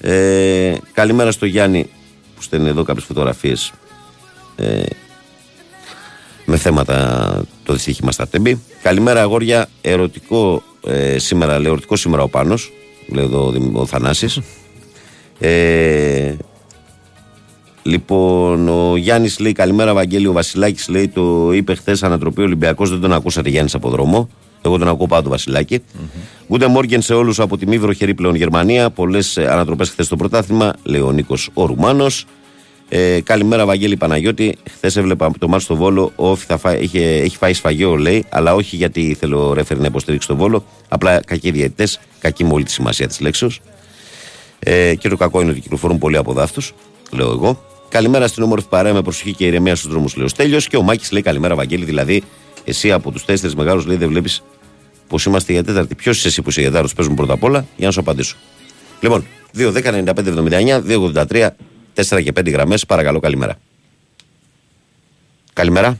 Ε, 0.00 0.74
καλημέρα 0.92 1.30
στο 1.30 1.46
Γιάννη 1.46 1.86
που 2.40 2.46
στέλνει 2.46 2.68
εδώ 2.68 2.82
κάποιες 2.82 3.04
φωτογραφίες 3.04 3.72
ε, 4.56 4.82
με 6.44 6.56
θέματα 6.56 7.42
το 7.64 7.72
δυστύχημα 7.72 8.12
στα 8.12 8.28
τέμπη. 8.28 8.62
Καλημέρα 8.82 9.20
αγόρια, 9.20 9.68
ερωτικό 9.80 10.62
ε, 10.86 11.18
σήμερα, 11.18 11.58
λέει 11.58 11.70
ερωτικό 11.70 11.96
σήμερα 11.96 12.22
ο 12.22 12.28
Πάνος, 12.28 12.72
λέει 13.12 13.24
εδώ 13.24 13.54
ο 13.72 13.86
Θανάσης. 13.86 14.40
Ε, 15.42 16.36
λοιπόν, 17.82 18.68
ο 18.68 18.96
Γιάννης 18.96 19.38
λέει 19.38 19.52
καλημέρα 19.52 19.94
Βαγγέλη, 19.94 20.26
ο 20.26 20.32
Βασιλάκης 20.32 20.88
λέει 20.88 21.08
το 21.08 21.52
είπε 21.52 21.74
χθες 21.74 22.02
ανατροπή 22.02 22.42
Ολυμπιακός, 22.42 22.90
δεν 22.90 23.00
τον 23.00 23.12
ακούσατε 23.12 23.48
Γιάννης 23.48 23.74
από 23.74 23.88
δρόμο. 23.88 24.28
Εγώ 24.62 24.78
τον 24.78 24.88
ακούω 24.88 25.06
πάντο 25.06 25.28
Βασιλάκη. 25.28 25.82
Ούτε 26.46 26.66
μόργεν 26.66 27.02
σε 27.02 27.14
όλους 27.14 27.40
από 27.40 27.56
τη 27.58 27.66
μη 27.66 27.78
βροχερή 27.78 28.14
πλέον 28.14 28.34
Γερμανία. 28.34 28.90
Πολλές 28.90 29.38
ανατροπές 29.38 29.88
χθες 29.90 30.06
στο 30.06 30.16
πρωτάθλημα, 30.16 30.72
λέει 30.82 31.00
ο 31.00 31.12
Νίκος 31.12 31.48
ο 31.54 31.64
Ρουμάνος. 31.64 32.26
Ε, 32.88 33.20
καλημέρα, 33.20 33.66
Βαγγέλη 33.66 33.96
Παναγιώτη. 33.96 34.56
Χθες 34.70 34.96
έβλεπα 34.96 35.30
το 35.38 35.48
μάτι 35.48 35.62
στο 35.62 35.76
Βόλο. 35.76 36.12
Ο 36.16 36.30
Όφη 36.30 36.46
θα 36.46 36.58
φά, 36.58 36.78
είχε, 36.78 37.04
έχει 37.04 37.36
φάει 37.36 37.52
σφαγείο, 37.52 37.96
λέει, 37.96 38.24
αλλά 38.28 38.54
όχι 38.54 38.76
γιατί 38.76 39.00
ήθελε 39.00 39.34
ο 39.34 39.52
Ρέφερ 39.52 39.78
να 39.78 39.86
υποστηρίξει 39.86 40.28
το 40.28 40.36
Βόλο. 40.36 40.64
Απλά 40.88 41.20
κακοί 41.20 41.50
διαιτητές, 41.50 42.00
κακή 42.18 42.44
με 42.44 42.52
όλη 42.52 42.64
τη 42.64 42.70
σημασία 42.70 43.06
της 43.06 43.20
λέξεως. 43.20 43.60
Ε, 44.58 44.94
και 44.94 45.08
το 45.08 45.16
κακό 45.16 45.40
είναι 45.40 45.50
ότι 45.50 45.60
κυκλοφορούν 45.60 45.98
πολλοί 45.98 46.16
από 46.16 46.32
δάφτους, 46.32 46.72
λέω 47.10 47.30
εγώ. 47.30 47.64
Καλημέρα 47.88 48.28
στην 48.28 48.42
όμορφη 48.42 48.68
παρέα 48.68 48.92
με 48.92 49.02
προσοχή 49.02 49.34
και 49.34 49.46
ηρεμία 49.46 49.76
στους 49.76 49.90
δρόμους, 49.90 50.16
λέει 50.16 50.24
ο 50.24 50.28
Στέλιος. 50.28 50.68
Και 50.68 50.76
ο 50.76 50.82
Μάκης 50.82 51.12
λέει 51.12 51.22
καλημέρα, 51.22 51.54
Βαγγέλη. 51.54 51.84
Δηλαδή, 51.84 52.22
εσύ 52.70 52.92
από 52.92 53.10
τους 53.10 53.24
τέσσερις 53.24 53.54
μεγάλους 53.54 53.86
λέει 53.86 53.96
δεν 53.96 54.08
βλέπεις 54.08 54.42
πως 55.08 55.24
είμαστε 55.24 55.52
για 55.52 55.64
τέταρτη. 55.64 55.94
Ποιος 55.94 56.18
είσαι 56.18 56.28
εσύ 56.28 56.42
που 56.42 56.48
είσαι 56.48 56.60
για 56.60 56.70
τέταρτο, 56.70 56.94
παίζουν 56.96 57.14
πρώτα 57.14 57.32
απ' 57.32 57.42
όλα, 57.42 57.66
για 57.76 57.86
να 57.86 57.92
σου 57.92 58.00
απαντήσω. 58.00 58.36
Λοιπόν, 59.00 59.26
2, 59.52 59.72
10, 59.72 59.92
95, 59.92 60.30
79, 60.30 60.80
2, 60.80 61.00
83, 61.00 61.56
4 61.94 62.22
και 62.22 62.32
5 62.32 62.50
γραμμές. 62.50 62.86
Παρακαλώ, 62.86 63.20
καλημέρα. 63.20 63.58
Καλημέρα. 65.52 65.98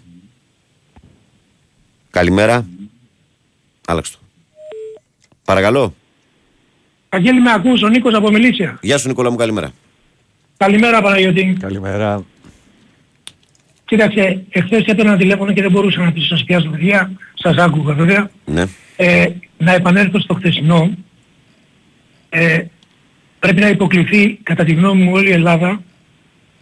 Καλημέρα. 2.10 2.66
Άλλαξε 3.86 4.12
το. 4.12 4.18
Παρακαλώ. 5.44 5.94
Αγγέλη 7.08 7.40
με 7.40 7.52
ακούς, 7.52 7.82
ο 7.82 7.88
Νίκος 7.88 8.14
από 8.14 8.30
Μελίσια. 8.30 8.78
Γεια 8.82 8.98
σου 8.98 9.08
Νικόλα 9.08 9.30
μου, 9.30 9.36
καλημέρα. 9.36 9.72
Καλημέρα 10.56 11.02
Παναγιώτη. 11.02 11.56
Καλημέρα. 11.60 12.24
Κοίταξε, 13.91 14.45
εχθές 14.51 14.84
έπαιρνα 14.84 15.16
τηλέφωνο 15.16 15.53
και 15.53 15.62
δεν 15.62 15.70
μπορούσα 15.70 16.01
να 16.01 16.12
πεις 16.12 16.26
σας 16.26 16.45
πιάσω 16.45 16.68
παιδιά, 16.68 17.11
σας 17.34 17.57
άκουγα 17.57 17.95
βέβαια. 17.95 18.30
Ναι. 18.45 18.64
Ε, 18.97 19.26
να 19.59 19.74
επανέλθω 19.74 20.20
στο 20.20 20.34
χθεσινό. 20.34 20.91
Ε, 22.28 22.64
πρέπει 23.38 23.61
να 23.61 23.68
υποκληθεί 23.68 24.38
κατά 24.43 24.64
τη 24.64 24.72
γνώμη 24.72 25.03
μου 25.03 25.12
όλη 25.12 25.28
η 25.28 25.32
Ελλάδα 25.32 25.82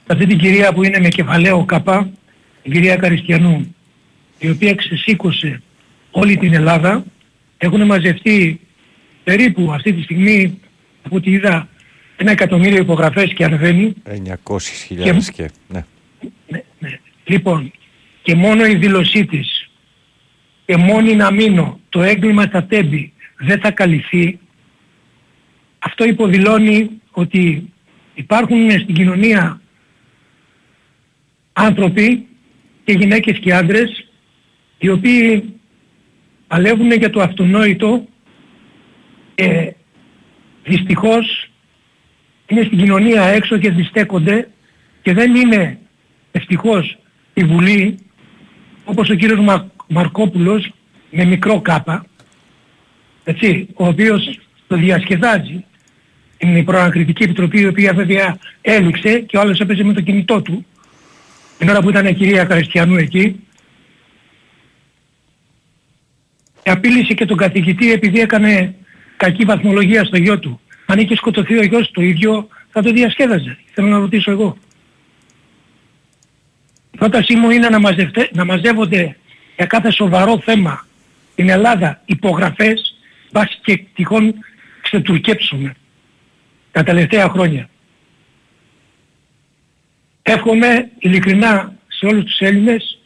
σε 0.05 0.13
αυτή 0.13 0.27
την 0.27 0.39
κυρία 0.39 0.73
που 0.73 0.85
είναι 0.85 0.99
με 1.01 1.09
κεφαλαίο 1.09 1.65
ΚΑΠΑ, 1.65 2.11
την 2.63 2.73
κυρία 2.73 2.97
Καριστιανού, 2.97 3.75
η 4.39 4.51
οποία 4.51 4.75
ξεσήκωσε 4.75 5.63
όλη 6.11 6.37
την 6.37 6.55
Ελλάδα. 6.55 7.05
Έχουν 7.59 7.87
μαζευτεί 7.87 8.61
περίπου 9.25 9.73
αυτή 9.73 9.93
τη 9.93 10.03
στιγμή, 10.03 10.59
από 11.03 11.17
ό,τι 11.17 11.31
είδα, 11.31 11.69
ένα 12.17 12.31
εκατομμύριο 12.31 12.79
υπογραφές 12.79 13.33
και 13.33 13.45
ανεβαίνει. 13.45 13.95
900.000 14.47 14.59
και... 14.89 15.13
και... 15.35 15.51
Ναι. 15.69 15.85
Ναι, 17.29 17.35
ναι. 17.35 17.37
Λοιπόν, 17.37 17.73
και 18.23 18.35
μόνο 18.35 18.67
η 18.67 18.75
δήλωσή 18.75 19.27
της 19.27 19.71
και 20.65 20.77
μόνη 20.77 21.15
να 21.15 21.31
μείνω 21.31 21.81
το 21.89 22.03
έγκλημα 22.03 22.43
στα 22.43 22.65
τέμπη 22.65 23.13
δεν 23.39 23.61
θα 23.61 23.71
καλυφθεί, 23.71 24.39
αυτό 25.79 26.05
υποδηλώνει 26.05 26.91
ότι 27.11 27.73
υπάρχουν 28.15 28.71
στην 28.71 28.95
κοινωνία 28.95 29.61
άνθρωποι 31.53 32.27
και 32.85 32.93
γυναίκες 32.93 33.39
και 33.39 33.55
άντρες 33.55 34.09
οι 34.79 34.89
οποίοι 34.89 35.55
παλεύουν 36.47 36.93
για 36.93 37.11
το 37.11 37.21
αυτονόητο 37.21 38.09
και 39.35 39.75
δυστυχώς 40.65 41.51
είναι 42.47 42.63
στην 42.63 42.79
κοινωνία 42.79 43.23
έξω 43.23 43.59
και 43.59 43.71
δυστέκονται 43.71 44.49
και 45.03 45.13
δεν 45.13 45.35
είναι 45.35 45.79
ευτυχώς 46.31 46.99
η 47.39 47.45
Βουλή 47.45 47.99
όπως 48.85 49.11
ο 49.11 49.15
κύριος 49.15 49.39
Μα- 49.41 49.71
Μαρκόπουλος 49.87 50.71
με 51.11 51.25
μικρό 51.25 51.61
κάπα 51.61 52.07
έτσι, 53.25 53.69
ο 53.75 53.87
οποίος 53.87 54.39
το 54.67 54.77
διασκεδάζει 54.77 55.65
είναι 56.39 56.59
η 56.59 56.63
προανακριτική 56.63 57.23
επιτροπή 57.23 57.61
η 57.61 57.67
οποία 57.67 57.93
βέβαια 57.93 58.39
έληξε 58.61 59.19
και 59.19 59.37
ο 59.37 59.41
άλλος 59.41 59.61
έπαιζε 59.61 59.83
με 59.85 59.93
το 59.93 60.01
κινητό 60.01 60.43
του 60.43 60.67
την 61.59 61.69
ώρα 61.69 61.81
που 61.81 61.89
ήταν 61.89 62.07
η 62.07 62.15
κυρία 62.15 62.45
Καριστιανού 62.45 62.97
εκεί 62.97 63.41
και 66.63 66.71
απείλησε 66.71 67.15
και 67.15 67.25
τον 67.25 67.37
καθηγητή 67.37 67.93
επειδή 67.93 68.21
έκανε 68.21 68.75
κακή 69.17 69.45
βαθμολογία 69.45 70.05
στο 70.05 70.17
γιο 70.17 70.39
του. 70.39 70.61
Αν 70.87 70.99
είχε 70.99 71.17
σκοτωθεί 71.17 71.59
ο 71.59 71.63
γιος 71.63 71.87
του 71.87 71.93
το 71.93 72.03
ίδιο 72.03 72.49
θα 72.71 72.83
το 72.83 72.91
διασκέδαζε. 72.93 73.59
Θέλω 73.75 73.89
να 73.89 73.99
ρωτήσω 73.99 74.31
εγώ. 74.31 74.57
Η 76.99 77.01
πρότασή 77.01 77.37
μου 77.37 77.51
είναι 77.51 77.69
να, 77.69 77.81
μαζευτέ, 77.81 78.29
να 78.33 78.45
μαζεύονται 78.45 79.17
για 79.57 79.67
κάθε 79.67 79.91
σοβαρό 79.91 80.41
θέμα 80.45 80.87
στην 81.33 81.49
Ελλάδα 81.49 82.03
υπογραφές 82.05 82.95
βάσει 83.31 83.59
και 83.63 83.85
τυχόν 83.95 84.35
ξετουρκέψουμε 84.83 85.75
τα 86.71 86.83
τελευταία 86.83 87.29
χρόνια. 87.29 87.69
Εύχομαι 90.23 90.91
ειλικρινά 90.99 91.75
σε 91.89 92.07
όλους 92.07 92.25
τους 92.25 92.39
Έλληνες 92.39 92.99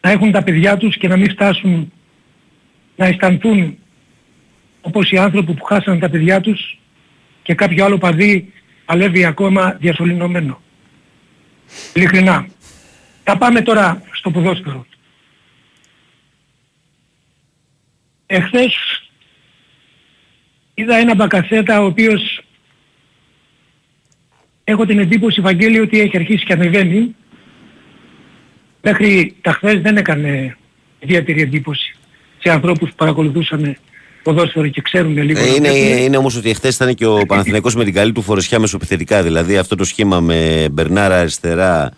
να 0.00 0.10
έχουν 0.10 0.32
τα 0.32 0.42
παιδιά 0.42 0.76
τους 0.76 0.96
και 0.96 1.08
να 1.08 1.16
μην 1.16 1.30
φτάσουν 1.30 1.92
να 2.96 3.06
αισθανθούν 3.06 3.78
όπως 4.80 5.10
οι 5.10 5.18
άνθρωποι 5.18 5.54
που 5.54 5.64
χάσαν 5.64 5.98
τα 5.98 6.10
παιδιά 6.10 6.40
τους 6.40 6.78
και 7.42 7.54
κάποιο 7.54 7.84
άλλο 7.84 7.98
παδί 7.98 8.52
παλεύει 8.84 9.24
ακόμα 9.24 9.76
διασωληνωμένο. 9.80 10.60
Ειλικρινά. 11.94 12.46
Θα 13.24 13.38
πάμε 13.38 13.60
τώρα 13.60 14.02
στο 14.12 14.30
ποδόσφαιρο. 14.30 14.86
Εχθές 18.26 18.74
είδα 20.74 20.96
ένα 20.96 21.14
μπακασέτα 21.14 21.80
ο 21.80 21.84
οποίος 21.84 22.40
έχω 24.64 24.86
την 24.86 24.98
εντύπωση 24.98 25.40
Βαγγέλη 25.40 25.80
ότι 25.80 26.00
έχει 26.00 26.16
αρχίσει 26.16 26.44
και 26.44 26.52
ανεβαίνει. 26.52 27.14
Μέχρι 28.82 29.36
τα 29.40 29.52
χθες 29.52 29.80
δεν 29.80 29.96
έκανε 29.96 30.56
ιδιαίτερη 30.98 31.42
εντύπωση 31.42 31.96
σε 32.38 32.50
ανθρώπους 32.50 32.88
που 32.88 32.94
παρακολουθούσαν 32.96 33.76
ποδόσφαιρο 34.22 34.68
και 34.68 34.80
ξέρουν 34.80 35.22
λίγο. 35.22 35.40
Ε, 35.40 35.42
να 35.42 35.54
είναι, 35.54 35.70
βλέπουν. 35.70 36.02
είναι 36.02 36.16
όμως 36.16 36.36
ότι 36.36 36.50
εχθές 36.50 36.74
ήταν 36.74 36.94
και 36.94 37.06
ο 37.06 37.26
Παναθηναϊκός 37.26 37.74
με 37.74 37.84
την 37.84 37.94
καλή 37.94 38.12
του 38.12 38.22
φορεσιά 38.22 38.58
μεσοπιθετικά. 38.58 39.22
Δηλαδή 39.22 39.56
αυτό 39.56 39.76
το 39.76 39.84
σχήμα 39.84 40.20
με 40.20 40.68
Μπερνάρα 40.72 41.18
αριστερά, 41.18 41.92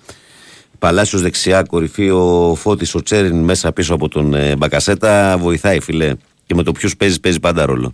Παλάσιος 0.87 1.23
δεξιά, 1.23 1.63
κορυφή 1.63 2.11
ο 2.11 2.55
Φώτης, 2.55 2.95
ο 2.95 3.03
Τσέριν 3.03 3.37
μέσα 3.45 3.73
πίσω 3.73 3.95
από 3.95 4.09
τον 4.09 4.35
ε, 4.35 4.57
Μπακασέτα 4.57 5.37
βοηθάει 5.39 5.81
φιλέ. 5.81 6.15
Και 6.47 6.55
με 6.55 6.63
το 6.63 6.73
ποιους 6.73 6.97
παίζεις, 6.97 7.21
παίζει 7.21 7.41
πάντα 7.41 7.67
ρόλο. 7.67 7.93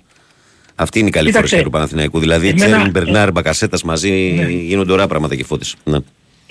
Αυτή 0.75 0.99
είναι 0.99 1.09
η 1.09 1.11
καλή 1.11 1.27
Κοίταξε, 1.27 1.47
φορεσιά 1.49 1.65
του 1.65 1.71
Παναθηναϊκού. 1.77 2.19
Δηλαδή 2.19 2.49
εμένα- 2.49 2.67
Τσέριν, 2.77 2.91
Μπερνάρ, 2.91 3.31
Μπακασέτας 3.33 3.83
μαζί 3.83 4.11
Ναι. 4.37 4.45
γίνονται 4.49 4.93
ωραία 4.93 5.07
πράγματα 5.07 5.35
και 5.35 5.45
Φώτης. 5.45 5.75
Ναι. 5.85 5.99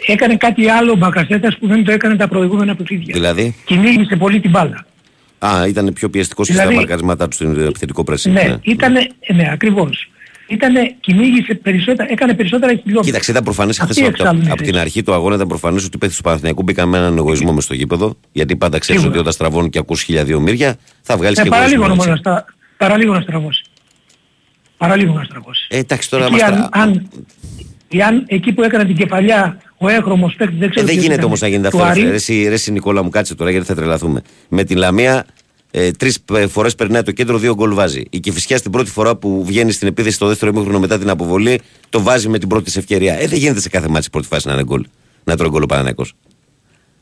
Έκανε 0.08 0.36
κάτι 0.36 0.70
άλλο 0.70 0.92
ο 0.92 0.96
Μπακασέτας 0.96 1.58
που 1.58 1.68
δεν 1.68 1.84
το 1.84 1.92
έκανε 1.92 2.16
τα 2.16 2.28
προηγούμενα 2.28 2.76
παιχνίδια. 2.76 3.14
Δηλαδή, 3.14 3.56
Κυνήγησε 3.66 4.16
πολύ 4.16 4.40
την 4.40 4.50
μπάλα. 4.50 4.86
α, 5.40 5.68
ήταν 5.68 5.94
πιο 5.94 6.10
πιεστικός 6.10 6.48
και 6.48 6.52
Δηλαδή- 6.54 6.72
στα 6.72 6.80
μαρκαρίσματά 6.80 7.28
του 7.28 7.36
στην 7.36 7.60
επιθετικό 7.62 8.04
πρέσβη. 8.04 8.30
Ναι, 8.32 8.56
ήτανε, 8.62 9.08
ναι, 9.36 9.50
ακριβώς. 9.52 10.10
Ήτανε, 10.52 10.96
κυνήγησε 11.00 11.54
περισσότερα, 11.54 12.12
έκανε 12.12 12.34
περισσότερα 12.34 12.72
χιλιόμετρα. 12.72 13.04
Κοίταξε, 13.04 13.32
ήταν 13.32 13.44
προφανές 13.44 13.80
Αυτή 13.80 13.94
χθες 13.94 14.08
από, 14.08 14.16
εξάλλου 14.16 14.40
είναι 14.40 14.48
η 14.48 14.52
από 14.52 14.62
την 14.62 14.72
θέση. 14.72 14.80
αρχή 14.80 15.04
του 15.04 15.14
αγώνα. 15.14 15.36
Ήταν 15.36 15.48
προφανές 15.48 15.84
ότι 15.86 15.96
οι 15.96 15.98
παίχτε 15.98 16.16
του 16.18 16.24
Παναθηναϊκού 16.24 16.64
μπήκαν 16.64 16.90
με 16.90 16.98
έναν 16.98 17.18
εγωισμό 17.18 17.54
μες 17.54 17.64
στο 17.64 17.74
γήπεδο. 17.74 18.16
Γιατί 18.32 18.56
πάντα 18.56 18.78
ξέρεις 18.78 19.02
Σίγουρα. 19.02 19.10
ότι 19.10 19.20
όταν 19.20 19.34
στραβώνουν 19.34 19.70
και 19.70 19.80
ακούς 19.80 20.02
χίλια 20.04 20.40
μύρια 20.40 20.76
θα 21.02 21.18
βγάλεις 21.18 21.38
Ε, 21.40 21.44
και 21.44 21.50
παραλίγο 21.50 21.84
εγωισμό. 21.84 21.94
όμως 21.94 22.06
να, 22.06 22.12
έτσι. 22.12 22.22
στρα... 22.30 22.46
παραλίγο 22.78 23.14
να 23.14 23.22
στραβώσει. 23.22 23.64
Παραλίγο 24.78 25.14
να 25.14 25.24
στραβώσει. 25.24 25.68
Ε, 25.70 25.78
εντάξει, 25.78 26.10
τώρα 26.10 26.24
εκεί, 26.26 26.34
μας 26.34 26.42
αν, 26.42 26.54
τρα- 26.56 26.70
αν, 26.72 27.10
εάν 27.88 28.24
εκεί 28.28 28.52
που 28.54 28.64
έκανε 28.64 28.86
την 28.86 28.96
κεφαλιά 28.96 29.58
ο 29.78 29.90
έγχρωμος 29.90 30.36
παίκτης 30.36 30.58
δεν 30.58 30.68
Ε, 30.68 30.72
ξέρω 30.72 30.86
δεν 30.86 30.96
ποιος 30.96 31.04
γίνεται 31.06 31.14
ήταν, 31.14 31.26
όμως 31.26 31.42
να 31.42 31.48
γίνεται 31.48 31.70
του 31.70 31.78
αυτό. 31.78 31.90
Άρη. 31.90 32.02
Ρε, 32.02 32.14
εσύ, 32.16 32.44
ρε, 32.48 32.54
εσύ, 32.54 32.72
Νικόλα 32.72 33.04
μου, 33.04 33.10
κάτσε 33.10 33.36
τώρα 33.36 33.52
γιατί 33.52 33.66
θα 33.66 33.76
τρελαθούμε. 33.76 34.22
Με 34.50 34.64
τη 34.64 34.76
Λαμία 34.76 35.26
ε, 35.72 35.92
τρεις 35.92 36.20
φορές 36.50 36.76
περνάει 36.76 37.04
το 37.04 37.12
κέντρο, 37.12 37.38
δύο 37.38 37.56
γκολ 37.56 37.74
βάζει. 37.74 38.04
Η 38.10 38.20
Κηφισιά 38.20 38.58
στην 38.58 38.72
πρώτη 38.72 38.90
φορά 38.90 39.16
που 39.16 39.46
βγαίνει 39.46 39.72
στην 39.72 39.88
επίθεση 39.88 40.16
στο 40.16 40.28
δεύτερο 40.28 40.52
ημίχρονο 40.52 40.80
μετά 40.80 41.00
την 41.00 41.10
αποβολή 41.10 41.62
το 41.90 42.02
βάζει 42.02 42.30
με 42.30 42.40
την 42.40 42.48
πρώτη 42.48 42.64
της 42.64 42.76
ευκαιρία. 42.78 43.20
Ε, 43.20 43.28
δεν 43.28 43.38
γίνεται 43.38 43.60
σε 43.62 43.70
κάθε 43.70 43.88
μάτι 43.88 44.10
πρώτη 44.10 44.28
φάση 44.28 44.48
να 44.48 44.54
είναι 44.54 44.64
γκολ. 44.64 44.86
Να 45.24 45.36
τρώει 45.38 45.50
γκολ 45.50 45.64
ο 45.64 45.66
Παναναϊκός. 45.66 46.14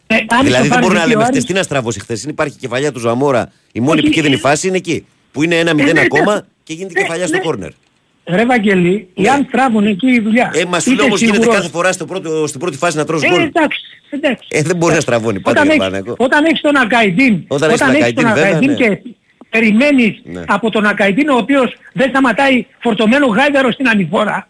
Ε, 0.08 0.16
αν 0.28 0.44
Δηλαδή 0.44 0.68
το 0.68 0.74
δεν 0.74 0.80
μπορούμε 0.80 0.80
πάρει 0.80 0.94
να 0.94 1.00
εκεί 1.00 1.10
λέμε 1.10 1.22
ο 1.22 1.26
χθε 1.26 1.32
Άρης- 1.34 1.46
τι 1.46 1.54
να 1.54 1.64
στραβώσεις 1.64 2.02
χθες. 2.02 2.24
Υπάρχει 2.24 2.54
η 2.56 2.60
κεφαλιά 2.60 2.92
του 2.92 3.00
Ζαμόρα. 3.00 3.52
Η 3.72 3.80
μόνη 3.80 3.92
Όχι, 3.98 4.00
επικίνδυνη 4.06 4.36
ε, 4.36 4.38
φάση 4.38 4.68
είναι 4.68 4.78
εκεί. 4.78 5.06
Που 5.32 5.44
είναι 5.44 5.56
ένα 5.60 5.74
μηδέν 5.74 5.94
ναι, 5.94 6.00
ακόμα 6.00 6.34
ναι. 6.36 6.42
και 6.64 6.74
γίνεται 6.74 6.94
Ναι, 6.94 7.02
κεφαλιά 7.02 7.28
στο 7.28 7.36
ναι. 7.36 7.42
κόρνερ. 7.44 7.72
Ρε 8.30 8.46
Βαγγέλη, 8.46 9.08
εάν 9.16 9.46
στράβουν 9.48 9.86
εκεί 9.86 10.08
η 10.12 10.20
δουλειά. 10.20 10.52
Ε, 10.54 10.66
μα 10.66 10.80
σου 10.80 10.90
Είτε 10.92 10.98
λέει 11.00 11.08
όμως 11.08 11.20
γίνεται 11.20 11.38
σίγουρος- 11.38 11.60
κάθε 11.62 11.70
φορά 11.72 11.92
στο 11.92 12.06
πρώτο, 12.06 12.48
στην 12.48 12.60
πρώτη 12.60 12.78
φάση 12.78 12.98
να 12.98 13.06
τρως 13.06 13.24
Ε, 13.24 13.28
γκολ. 13.30 13.42
εντάξει, 13.42 13.80
εντάξει. 14.10 14.48
Ε, 14.52 14.62
δεν 14.62 14.76
μπορεί 14.76 14.94
να 14.94 15.00
στραβώνει 15.00 15.40
πάντα 15.40 15.62
Όταν 15.62 15.64
για 15.64 15.74
έχεις, 15.74 15.86
Παναθηναϊκό. 15.86 16.24
όταν 16.26 16.46
έχεις 16.46 16.62
τον 16.62 16.76
Ακαϊντίν, 16.76 17.44
Όταν 17.48 17.70
έχεις 17.70 17.82
τον 17.82 17.90
έχεις 17.96 18.14
τον 18.14 18.26
Ακαϊντίν, 18.26 18.28
βέβαια, 18.34 18.46
Ακαϊντίν 18.58 18.70
ναι. 18.70 18.76
και 18.96 19.02
περιμένεις 19.50 20.22
Ναι. 20.24 20.44
από 20.48 20.70
τον 20.70 20.86
Ακαϊντίν 20.86 21.30
ο 21.30 21.36
οποίος 21.38 21.76
δεν 21.94 22.10
σταματάει 22.10 22.66
φορτωμένο 22.80 23.26
γάιδαρο 23.26 23.72
στην 23.72 23.88
ανηφόρα. 23.90 24.48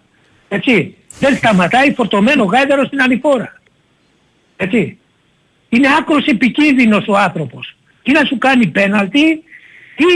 Έτσι. 0.48 0.96
Δεν 1.20 1.36
σταματάει 1.38 1.94
φορτωμένο 1.94 2.44
γάιδαρο 2.44 2.86
στην 2.86 3.02
ανηφόρα. 3.02 3.60
Έτσι. 4.58 4.98
Είναι 5.70 5.88
άκρος 6.00 6.26
επικίνδυνος 6.26 7.08
ο 7.08 7.18
άνθρωπος. 7.18 7.76
Ή 8.04 8.12
να 8.12 8.24
σου 8.26 8.38
κάνει 8.38 8.68
πέναλτι 8.68 9.44
ή 9.96 10.12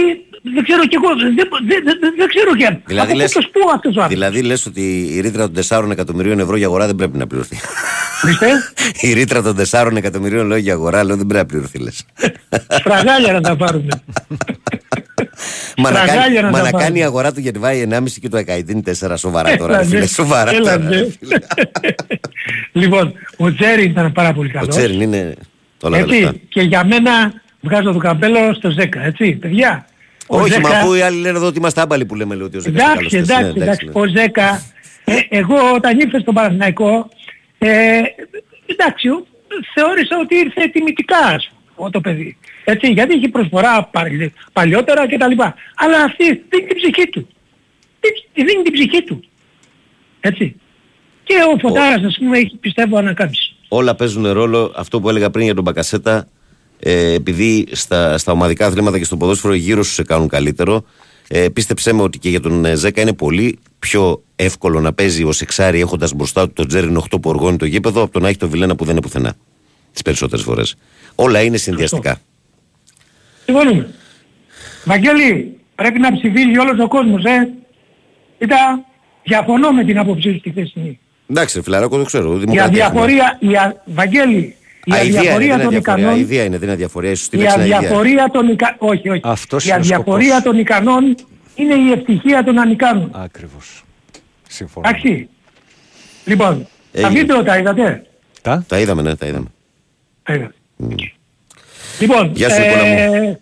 δεν 0.56 0.64
ξέρω 0.64 0.86
κι 0.86 0.96
εγώ, 0.96 1.10
δεν, 1.16 1.36
δεν, 1.36 1.84
δεν, 2.00 2.14
δεν 2.18 2.28
ξέρω 2.28 2.56
κι 2.56 2.66
αν. 2.66 2.82
Δηλαδή 2.86 3.12
από 3.12 3.20
λες, 3.20 3.32
πού 3.34 3.41
το 3.41 3.48
σπούω 3.48 3.72
αυτός 3.76 3.96
ο 3.98 4.02
άνθρωπος. 4.02 4.14
δηλαδή 4.30 4.41
λες 4.48 4.66
ότι 4.66 4.82
η 5.16 5.20
ρήτρα 5.20 5.50
των 5.52 5.64
4 5.70 5.91
εκατομμυρίων 5.91 6.39
ευρώ 6.39 6.56
για 6.56 6.68
αγορά 6.68 6.86
δεν 6.86 6.96
πρέπει 6.96 7.18
να 7.18 7.28
πληρωθεί. 7.28 7.58
Ορίστε, 8.24 8.48
η 9.08 9.14
ρήτρα 9.14 9.41
των 9.41 9.58
4 9.72 9.96
εκατομμυρίων 9.96 10.48
λέω 10.48 10.58
για 10.58 10.74
αγορά 10.74 11.04
λέω 11.04 11.16
δεν 11.16 11.28
πρέπει 11.28 11.41
να 11.44 11.46
πληρωθεί 11.52 11.78
λες. 11.80 12.06
στραγάλια 12.70 13.32
να 13.34 13.41
τα 13.41 13.56
πάρουμε. 13.56 13.88
Μα 15.78 15.91
να 15.91 15.98
Στραγάλια 15.98 16.41
κάνει, 16.41 16.41
να 16.41 16.50
μα 16.52 16.58
τα 16.58 16.64
να 16.64 16.70
πάρουμε. 16.70 16.84
κάνει 16.84 17.00
η 17.00 17.04
αγορά 17.04 17.32
του 17.34 17.39
γιατί 17.39 17.60
βάει 17.60 17.88
1,5 17.91 18.04
και 18.22 18.30
το 18.30 18.38
Ακαϊντίν 18.38 18.84
4 19.00 19.14
σοβαρά 19.18 19.56
τώρα. 19.58 19.74
Έλα, 19.74 19.82
ρε 19.82 19.88
φίλε, 19.88 20.00
ναι. 20.00 20.06
σοβαρά 20.06 20.52
Έλα, 20.52 20.60
τώρα. 20.60 20.78
ναι. 20.78 20.89
ρε 20.98 21.08
φίλε. 21.20 21.38
λοιπόν, 22.84 23.14
ο 23.38 23.54
Τζέρι 23.54 23.84
ήταν 23.84 24.12
πάρα 24.12 24.34
πολύ 24.34 24.50
Ο 24.50 24.52
καλός. 24.54 24.76
Τσέριν 24.76 25.02
είναι 25.02 25.36
όλα 25.82 26.00
τα 26.00 26.06
λεφτά. 26.06 26.28
έτσι, 26.28 26.41
και 26.50 26.62
για 26.62 26.84
μένα 26.86 27.12
βγάζω 27.62 27.91
το 27.91 28.00
καπέλο 28.00 28.54
στο 28.54 28.74
10, 28.78 28.86
έτσι, 29.04 29.32
παιδιά. 29.32 29.86
Ο 30.28 30.39
Όχι, 30.39 30.59
μα 30.59 30.67
Ζέκα- 30.69 30.80
αφού 30.80 30.93
οι 30.93 31.01
άλλοι 31.01 31.17
λένε 31.19 31.38
εδώ 31.38 31.47
ότι 31.47 31.57
είμαστε 31.57 31.82
άμπαλοι 31.82 32.05
που 32.05 32.15
λέμε 32.15 32.36
λέω 32.36 32.45
ότι 32.45 32.57
ο 32.57 32.59
Ζέκας 32.59 32.82
είναι 32.82 32.93
καλός 32.93 33.13
Εντάξει, 33.13 33.24
χθες. 33.24 33.38
Ναι, 33.38 33.43
εντάξει, 33.47 33.61
εντάξει. 33.61 33.86
ναι. 33.86 33.91
Ο 33.93 34.07
Ζέκα, 34.07 34.63
ε, 35.05 35.13
εγώ 35.30 35.74
όταν 35.74 35.99
ήρθε 35.99 36.19
στον 36.19 36.34
Παναθηναϊκό, 36.34 37.09
ε, 37.57 37.99
εντάξει, 38.65 39.07
ο- 39.09 39.26
θεώρησα 39.74 40.17
ότι 40.21 40.36
ήρθε 40.36 40.67
τιμητικά 40.67 41.17
ας 41.17 41.51
πούμε, 41.76 41.89
το 41.89 42.01
παιδί. 42.01 42.38
Έτσι, 42.63 42.88
γιατί 42.91 43.15
είχε 43.15 43.28
προσφορά 43.28 43.84
παλι- 43.91 44.32
παλιότερα 44.53 45.07
κτλ. 45.07 45.41
Αλλά 45.76 46.03
αυτή 46.03 46.24
δίνει 46.26 46.67
την 46.67 46.76
ψυχή 46.76 47.07
του. 47.09 47.28
Δεν- 47.99 48.45
Δίνει 48.47 48.63
την 48.63 48.74
ψυχή 48.74 49.03
του. 49.03 49.24
Έτσι. 50.19 50.55
Και 51.24 51.34
ο 51.53 51.57
Φωτάρας, 51.59 52.03
ας 52.03 52.17
πούμε, 52.19 52.38
έχει 52.38 52.57
πιστεύω 52.57 52.97
ανακάμψει. 52.97 53.55
όλα 53.67 53.95
παίζουν 53.95 54.32
ρόλο. 54.32 54.74
Αυτό 54.76 55.01
που 55.01 55.09
έλεγα 55.09 55.30
πριν 55.30 55.45
για 55.45 55.53
τον 55.55 55.63
Μπακασέτα, 55.63 56.28
ε, 56.86 57.14
επειδή 57.14 57.68
στα, 57.72 58.18
στα 58.18 58.32
ομαδικά 58.32 58.66
αθλήματα 58.66 58.98
και 58.98 59.04
στο 59.04 59.18
ποδόσφαιρο 59.18 59.54
γύρω 59.54 59.84
σου 59.84 59.92
σε 59.92 60.04
κάνουν 60.04 60.28
καλύτερο. 60.28 60.84
Ε, 61.28 61.50
πίστεψέ 61.50 61.94
με 61.94 62.02
ότι 62.02 62.20
και 62.20 62.30
για 62.30 62.40
τον 62.40 62.66
ε, 62.66 62.76
Ζέκα 62.76 63.02
είναι 63.02 63.14
πολύ 63.14 63.60
πιο 63.80 64.24
εύκολο 64.36 64.80
να 64.80 64.94
παίζει 64.94 65.24
ω 65.24 65.34
εξάρι 65.42 65.80
έχοντας 65.80 66.14
μπροστά 66.14 66.48
του 66.48 66.54
τον 66.54 66.68
Τζέριν 66.68 67.00
8 67.00 67.22
που 67.22 67.30
οργώνει 67.30 67.58
το 67.58 67.66
γήπεδο 67.66 68.02
από 68.02 68.12
το 68.12 68.20
να 68.20 68.28
έχει 68.28 68.38
το 68.38 68.50
Βιλένα 68.50 68.76
που 68.76 68.84
δεν 68.84 68.94
είναι 68.94 69.02
πουθενά. 69.02 69.34
Τις 69.92 70.02
περισσότερες 70.02 70.46
φορές. 70.46 70.76
Όλα 71.16 71.42
είναι 71.42 71.58
συνδυαστικά. 71.58 72.18
Συμφωνούμε. 73.46 73.94
Βαγγέλη, 74.86 75.58
πρέπει 75.76 76.00
να 76.00 76.14
ψηφίζει 76.14 76.58
όλος 76.58 76.80
ο 76.80 76.88
κόσμος, 76.88 77.24
ε. 77.24 77.50
Κοίτα, 78.40 78.86
διαφωνώ 79.24 79.72
με 79.72 79.84
την 79.84 79.98
άποψή 79.98 80.32
σου 80.32 80.38
στη 80.40 80.50
χθεσινή. 80.50 81.00
Εντάξει, 81.30 81.58
ρε 81.58 81.64
φιλαράκο, 81.64 81.98
το 81.98 82.04
ξέρω. 82.04 82.36
Η 82.36 82.38
Δημοκρατία 82.38 82.86
έχουμε. 82.86 83.02
αδιαφορία, 83.02 83.38
η 83.40 83.56
α... 83.56 83.82
Βαγγέλη, 83.86 84.56
η 84.86 84.94
Α, 84.94 85.02
ιδέα 85.04 85.04
είναι, 85.04 85.18
αδιαφορία 85.20 85.38
δεν 85.38 85.56
είναι 85.56 85.64
των 85.64 85.68
αδιαφορία. 85.68 86.04
ικανών, 86.04 86.20
Ιδέα 86.20 86.44
είναι, 86.44 86.54
δεν 86.58 86.64
είναι 86.64 86.72
αδιαφορία. 86.72 87.12
Ίσως 87.12 87.30
τη 87.30 87.38
η 87.38 87.40
λέξη 87.40 87.56
είναι 87.56 87.66
ιδέα. 87.66 87.78
αδιαφορία 87.78 88.30
των 88.34 88.48
ικανών, 88.50 88.76
όχι, 88.80 89.10
όχι, 89.10 89.22
Αυτός 89.24 89.64
η 89.64 89.68
είναι 89.68 89.76
ο 89.78 89.80
αδιαφορία 89.80 90.28
σκοπός. 90.36 90.44
των 90.44 90.60
ικανών 90.60 91.16
είναι 91.56 91.74
η 91.74 91.92
ευτυχία 91.92 92.44
των 92.44 92.60
ανικάνων. 92.60 93.10
Ακριβώς. 93.14 93.84
Συμφωνώ. 94.48 94.88
Εντάξει. 94.90 95.30
Λοιπόν, 96.26 96.68
τα 96.92 97.00
Έγινε. 97.00 97.20
βίντεο 97.20 97.44
τα 97.44 97.58
είδατε; 97.58 98.06
Τα; 98.42 98.66
Τα 98.68 98.80
είδαμε, 98.80 99.02
ναι, 99.02 99.16
τα 99.16 99.26
είδαμε. 99.28 99.48
Τα 100.24 100.34
είδατε. 100.34 100.54
Λοιπόν, 102.00 102.32
Γεια 102.36 102.50
σου, 102.50 102.62
Νικόλα 102.62 102.84
μου. 103.22 103.42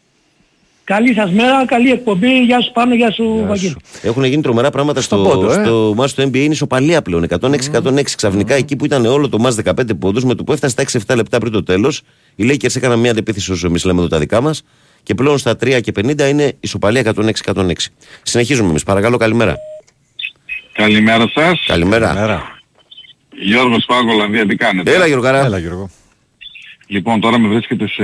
Καλή 0.93 1.13
σας 1.13 1.31
μέρα, 1.31 1.65
καλή 1.65 1.91
εκπομπή. 1.91 2.43
Γεια 2.43 2.61
σου 2.61 2.71
Πάνο, 2.71 2.95
γεια 2.95 3.11
σου 3.11 3.43
Βαγγέλη. 3.47 3.75
Έχουν 4.01 4.23
γίνει 4.23 4.41
τρομερά 4.41 4.69
πράγματα 4.69 5.01
στο, 5.01 5.15
Στον 5.15 5.29
πόντο, 5.29 5.51
ε. 5.51 5.63
στο 5.63 5.93
μάτς 5.95 6.13
του 6.13 6.21
NBA. 6.21 6.35
Είναι 6.35 6.53
ισοπαλία 6.53 7.01
πλέον. 7.01 7.27
106-106. 7.29 8.15
Ξαφνικά 8.15 8.55
εκεί 8.55 8.75
που 8.75 8.85
ήταν 8.85 9.05
όλο 9.05 9.29
το 9.29 9.39
μάτς 9.39 9.57
15 9.63 9.73
πόντους, 9.99 10.23
με 10.23 10.35
το 10.35 10.43
που 10.43 10.53
έφτασε 10.53 10.75
στα 10.79 10.99
6-7 11.13 11.15
λεπτά 11.15 11.37
πριν 11.37 11.51
το 11.51 11.63
τέλος, 11.63 12.01
οι 12.35 12.49
Lakers 12.49 12.75
έκαναν 12.75 12.99
μια 12.99 13.11
αντεπίθεση 13.11 13.51
όσο 13.51 13.67
εμείς 13.67 13.85
λέμε 13.85 13.99
εδώ 13.99 14.07
τα 14.07 14.19
δικά 14.19 14.41
μας 14.41 14.63
και 15.03 15.13
πλέον 15.13 15.37
στα 15.37 15.55
3 15.63 15.81
και 15.81 15.91
50 15.95 16.29
είναι 16.29 16.53
ισοπαλία 16.59 17.13
106-106. 17.45 17.71
Συνεχίζουμε 18.23 18.69
εμείς. 18.69 18.83
Παρακαλώ, 18.83 19.17
καλημέρα. 19.17 19.57
Καλημέρα 20.73 21.31
σας. 21.33 21.63
Καλημέρα. 21.67 22.13
Μέρα. 22.13 22.41
Γιώργος 23.41 23.85
Πάγκο, 23.87 24.11
Ολλανδία, 24.11 24.45
τι 24.45 24.55
κάνετε; 24.55 24.93
Έλα, 24.93 25.07
Γιώργαρα. 25.07 25.45
Έλα 25.45 25.57
Γιώργο. 25.57 25.89
Λοιπόν, 26.93 27.19
τώρα 27.19 27.39
με 27.39 27.47
βρίσκεται 27.47 27.87
σε 27.87 28.03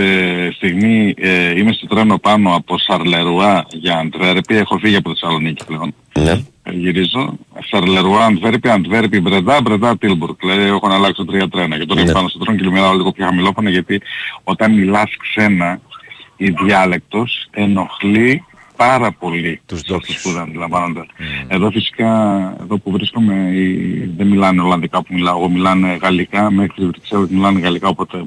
στιγμή, 0.52 1.14
ε, 1.18 1.58
είμαι 1.60 1.72
στο 1.72 1.88
τρένο 1.88 2.18
πάνω 2.18 2.56
από 2.56 2.78
Σαρλερουά 2.78 3.66
για 3.72 3.98
Αντβέρπη, 3.98 4.56
έχω 4.56 4.78
φύγει 4.78 4.96
από 4.96 5.10
Θεσσαλονίκη 5.10 5.66
πλέον. 5.66 5.94
Ναι. 6.20 6.32
Ε, 6.64 6.72
Γυρίζω. 6.72 7.38
Σαρλερουά, 7.70 8.26
Αντβέρπη, 8.26 8.70
Αντβέρπη, 8.70 9.20
Μπρεντά, 9.22 9.62
Μπρεντά, 9.62 9.98
Τίλμπουργκ. 9.98 10.36
Δηλαδή 10.40 10.64
έχω 10.64 10.88
αλλάξει 10.92 11.26
τρία 11.26 11.48
τρένα 11.50 11.78
και 11.78 11.86
τώρα 11.86 12.00
είμαι 12.00 12.10
Ναι. 12.10 12.16
πάνω 12.16 12.28
στο 12.28 12.40
τρένο 12.40 12.58
και 12.60 12.70
μιλάω 12.70 12.94
λίγο 12.94 13.12
πιο 13.12 13.26
χαμηλόφωνα 13.26 13.70
γιατί 13.70 14.02
όταν 14.44 14.74
μιλάς 14.74 15.18
ξένα 15.18 15.80
η 16.38 16.50
διάλεκτος 16.50 17.48
ενοχλεί 17.52 18.44
πάρα 18.76 19.12
πολύ 19.12 19.62
Τους 19.66 19.80
σε 19.80 19.86
αυτούς 19.96 19.98
ντόπιους. 20.08 20.22
που 20.22 20.32
δεν 20.32 20.42
αντιλαμβάνονται. 20.42 21.06
Εδώ 21.48 21.72
φυσικά, 21.72 22.10
εδώ 22.62 22.78
που 22.78 22.92
βρίσκομαι, 22.92 23.34
οι- 23.54 24.12
δεν 24.18 24.28
μιλάνε 24.28 24.62
Ολλανδικά 24.62 24.98
που 25.04 25.14
μιλάω, 25.14 25.38
εγώ 25.38 25.50
μιλάνε 25.50 25.98
Γαλλικά, 26.02 26.52
μέχρι 26.52 26.74
τις 26.76 26.86
Βρυξέλλες 26.86 27.30
μιλάνε 27.30 27.60
Γαλλικά, 27.60 27.88
οπότε 27.88 28.24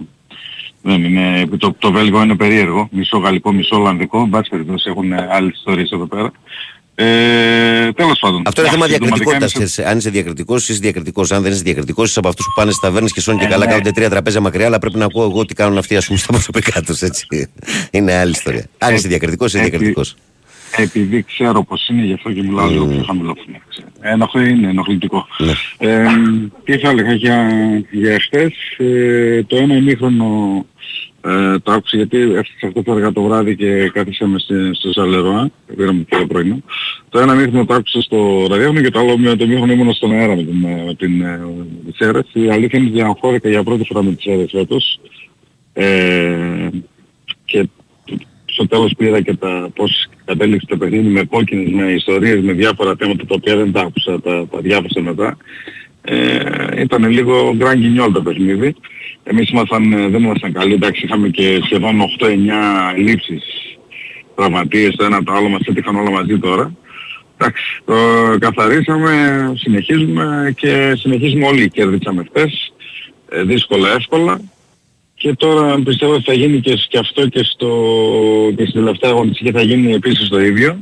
δεν 0.82 1.04
είναι, 1.04 1.46
το, 1.58 1.74
το 1.78 1.90
Βέλγο 1.92 2.22
είναι 2.22 2.34
περίεργο, 2.36 2.88
μισό 2.92 3.18
Γαλλικό, 3.18 3.52
μισό 3.52 3.76
Ολλανδικό, 3.76 4.20
εν 4.20 4.28
πάση 4.28 4.50
περιπτώσει 4.50 4.88
έχουν 4.90 5.12
άλλες 5.12 5.52
ιστορίες 5.54 5.90
εδώ 5.90 6.06
πέρα. 6.06 6.30
Ε, 6.94 7.92
τέλος 7.92 8.18
πάντων. 8.20 8.42
Αυτό 8.46 8.60
είναι 8.60 8.70
θέμα 8.70 8.84
Εντάξει, 8.84 9.02
συμπτωματικά 9.04 9.30
διακριτικότητας. 9.30 9.52
είμαι 9.54 9.66
σε- 9.66 9.88
Αν 9.88 9.98
είσαι 9.98 10.10
διακριτικός, 10.10 10.68
είσαι 10.68 10.78
διακριτικός. 10.80 11.32
Αν 11.32 11.42
δεν 11.42 11.52
είσαι 11.52 11.62
διακριτικός, 11.62 12.08
είσαι 12.10 12.18
από 12.18 12.28
αυτούς 12.28 12.44
που 12.46 12.52
πάνε 12.54 12.70
στι 12.70 12.80
ταβέρνε 12.80 13.08
και 13.14 13.20
σώνουν 13.20 13.40
και 13.40 13.46
Ε, 13.46 13.48
καλά, 13.48 13.64
ναι. 13.64 13.70
κάνονται 13.70 13.90
τρία 13.90 14.10
τραπέζια 14.10 14.40
μακριά, 14.40 14.66
αλλά 14.66 14.78
πρέπει 14.78 14.98
να 14.98 15.04
ακούω 15.04 15.22
εγώ 15.24 15.44
τι 15.44 15.54
κάνουν 15.54 15.78
αυτοί, 15.78 15.96
ας 15.96 16.06
πούμε, 16.06 16.18
στα 16.18 16.32
προσωπικά 16.32 16.82
τους. 16.82 17.02
Έτσι. 17.02 17.48
Είναι 17.90 18.14
άλλη 18.14 18.30
ιστορία. 18.30 18.64
Αν 18.78 18.94
είσαι 18.94 19.08
διακριτικός, 19.08 19.48
είσαι 19.48 19.58
Επί- 19.58 19.70
διακριτικός. 19.70 20.16
Επειδή 20.76 21.22
ξέρω 21.22 21.62
πως 21.64 21.88
είναι, 21.88 22.02
γι' 22.04 22.12
αυτό 22.12 22.32
και 22.32 22.42
μιλάω 22.42 22.68
λίγο 22.68 22.86
πιο 22.86 23.02
χαμηλόφωνα. 23.06 23.58
Ενοχλεί, 24.00 24.50
είναι 24.50 24.68
ενοχλητικό. 24.68 25.26
Ναι. 25.38 25.52
Ε, 25.88 26.06
τι 26.64 26.78
θα 26.78 26.88
έλεγα 26.88 27.12
για, 27.12 27.48
για 27.90 28.12
εχθές, 28.12 28.52
ε, 28.78 29.42
το 29.42 29.56
ένα 29.56 29.74
ημίχρονο 29.76 30.64
ε, 31.24 31.58
το 31.58 31.72
άκουσα 31.72 31.96
γιατί 31.96 32.18
έφτασα 32.18 32.66
αυτό 32.66 32.82
το 32.82 32.92
αργά 32.92 33.12
το 33.12 33.22
βράδυ 33.22 33.56
και 33.56 33.90
κάθισαμε 33.92 34.38
στη- 34.38 34.70
στο 34.74 34.92
Σαλεροά, 34.92 35.50
πήραμε 35.76 36.04
και 36.08 36.16
το 36.16 36.26
πρωινό. 36.26 36.62
Το 37.08 37.18
ένα 37.18 37.34
ημίχρονο 37.34 37.64
το 37.64 37.74
άκουσα 37.74 38.00
στο 38.00 38.46
ραδιόφωνο 38.50 38.80
και 38.80 38.90
το 38.90 38.98
άλλο 38.98 39.18
με 39.18 39.36
το 39.36 39.44
ημίχρονο 39.44 39.72
ήμουν 39.72 39.92
στον 39.92 40.12
αέρα 40.12 40.36
με 40.36 40.42
την, 40.42 40.56
με 40.56 40.94
την, 40.98 41.22
ε, 41.22 41.40
τις 41.90 41.98
αίρες. 41.98 42.26
Η 42.32 42.50
αλήθεια 42.50 42.78
είναι 42.78 42.88
ότι 42.90 43.02
αγχώρηκα 43.02 43.48
για 43.48 43.62
πρώτη 43.62 43.84
φορά 43.84 44.02
με 44.02 44.12
τις 44.12 44.26
αίρες 44.26 44.50
φέτος. 44.50 45.00
Ε, 45.72 46.68
και 46.70 46.99
στο 48.60 48.68
τέλος 48.68 48.94
πήρα 48.96 49.20
και 49.20 49.34
τα 49.34 49.70
πώς 49.74 50.08
κατέληξε 50.24 50.66
το 50.66 50.76
παιχνίδι 50.76 51.08
με 51.08 51.24
κόκκινες, 51.24 51.70
με 51.72 51.92
ιστορίες, 51.92 52.40
με 52.40 52.52
διάφορα 52.52 52.94
θέματα 52.98 53.26
τα 53.26 53.34
οποία 53.34 53.56
δεν 53.56 53.72
τα 53.72 53.80
άκουσα, 53.80 54.20
τα, 54.20 54.46
τα 54.50 54.60
διάβασα 54.60 55.00
μετά. 55.00 55.36
Ε, 56.02 56.80
ήταν 56.80 57.10
λίγο 57.10 57.54
γκραν 57.56 57.78
γκινιόλ 57.78 58.12
το 58.12 58.22
παιχνίδι. 58.22 58.74
Εμείς 59.22 59.50
ήμασταν, 59.50 59.92
ε, 59.92 60.08
δεν 60.08 60.22
ήμασταν 60.22 60.52
καλοί, 60.52 60.72
εντάξει 60.72 61.04
είχαμε 61.04 61.28
και 61.28 61.60
σχεδόν 61.64 62.00
8-9 62.00 62.94
λήψεις 62.96 63.42
τραυματίες, 64.34 64.96
το 64.96 65.04
ένα 65.04 65.22
το 65.22 65.32
άλλο 65.32 65.48
μας 65.48 65.60
έτυχαν 65.64 65.96
όλα 65.96 66.10
μαζί 66.10 66.38
τώρα. 66.38 66.72
Εντάξει, 67.36 67.82
το 67.84 67.94
καθαρίσαμε, 68.38 69.12
συνεχίζουμε 69.56 70.54
και 70.56 70.94
συνεχίζουμε 70.96 71.46
όλοι. 71.46 71.68
Κέρδισαμε 71.68 72.24
χθες, 72.28 72.72
ε, 73.30 73.42
δύσκολα 73.42 73.88
εύκολα. 73.92 74.40
Και 75.20 75.34
τώρα 75.34 75.80
πιστεύω 75.84 76.12
ότι 76.12 76.22
θα 76.22 76.32
γίνει 76.32 76.60
και, 76.60 76.74
και 76.88 76.98
αυτό 76.98 77.28
και, 77.28 77.42
στο, 77.44 77.68
και 78.56 78.64
στην 78.66 78.74
τελευταία 78.84 79.10
αγωνιστική 79.10 79.50
θα 79.50 79.62
γίνει 79.62 79.92
επίσης 79.92 80.28
το 80.28 80.40
ίδιο. 80.40 80.78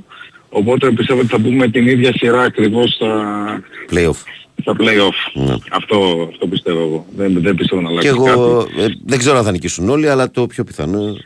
Οπότε 0.49 0.91
πιστεύω 0.91 1.21
ότι 1.21 1.29
θα 1.29 1.39
μπούμε 1.39 1.69
την 1.69 1.87
ίδια 1.87 2.13
σειρά 2.13 2.43
ακριβώς 2.43 2.93
στα, 2.95 3.63
Playoff. 3.91 4.17
στα 4.61 4.77
play-off. 4.79 5.43
Ναι. 5.47 5.55
Αυτό, 5.71 6.27
αυτό 6.31 6.47
πιστεύω 6.47 6.79
εγώ. 6.81 7.07
Δεν, 7.17 7.41
δεν 7.43 7.55
πιστεύω 7.55 7.81
να 7.83 7.89
Και 7.89 8.09
αλλάξει 8.09 8.09
εγώ 8.33 8.65
κάτι. 8.65 8.83
ε, 8.83 8.87
δεν 9.05 9.19
ξέρω 9.19 9.39
αν 9.39 9.45
θα 9.45 9.51
νικήσουν 9.51 9.89
όλοι, 9.89 10.09
αλλά 10.09 10.31
το 10.31 10.47
πιο 10.47 10.65
πιθανό. 10.65 11.17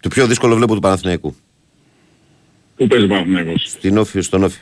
Το 0.00 0.08
πιο 0.08 0.26
δύσκολο 0.26 0.54
βλέπω 0.56 0.74
του 0.74 0.80
Παναθηναϊκού. 0.80 1.34
Πού 2.76 2.86
παίζει 2.86 3.04
ο 3.04 3.08
Παναθηναϊκός; 3.08 3.62
Στην 3.66 3.98
όφη, 3.98 4.20
στον 4.20 4.42
όφη. 4.42 4.58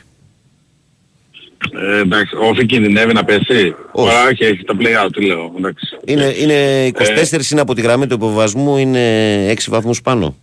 Ε, 1.73 1.99
εντάξει, 1.99 2.35
όχι 2.35 2.65
κινδυνεύει 2.65 3.13
να 3.13 3.23
πέσει. 3.23 3.41
Όχι. 3.51 3.75
Ωραία, 3.91 4.33
και 4.33 4.45
έχει 4.45 4.63
τα 4.63 4.73
play-out, 4.79 5.09
τι 5.13 5.25
λέω. 5.25 5.53
Εντάξει. 5.57 5.97
Είναι, 6.05 6.33
είναι 6.39 6.87
24 6.87 6.99
Ε. 6.99 7.47
είναι 7.51 7.61
από 7.61 7.73
τη 7.75 7.81
γραμμή 7.81 8.07
του 8.07 8.13
υποβασμού, 8.13 8.77
είναι 8.77 9.47
6 9.51 9.69
βαθμούς 9.69 10.01
πάνω. 10.01 10.35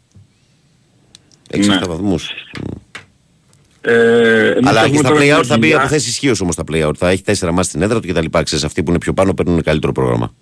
6-7 1.51 1.67
Ναι. 1.67 1.79
βαθμούς. 1.87 2.31
Ε, 3.81 4.51
εμείς 4.51 4.69
Αλλά 4.69 4.81
και 4.81 4.87
έχουμε 4.87 4.99
στα 4.99 5.09
τώρα 5.09 5.21
play-out 5.21 5.41
την 5.41 5.49
θα 5.49 5.57
μπει 5.57 5.61
κοιλιά. 5.67 5.79
από 5.79 5.89
θέση 5.89 6.09
ισχύως 6.09 6.41
όμως 6.41 6.57
τα 6.57 6.63
play-out. 6.73 6.95
Θα 6.97 7.11
έχει 7.11 7.23
4 7.23 7.51
μάτς 7.53 7.67
στην 7.67 7.83
έδρα 7.83 8.01
του 8.01 8.09
κτλ. 8.09 8.27
Ξέρεις, 8.43 8.65
αυτοί 8.65 8.83
που 8.83 8.91
είναι 8.91 8.99
πιο 8.99 9.13
πάνω 9.13 9.35
παίρνουν 9.35 9.63
καλύτερο 9.63 9.93
πρόγραμμα. 9.93 10.35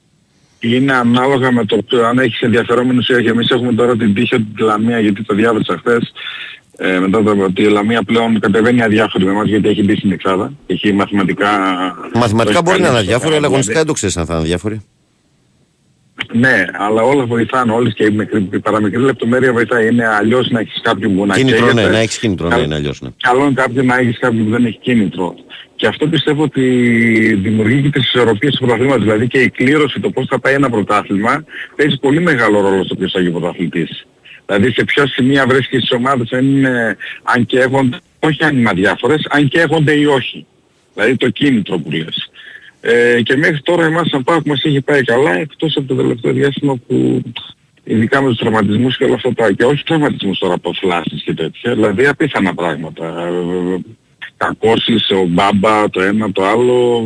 Είναι 0.61 0.93
ανάλογα 0.93 1.53
με 1.53 1.65
το 1.65 1.77
ποιο, 1.83 2.05
αν 2.07 2.19
έχεις 2.19 2.41
ενδιαφερόμενους 2.41 3.09
ή 3.09 3.13
όχι. 3.15 3.27
Εμείς 3.27 3.51
έχουμε 3.51 3.73
τώρα 3.73 3.97
την 3.97 4.15
τύχη 4.15 4.35
ότι 4.35 4.45
τη 4.57 4.63
Λαμία, 4.63 5.01
γιατί 5.01 5.25
το 5.25 5.35
διάβασα 5.35 5.77
χθες, 5.79 6.13
ε, 6.83 6.99
μετά 6.99 7.23
το 7.23 7.31
ότι 7.31 7.63
η 7.63 7.69
Λαμία 7.69 8.03
πλέον 8.03 8.41
κατεβαίνει 8.41 8.83
αδιάφορη 8.83 9.25
με 9.25 9.31
εμάς 9.31 9.49
γιατί 9.49 9.69
έχει 9.69 9.83
μπει 9.83 9.97
στην 9.97 10.13
εξάδα. 10.13 10.53
Έχει 10.67 10.93
μαθηματικά... 10.93 11.49
Μαθηματικά 12.15 12.57
το 12.57 12.63
μπορεί 12.63 12.77
έχει 12.77 12.83
να 12.83 12.89
είναι 12.89 12.97
κάνει 12.97 13.07
στο 13.07 13.15
αδιάφοροι, 13.15 13.33
αλλά 13.33 13.35
καλό, 13.35 13.47
αγωνιστικά 13.47 13.59
δηλαδή. 13.61 13.79
δεν 13.79 13.87
το 13.87 13.93
ξέρεις 13.93 14.17
αν 14.17 14.27
θα 14.27 14.33
είναι 14.35 14.43
αδιάφοροι. 14.43 14.81
Ναι, 16.33 16.65
αλλά 16.73 17.03
όλα 17.03 17.25
βοηθάνε, 17.25 17.73
όλες 17.73 17.95
και 17.95 18.05
η, 18.05 18.11
μικρή, 18.11 18.49
η 18.53 18.59
παραμικρή 18.59 19.01
λεπτομέρεια 19.03 19.53
βοηθάει. 19.53 19.89
Είναι 19.89 20.07
αλλιώς 20.07 20.51
να 20.51 20.61
έχεις 20.61 20.81
κάποιον 20.83 21.17
που 21.17 21.27
να 21.27 21.35
Κίνητρο, 21.35 21.67
ναι, 21.67 21.73
καίγεται. 21.73 21.91
να 21.93 21.99
έχεις 21.99 22.19
κίνητρο, 22.19 22.47
ναι, 22.47 22.53
Καλό- 22.53 22.65
είναι 22.67 22.75
αλλιώς. 22.75 23.01
Ναι. 23.01 23.09
Καλό 23.23 23.45
είναι 23.45 23.53
κάποιον 23.55 23.87
να 23.87 23.99
έχεις 23.99 24.19
κάποιον 24.19 24.45
που 24.45 24.51
δεν 24.51 24.65
έχει 24.65 24.79
κίνητρο. 24.79 25.35
Και 25.77 25.87
αυτό 25.87 26.07
πιστεύω 26.07 26.43
ότι 26.43 26.63
δημιουργεί 27.35 27.83
και 27.83 27.91
τις 27.91 28.05
ισορροπίες 28.15 28.53
του 28.55 28.59
πρωταθλήματος. 28.59 29.03
Δηλαδή 29.05 29.27
και 29.27 29.39
η 29.39 29.51
κλήρωση, 29.51 30.01
το 30.01 30.11
πώς 30.11 30.27
θα 30.29 30.39
πάει 30.39 30.55
ένα 30.55 30.71
πρωτάθλημα, 30.71 31.45
παίζει 31.77 31.99
πολύ 31.99 32.21
μεγάλο 32.21 32.61
ρόλο 32.61 32.85
στο 32.85 32.95
ποιος 32.95 33.13
θα 33.13 33.21
γίνει 33.21 33.33
πρωταθλητής. 33.33 34.07
Δηλαδή 34.51 34.73
σε 34.73 34.85
ποια 34.85 35.07
σημεία 35.07 35.47
βρίσκεις 35.47 35.81
τις 35.81 35.91
ομάδες, 35.91 36.33
αν, 36.33 36.47
είναι, 36.47 36.97
αν 37.23 37.47
και 37.47 37.61
έχονται, 37.61 37.99
όχι 38.19 38.45
αν 38.45 38.59
είναι 38.59 38.69
αδιάφορες, 38.69 39.27
αν 39.31 39.49
και 39.49 39.61
έχονται 39.61 39.93
ή 39.93 40.05
όχι. 40.05 40.47
Δηλαδή 40.95 41.17
το 41.17 41.31
κίνητρο 41.31 41.79
που 41.79 41.91
λες. 41.91 42.31
Ε, 42.81 43.23
και 43.23 43.37
μέχρι 43.37 43.61
τώρα 43.61 43.85
εμάς 43.85 44.09
σαν 44.09 44.25
Πάοκ 44.25 44.47
μας 44.47 44.63
έχει 44.65 44.81
πάει 44.81 45.05
καλά, 45.05 45.33
εκτός 45.33 45.77
από 45.77 45.87
το 45.87 45.95
τελευταίο 45.95 46.33
διάστημα 46.33 46.77
που 46.87 47.23
ειδικά 47.85 48.23
με 48.23 48.29
τους 48.29 48.39
τραυματισμούς 48.39 48.97
και 48.97 49.05
όλα 49.05 49.15
αυτά 49.15 49.35
τα, 49.35 49.53
και 49.53 49.65
όχι 49.65 49.85
τραυματισμούς 49.85 50.39
τώρα 50.39 50.55
από 50.55 50.73
φλάσεις 50.73 51.23
και 51.23 51.35
τέτοια, 51.35 51.75
δηλαδή 51.75 52.07
απίθανα 52.07 52.55
πράγματα. 52.55 53.29
Ε, 54.41 54.45
Κακώσεις, 54.45 55.11
ο 55.11 55.27
Μπάμπα, 55.29 55.91
το 55.91 56.01
ένα, 56.01 56.33
το 56.33 56.45
άλλο, 56.45 57.05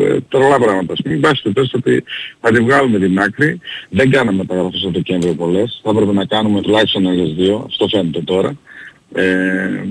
ε, 0.00 0.16
τρελά 0.28 0.58
πράγματα. 0.58 0.92
Ας 0.92 1.00
πούμε, 1.02 1.14
Εν 1.14 1.20
πάση 1.20 1.42
περιπτώσει 1.42 1.76
ότι 1.76 2.04
θα 2.40 2.50
τη 2.52 2.60
βγάλουμε 2.60 2.98
την 2.98 3.18
άκρη. 3.20 3.60
Δεν 3.88 4.10
κάναμε 4.10 4.36
μεταγραφές 4.36 4.80
το 4.80 4.90
Δεκέμβριο 4.90 5.34
πολλές. 5.34 5.80
Θα 5.84 5.90
έπρεπε 5.90 6.12
να 6.12 6.24
κάνουμε 6.24 6.60
τουλάχιστον 6.60 7.06
άλλες 7.06 7.32
δύο. 7.34 7.64
Αυτό 7.66 7.88
φαίνεται 7.88 8.20
τώρα. 8.20 8.52
Ε, 9.14 9.84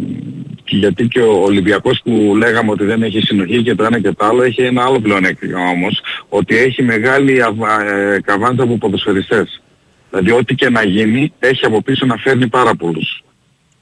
και 0.64 0.76
γιατί 0.76 1.08
και 1.08 1.20
ο 1.22 1.42
Ολυμπιακός 1.44 2.02
που 2.04 2.34
λέγαμε 2.38 2.72
ότι 2.72 2.86
δεν 2.86 3.04
έχει 3.04 3.20
συνοχή 3.22 3.64
και 3.64 3.76
το 3.76 3.84
ένα 3.84 4.00
και 4.00 4.12
το 4.12 4.26
άλλο 4.26 4.44
έχει 4.44 4.62
ένα 4.62 4.84
άλλο 4.84 5.00
πλεονέκτημα 5.00 5.60
όμως 5.70 6.02
ότι 6.30 6.58
έχει 6.58 6.84
μεγάλη 6.84 7.44
αβα- 7.44 7.82
ε, 7.92 8.22
καβάντα 8.26 8.64
από 8.64 8.78
ποδοσφαιριστές. 8.78 9.62
Δηλαδή 10.10 10.32
ό,τι 10.32 10.56
και 10.56 10.70
να 10.70 10.84
γίνει 10.84 11.34
έχει 11.40 11.66
από 11.66 11.82
πίσω 11.82 12.06
να 12.06 12.16
φέρνει 12.18 12.48
πάρα 12.48 12.76
πολλούς. 12.76 13.24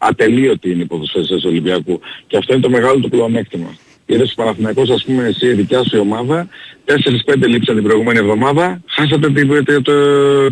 Ατελείωτοι 0.08 0.72
είναι 0.72 0.82
οι 0.84 0.86
ποδοσφαιριστές 0.86 1.42
του 1.42 1.50
Ολυμπιακού 1.50 2.00
και 2.28 2.38
αυτό 2.38 2.54
είναι 2.54 2.62
το 2.62 2.70
μεγάλο 2.70 3.00
του 3.00 3.10
πλεονέκτημα. 3.10 3.78
Είδες 4.06 4.32
ο 4.32 4.36
Παναθηναϊκός 4.36 4.90
ας 4.90 5.04
πούμε 5.04 5.28
εσύ 5.28 5.46
η 5.46 5.54
δικιά 5.54 5.84
σου 5.84 5.98
η 5.98 6.00
ομάδα 6.00 6.48
4-5 6.86 7.48
λείψαν 7.48 7.76
την 7.76 7.84
προηγούμενη 7.84 8.20
εβδομάδα 8.20 8.82
χάσατε 8.88 9.32
την, 9.32 9.50
την, 9.50 9.66
την, 9.66 9.84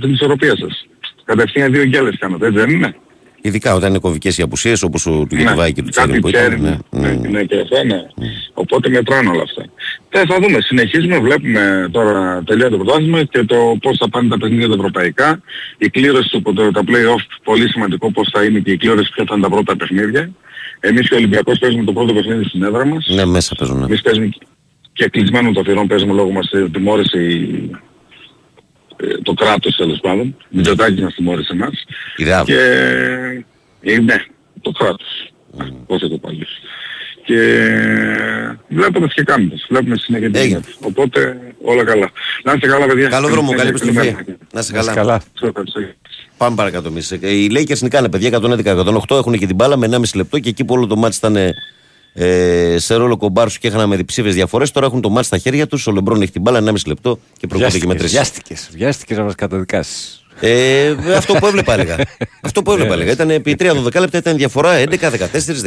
την 0.02 0.14
ισορροπία 0.14 0.56
σας. 0.58 0.88
Κατευθείαν 1.24 1.72
δύο 1.72 1.84
γκέλες 1.84 2.18
κάνατε, 2.18 2.46
έτσι 2.46 2.60
δεν 2.60 2.70
είναι; 2.70 2.96
Ειδικά 3.42 3.74
όταν 3.76 3.90
είναι 3.90 4.00
κομβικές 4.00 4.38
οι 4.38 4.42
απουσίες 4.42 4.84
όπως 4.84 5.04
του 5.04 5.28
Γετουβάη 5.32 5.74
και 5.74 5.82
του 5.82 5.90
Τσέριν 5.90 6.10
Κάτι 6.10 6.22
που 6.22 6.28
ήταν. 6.30 6.42
ξέρει, 6.48 6.62
Ναι, 6.62 6.78
ναι, 6.90 7.12
ναι. 7.14 7.28
ναι, 7.30 7.44
και 7.44 7.60
αυτό, 7.60 7.84
ναι. 7.84 7.96
Οπότε 8.54 8.90
μετράνε 8.90 9.30
όλα 9.30 9.42
αυτά. 9.42 9.66
Ε, 10.10 10.26
θα 10.26 10.38
δούμε, 10.42 10.62
συνεχίζουμε, 10.62 11.20
βλέπουμε 11.20 11.90
τώρα 11.92 12.44
τελειώνει 12.46 12.72
το 12.72 12.78
πρωτάθλημα 12.78 13.24
και 13.24 13.44
το 13.44 13.78
πώς 13.82 13.98
θα 13.98 14.10
πάνε 14.10 14.30
τα 14.30 14.38
παιχνίδια 14.38 14.68
τα 14.68 14.74
ευρωπαϊκά. 14.74 15.42
Η 15.78 15.90
κλήρωση 15.90 16.30
του, 16.30 16.54
το, 16.54 16.72
τα 16.72 16.82
play-off, 16.88 17.24
πολύ 17.44 17.70
σημαντικό 17.70 18.12
πώς 18.12 18.30
θα 18.34 18.44
είναι 18.44 18.60
και 18.60 18.72
η 18.72 18.78
κλήρωση 18.78 19.12
ποια 19.14 19.24
θα 19.28 19.34
είναι 19.34 19.44
τα 19.44 19.50
πρώτα 19.50 19.76
παιχνίδια. 19.76 20.32
Εμείς 20.80 21.08
και 21.08 21.14
ο 21.14 21.18
Ολυμπιακός 21.18 21.60
παίζουμε 21.60 21.84
το 21.84 21.94
πρώτο 21.94 22.14
παιχνίδι 22.14 22.44
στην 22.44 22.64
έδρα 22.64 22.86
μας. 22.86 23.08
Ναι, 23.16 23.26
μέσα 23.26 23.56
παίζουν. 23.56 23.78
ναι. 23.80 23.86
Εμείς 23.86 24.02
παίζουμε, 24.02 24.30
και 24.94 25.08
κλεισμένο 25.10 25.52
το 25.52 25.64
θηρόν 25.64 25.88
παίζουμε 25.88 26.14
λόγω 26.14 26.32
μας 26.32 26.52
ε, 26.52 26.70
τιμώρησε 26.72 27.20
η- 27.24 27.70
ε, 27.74 27.78
το 29.24 29.34
κράτος 29.34 29.76
τέλος 29.76 30.00
πάντων. 30.00 30.36
Μητσοτάκης 30.50 31.02
μας 31.02 31.14
τιμώρησε 31.14 31.54
εμάς. 31.54 31.84
Η 32.18 32.24
ΔΑΒ. 32.24 32.46
Και 32.46 32.60
ε, 33.82 34.00
ναι, 34.00 34.16
το 34.62 34.72
κράτος. 34.72 35.34
Πώς 35.88 36.02
θα 36.02 36.10
το 36.10 36.18
πάλι. 36.18 36.48
Και 37.26 37.38
βλέπουμε 38.68 39.08
και 39.08 39.24
κάνουμε. 39.24 39.54
Βλέπουμε 39.70 39.96
συνέχεια 39.98 40.32
τι 40.32 40.40
Έγινε. 40.40 40.60
γίνεται. 40.60 40.88
Οπότε 40.88 41.38
όλα 41.62 41.84
καλά. 41.84 42.12
Να 42.44 42.54
είστε 42.54 42.68
καλά 42.68 42.86
παιδιά. 42.86 43.08
Καλό 43.10 43.28
δρόμο, 43.28 43.52
καλή 43.54 43.72
Καλημέρα. 43.72 44.08
επιστροφή. 44.08 44.36
Να 44.54 44.60
είσαι 44.60 44.72
Να 44.74 44.80
είσαι 44.80 44.92
καλά. 44.92 44.94
καλά. 44.94 45.22
Σε 45.40 45.46
ευχαριστώ. 45.46 45.80
Πάμε 46.38 46.56
παρακάτω 46.56 46.88
εμείς. 46.88 47.12
Ε, 47.12 47.20
Οι 47.36 47.52
Lakers 47.54 47.78
νικάνε 47.80 48.10
παιδιά 48.10 48.40
111-108 49.08 49.18
έχουν 49.18 49.38
και 49.38 49.46
την 49.48 49.56
μπάλα 49.56 49.78
με 49.78 49.88
1,5 49.92 50.02
λεπτό 50.16 50.40
και 50.40 50.50
εκεί 50.50 50.64
που 50.66 50.74
όλο 50.74 50.88
το 50.88 50.96
μάτς 50.96 51.18
ήταν 51.18 51.38
ε, 52.14 52.76
σε 52.80 52.96
ρόλο 52.96 53.18
κομπάρσου 53.18 53.60
και 53.60 53.68
είχαν 53.68 53.88
με 53.90 53.96
διψήφιες 53.96 54.34
διαφορές 54.36 54.72
τώρα 54.72 54.86
έχουν 54.86 55.02
το 55.02 55.10
μάτς 55.10 55.28
στα 55.28 55.38
χέρια 55.38 55.68
τους 55.68 55.88
ο 55.88 55.92
Λεμπρόν 55.92 56.22
έχει 56.22 56.32
την 56.32 56.42
μπάλα 56.42 56.72
1,5 56.72 56.76
λεπτό 56.86 57.20
και 57.38 57.48
προχωρεί 57.48 57.80
και 57.80 57.88
με 57.88 57.96
τρεις. 57.96 58.12
Βιάστηκες, 58.12 58.70
βιάστηκες 58.74 59.18
να 59.18 59.24
μας 59.24 59.36
καταδικάσεις. 59.36 60.26
Ε, 60.40 60.96
αυτό 61.16 61.34
που 61.34 61.46
έβλεπα 61.46 61.74
έλεγα. 61.74 61.96
αυτό 62.42 62.62
που 62.62 62.72
έβλεπα 62.72 62.94
έλεγα. 62.94 63.12
Ήταν 63.12 63.30
επί 63.30 63.56
3-12 63.60 64.00
λεπτά 64.00 64.18
ήταν 64.18 64.38
διαφορά 64.38 64.84
11, 64.84 64.90
14, 64.90 65.16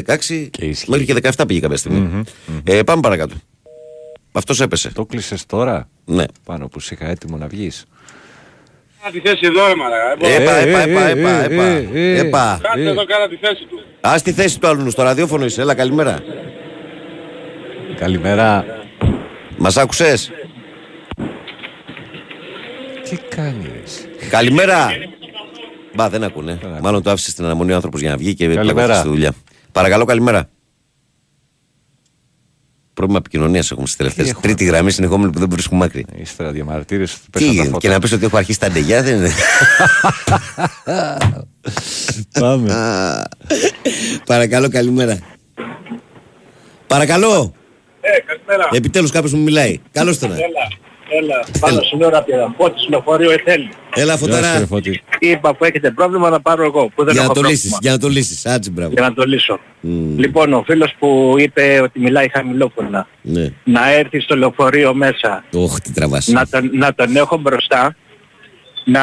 16 0.07 0.49
μέχρι 0.87 1.05
και 1.05 1.15
17 1.37 1.45
πήγε 1.47 1.61
κάποια 1.61 1.77
στιγμή. 1.77 2.23
Ε, 2.65 2.83
πάμε 2.83 3.01
παρακάτω. 3.01 3.35
Αυτός 4.33 4.61
έπεσε. 4.61 4.91
Το 4.93 5.07
κλείσες 5.07 5.47
τώρα, 5.47 5.89
Ναι. 6.05 6.25
πάνω 6.45 6.69
που 6.69 6.81
σε 6.81 6.95
είχα 6.95 7.07
έτοιμο 7.11 7.37
να 7.37 7.47
βγεις. 7.47 7.85
Κάνα 9.05 9.17
τη 9.23 9.29
θέση 9.29 9.41
εδώ 9.47 9.67
ρε 9.67 9.75
μαλάκα. 9.75 10.43
Έπα, 10.43 10.55
Ε, 10.57 10.69
έπα, 10.69 10.81
ε, 10.81 10.91
έπα, 10.91 11.01
ε, 11.01 11.11
έπα, 11.11 11.31
ε, 11.31 11.45
έπα. 11.45 11.65
ε, 11.65 11.89
ε. 11.93 12.19
Έπα. 12.19 12.59
Κάτσε 12.63 12.89
εδώ 12.89 13.05
κάνα 13.05 13.29
τη 13.29 13.37
θέση 13.37 13.65
του. 13.71 13.81
Α 14.09 14.19
στη 14.19 14.33
θέση 14.33 14.61
του 14.61 14.67
άλλου 14.67 14.91
στο 14.91 15.03
ραδιόφωνο 15.03 15.45
είσαι. 15.45 15.61
Έλα, 15.61 15.75
καλημέρα. 15.75 16.19
Καλημέρα. 17.97 18.65
Μας 19.57 19.77
άκουσες; 19.77 20.31
Τι 23.11 23.17
κάνεις; 23.29 24.09
Καλημέρα. 24.31 24.89
Μπα, 25.95 26.09
δεν 26.09 26.25
ακούνε. 26.25 26.59
Μάλλον 26.83 27.03
το 27.03 27.11
άφησες 27.11 27.33
στην 27.33 27.45
αναμονή 27.45 27.73
ο 27.73 27.75
άνθρωπος 27.75 28.01
για 28.01 28.11
να 28.11 28.17
βγει 28.17 28.35
και 28.35 28.49
πλακώθηκε 28.49 28.95
στη 28.95 29.09
δουλειά. 29.09 29.33
Παρακαλώ, 29.73 30.05
καλημέρα. 30.05 30.49
Πρόβλημα 32.95 33.19
επικοινωνίας 33.21 33.71
έχουμε 33.71 33.87
στις 33.87 33.97
τελευταίες. 33.99 34.29
έχουμε. 34.29 34.43
Τρίτη 34.43 34.65
γραμμή 34.65 34.91
συνεχόμενη 34.91 35.33
που 35.33 35.39
δεν 35.39 35.49
βρίσκουμε 35.51 35.85
άκρη. 35.85 36.05
Ύστερα 36.17 36.51
διαμαρτύρες, 36.51 37.13
Τι 37.13 37.19
πέσαν 37.31 37.49
τα 37.49 37.53
γίνεται, 37.55 37.69
φώτα. 37.71 37.81
και 37.81 37.89
να 37.89 37.99
πεις 37.99 38.13
ότι 38.13 38.25
έχω 38.25 38.37
αρχίσει 38.37 38.61
τα 38.61 38.69
ντεγιά 38.71 39.03
δεν 39.03 39.17
είναι; 39.17 39.31
Πάμε. 42.41 42.73
Παρακαλώ, 44.27 44.69
καλημέρα. 44.69 45.19
Παρακαλώ. 46.87 47.53
Ε, 48.01 48.09
καλημέρα. 48.21 48.69
Επιτέλους 48.73 49.11
κάποιος 49.11 49.33
μου 49.33 49.43
μιλάει. 49.43 49.81
Καλώς 49.93 50.19
τον. 50.19 50.31
Έλα, 50.33 50.43
έλα. 51.21 51.45
Πάνω 51.61 51.81
στην 51.83 52.03
ώρα 52.03 52.23
πια. 52.23 52.55
Πότε 52.57 52.75
λεωφορείο 52.89 53.31
εθέλει. 53.31 53.69
Έλα, 53.95 54.17
φωταρά. 54.17 54.67
Είπα 55.19 55.55
που 55.55 55.65
έχετε 55.65 55.91
πρόβλημα 55.91 56.31
να 56.31 56.41
πάρω 56.41 56.65
εγώ. 56.65 56.89
Που 56.95 57.05
δεν 57.05 57.13
Για 57.13 57.21
να 57.23 57.25
έχω 57.25 57.35
το 57.35 57.41
πρόβλημα. 57.41 57.49
λύσεις. 57.51 57.79
Για 57.81 57.91
να 57.93 57.99
το 57.99 58.09
λύσεις. 58.09 58.47
Άτσε, 58.47 58.71
μπράβο. 58.71 58.93
Για 58.93 59.03
να 59.03 59.13
το 59.15 59.25
λύσω. 59.25 59.59
Μμ, 59.81 60.19
Λοιπόν, 60.19 60.53
ο 60.53 60.63
φίλος 60.67 60.95
που 60.99 61.35
είπε 61.39 61.81
ότι 61.83 62.01
μιλάει 62.01 62.29
χαμηλόφωνα, 62.29 63.07
Ναι. 63.23 63.53
να 63.65 63.93
έρθει 63.93 64.21
στο 64.21 64.37
λεωφορείο 64.37 64.95
μέσα, 64.95 65.45
Όχι, 65.53 65.81
τι 65.81 65.93
τραβάς. 65.93 66.27
να 66.27 66.47
τον, 66.47 66.71
να 66.73 66.95
τον 66.95 67.17
έχω 67.17 67.37
μπροστά, 67.37 67.97
να 68.85 69.03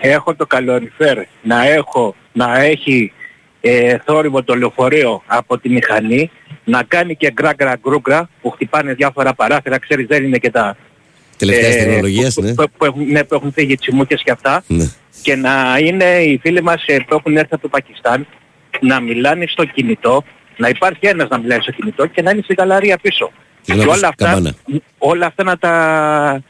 έχω 0.00 0.34
το 0.34 0.46
καλοριφέρ, 0.46 1.18
να 1.42 1.66
έχω, 1.68 2.14
να 2.32 2.60
έχει 2.62 3.12
ε, 3.60 3.96
θόρυβο 4.04 4.42
το 4.42 4.54
λεωφορείο 4.54 5.22
από 5.26 5.58
τη 5.58 5.68
μηχανή, 5.68 6.30
να 6.64 6.82
κάνει 6.82 7.16
και 7.16 7.30
γκράγκρα 7.32 7.76
γκρούγκρα 7.82 8.28
που 8.42 8.50
χτυπάνε 8.50 8.92
διάφορα 8.94 9.34
παράθυρα, 9.34 9.78
ξέρεις 9.78 10.06
δεν 10.06 10.24
είναι 10.24 10.38
και 10.38 10.50
τα... 10.50 10.76
Τελευταίας 11.36 11.74
ε, 11.74 11.78
τεχνολογίας, 11.78 12.34
που, 12.34 12.42
ναι. 12.42 12.54
Που, 12.54 12.64
που 12.78 12.84
έχουν, 12.84 13.06
ναι, 13.06 13.24
που 13.24 13.34
έχουν 13.34 13.52
φύγει 13.52 13.74
τσιμούκες 13.74 14.22
και 14.22 14.30
αυτά 14.30 14.64
Ναι. 14.66 14.90
και 15.22 15.36
να 15.36 15.78
είναι 15.78 16.04
οι 16.04 16.38
φίλοι 16.42 16.62
μας 16.62 16.82
ε, 16.86 16.96
που 16.98 17.14
έχουν 17.14 17.36
έρθει 17.36 17.54
από 17.54 17.62
το 17.62 17.68
Πακιστάν 17.68 18.26
να 18.80 19.00
μιλάνε 19.00 19.46
στο 19.48 19.64
κινητό, 19.64 20.24
να 20.56 20.68
υπάρχει 20.68 21.06
ένας 21.06 21.28
να 21.28 21.38
μιλάει 21.38 21.60
στο 21.60 21.72
κινητό 21.72 22.06
και 22.06 22.22
να 22.22 22.30
είναι 22.30 22.40
στην 22.42 22.56
καλαρία 22.56 22.98
πίσω. 22.98 23.32
Και 23.62 23.74
να 23.74 23.82
ακούς 23.82 23.96
όλα 23.96 24.08
αυτά, 24.08 24.24
καμπάνα. 24.24 24.54
όλα 24.98 25.26
αυτά 25.26 25.42
να 25.44 25.58
τα, 25.58 26.42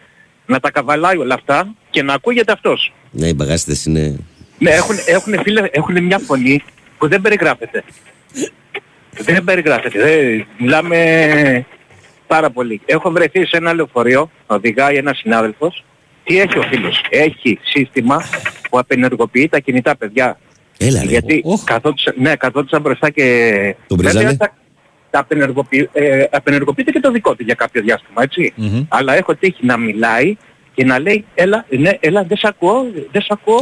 να 0.47 0.61
τα 0.61 0.70
καβαλάει 0.70 1.16
όλα 1.16 1.35
αυτά 1.35 1.74
και 1.90 2.02
να 2.02 2.12
ακούγεται 2.15 2.52
αυτός. 2.52 2.93
Ναι, 3.11 3.27
οι 3.27 3.32
μπαγάσιδες 3.36 3.85
είναι. 3.85 4.16
Ναι, 4.59 4.70
έχουν, 4.70 4.97
έχουν, 5.06 5.43
φίλε, 5.43 5.69
έχουν 5.70 6.05
μια 6.05 6.19
φωνή 6.19 6.62
που 6.98 7.09
δεν 7.09 7.20
περιγράφεται. 7.20 7.85
δεν 9.27 9.44
περιγράφεται. 9.44 9.98
Δεν, 10.02 10.47
μιλάμε 10.59 11.66
πάρα 12.35 12.51
πολύ. 12.51 12.81
Έχω 12.86 13.11
βρεθεί 13.11 13.47
σε 13.47 13.56
ένα 13.56 13.73
λεωφορείο, 13.74 14.31
οδηγάει 14.47 14.97
ένας 14.97 15.19
συνάδελφος. 15.19 15.85
Τι 16.24 16.39
έχει 16.40 16.59
ο 16.59 16.62
φίλος. 16.62 17.05
Έχει 17.11 17.59
σύστημα 17.62 18.16
που 18.70 18.78
απενεργοποιεί 18.78 19.48
τα 19.48 19.59
κινητά 19.59 19.97
παιδιά. 19.97 20.39
Έλα, 20.78 21.01
ρε. 21.02 21.06
Γιατί 21.11 21.43
καθόντουσαν, 21.65 22.15
ναι, 22.19 22.36
καθόντουσαν 22.36 22.81
μπροστά 22.81 23.11
και... 23.11 23.24
Τον 23.86 23.97
Βέβαια, 23.97 24.12
βρίζανε. 24.12 24.36
τα, 24.36 24.55
τα 25.11 25.19
απενεργοποιεί, 25.19 25.89
ε, 25.93 26.24
απενεργοποιείται 26.31 26.90
και 26.90 27.01
το 27.01 27.11
δικό 27.11 27.35
του 27.35 27.43
για 27.43 27.55
κάποιο 27.55 27.82
διάστημα, 27.82 28.23
έτσι. 28.23 28.52
Μμμ. 28.56 28.85
Αλλά 28.89 29.15
έχω 29.16 29.35
τύχει 29.35 29.66
να 29.66 29.77
μιλάει 29.77 30.36
και 30.74 30.85
να 30.85 30.98
λέει, 30.98 31.24
έλα, 31.35 31.65
ναι, 31.78 31.90
έλα, 32.01 32.24
δεν 32.24 32.36
σ' 32.36 32.44
ακούω, 32.44 32.86
δεν 33.12 33.23
σ' 33.23 33.31
ακούω. 33.31 33.61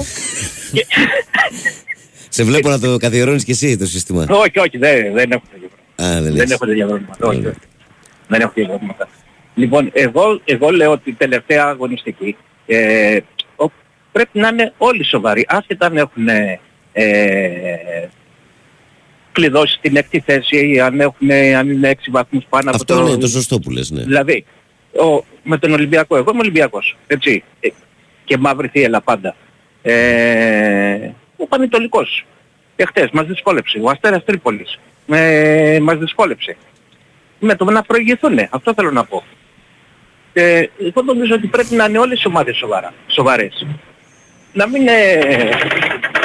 και, 0.73 0.87
Σε 2.37 2.45
βλέπω 2.45 2.69
να 2.69 2.79
το 2.79 2.97
καθιερώνεις 2.97 3.45
και 3.45 3.53
εσύ 3.53 3.77
το 3.77 3.87
σύστημα. 3.87 4.27
όχι, 4.31 4.59
όχι, 4.59 4.79
δεν, 4.79 5.13
δεν 5.15 5.31
έχω 5.31 5.43
τέτοιο 5.53 5.69
πράγμα. 5.97 6.17
Α, 6.17 6.23
δεν 6.23 6.33
Δεν 6.33 6.35
λες. 6.35 6.51
έχω 6.51 6.67
τέτοια 6.67 6.87
προβλήματα. 6.87 7.27
Όχι, 7.29 7.47
όχι. 7.47 7.57
Δεν 8.29 8.41
έχω 8.41 8.53
τέτοια 8.55 8.69
προβλήματα. 8.69 9.09
Λοιπόν, 9.55 9.91
εγώ, 9.93 10.41
εγώ 10.45 10.71
λέω 10.71 10.91
ότι 10.91 11.11
η 11.11 11.15
τελευταία 11.15 11.65
αγωνιστική 11.65 12.37
ε, 12.67 13.19
ο- 13.57 13.71
πρέπει 14.13 14.39
να 14.39 14.49
είναι 14.49 14.73
όλοι 14.79 15.05
σοβαροί. 15.05 15.45
Άσχετα 15.49 15.87
αν 15.87 15.97
έχουν 15.97 16.29
ε, 16.93 18.09
κλειδώσει 19.33 19.79
την 19.81 19.97
έκτη 19.97 20.21
θέση, 20.21 20.81
αν, 20.81 21.01
έχουν, 21.01 21.31
αν 21.31 21.71
είναι 21.71 21.89
έξι 21.89 22.11
βαθμούς 22.11 22.45
πάνω 22.49 22.71
από 22.71 22.77
Αυτό 22.81 22.95
το... 22.95 23.07
είναι 23.07 23.17
το 23.19 23.27
σωστό 23.29 23.59
που 23.59 23.71
λες, 23.71 23.91
ναι. 23.91 24.03
Δηλαδή, 24.03 24.45
ο, 24.93 25.25
με 25.43 25.59
τον 25.59 25.73
Ολυμπιακό, 25.73 26.17
εγώ 26.17 26.31
είμαι 26.31 26.41
Ολυμπιακός, 26.41 26.97
έτσι, 27.07 27.45
ε, 27.61 27.69
και 28.25 28.37
μαύρη 28.39 28.69
θύελα 28.69 29.01
πάντα. 29.01 29.37
Ε, 29.83 31.11
ο 31.37 31.47
Πανετολικός, 31.47 32.27
εχθές 32.77 33.11
μας 33.13 33.27
δυσκόλεψε, 33.27 33.79
ο 33.83 33.91
Αστέρας 33.91 34.25
Τρίπολης, 34.25 34.79
ε, 35.07 35.79
μας 35.83 35.99
δυσκόλεψε. 35.99 36.57
Με 37.45 37.55
το 37.55 37.65
να 37.65 37.83
προηγηθούν, 37.83 38.39
αυτό 38.51 38.75
θέλω 38.75 38.91
να 38.91 39.05
πω. 39.05 39.25
Ε, 40.33 40.65
εγώ 40.79 41.03
νομίζω 41.03 41.35
ότι 41.35 41.47
πρέπει 41.47 41.75
να 41.75 41.85
είναι 41.85 41.99
όλες 41.99 42.23
οι 42.23 42.27
ομάδες 42.27 42.57
σοβαρά, 42.57 42.93
σοβαρές. 43.07 43.67
Να 44.53 44.69
μην 44.69 44.89
ε, 44.89 45.19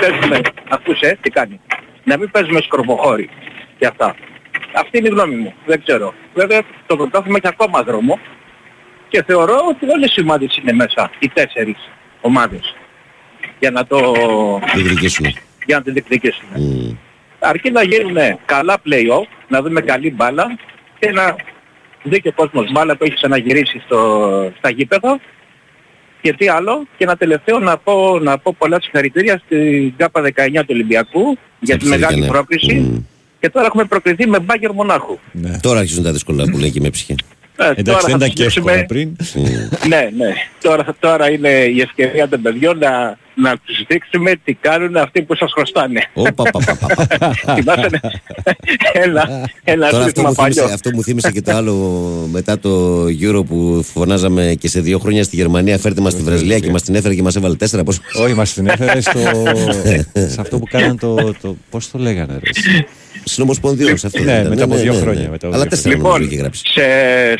παίζουμε, 0.01 0.41
ακούσε 0.69 1.17
τι 1.21 1.29
κάνει, 1.29 1.59
να 2.03 2.17
μην 2.17 2.31
παίζουμε 2.31 2.61
σκορποχώρι 2.61 3.29
και 3.77 3.85
αυτά. 3.85 4.15
Αυτή 4.73 4.97
είναι 4.97 5.07
η 5.07 5.11
γνώμη 5.11 5.35
μου, 5.35 5.53
δεν 5.65 5.83
ξέρω. 5.83 6.13
Βέβαια 6.33 6.61
το 6.87 6.95
πρωτάθλημα 6.95 7.37
έχει 7.43 7.47
ακόμα 7.53 7.83
δρόμο 7.83 8.19
και 9.09 9.23
θεωρώ 9.23 9.57
ότι 9.69 9.89
όλες 9.89 10.15
οι 10.15 10.21
ομάδες 10.21 10.57
είναι 10.57 10.73
μέσα, 10.73 11.11
οι 11.19 11.29
τέσσερις 11.29 11.89
ομάδες, 12.21 12.75
για 13.59 13.71
να 13.71 13.85
το, 13.85 13.99
Διεκδικήσουν. 14.75 15.25
για 15.65 15.77
να 15.77 15.83
το 15.83 15.91
διεκδικήσουν. 15.91 16.47
Μμ. 16.55 16.95
Αρκεί 17.39 17.71
να 17.71 17.83
γίνουν 17.83 18.17
καλά 18.45 18.77
play-off, 18.85 19.27
να 19.47 19.61
δούμε 19.61 19.81
καλή 19.81 20.11
μπάλα 20.11 20.57
και 20.99 21.11
να 21.11 21.35
δει 22.03 22.21
και 22.21 22.27
ο 22.27 22.31
κόσμος 22.35 22.71
μπάλα 22.71 22.97
που 22.97 23.03
έχει 23.03 23.13
ξαναγυρίσει 23.13 23.81
στο, 23.85 24.51
στα 24.57 24.69
γήπεδα 24.69 25.19
και 26.21 26.33
τι 26.33 26.47
άλλο. 26.47 26.87
Και 26.97 27.03
ένα 27.03 27.15
τελευταίο 27.15 27.59
να 27.59 27.77
πω, 27.77 28.19
να 28.19 28.37
πω 28.37 28.55
πολλά 28.57 28.81
συγχαρητήρια 28.81 29.41
στην 29.45 29.93
ΚΑΠΑ 29.97 30.21
19 30.21 30.29
του 30.53 30.65
Ολυμπιακού 30.69 31.37
για 31.59 31.77
τη 31.77 31.79
Ψηφίστηκε, 31.83 31.89
μεγάλη 31.89 32.19
ναι. 32.21 32.27
πρόκληση. 32.27 32.73
Μμ. 32.75 32.97
Και 33.39 33.49
τώρα 33.49 33.65
έχουμε 33.65 33.83
προκριθεί 33.85 34.27
με 34.27 34.39
μπάγκερ 34.39 34.71
μονάχου. 34.71 35.17
Τώρα 35.61 35.79
αρχίζουν 35.79 36.03
τα 36.03 36.11
δύσκολα 36.11 36.43
που 36.51 36.57
λέει 36.57 36.71
και 36.71 36.79
με 36.79 36.89
ψυχή. 36.89 37.15
Ε, 37.59 37.63
Εντάξει, 37.63 37.83
τώρα 37.83 37.99
δεν 37.99 38.09
θα 38.09 38.15
ήταν 38.15 38.29
και 38.29 38.33
ψηφίσουμε- 38.45 38.73
εύκολα 38.73 38.85
πριν. 38.85 39.15
ναι, 39.87 40.09
ναι. 40.17 40.33
Τώρα, 40.61 40.85
τώρα 40.99 41.31
είναι 41.31 41.49
η 41.49 41.81
ευκαιρία 41.81 42.27
των 42.27 42.41
παιδιών 42.41 42.77
να, 42.77 43.17
να 43.41 43.57
τους 43.65 43.83
δείξουμε 43.87 44.35
τι 44.43 44.53
κάνουν 44.53 44.97
αυτοί 44.97 45.21
που 45.21 45.35
σας 45.35 45.51
χρωστάνε. 45.53 46.01
Όπα, 46.13 46.43
πα, 46.43 46.59
πα, 46.65 46.75
πα, 46.75 47.17
πα. 47.17 47.33
Θυμάσαι 47.55 47.99
ένα, 48.93 49.49
ένα 49.63 49.89
Τώρα 49.89 50.03
αυτό 50.03 50.03
σύστημα 50.03 50.27
μου, 50.29 50.35
θύμισε, 50.35 50.59
παλιό. 50.59 50.73
αυτό 50.73 50.89
μου 50.93 51.03
θύμισε 51.03 51.31
και 51.31 51.41
το 51.41 51.51
άλλο 51.51 51.73
μετά 52.31 52.59
το 52.59 53.03
Euro 53.05 53.45
που 53.45 53.85
φωνάζαμε 53.93 54.55
και 54.59 54.67
σε 54.67 54.79
δύο 54.79 54.99
χρόνια 54.99 55.23
στη 55.23 55.35
Γερμανία 55.35 55.77
φέρτε 55.77 56.01
μας 56.01 56.13
στη 56.13 56.21
Βραζιλία 56.21 56.59
και 56.59 56.71
μας 56.71 56.81
την 56.81 56.95
έφερε 56.95 57.15
και 57.15 57.21
μας 57.21 57.35
έβαλε 57.35 57.55
τέσσερα. 57.55 57.83
Πώς... 57.83 57.99
Όχι, 58.21 58.33
μας 58.33 58.53
την 58.53 58.67
έφερε 58.67 59.01
στο... 59.01 59.19
σε 60.33 60.41
αυτό 60.41 60.59
που 60.59 60.65
κάναν 60.69 60.99
το... 60.99 61.33
το... 61.41 61.55
Πώς 61.69 61.91
το 61.91 61.97
λέγανε 61.97 62.33
ρε. 62.33 62.49
Συνομοσπονδίος 63.23 64.05
αυτό. 64.05 64.19
Ναι, 64.19 64.25
δεν 64.25 64.39
ήταν. 64.39 64.49
μετά 64.49 64.63
από 64.63 64.75
δύο 64.75 64.93
χρόνια, 64.93 65.29
μετά 65.29 65.47
από 65.47 65.55
Αλλά 65.55 65.57
δύο 65.57 65.69
τέσσερα 65.69 65.95
χρόνια. 65.95 66.11
νομίζω 66.11 66.31
είχε 66.31 66.41
γράψει. 66.41 66.63
Σε, 66.65 66.81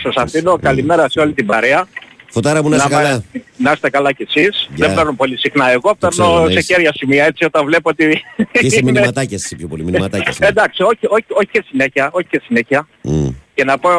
σας 0.03 0.15
αφήνω 0.15 0.57
καλημέρα 0.61 1.09
σε 1.09 1.19
όλη 1.19 1.33
την 1.33 1.45
παρέα. 1.45 1.87
Φωτάρα 2.29 2.63
μου 2.63 2.69
να 2.69 2.75
είσαι 2.75 2.87
μα- 2.89 2.95
καλά. 3.01 3.23
να 3.57 3.71
είστε 3.71 3.89
καλά 3.89 4.11
κι 4.11 4.27
εσείς. 4.29 4.69
Γεια. 4.75 4.85
Δεν 4.87 4.95
παίρνω 4.95 5.13
πολύ 5.13 5.37
συχνά 5.37 5.69
εγώ, 5.71 5.95
Το 5.99 6.07
ξέρω, 6.07 6.27
παίρνω 6.27 6.45
ναι, 6.45 6.51
σε 6.51 6.57
είσαι. 6.59 6.73
χέρια 6.73 6.91
σημεία 6.95 7.25
έτσι 7.25 7.43
όταν 7.45 7.65
βλέπω 7.65 7.89
ότι... 7.89 8.21
Και 8.51 8.65
είσαι 8.65 8.77
είναι- 8.81 8.91
μηνυματάκια 8.91 9.37
εσύ 9.43 9.55
πιο 9.55 9.67
πολύ. 9.67 9.83
Μηνυματάκια. 9.83 10.27
εσύ. 10.29 10.39
Εντάξει, 10.43 10.81
όχι, 10.83 11.05
όχι, 11.07 11.25
όχι 11.29 11.47
και 11.51 11.63
συνέχεια, 11.69 12.09
όχι 12.11 12.27
και 12.29 12.41
συνέχεια. 12.45 12.87
Μμ. 13.01 13.27
Και 13.53 13.63
να 13.63 13.77
πω 13.77 13.89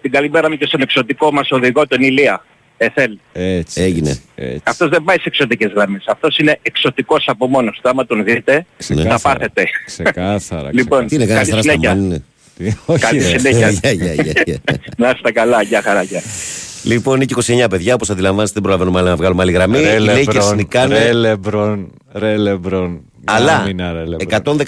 την 0.00 0.10
καλημέρα 0.10 0.50
μου 0.50 0.56
και 0.56 0.66
στον 0.66 0.80
εξωτικό 0.80 1.32
μας 1.32 1.50
οδηγό, 1.50 1.86
τον 1.86 2.02
Ηλία. 2.02 2.44
ΕΘΕΛ. 2.76 3.18
Έτσι. 3.32 3.82
Έγινε. 3.82 4.18
Αυτός 4.62 4.88
δεν 4.88 5.02
πάει 5.04 5.16
σε 5.16 5.22
εξωτικές 5.26 5.72
γραμμές. 5.74 6.04
Αυτός 6.06 6.38
είναι 6.38 6.58
εξωτικός 6.62 7.24
από 7.28 7.46
μόνος 7.46 7.80
του. 7.82 7.88
Άμα 7.88 8.06
τον 8.06 8.24
δείτε, 8.24 8.66
θα 8.78 9.18
πάθετε. 9.22 9.64
Ξεκάθαρα. 9.86 10.68
Λοιπόν, 10.78 11.06
Τι 11.06 11.14
είναι, 11.14 11.26
καλή 11.26 11.46
κανένα 11.48 11.62
συνέχεια. 11.62 11.90
αστραμάν 11.90 12.04
είναι. 12.04 12.24
Καλή 12.98 13.18
ρε. 13.18 13.38
συνέχεια. 13.38 13.70
Γεια, 13.80 13.90
γεια, 13.92 14.12
γεια, 14.14 14.42
γεια. 14.46 14.58
Να 14.96 15.10
είστε 15.10 15.32
καλά. 15.32 15.62
Γεια 15.62 15.82
χαρά. 15.82 16.04
Γεια. 16.84 16.94
Λοιπόν, 16.94 17.16
είναι 17.16 17.24
και 17.24 17.34
29 17.64 17.66
παιδιά, 17.70 17.94
όπως 17.94 18.10
αντιλαμβάνεστε, 18.10 18.54
δεν 18.54 18.62
προλαβαίνουμε 18.62 18.98
άλλα 19.00 19.10
να 19.10 19.16
βγάλουμε 19.16 19.42
άλλη 19.42 19.52
γραμμή. 19.52 19.78
Ρε 19.80 19.94
Οι 19.94 19.96
Lakers 20.00 20.26
Λεμπρόν, 20.26 20.56
νικάνε. 20.56 20.98
ρε 20.98 21.12
Λεμπρόν, 21.12 21.90
ρε 22.12 22.36
Λεμπρόν. 22.36 23.00
Αλλά 23.24 23.56
Άμυνα, 23.56 23.92
ρε 23.92 24.04
Λεμπρόν. 24.04 24.58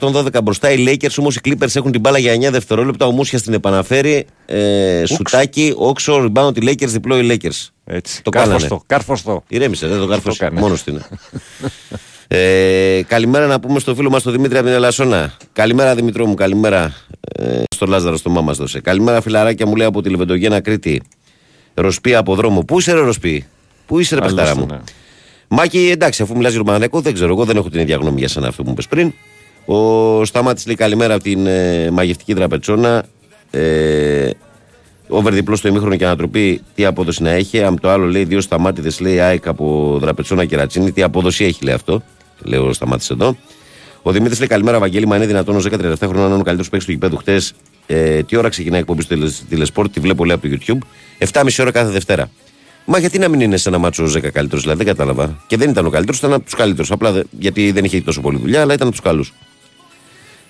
114-112 0.00 0.42
μπροστά 0.42 0.70
οι 0.72 0.84
Lakers, 0.88 1.14
όμως 1.18 1.36
οι 1.36 1.40
Clippers 1.44 1.74
έχουν 1.76 1.90
την 1.92 2.00
μπάλα 2.00 2.18
για 2.18 2.32
9 2.32 2.50
δευτερόλεπτα. 2.50 3.06
Ο 3.06 3.10
Μούσιας 3.10 3.42
την 3.42 3.52
επαναφέρει. 3.52 4.26
Ε, 4.46 5.02
σουτάκι, 5.06 5.72
όξο, 5.76 6.24
rebound 6.32 6.56
οι 6.56 6.60
Lakers, 6.66 6.86
διπλό 6.88 7.18
οι 7.18 7.26
Lakers. 7.30 7.66
Έτσι. 7.84 8.22
Το 8.22 8.30
κάνανε. 8.30 8.50
Κάρφωστο, 8.52 8.82
κάρφωστο. 8.86 9.42
Ηρέμησε, 9.48 9.86
δεν 9.86 9.98
το 9.98 10.06
κάρφο. 10.06 10.30
έκανε. 10.32 10.60
Μόνος 10.60 10.82
του 10.82 10.90
είναι. 10.90 11.02
ε, 12.28 13.02
καλημέρα 13.06 13.46
να 13.46 13.60
πούμε 13.60 13.78
στο 13.78 13.94
φίλο 13.94 14.10
μας 14.10 14.22
τον 14.22 14.32
Δημήτρη 14.32 14.56
από 14.58 14.66
την 14.66 14.74
Ελασσόνα. 14.76 15.32
Καλημέρα 15.52 15.94
Δημητρό 15.94 16.26
μου, 16.26 16.34
καλημέρα. 16.34 16.94
Ε, 17.20 17.62
στο 17.74 17.86
Λάζαρο, 17.86 18.16
στο 18.16 18.30
μάμας 18.30 18.56
δώσε. 18.56 18.80
Καλημέρα 18.80 19.20
φιλαράκια 19.20 19.66
μου 19.66 19.76
λέει 19.76 19.86
από 19.86 20.02
τη 20.02 20.08
Λεβεντογένα 20.10 20.60
Κρήτη. 20.60 21.02
Ροσπή 21.80 22.14
από 22.14 22.34
δρόμο. 22.34 22.60
Πού 22.60 22.78
είσαι, 22.78 22.92
ρε 22.92 23.00
Ροσπή, 23.00 23.46
Πού 23.86 23.98
είσαι, 23.98 24.14
ρε 24.14 24.20
Άλλωστε, 24.20 24.42
παιχτάρα 24.42 24.60
μου; 24.60 24.66
ναι. 24.70 24.78
Μάκη, 25.48 25.90
εντάξει, 25.90 26.22
αφού 26.22 26.36
μιλάς 26.36 26.52
για 26.52 26.60
Ρουμανικό, 26.60 27.00
δεν 27.00 27.14
ξέρω. 27.14 27.30
Εγώ 27.30 27.44
δεν 27.44 27.56
έχω 27.56 27.70
την 27.70 27.80
ίδια 27.80 27.96
γνώμη 27.96 28.18
για 28.18 28.28
σένα 28.28 28.48
αυτό 28.48 28.62
που 28.62 28.68
μου 28.68 28.74
είπες 28.74 28.88
πριν. 28.88 29.12
Ο 29.64 30.24
Σταμάτης 30.24 30.66
λέει 30.66 30.74
καλημέρα 30.74 31.14
από 31.14 31.22
την 31.22 31.46
ε, 31.46 31.90
μαγευτική 31.90 32.34
τραπετσόνα. 32.34 33.04
Ε, 33.50 34.30
Over 35.08 35.32
διπλό 35.32 35.56
στο 35.56 35.68
ημίχρονο 35.68 35.96
και 35.96 36.04
ανατροπή, 36.04 36.62
τι 36.74 36.84
απόδοση 36.84 37.22
να 37.22 37.30
έχει. 37.30 37.62
Αν 37.62 37.80
το 37.80 37.90
άλλο 37.90 38.06
λέει 38.06 38.24
δύο 38.24 38.40
σταμάτηδε, 38.40 38.90
λέει 39.00 39.20
ΑΕΚ 39.20 39.46
από 39.46 39.96
δραπετσόνα 40.00 40.44
και 40.44 40.56
ρατσίνη, 40.56 40.92
τι 40.92 41.02
απόδοση 41.02 41.44
έχει, 41.44 41.64
λέει 41.64 41.74
αυτό. 41.74 42.02
Λέω 42.42 42.66
ο 42.66 42.72
Σταμάτης 42.72 43.10
εδώ. 43.10 43.36
Ο 44.02 44.12
Δημήτρης 44.12 44.38
λέει 44.38 44.48
καλημέρα, 44.48 44.78
Βαγγέλη. 44.78 45.06
Μα 45.06 45.16
είναι 45.16 45.26
δυνατόν 45.26 45.56
ως 45.56 45.64
17 45.64 45.70
χρόνια 45.98 46.22
να 46.22 46.24
είναι 46.26 46.34
ο 46.34 46.42
καλύτερος 46.42 46.68
παίκτης 46.68 46.84
του 46.86 46.92
γηπέδου 46.92 47.16
χτες. 47.16 47.52
Ε, 47.86 48.22
τι 48.22 48.36
ώρα 48.36 48.48
ξεκινάει 48.48 48.78
η 48.78 48.80
εκπομπή 48.80 49.02
στο 49.02 49.14
τηλε- 49.14 49.32
τηλεσπορτ, 49.48 49.92
τη 49.92 50.00
βλέπω 50.00 50.24
λέει 50.24 50.36
από 50.42 50.48
το 50.48 50.56
YouTube. 50.66 50.78
7,5 51.18 51.62
ώρα 51.62 51.70
κάθε 51.70 51.90
Δευτέρα. 51.90 52.30
Μα 52.84 52.98
γιατί 52.98 53.18
να 53.18 53.28
μην 53.28 53.40
είναι 53.40 53.56
σε 53.56 53.68
ένα 53.68 53.78
μάτσο 53.78 54.04
ο 54.04 54.06
10 54.06 54.30
καλύτερος, 54.30 54.62
δηλαδή 54.64 54.84
δεν 54.84 54.94
κατάλαβα. 54.94 55.36
Και 55.46 55.56
δεν 55.56 55.70
ήταν 55.70 55.86
ο 55.86 55.90
καλύτερος, 55.90 56.18
ήταν 56.18 56.32
από 56.32 56.44
τους 56.44 56.54
καλύτερους. 56.54 56.90
Απλά 56.90 57.12
δε- 57.12 57.22
γιατί 57.38 57.70
δεν 57.72 57.84
είχε 57.84 58.00
τόσο 58.00 58.20
πολλή 58.20 58.38
δουλειά, 58.38 58.60
αλλά 58.60 58.74
ήταν 58.74 58.86
από 58.86 58.96
τους 58.96 59.04
καλούς. 59.04 59.32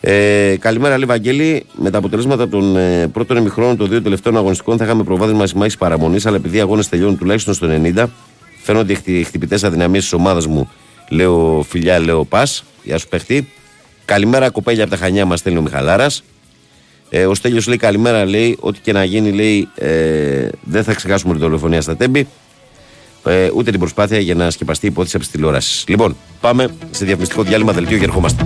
Ε, 0.00 0.56
καλημέρα, 0.60 0.96
λέει 0.96 1.06
Βαγγέλη. 1.06 1.64
Με 1.76 1.90
τα 1.90 1.98
αποτελέσματα 1.98 2.48
των 2.48 2.76
ε, 2.76 3.08
πρώτων 3.12 3.36
ημιχρόνων 3.36 3.76
των 3.76 3.88
δύο 3.88 4.02
τελευταίων 4.02 4.36
αγωνιστικών 4.36 4.76
θα 4.76 4.84
είχαμε 4.84 5.02
προβάδισμα 5.02 5.46
συμμάχη 5.46 5.78
παραμονής, 5.78 6.26
αλλά 6.26 6.36
επειδή 6.36 6.56
οι 6.56 6.60
αγώνες 6.60 6.88
τελειώνουν 6.88 7.18
τουλάχιστον 7.18 7.54
στο 7.54 7.66
90, 7.94 8.06
φαίνονται 8.62 8.98
οι 9.04 9.22
χτυπητές 9.22 9.64
αδυναμίες 9.64 10.02
της 10.02 10.12
ομάδας 10.12 10.46
μου. 10.46 10.70
Λέω 11.10 11.64
φιλιά, 11.68 11.98
λέω 11.98 12.24
πας. 12.24 12.64
Γεια 12.88 12.98
σου, 12.98 13.08
παιχτή. 13.08 13.48
Καλημέρα, 14.04 14.50
κοπέλια 14.50 14.82
από 14.82 14.92
τα 14.92 14.98
Χανιά, 14.98 15.24
μας 15.24 15.38
στέλνει 15.38 15.58
ο 15.58 15.62
Μιχαλάρας. 15.62 16.22
Ε, 17.10 17.26
ο 17.26 17.34
Στέλιος 17.34 17.66
λέει 17.66 17.76
καλημέρα, 17.76 18.24
λέει 18.24 18.56
ό,τι 18.60 18.80
και 18.80 18.92
να 18.92 19.04
γίνει, 19.04 19.32
λέει 19.32 19.68
ε, 19.74 20.48
δεν 20.62 20.84
θα 20.84 20.94
ξεχάσουμε 20.94 21.32
την 21.32 21.42
δολοφονία 21.42 21.80
στα 21.80 21.96
τέμπη. 21.96 22.28
Ε, 23.24 23.50
ούτε 23.54 23.70
την 23.70 23.80
προσπάθεια 23.80 24.18
για 24.18 24.34
να 24.34 24.50
σκεπαστεί 24.50 24.86
η 24.86 24.88
υπόθεση 24.88 25.16
από 25.16 25.24
τις 25.24 25.34
τηλεόραση. 25.34 25.84
Λοιπόν, 25.90 26.16
πάμε 26.40 26.68
σε 26.90 27.04
διαφημιστικό 27.04 27.42
διάλειμμα 27.42 27.72
δελτίο 27.72 27.98
και 27.98 28.04
ερχόμαστε. 28.04 28.42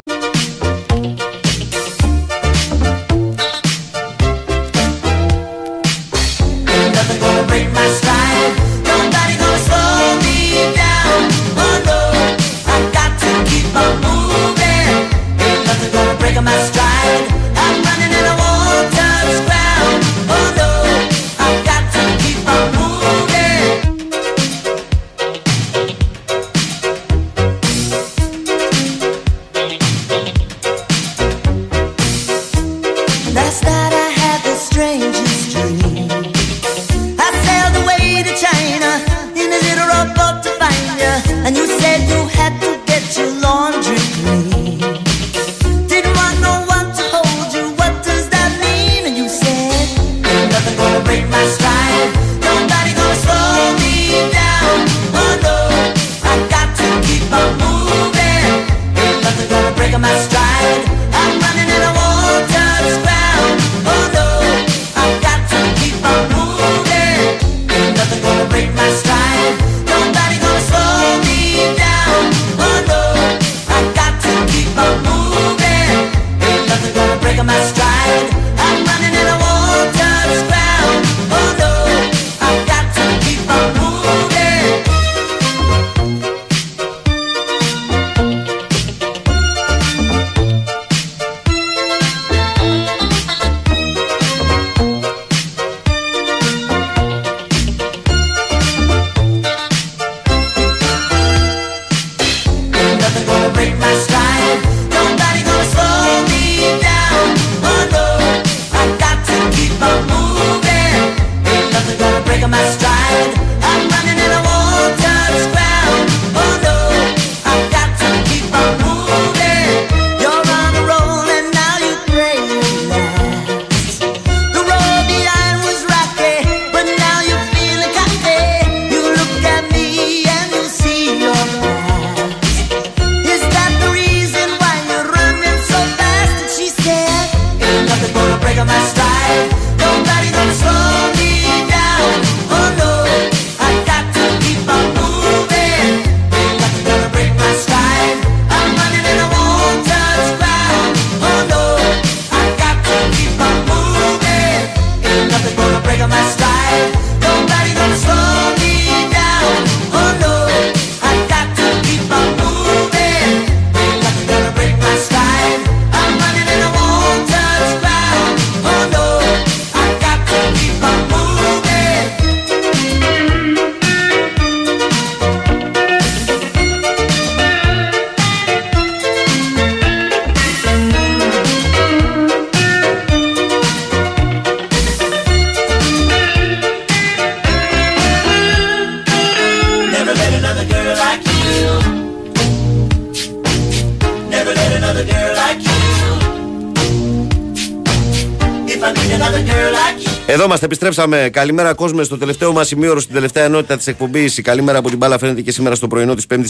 Επιστρέψαμε. 200.73 201.29
Καλημέρα, 201.33 201.75
κόσμο, 201.75 202.03
στο 202.03 202.19
τελευταίο 202.19 202.53
μας 202.53 202.67
σημείωρο, 202.67 203.01
στην 203.01 203.15
τελευταία 203.15 203.45
ενότητα 203.45 203.77
της 203.77 203.87
εκπομπής. 203.87 204.39
Η 204.39 204.43
καλημέρα 204.43 204.79
από 204.79 204.89
την 204.89 204.99
μπάλα 204.99 205.19
φαίνεται 205.19 205.41
και 205.41 205.53
σήμερα 205.53 205.75
στο 205.75 205.89
πρωινό 205.89 206.15
της 206.15 206.27
5η 206.31 206.45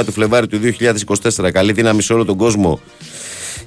29 0.00 0.04
του 0.04 0.12
Φλεβάρι 0.12 0.46
του 0.46 0.60
2024. 1.38 1.50
Καλή 1.52 1.72
δύναμη 1.72 2.02
σε 2.02 2.12
όλο 2.12 2.24
τον 2.24 2.36
κόσμο. 2.36 2.80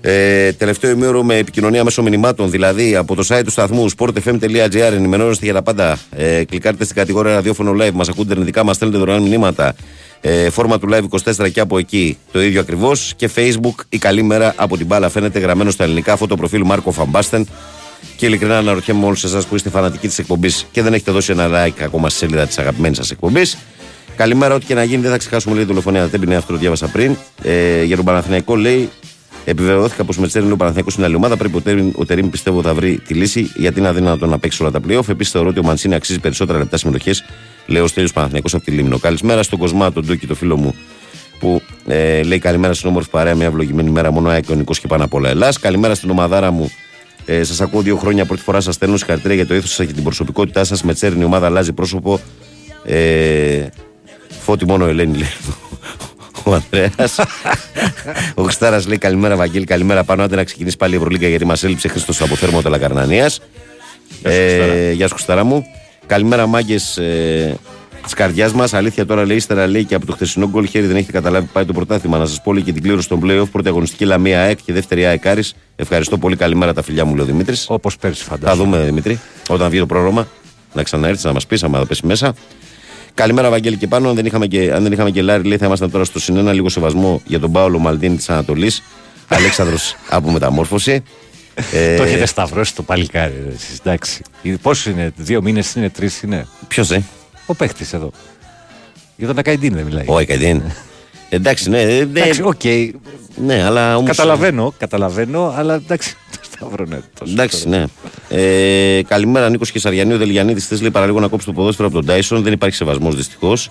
Ε, 0.02 0.52
τελευταίο 0.52 0.92
ημίωρο 0.92 1.24
με 1.24 1.38
επικοινωνία 1.38 1.84
μέσω 1.84 2.02
μηνυμάτων, 2.02 2.50
δηλαδή 2.52 2.96
από 2.96 3.16
το 3.16 3.24
site 3.28 3.42
του 3.44 3.52
σταθμού 3.52 3.86
sportfm.gr. 3.98 4.92
Ενημερώνεστε 4.94 5.46
για 5.46 5.54
τα 5.54 5.62
πάντα. 5.62 5.98
Ε, 6.12 6.44
κλικάρτε 6.44 6.84
στην 6.84 6.96
κατηγορία 6.96 7.34
ραδιόφωνο 7.34 7.76
live, 7.80 7.92
μας 7.94 8.10
ακούτε 8.10 8.32
ερνητικά, 8.32 8.64
μας 8.64 8.76
στέλνετε 8.76 9.00
δωρεάν 9.00 9.22
μηνύματα. 9.22 9.76
Ε, 10.22 10.50
φόρμα 10.50 10.80
του 10.80 10.90
live 10.92 11.04
24 11.44 11.50
και 11.52 11.60
από 11.60 11.78
εκεί 11.78 12.18
το 12.32 12.42
ίδιο 12.42 12.60
ακριβώς. 12.60 13.14
Και 13.16 13.30
facebook 13.36 13.84
η 13.90 13.98
καλή 13.98 14.24
μέρα 14.24 14.54
από 14.56 14.78
την 14.78 14.86
μπάλα 14.86 15.10
φαίνεται 15.10 15.40
γραμμένο 15.40 15.72
στα 15.72 15.84
ελληνικά. 15.84 16.14
Αυτό 16.14 16.28
το 16.28 16.36
προφίλ 16.36 16.62
Μάρκο 16.66 16.92
Φαμπάστεν. 16.92 17.48
Και 18.16 18.26
ειλικρινά 18.26 18.58
αναρωτιέμαι 18.58 19.00
με 19.00 19.06
όλους 19.06 19.24
εσάς 19.24 19.46
που 19.46 19.56
είστε 19.56 19.70
φανατικοί 19.70 20.08
της 20.08 20.20
εκπομπής 20.20 20.66
και 20.72 20.82
δεν 20.82 20.94
έχετε 20.94 21.12
δώσει 21.12 21.32
ένα 21.32 21.48
like 21.50 21.82
ακόμα 21.82 22.10
στη 22.10 22.20
σελίδα 22.20 22.46
της 22.46 22.58
αγαπημένης 22.58 22.98
σας 22.98 23.12
εκπομπής. 23.12 23.58
Καλημέρα, 24.16 24.56
ό,τι 24.56 24.66
και 24.66 24.74
να 24.74 24.84
γίνει, 24.84 25.02
δεν 25.02 25.12
θα 25.12 25.18
ξεχάσουμε 25.18 25.56
λέει 25.56 25.66
τηλεφωνία. 25.66 26.08
Δεν 26.08 26.22
είναι 26.22 26.36
αυτό 26.36 26.54
το 26.54 26.60
διάβασα 26.60 26.88
πριν. 26.88 27.16
Ε, 27.44 27.84
για 27.84 27.96
τον 27.96 28.06
Παναθηναϊκό 28.06 28.56
λέει, 28.56 28.90
επιβεβαιώθηκα 29.46 30.04
πως 30.04 30.18
με 30.18 30.28
Τσέριν 30.28 30.52
ο 30.52 30.56
Παναθηναϊκός 30.56 30.96
είναι 30.96 31.06
άλλη 31.06 31.16
ομάδα. 31.16 31.38
Πρέπει 31.38 31.58
ο 31.58 31.62
Τερίμ, 31.62 31.92
ο 31.96 32.06
Τερίμ 32.06 32.30
πιστεύω 32.30 32.62
θα 32.62 32.74
βρει 32.74 33.00
τη 33.08 33.14
λύση 33.14 33.52
γιατί 33.56 33.80
είναι 33.80 33.88
αδύνατο 33.88 34.26
να 34.26 34.40
παίξει 34.40 34.62
όλα 34.62 34.72
τα 34.72 34.80
playoff. 34.88 35.10
Επίσης 35.10 35.32
θεωρώ 35.32 35.50
ότι 35.50 35.60
ο 35.60 35.64
Μανσίνη 35.64 35.96
αξίζει 35.96 36.20
περισσότερα 36.20 36.58
λεπτά 36.58 36.78
συμμετοχέ. 36.78 37.14
Λέω 37.66 37.84
ο 37.84 37.88
Στέλιος 37.88 38.14
Παναθηναϊκός 38.14 38.54
από 38.54 38.64
τη 38.64 38.72
Λίμνο. 38.72 38.98
Καλησπέρα 38.98 39.44
στον 39.44 39.60
Κοσμά, 39.60 39.92
τον 39.92 40.06
Ντούκι, 40.06 40.28
το 40.28 40.36
φίλο 40.36 40.58
μου 40.58 40.76
που 41.40 41.62
ε, 41.88 42.24
λέει 42.24 42.40
καλημέρα 42.40 42.74
στην 42.74 42.90
όμορφη 42.90 43.10
παρέα, 43.10 43.36
μια 43.36 43.46
ευλογημένη 43.46 43.90
μέρα, 43.90 44.12
μόνο 44.12 44.30
αεκονικό 44.30 44.74
και 44.74 44.88
πάνω 44.88 45.04
απ' 45.04 45.14
όλα 45.14 45.30
Ελλάς. 45.30 45.60
Καλημέρα 45.60 45.96
στην 45.96 46.10
ομαδάρα 46.10 46.52
μου 46.52 46.72
ε, 47.30 47.44
σας 47.44 47.62
ακούω 47.62 47.82
δύο 47.82 47.98
χρόνια. 47.98 48.26
Πρώτη 48.26 48.42
φορά 48.42 48.62
σας 48.62 48.76
στέλνω 48.76 48.98
συγχαρητήρια 48.98 49.36
για 49.36 49.48
το 49.48 49.56
ήθο 49.56 49.68
σας 49.68 49.86
και 49.86 49.94
την 49.94 50.04
προσωπικότητά 50.04 50.64
σας. 50.64 50.84
Με 50.84 50.94
τσέρνη 50.94 51.22
η 51.22 51.24
ομάδα 51.24 51.46
αλλάζει 51.46 51.74
πρόσωπο. 51.74 52.20
Ε, 52.86 53.66
φώτη 54.42 54.66
μόνο 54.66 54.86
Ελένη 54.86 55.18
λέει. 55.18 55.30
Ο 56.44 56.54
Ανδρέας. 56.54 57.20
ο 58.36 58.44
Χριστάρας 58.44 58.88
λέει 58.88 58.98
καλημέρα, 58.98 59.36
Βαγγέλη, 59.36 59.66
καλημέρα 59.66 60.04
πάνω. 60.04 60.24
Άντε 60.24 60.36
να 60.36 60.44
ξεκινήσει 60.44 60.78
πάλι 60.78 60.94
η 60.94 60.98
Ευρωλίγκα 60.98 61.28
γιατί 61.28 61.46
μας 61.46 61.64
έλειψε 61.64 61.88
Χρήστος 61.88 62.22
από 62.22 62.36
θέρμο 62.36 62.62
Τελακαρνανία. 62.62 63.32
Ε, 64.22 64.92
γεια 64.92 65.08
σου, 65.08 65.14
Χριστάρα 65.14 65.44
μου. 65.44 65.66
Καλημέρα, 66.06 66.48
μάγκες 66.48 66.98
ε, 66.98 67.58
της 68.10 68.18
καρδιάς 68.18 68.54
μας. 68.54 68.74
Αλήθεια 68.74 69.06
τώρα 69.06 69.26
λέει, 69.26 69.36
ύστερα 69.38 69.68
λέει 69.68 69.84
και 69.86 69.96
από 69.96 70.06
το 70.06 70.14
χθεσινό 70.14 70.48
γκολ 70.50 70.68
χέρι 70.68 70.86
δεν 70.86 70.96
έχετε 70.96 71.12
καταλάβει 71.12 71.48
πάει 71.54 71.66
το 71.66 71.74
πρωτάθλημα. 71.74 72.18
Να 72.18 72.26
σας 72.26 72.42
πω 72.42 72.54
λέει 72.54 72.64
και 72.64 72.74
την 72.74 72.84
κλήρωση 72.84 73.08
των 73.10 73.20
playoff. 73.24 73.50
Πρώτη 73.52 73.68
αγωνιστική 73.68 74.06
Λαμία 74.06 74.42
ΑΕΚ 74.42 74.60
και 74.66 74.74
δεύτερη 74.74 75.06
ΑΕΚ 75.06 75.28
Άρης. 75.28 75.54
Ευχαριστώ 75.76 76.18
πολύ. 76.18 76.36
Καλημέρα 76.36 76.74
τα 76.74 76.82
φιλιά 76.82 77.06
μου, 77.06 77.16
λέει 77.16 77.24
ο 77.24 77.28
Δημήτρης. 77.28 77.66
Όπως 77.70 77.98
πέρσι, 77.98 78.24
Θα 78.24 78.30
φαντάζομαι. 78.30 78.64
δούμε, 78.64 78.86
Δημήτρη, 78.86 79.20
όταν 79.50 79.70
βγει 79.70 79.80
το 79.80 79.86
πρόγραμμα. 79.86 80.28
Να 80.74 80.84
ξαναέρθεις 80.84 81.24
να 81.24 81.34
μας 81.34 81.48
πεις, 81.48 81.64
άμα 81.64 81.78
θα 81.80 81.86
πέσει 81.86 82.06
μέσα. 82.06 82.34
Καλημέρα, 83.14 83.50
Βαγγέλη 83.50 83.76
και 83.78 83.88
Πάνο. 83.88 84.10
Αν 84.10 84.16
δεν 84.16 84.26
είχαμε 84.26 84.48
και, 84.48 84.72
αν 84.74 84.84
δεν 84.84 84.92
είχαμε 84.92 85.12
και 85.12 85.22
Λάρη, 85.22 85.44
λέει, 85.44 85.58
θα 85.58 85.66
ήμασταν 85.66 85.92
τώρα 85.92 86.04
στο 86.04 86.20
συν 86.20 86.35
ένα. 86.35 86.54
Λίγο 86.54 86.70
σεβασμό 86.70 87.22
για 87.26 87.40
τον 87.40 87.52
Πάολο 87.52 87.80
Μαλτίνη 87.80 88.16
της 88.16 88.30
Ανατολής. 88.30 88.84
Αλέξανδρος 89.28 89.96
από 90.10 90.32
μεταμόρφωση. 90.32 91.04
Ε, 91.72 91.96
Το 91.98 92.04
έχετε 92.04 92.26
σταυρώσει 92.26 92.76
το 92.76 92.84
παλικάρι. 92.84 93.34
ρε, 93.48 93.54
εσείς, 93.54 93.80
Εντάξει. 93.84 94.22
Πόσο 94.62 94.90
είναι, 94.90 95.12
δύο 95.16 95.42
μήνες 95.42 95.74
είναι, 95.76 95.90
τρεις 95.90 96.22
είναι; 96.22 96.48
Ποιος 96.68 96.92
ε; 96.92 97.04
Ο 97.50 97.56
παίχτης 97.56 97.94
εδώ. 97.94 98.12
Για 99.16 99.28
τον 99.28 99.38
Ακαϊντίν 99.38 99.74
δεν 99.74 99.86
μιλάει. 99.86 100.06
Ο 100.08 100.20
Εκαϊντίν. 100.20 100.62
Εντάξει, 101.30 101.70
ναι. 101.70 101.82
ε, 101.82 102.06
ναι. 102.06 102.20
Εντάξει, 102.20 102.42
οκ. 102.42 102.64
Ναι, 103.36 103.64
αλλά 103.64 103.98
όμως... 103.98 104.10
Καταλαβαίνω, 104.10 104.74
καταλαβαίνω, 104.78 105.54
αλλά 105.56 105.74
εντάξει. 105.74 106.16
Το 106.32 106.40
σταυρό 106.52 106.84
είναι 106.88 107.04
τόσο. 107.20 107.32
Εντάξει, 107.32 107.70
ναι. 107.70 107.86
Ε, 108.30 109.02
καλημέρα, 109.08 109.50
Νίκος 109.50 109.72
και 109.72 109.80
Σαριανή. 109.80 110.14
Ο 110.14 110.18
Δεληγιαννίδης 110.18 110.68
χθες 110.68 110.82
λέει 110.82 110.92
παραλίγο 110.92 111.20
να 111.20 111.28
κόψει 111.28 111.46
το 111.46 111.54
ποδόσφαιρο 111.54 111.88
από 111.88 111.98
τον 111.98 112.06
Τάισον. 112.06 112.44
Δεν 112.44 112.54
υπάρχει 112.54 112.76
σεβασμός 112.76 113.16
δυστυχώς. 113.16 113.70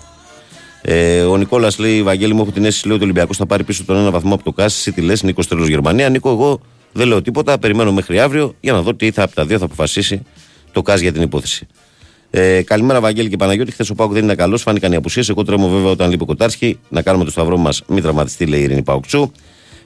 Ε, 0.81 1.21
ο 1.21 1.37
Νικόλας 1.37 1.77
λέει: 1.77 2.03
Βαγγέλη 2.03 2.33
μου, 2.33 2.41
έχω 2.41 2.51
την 2.51 2.65
αίσθηση 2.65 2.85
λέει, 2.85 2.95
ότι 2.95 3.03
ο 3.03 3.07
Ολυμπιακός 3.07 3.37
θα 3.37 3.45
πάρει 3.45 3.63
πίσω 3.63 3.83
τον 3.83 3.95
ένα 3.95 4.11
βαθμό 4.11 4.33
από 4.33 4.43
το 4.43 4.51
CAS. 4.51 4.77
Εσύ 4.77 4.91
τι 4.91 5.01
λες, 5.01 5.23
Νίκος 5.23 5.47
Τέλο 5.47 5.67
Γερμανία. 5.67 6.09
Νίκο, 6.09 6.29
εγώ 6.29 6.61
δεν 6.91 7.07
λέω 7.07 7.21
τίποτα. 7.21 7.59
Περιμένω 7.59 7.91
μέχρι 7.91 8.19
αύριο 8.19 8.55
για 8.59 8.73
να 8.73 8.81
δω 8.81 8.95
τι 8.95 9.11
θα 9.11 9.23
από 9.23 9.35
τα 9.35 9.45
δύο 9.45 9.57
θα 9.57 9.65
αποφασίσει 9.65 10.21
το 10.71 10.81
CAS 10.81 11.03
για 11.03 11.11
την 11.11 11.21
υπόθεση. 11.21 11.67
Ε, 12.31 12.61
καλημέρα, 12.61 12.99
Βαγγέλη 12.99 13.29
και 13.29 13.37
Παναγιώτη. 13.37 13.71
Χθες 13.71 13.89
ο 13.89 13.95
ΠΑΟΚ 13.95 14.11
δεν 14.13 14.23
ήταν 14.23 14.35
καλός, 14.35 14.61
φάνηκαν 14.61 14.91
οι 14.91 14.95
απουσίε. 14.95 15.23
Εγώ 15.29 15.43
τρέμω 15.43 15.67
βέβαια 15.69 15.91
όταν 15.91 16.09
λείπει 16.09 16.23
ο 16.23 16.25
Κοτάρσκι 16.25 16.79
να 16.89 17.01
κάνουμε 17.01 17.23
το 17.25 17.31
σταυρό 17.31 17.57
μας, 17.57 17.83
μην 17.87 18.01
τραυματιστεί, 18.03 18.45
λέει 18.45 18.59
η 18.59 18.63
Ειρήνη 18.63 18.81
Παοκτσού. 18.83 19.31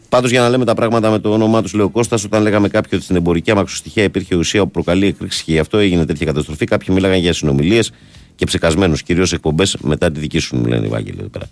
Πάντως 0.09 0.31
για 0.31 0.41
να 0.41 0.49
λέμε 0.49 0.65
τα 0.65 0.73
πράγματα 0.73 1.09
με 1.09 1.19
το 1.19 1.31
όνομά 1.33 1.61
τους, 1.61 1.73
λέει 1.73 1.85
ο 1.85 1.89
Κώστας, 1.89 2.23
όταν 2.23 2.41
λέγαμε 2.41 2.67
κάποιοι 2.67 2.91
ότι 2.93 3.03
στην 3.03 3.15
εμπορική 3.15 3.51
αμαξοστοιχεία 3.51 4.03
υπήρχε 4.03 4.35
ουσία 4.35 4.63
που 4.63 4.71
προκαλεί 4.71 5.05
εκρήξη 5.07 5.43
και 5.43 5.51
γι' 5.51 5.59
αυτό 5.59 5.77
έγινε 5.77 6.05
τέτοια 6.05 6.25
καταστροφή, 6.25 6.65
κάποιοι 6.65 6.87
μίλαγαν 6.91 7.19
για 7.19 7.33
συνομιλίες 7.33 7.91
και 8.35 8.45
ψεκασμένους, 8.45 9.03
κυρίως 9.03 9.33
εκπομπές 9.33 9.77
μετά 9.81 10.11
τη 10.11 10.19
δική 10.19 10.39
σου, 10.39 10.55
μου 10.55 10.65
λένε 10.65 10.85
οι 10.85 10.89
Βάγγελοι 10.89 11.17
εδώ 11.19 11.27
πέρα. 11.29 11.49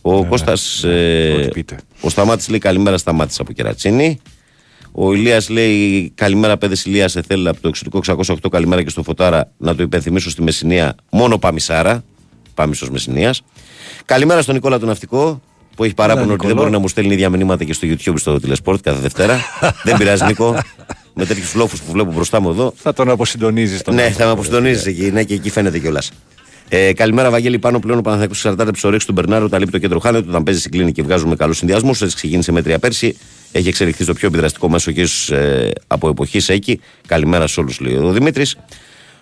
Ο 0.00 0.20
Ναι, 0.20 0.26
Κώστας, 0.28 0.80
ναι, 0.84 0.92
ε, 0.92 1.32
ό,τι 1.32 1.48
πείτε. 1.48 1.76
ο 2.00 2.08
Σταμάτης 2.10 2.48
λέει 2.48 2.58
καλημέρα 2.58 2.98
Σταμάτης 2.98 3.40
από 3.40 3.52
Κερατσίνη. 3.52 4.20
Ο 4.98 5.14
Ηλίας 5.14 5.48
λέει 5.48 6.10
καλημέρα 6.14 6.56
παιδες 6.56 6.84
Ηλίας 6.84 7.16
Εθέλ 7.16 7.46
από 7.46 7.60
το 7.60 7.68
εξωτικό 7.68 8.00
608 8.06 8.34
καλημέρα 8.50 8.82
και 8.82 8.88
στο 8.88 9.02
Φωτάρα 9.02 9.50
να 9.56 9.74
το 9.74 9.82
υπενθυμίσω 9.82 10.30
στη 10.30 10.42
Μεσσηνία 10.42 10.94
μόνο 11.10 11.38
Παμισάρα. 11.38 12.04
Πάμισος 12.54 12.90
Μεσσηνίας. 12.90 13.42
Καλημέρα 14.04 14.42
στον 14.42 14.54
Νικόλα 14.54 14.78
τον 14.78 14.88
Ναυτικό 14.88 15.40
που 15.76 15.84
έχει 15.84 15.94
παράπονο 15.94 16.24
Έλα, 16.24 16.32
ότι 16.32 16.40
δεν 16.40 16.48
Νικόλα. 16.48 16.62
μπορεί 16.62 16.70
να 16.76 16.78
μου 16.82 16.88
στέλνει 16.88 17.12
ίδια 17.14 17.30
μηνύματα 17.30 17.64
και 17.64 17.72
στο 17.72 17.88
YouTube 17.90 18.14
στο 18.16 18.40
τηλεσπορτ 18.40 18.80
κάθε 18.82 19.00
Δευτέρα. 19.00 19.40
δεν 19.84 19.96
πειράζει 19.96 20.24
Νίκο. 20.24 20.58
Με 21.14 21.24
τέτοιους 21.26 21.54
λόφου 21.54 21.76
που 21.76 21.92
βλέπω 21.92 22.12
μπροστά 22.12 22.40
μου 22.40 22.48
εδώ. 22.50 22.72
Θα 22.76 22.92
τον 22.92 23.10
αποσυντονίζεις 23.10 23.82
τον 23.82 23.94
Ναι, 23.94 24.02
άνθρωπο, 24.02 24.22
θα 24.22 24.26
με 24.28 24.32
ρε. 24.34 24.38
αποστονίζει 24.40 24.88
εκεί. 24.90 25.10
Ναι, 25.10 25.24
και 25.24 25.34
εκεί 25.34 25.50
φαίνεται 25.50 25.78
κιόλας. 25.78 26.10
Ε, 26.68 26.92
καλημέρα, 26.92 27.30
Βαγγέλη. 27.30 27.58
Πάνω 27.58 27.78
πλέον 27.78 27.98
ο 27.98 28.00
Παναθανικό 28.00 28.32
εξαρτάται 28.34 28.62
από 28.62 28.72
τις 28.72 28.84
ορέξει 28.84 29.06
του 29.06 29.12
Μπερνάρου. 29.12 29.44
Όταν 29.44 29.58
λείπει 29.60 29.70
το 29.72 29.78
κέντρο 29.78 29.98
χάνεται, 29.98 30.28
όταν 30.28 30.42
παίζει 30.42 30.60
στην 30.60 30.70
κλίνη 30.72 30.92
και 30.92 31.02
βγάζουμε 31.02 31.36
καλού 31.36 31.52
συνδυασμού. 31.52 31.90
Έτσι 31.90 32.14
ξεκίνησε 32.14 32.52
μέτρια 32.52 32.78
πέρσι. 32.78 33.16
Έχει 33.56 33.68
εξελιχθεί 33.68 34.02
στο 34.02 34.12
πιο 34.12 34.28
επιδραστικό 34.28 34.68
μέσο 34.68 34.92
και 34.92 35.00
ίσως, 35.00 35.30
ε, 35.30 35.70
από 35.86 36.08
εποχής 36.08 36.48
εκεί. 36.48 36.80
Καλημέρα 37.06 37.46
σε 37.46 37.60
όλους, 37.60 37.80
λέει 37.80 37.94
ο 37.94 38.12
Δημήτρης. 38.12 38.56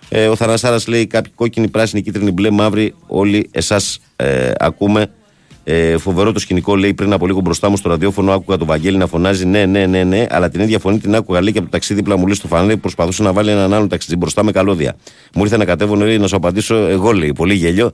Ε, 0.09 0.27
ο 0.27 0.35
Θανασάρα 0.35 0.79
λέει: 0.87 1.07
Κάποιοι 1.07 1.31
κόκκινοι, 1.35 1.67
πράσινοι, 1.67 2.01
κίτρινοι, 2.01 2.31
μπλε, 2.31 2.51
μαύροι, 2.51 2.93
όλοι 3.07 3.49
εσάς 3.51 3.99
ε, 4.15 4.51
ακούμε. 4.57 5.07
Ε, 5.67 5.97
φοβερό 5.97 6.31
το 6.31 6.39
σκηνικό 6.39 6.75
λέει 6.75 6.93
πριν 6.93 7.13
από 7.13 7.27
λίγο 7.27 7.39
μπροστά 7.39 7.69
μου 7.69 7.77
στο 7.77 7.89
ραδιόφωνο. 7.89 8.33
Άκουγα 8.33 8.57
τον 8.57 8.67
Βαγγέλη 8.67 8.97
να 8.97 9.07
φωνάζει 9.07 9.45
ναι, 9.45 9.65
ναι, 9.65 9.85
ναι, 9.85 10.03
ναι, 10.03 10.25
αλλά 10.29 10.49
την 10.49 10.61
ίδια 10.61 10.79
φωνή 10.79 10.99
την 10.99 11.15
άκουγα 11.15 11.41
λέει 11.41 11.51
και 11.51 11.57
από 11.57 11.67
το 11.67 11.71
ταξίδι 11.73 11.99
δίπλα 11.99 12.17
μου 12.17 12.25
λέει 12.25 12.35
στο 12.35 12.47
φανέλι 12.47 12.73
που 12.73 12.79
προσπαθούσε 12.79 13.23
να 13.23 13.33
βάλει 13.33 13.49
έναν 13.49 13.73
άλλον 13.73 13.87
ταξίδι 13.87 14.15
μπροστά 14.15 14.43
με 14.43 14.51
καλώδια. 14.51 14.95
Μου 15.33 15.43
ήρθε 15.43 15.57
να 15.57 15.65
κατέβω 15.65 15.95
λέει, 15.95 16.17
να 16.17 16.27
σου 16.27 16.35
απαντήσω 16.35 16.75
εγώ 16.75 17.11
λέει. 17.11 17.33
Πολύ 17.33 17.53
γέλιο. 17.53 17.91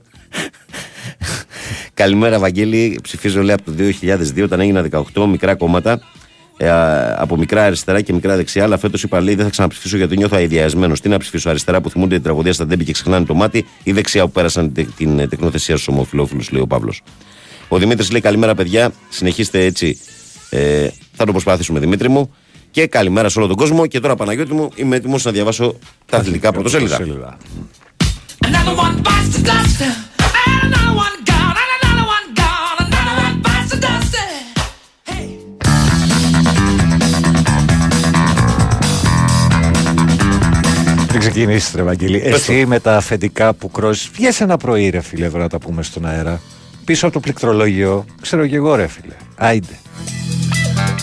Καλημέρα, 1.94 2.38
Βαγγέλη. 2.38 2.98
Ψηφίζω 3.02 3.42
λέει 3.42 3.54
από 3.54 3.62
το 3.64 3.72
2002 4.36 4.42
όταν 4.42 4.60
έγινα 4.60 4.88
18 5.14 5.26
μικρά 5.28 5.54
κόμματα. 5.54 6.00
Ε, 6.56 6.68
α, 6.70 7.14
από 7.22 7.36
μικρά 7.36 7.64
αριστερά 7.64 8.00
και 8.00 8.12
μικρά 8.12 8.36
δεξιά, 8.36 8.62
αλλά 8.64 8.78
φέτος 8.78 9.02
είπα 9.02 9.20
λέει 9.20 9.34
δεν 9.34 9.44
θα 9.44 9.50
ξαναψηφίσω 9.50 9.96
γιατί 9.96 10.16
νιώθω 10.16 10.36
αειδιασμένος. 10.36 11.00
Τι 11.00 11.08
να 11.08 11.18
ψηφίσω, 11.18 11.48
αριστερά 11.50 11.80
που 11.80 11.90
θυμούνται 11.90 12.14
την 12.14 12.22
τραγωδία 12.22 12.52
στα 12.52 12.66
ντέμπι 12.66 12.84
και 12.84 12.92
ξεχνάνε 12.92 13.24
το 13.24 13.34
μάτι, 13.34 13.66
ή 13.82 13.92
δεξιά 13.92 14.24
που 14.24 14.30
πέρασαν 14.30 14.72
τε- 14.72 14.88
την 14.96 15.18
ε, 15.18 15.26
τεκνοθεσία 15.26 15.74
στους 15.74 15.88
ομοφυλόφιλου, 15.88 16.42
λέει 16.50 16.62
ο 16.62 16.66
Παύλος. 16.66 17.02
Ο 17.68 17.78
Δημήτρης 17.78 18.10
λέει 18.10 18.20
καλημέρα, 18.20 18.54
παιδιά. 18.54 18.92
Συνεχίστε 19.08 19.64
έτσι. 19.64 19.98
Ε, 20.50 20.88
θα 21.12 21.24
το 21.24 21.32
προσπαθήσουμε, 21.32 21.78
Δημήτρη 21.80 22.08
μου. 22.08 22.34
Και 22.70 22.86
καλημέρα 22.86 23.28
σε 23.28 23.38
όλο 23.38 23.48
τον 23.48 23.56
κόσμο. 23.56 23.86
Και 23.86 24.00
τώρα, 24.00 24.14
Παναγιώτη 24.16 24.52
μου, 24.54 24.70
είμαι 24.74 24.96
έτοιμος 24.96 25.24
να 25.24 25.30
διαβάσω 25.30 25.78
τα 26.06 26.16
αθλητικά 26.16 26.52
πρωτοσέλιδα. 26.52 26.98
Another 28.44 28.74
one 28.86 28.96
bites 29.06 29.36
the 29.36 29.42
dust. 29.50 29.80
And 29.82 30.74
another 30.74 30.94
one 31.04 31.16
Πριν 41.12 41.24
ξεκινήσεις, 41.24 41.74
ρε 41.74 41.82
Βαγγέλη. 41.82 42.20
Εσύ 42.24 42.66
με 42.66 42.80
τα 42.80 42.96
αφεντικά 42.96 43.54
που 43.54 43.70
κρόσει. 43.70 44.10
Βγες 44.14 44.40
ένα 44.40 44.56
πρωί, 44.56 44.88
ρε 44.88 45.00
φίλε, 45.00 45.24
εδώ 45.26 45.38
να 45.38 45.48
τα 45.48 45.58
πούμε 45.58 45.82
στον 45.82 46.06
αέρα. 46.06 46.40
Πίσω 46.84 47.04
από 47.06 47.14
το 47.14 47.20
πληκτρολόγιο, 47.20 48.04
ξέρω 48.20 48.46
και 48.46 48.56
εγώ, 48.56 48.74
ρε 48.74 48.86
φίλε. 48.86 49.14
Άιντε. 49.36 49.78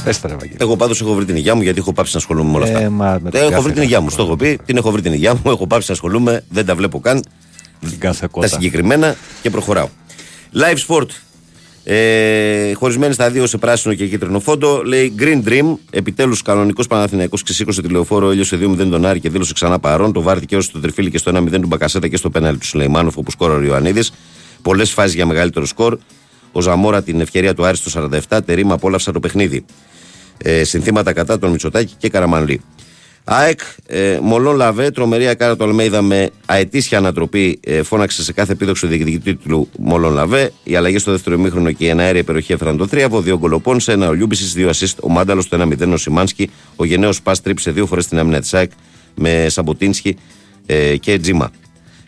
Πες 0.03 0.19
τα, 0.19 0.27
ρε 0.27 0.34
Βαγγέλη. 0.34 0.57
Εγώ 0.61 0.76
πάντως 0.76 1.02
έχω 1.02 1.14
βρει 1.14 1.26
την 1.26 1.36
υγεία 1.36 1.56
μου 1.56 1.61
γιατί 1.61 1.80
έχω 1.80 1.94
πάψει 1.94 2.11
να 2.14 2.19
ασχολούμαι 2.19 2.49
με 2.49 2.56
όλα 2.56 2.65
αυτά. 2.65 2.80
Ε, 2.80 2.90
μα 2.90 3.19
με 3.22 3.30
την 3.30 3.40
Ε, 3.40 3.41
έχω 3.41 3.49
κάθε 3.49 3.61
βρει 3.61 3.73
την 3.73 3.81
υγεία 3.81 3.99
μου, 4.02 4.10
στο 4.10 4.23
έχω 4.23 4.36
πει. 4.36 4.60
Την 4.65 4.77
έχω 4.77 4.91
βρει 4.91 5.02
την 5.02 5.14
υγεία 5.14 5.34
μου, 5.34 5.52
έχω 5.52 5.68
πάψει 5.68 5.86
να 5.88 5.94
ασχολούμαι, 5.94 6.44
δεν 6.49 6.65
τα 6.65 6.76
βλέπω 6.76 6.99
καν. 6.99 7.23
Την 7.80 7.99
κάθε 7.99 8.19
Τα 8.22 8.27
κότα. 8.27 8.48
συγκεκριμένα 8.48 9.15
και 9.41 9.49
προχωράω. 9.49 9.88
Live 10.53 10.77
Sport. 10.88 11.07
Ε, 11.91 12.74
χωρισμένη 12.74 13.14
στα 13.14 13.30
δύο 13.30 13.48
σε 13.48 13.57
πράσινο 13.57 13.94
και 13.94 14.07
κίτρινο 14.07 14.40
φόντο. 14.40 14.82
Λέει 14.84 15.14
Green 15.20 15.44
Dream. 15.48 15.76
Επιτέλους 15.91 16.41
κανονικός 16.41 16.88
Παναθηναϊκός 16.88 17.44
ξεσήκωσε 17.44 17.82
τηλεοφόρο 17.82 18.32
ήλιο 18.32 18.44
σε 18.44 18.56
2-0 18.61 18.90
τον 18.90 19.06
Άρη 19.06 19.20
και 19.20 19.30
δήλωσε 19.30 19.53
ξανά 19.53 19.80
παρόν. 19.80 20.14
Το 20.14 20.22
βάρ 20.22 20.40
δικαίωσε 20.40 20.70
στο 20.70 20.80
τριφύλι 20.80 21.10
και 21.10 21.18
στο 21.18 21.32
1-0 21.36 21.49
του 21.52 21.68
Μπακασέτα 21.68 22.07
και 22.07 22.18
στο 22.18 22.30
πέναλ 22.30 22.57
τους 22.57 22.68
Σουλεϊμάνοφ 22.68 23.18
όπου 23.18 23.32
σκόραρε 23.32 23.60
ο 23.60 23.68
Ιωαννίδης. 23.68 24.11
Πολλές 24.61 24.91
φάσεις 24.91 25.14
για 25.14 25.26
μεγαλύτερο 25.26 25.66
σκορ. 25.66 25.98
Ο 26.52 26.61
Ζαμόρα 26.61 27.03
την 27.03 27.22
ευκαιρία 27.22 27.53
του 27.53 27.66
Άρη 27.66 27.78
στο 27.78 28.10
47. 28.30 28.40
Τερήμα 28.45 28.74
απόλαυσα 28.74 29.11
το 29.11 29.20
παιχνίδι. 29.20 29.66
ε, 30.38 30.64
συνθήματα 30.64 31.14
κατά 31.14 31.40
τον 31.40 31.52
Μητσοτάκη 31.52 31.94
και 31.98 32.10
Καραμανλή. 32.10 32.61
ΑΕΚ, 33.31 33.60
ε, 33.88 34.19
Μολόν 34.22 34.56
Λαβέ, 34.56 34.91
τρομερή 34.91 35.27
ΑΕΚάρα 35.27 35.56
του 35.56 35.64
Αλμέιδα 35.64 36.01
με 36.01 36.30
αετήσια 36.45 36.97
ανατροπή, 36.97 37.60
ε, 37.64 37.84
φώναξε 37.84 38.23
σε 38.23 38.34
κάθε 38.34 38.51
επίδοξο 38.51 38.88
διεκδικητή 38.88 39.35
τίτλου 39.35 39.69
Μολόν 39.80 40.14
Λαβέ. 40.14 40.51
Οι 40.64 40.76
αλλαγές 40.76 41.01
στο 41.01 41.11
δεύτερο 41.11 41.35
ημίχρονο 41.35 41.72
και 41.72 41.85
η 41.85 41.88
εναέρια 41.88 42.23
περιοχή 42.23 42.53
έφεραν 42.53 42.77
το 42.77 42.88
θρίαμβο. 42.88 43.22
Δύο 43.22 43.38
γκολ 43.38 43.80
ο 43.80 43.81
Πόνσε 43.81 43.91
ένα 43.91 44.07
ο 44.07 44.14
Λιούμπισιτς, 44.14 44.44
δύο 44.43 44.69
assist. 44.69 44.95
Ο 45.03 45.10
Μάνταλος 45.10 45.43
στο 45.43 45.57
1-0, 45.57 45.93
ο 45.93 45.97
Σιμάνσκι. 45.97 46.49
Ο 46.76 46.85
γενναίος 46.85 47.22
ΠΑΣ 47.22 47.41
τρύπησε 47.41 47.72
δύο 47.72 47.85
φορές 47.85 48.07
την 48.07 48.19
άμυνα 48.19 48.39
της 48.39 48.53
ΑΕΚ 48.53 48.72
με 49.15 49.45
Σαμποτίνσκι 49.49 50.18
ε, 50.65 50.97
και 50.97 51.19
Τζίμα. 51.19 51.51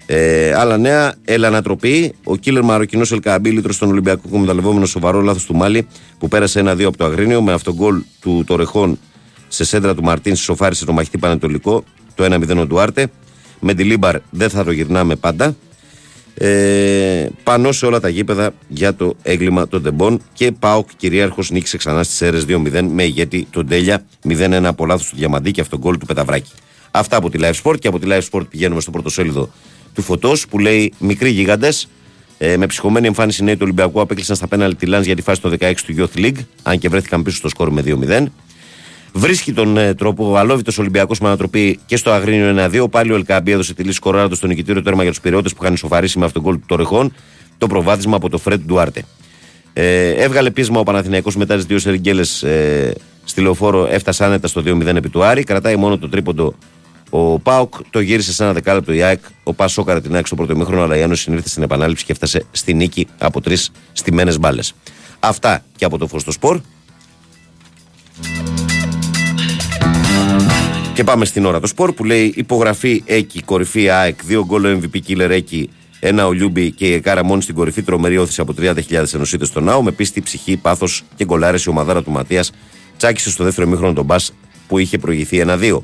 Ε, 0.06 0.54
άλλα 0.54 0.78
νέα, 0.78 1.14
έλα 1.26 1.48
ανατροπή. 1.48 2.14
Ο 2.24 2.36
κύλερ 2.36 2.64
Μαροκινός 2.64 3.12
Ελκαμπίλητρο 3.12 3.74
στον 3.74 3.90
Ολυμπιακό 3.90 4.22
εκμεταλλευόμενος 4.26 4.90
σοβαρό 4.90 5.22
λάθος 5.22 5.46
του 5.46 5.56
Μάλι 5.56 5.88
που 6.20 6.28
πέρασε 6.28 6.60
ένα-δύο 6.60 6.88
από 6.88 6.98
το 6.98 7.06
Αγρίνιο 7.06 7.42
με 7.42 7.54
αυτόν 7.54 7.74
γκολ 7.74 8.02
του 8.22 8.44
Τορεχών 8.48 9.00
σε 9.54 9.64
σέντρα 9.64 9.96
του 9.96 10.04
Μαρτίν 10.04 10.36
σοφάρισε 10.36 10.86
το 10.86 10.94
μαχητή 10.94 11.18
Πανετολικό 11.18 11.84
το 12.16 12.24
1-0 12.24 12.58
ο 12.58 12.66
Ντουάρτε. 12.66 13.08
Με 13.60 13.74
τη 13.74 13.84
Λίμπαρ 13.84 14.18
δεν 14.30 14.50
θα 14.50 14.64
το 14.64 14.72
γυρνάμε 14.72 15.16
πάντα. 15.16 15.56
Ε, 16.34 17.30
πάνω 17.44 17.72
σε 17.72 17.86
όλα 17.86 18.00
τα 18.00 18.10
γήπεδα 18.10 18.54
για 18.68 18.96
το 18.96 19.16
έγκλημα 19.22 19.68
των 19.68 19.84
τεμπών 19.84 20.22
και 20.34 20.52
Πάοκ 20.52 20.90
κυρίαρχο 20.98 21.42
νίκησε 21.50 21.78
ξανά 21.78 22.04
στις 22.04 22.22
αίρες 22.22 22.46
2-0 22.48 22.82
με 22.90 23.04
ηγέτη 23.04 23.48
τον 23.52 23.68
Τέλια 23.68 24.06
0-1 24.28 24.62
από 24.64 24.86
λάθος 24.86 25.10
του 25.10 25.16
Διαμαντή 25.16 25.52
και 25.52 25.62
αυτόν 25.62 25.80
γκολ 25.80 25.98
του 25.98 26.06
Πεταβράκη. 26.06 26.52
Αυτά 26.92 27.18
από 27.18 27.30
τη 27.30 27.40
Live 27.42 27.62
Sport 27.64 27.80
και 27.80 27.88
από 27.88 28.00
τη 28.00 28.08
Live 28.10 28.22
Sport 28.32 28.50
πηγαίνουμε 28.50 28.82
στο 28.82 28.92
πρωτοσέλιδο 28.92 29.50
του 29.94 30.02
Φωτός 30.02 30.48
που 30.48 30.60
λέει 30.60 30.94
Μικροί 31.00 31.30
γίγαντες. 31.30 31.88
Ε, 32.38 32.58
με 32.58 32.66
ψυχωμένη 32.66 33.08
εμφάνιση 33.08 33.44
νέοι 33.44 33.54
του 33.54 33.62
Ολυμπιακού 33.64 34.02
απέκλεισαν 34.02 34.36
στα 34.36 34.48
πέναλ 34.48 34.76
τη 34.76 34.86
Λάνς 34.86 35.06
για 35.06 35.16
τη 35.16 35.22
φάση 35.22 35.42
των 35.42 35.58
16 35.60 35.74
του 35.86 35.96
Youth 35.98 36.20
League, 36.20 36.46
αν 36.64 36.80
και 36.80 36.90
βρέθηκαν 36.90 37.24
πίσω 37.24 37.38
στο 37.38 37.50
σκόρ 37.50 37.72
με 37.72 37.84
2-0. 37.86 38.26
Βρίσκει 39.14 39.54
τον 39.54 39.78
ε, 39.78 39.94
τρόπο 39.94 40.32
ο 40.32 40.38
αλόβητος 40.38 40.78
Ολυμπιακός 40.78 41.20
με 41.20 41.28
ανατροπή 41.28 41.80
και 41.86 41.98
στο 41.98 42.12
Αγρίνιο 42.12 42.70
1-2. 42.84 42.92
Πάλι 42.92 43.12
ο 43.12 43.16
Ελκάμπη 43.16 43.52
έδωσε 43.52 43.74
τη 43.74 43.84
λύση 43.84 44.00
κοράραντο 44.00 44.36
στο 44.36 44.48
νικητήριο 44.48 44.82
τέρμα 44.82 45.02
για 45.02 45.12
τους 45.12 45.22
πυρεώτε 45.22 45.50
που 45.50 45.64
είχαν 45.64 45.78
σοφαρίσει 45.78 46.20
με 46.20 46.26
αυτόν 46.26 46.44
τον 46.44 46.52
κόλ 46.52 46.60
του 46.60 46.66
Τορεχών 46.68 47.14
το 47.58 47.68
προβάδισμα 47.68 48.16
από 48.16 48.30
το 48.30 48.38
Φρέντ 48.38 48.62
Ντουάρτε. 48.66 49.04
Ε, 49.74 50.10
έβγαλε 50.10 50.52
πείσμα 50.52 50.80
ο 50.80 50.84
Παναθηναϊκός 50.84 51.36
μετά 51.36 51.56
τις 51.56 51.66
δύο 51.66 51.80
σεριγγέλε 51.80 52.22
ε, 52.42 52.92
στη 53.24 53.42
λεωφόρο, 53.42 53.88
έφτασε 53.92 54.26
άνετα 54.26 54.48
στο 54.48 54.64
2-0 54.66 54.82
επί 54.86 55.10
του 55.10 55.24
Άρη. 55.24 55.44
Κρατάει 55.44 55.76
μόνο 55.76 55.98
το 55.98 56.10
τρίποντο 56.10 56.56
ο 57.10 57.40
ΠΑΟΚ, 57.40 57.74
το 57.90 58.00
γύρισε 58.00 58.34
σε 58.34 58.44
ένα 58.44 58.54
δεκάλεπτο 58.54 58.94
η 58.94 59.02
ΑΕΚ. 59.02 59.20
Ο 59.44 59.54
ΠΑΣ 59.54 59.68
σόκαρε 59.68 60.02
την 60.02 60.16
ΑΕΚ 60.16 60.26
στο 60.26 60.36
πρώτο 60.36 60.54
ημίχρονο, 60.54 60.82
αλλά 60.82 60.98
η 60.98 61.02
Ένωση 61.02 61.22
συνήθισε 61.22 61.50
στην 61.50 61.64
επανάληψη 61.64 62.06
και 62.06 62.12
έφτασε 62.12 62.46
στη 62.52 62.74
νίκη 62.74 63.08
από 63.18 63.42
τρεις 63.42 63.72
στημένες 63.92 64.40
μπάλες. 64.40 64.74
Αυτά 65.20 65.64
και 65.76 65.86
από 65.86 65.98
το 65.98 66.08
Φως 66.08 66.22
των 66.22 66.32
Σπορ. 66.32 66.62
Και 71.02 71.08
πάμε 71.08 71.26
στην 71.26 71.46
Ώρα 71.46 71.60
των 71.60 71.68
Σπορ 71.68 71.94
που 71.94 72.04
λέει 72.04 72.34
υπογραφή 72.36 73.04
Έκι, 73.06 73.42
κορυφή 73.42 73.90
ΑΕΚ, 73.90 74.24
δύο 74.26 74.46
γκολ 74.46 74.80
MVP 74.82 74.98
killer 75.08 75.30
Έκι, 75.30 75.70
ένα 76.00 76.28
ο 76.28 76.32
Λιούμπι 76.32 76.72
και 76.72 76.88
η 76.88 76.94
ΑΕΚάρα 76.94 77.24
μόνη 77.24 77.42
στην 77.42 77.56
κορυφή, 77.56 77.82
τρομερή 77.82 78.18
ώθηση 78.18 78.42
από 78.42 78.54
30.000 78.60 79.14
ενωσίτες 79.14 79.48
στο 79.48 79.60
Ναό, 79.60 79.82
με 79.84 79.92
πίστη, 79.92 80.22
ψυχή, 80.22 80.58
πάθος 80.58 81.04
και 81.16 81.26
γκολάρε 81.26 81.58
η 81.58 81.70
ομαδάρα 81.70 82.04
του 82.04 82.12
Ματίας 82.12 82.52
τσάκισε 82.98 83.30
στο 83.30 83.44
δεύτερο 83.44 83.68
μήχρονο 83.68 83.94
τον 83.94 84.06
Μπα 84.06 84.16
που 84.68 84.78
είχε 84.78 84.98
προηγηθεί 84.98 85.44
1-2. 85.46 85.78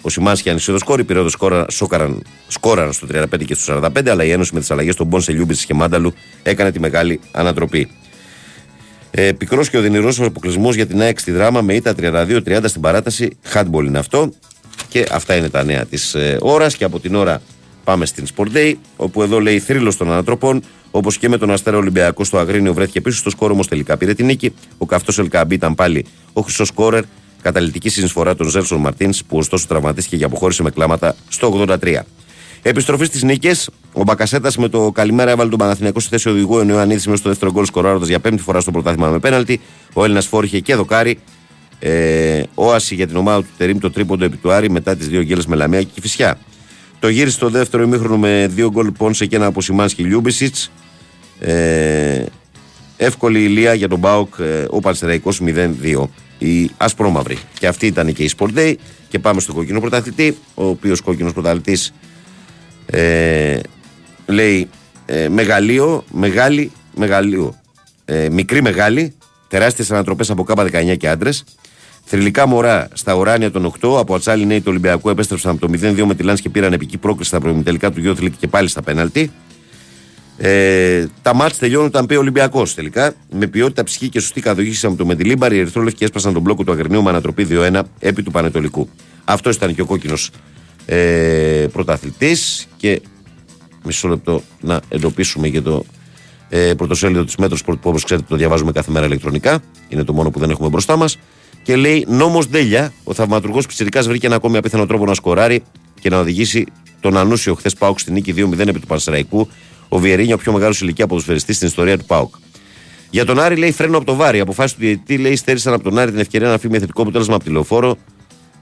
Ο 0.00 0.08
Σιμάνσκι 0.08 0.48
άνοιξε 0.48 0.72
το 0.72 0.78
σκόρ, 0.78 1.00
οι 1.00 1.04
πυρεώδε 1.04 1.30
σκόραραν, 1.66 2.22
σκόραραν 2.48 2.92
στο 2.92 3.06
35 3.12 3.44
και 3.44 3.54
στο 3.54 3.80
45, 3.94 4.08
αλλά 4.08 4.24
η 4.24 4.30
ένωση 4.30 4.54
με 4.54 4.60
τις 4.60 4.70
αλλαγές 4.70 4.96
των 4.96 5.06
Μπόνσε 5.06 5.32
Λιούμπι 5.32 5.54
και 5.56 5.74
Μάνταλου 5.74 6.14
έκανε 6.42 6.72
τη 6.72 6.80
μεγάλη 6.80 7.20
ανατροπή. 7.32 7.88
Ε, 9.10 9.32
Πικρός 9.32 9.70
και 9.70 9.76
οδυνηρός 9.78 10.18
ο 10.18 10.24
αποκλεισμός 10.24 10.74
για 10.74 10.86
την 10.86 11.00
ΑΕΚ 11.00 11.18
στη 11.18 11.32
δράμα 11.32 11.60
με 11.62 11.74
ήττα 11.74 11.94
32-30 12.00 12.60
στην 12.64 12.80
παράταση. 12.80 13.30
Handball 13.52 13.84
είναι 13.86 13.98
αυτό. 13.98 14.32
Και 14.88 15.06
αυτά 15.10 15.34
είναι 15.34 15.48
τα 15.48 15.64
νέα 15.64 15.84
της 15.84 16.14
ε, 16.14 16.38
ώρας. 16.40 16.76
Και 16.76 16.84
από 16.84 17.00
την 17.00 17.14
ώρα 17.14 17.42
πάμε 17.84 18.06
στην 18.06 18.26
Sport 18.36 18.56
Day, 18.56 18.74
όπου 18.96 19.22
εδώ 19.22 19.40
λέει 19.40 19.58
θρύλος 19.58 19.96
των 19.96 20.10
ανατροπών. 20.10 20.62
Όπως 20.90 21.18
και 21.18 21.28
με 21.28 21.38
τον 21.38 21.50
Αστέρα 21.50 21.76
Ολυμπιακό 21.76 22.24
στο 22.24 22.38
Αγρίνιο 22.38 22.74
βρέθηκε 22.74 23.00
πίσω 23.00 23.18
στο 23.18 23.30
σκόρ, 23.30 23.50
όμως 23.50 23.68
τελικά 23.68 23.96
πήρε 23.96 24.14
την 24.14 24.26
νίκη. 24.26 24.54
Ο 24.78 24.86
καυτός 24.86 25.18
Ελκαμπή 25.18 25.54
ήταν 25.54 25.74
πάλι 25.74 26.06
ο 26.32 26.40
χρυσός 26.40 26.68
σκόρερ. 26.68 27.04
Καταλητική 27.42 27.88
συνεισφορά 27.88 28.34
των 28.34 28.48
Ζέλσον 28.48 28.80
Μαρτίνς, 28.80 29.24
που 29.24 29.38
ωστόσο 29.38 29.66
τραυματίστηκε 29.66 30.16
και 30.16 30.24
αποχώρησε 30.24 30.62
με 30.62 30.70
κλάματα 30.70 31.16
στο 31.28 31.66
83. 31.82 31.98
Επιστροφή 32.62 33.04
στις 33.04 33.22
νίκες. 33.22 33.70
Ο 33.92 34.02
Μπακασέτας 34.02 34.56
με 34.56 34.68
το 34.68 34.90
καλημέρα 34.92 35.30
έβαλε 35.30 35.50
τον 35.50 35.58
Παναθηναϊκό 35.58 36.00
στη 36.00 36.08
θέση 36.08 36.28
οδηγού, 36.28 36.58
ενώ 36.58 36.74
ο 36.74 36.78
Ανίδη 36.78 37.02
μέσα 37.04 37.16
στο 37.16 37.28
δεύτερο 37.28 37.52
γκολ 37.52 37.64
σκοράροντας 37.64 38.08
για 38.08 38.20
πέμπτη 38.20 38.42
φορά 38.42 38.60
στο 38.60 38.70
πρωτάθλημα 38.70 39.08
με 39.08 39.18
πέναλτι. 39.18 39.60
Ο 39.92 40.04
Έλληνας 40.04 40.26
φόρηχε 40.26 40.60
και 40.60 40.74
δοκάρι. 40.74 41.18
Ε, 41.86 42.42
όαση 42.54 42.94
για 42.94 43.06
την 43.06 43.16
ομάδα 43.16 43.40
του 43.40 43.48
Τερήμ 43.56 43.78
το 43.78 43.90
τρίποντο 43.90 44.24
επί 44.24 44.36
του 44.36 44.52
Άρη 44.52 44.70
μετά 44.70 44.96
τις 44.96 45.08
δύο 45.08 45.22
γκέλες 45.22 45.46
με 45.46 45.56
Λαμία 45.56 45.82
και 45.82 46.00
Φυσιά. 46.00 46.38
Το 46.98 47.08
γύρισε 47.08 47.36
στο 47.36 47.48
δεύτερο 47.48 47.82
ημίχρονο 47.82 48.18
με 48.18 48.46
δύο 48.50 48.70
γκολ 48.70 48.90
πόνσε 48.90 49.26
και 49.26 49.36
ένα 49.36 49.46
από 49.46 49.60
Σιμάνσκι 49.60 50.02
Λιούμπισιτς. 50.02 50.70
Ε, 51.40 52.24
εύκολη 52.96 53.42
ηλία 53.42 53.74
για 53.74 53.88
τον 53.88 53.98
Μπάουκ 53.98 54.34
ε, 54.38 54.64
ο 54.70 54.80
Πανσεραϊκός 54.80 55.40
0-2. 55.44 56.08
Η 56.38 56.70
ασπρόμαυρη. 56.76 57.38
Και 57.58 57.66
αυτή 57.66 57.86
ήταν 57.86 58.12
και 58.12 58.22
η 58.22 58.30
Sport 58.38 58.58
Day. 58.58 58.74
Και 59.08 59.18
πάμε 59.18 59.40
στο 59.40 59.52
κόκκινο 59.52 59.80
πρωταθλητή. 59.80 60.36
Ο 60.54 60.64
οποίος 60.64 61.00
κόκκινος 61.00 61.32
πρωταθλητής 61.32 61.92
ε, 62.86 63.58
λέει 64.26 64.68
ε, 65.06 65.28
μεγαλείο, 65.28 66.04
μεγάλη, 66.10 66.72
μεγαλείο. 66.94 67.54
Ε, 68.04 68.28
μικρή, 68.30 68.62
μεγάλη, 68.62 69.14
τεράστιες 69.48 69.90
ανατροπές 69.90 70.30
από 70.30 70.42
ΚΑΠΑ 70.42 70.64
19 70.72 70.96
και 70.96 71.08
άντρες. 71.08 71.44
Θρηλυκά 72.04 72.46
μωρά 72.46 72.88
στα 72.92 73.14
ουράνια 73.14 73.50
των 73.50 73.72
8 73.80 73.98
από 73.98 74.14
ατσάλι 74.14 74.46
νέοι 74.46 74.58
του 74.58 74.66
Ολυμπιακού 74.68 75.10
επέστρεψαν 75.10 75.50
από 75.50 75.66
το 75.66 75.72
0-2 75.82 76.04
με 76.04 76.14
τη 76.14 76.22
Λάνς 76.22 76.40
και 76.40 76.48
πήραν 76.48 76.72
επική 76.72 76.98
πρόκληση 76.98 77.28
στα 77.28 77.40
προημιτελικά 77.40 77.90
του 77.90 78.00
Γιώθλικ 78.00 78.34
και 78.38 78.48
πάλι 78.48 78.68
στα 78.68 78.82
πέναλτι. 78.82 79.30
Ε, 80.36 81.06
τα 81.22 81.34
μάτς 81.34 81.58
τελειώνουν 81.58 81.86
όταν 81.86 82.06
πει 82.06 82.14
ο 82.14 82.18
Ολυμπιακός 82.18 82.74
τελικά. 82.74 83.14
Με 83.30 83.46
ποιότητα 83.46 83.84
ψυχή 83.84 84.08
και 84.08 84.20
σωστή 84.20 84.40
καθοδήγηση 84.40 84.86
από 84.86 84.96
το 84.96 85.06
Μεντιλίμπαρ, 85.06 85.52
οι 85.52 85.58
Ερυθρόλευκοι 85.58 86.04
έσπασαν 86.04 86.32
τον 86.32 86.42
μπλόκο 86.42 86.64
του 86.64 86.72
Αγρινίου 86.72 87.02
με 87.02 87.10
ανατροπή 87.10 87.46
2-1 87.50 87.80
επί 87.98 88.22
του 88.22 88.30
Πανετολικού. 88.30 88.88
Αυτό 89.24 89.50
ήταν 89.50 89.74
και 89.74 89.80
ο 89.80 89.86
κόκκινος 89.86 90.30
ε, 90.86 91.66
πρωταθλητής. 91.72 92.68
Και 92.76 93.00
μισό 93.84 94.08
λεπτό 94.08 94.42
να 94.60 94.80
εντοπίσουμε 94.88 95.48
και 95.48 95.60
το 95.60 95.84
ε, 96.48 96.74
πρωτοσέλιδο 96.74 97.24
της 97.24 97.36
Μέτρο 97.36 97.56
που 97.64 97.78
όπως 97.82 98.04
ξέρετε 98.04 98.26
το 98.28 98.36
διαβάζουμε 98.36 98.72
κάθε 98.72 98.90
μέρα 98.90 99.06
ηλεκτρονικά. 99.06 99.62
Είναι 99.88 100.04
το 100.04 100.12
μόνο 100.12 100.30
που 100.30 100.38
δεν 100.38 100.50
έχουμε 100.50 100.68
μπροστά 100.68 100.96
μας. 100.96 101.18
Και 101.64 101.76
λέει 101.76 102.06
νόμος 102.08 102.46
Δέλια, 102.46 102.92
ο 103.04 103.14
θαυματουργός 103.14 103.66
Πιτσυρικά 103.66 104.02
βρήκε 104.02 104.26
ένα 104.26 104.36
ακόμη 104.36 104.56
απίθανο 104.56 104.86
τρόπο 104.86 105.04
να 105.04 105.14
σκοράρει 105.14 105.62
και 106.00 106.10
να 106.10 106.18
οδηγήσει 106.18 106.66
τον 107.00 107.16
Ανούσιο 107.16 107.54
χθες 107.54 107.74
Πάουκ 107.74 108.00
στην 108.00 108.12
νίκη 108.12 108.34
2-0 108.36 108.58
επί 108.58 108.80
του 108.80 108.86
Πανσεραϊκού. 108.86 109.48
Ο 109.88 109.98
Βιερίνια, 109.98 110.34
ο 110.34 110.38
πιο 110.38 110.52
μεγάλος 110.52 110.80
ηλικία 110.80 111.06
ποδοσφαιριστής 111.06 111.56
στην 111.56 111.68
ιστορία 111.68 111.98
του 111.98 112.04
Πάουκ. 112.04 112.34
Για 113.10 113.24
τον 113.24 113.40
Άρη 113.40 113.56
λέει 113.56 113.72
φρένο 113.72 113.96
από 113.96 114.06
το 114.06 114.14
βάρη. 114.14 114.40
Αποφάσει 114.40 114.74
του 114.74 114.80
διαιτητή 114.80 115.18
λέει 115.18 115.36
στέρισαν 115.36 115.72
από 115.72 115.82
τον 115.82 115.98
Άρη 115.98 116.10
την 116.10 116.20
ευκαιρία 116.20 116.48
να 116.48 116.58
φύγει 116.58 116.72
με 116.72 116.78
θετικό 116.78 117.02
αποτέλεσμα 117.02 117.34
από 117.34 117.44
τη 117.44 117.50
λεωφόρο. 117.50 117.96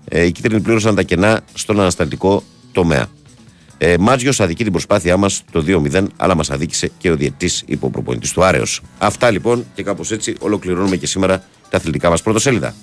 Ε, 0.08 0.24
οι 0.24 0.32
κίτρινοι 0.32 0.60
πλήρωσαν 0.60 0.94
τα 0.94 1.02
κενά 1.02 1.40
στον 1.54 1.80
ανασταλτικό 1.80 2.42
τομέα. 2.72 3.06
Ε, 3.78 3.94
Μάτζιος 3.98 4.40
αδικεί 4.40 4.62
την 4.62 4.72
προσπάθειά 4.72 5.16
μας 5.16 5.44
το 5.50 5.64
2-0, 5.66 6.06
αλλά 6.16 6.34
μας 6.34 6.50
αδίκησε 6.50 6.90
και 6.98 7.10
ο 7.10 7.16
διαιτή 7.16 7.50
υποπροπονητής 7.66 8.32
του 8.32 8.44
Άρεος. 8.44 8.80
Αυτά 8.98 9.30
λοιπόν 9.30 9.64
και 9.74 9.82
κάπως 9.82 10.10
έτσι 10.10 10.34
ολοκληρώνουμε 10.38 10.96
και 10.96 11.06
σήμερα 11.06 11.44
τα 11.70 11.76
αθλητικά 11.76 12.10
μας 12.10 12.22
πρωτοσέλιδα. 12.22 12.74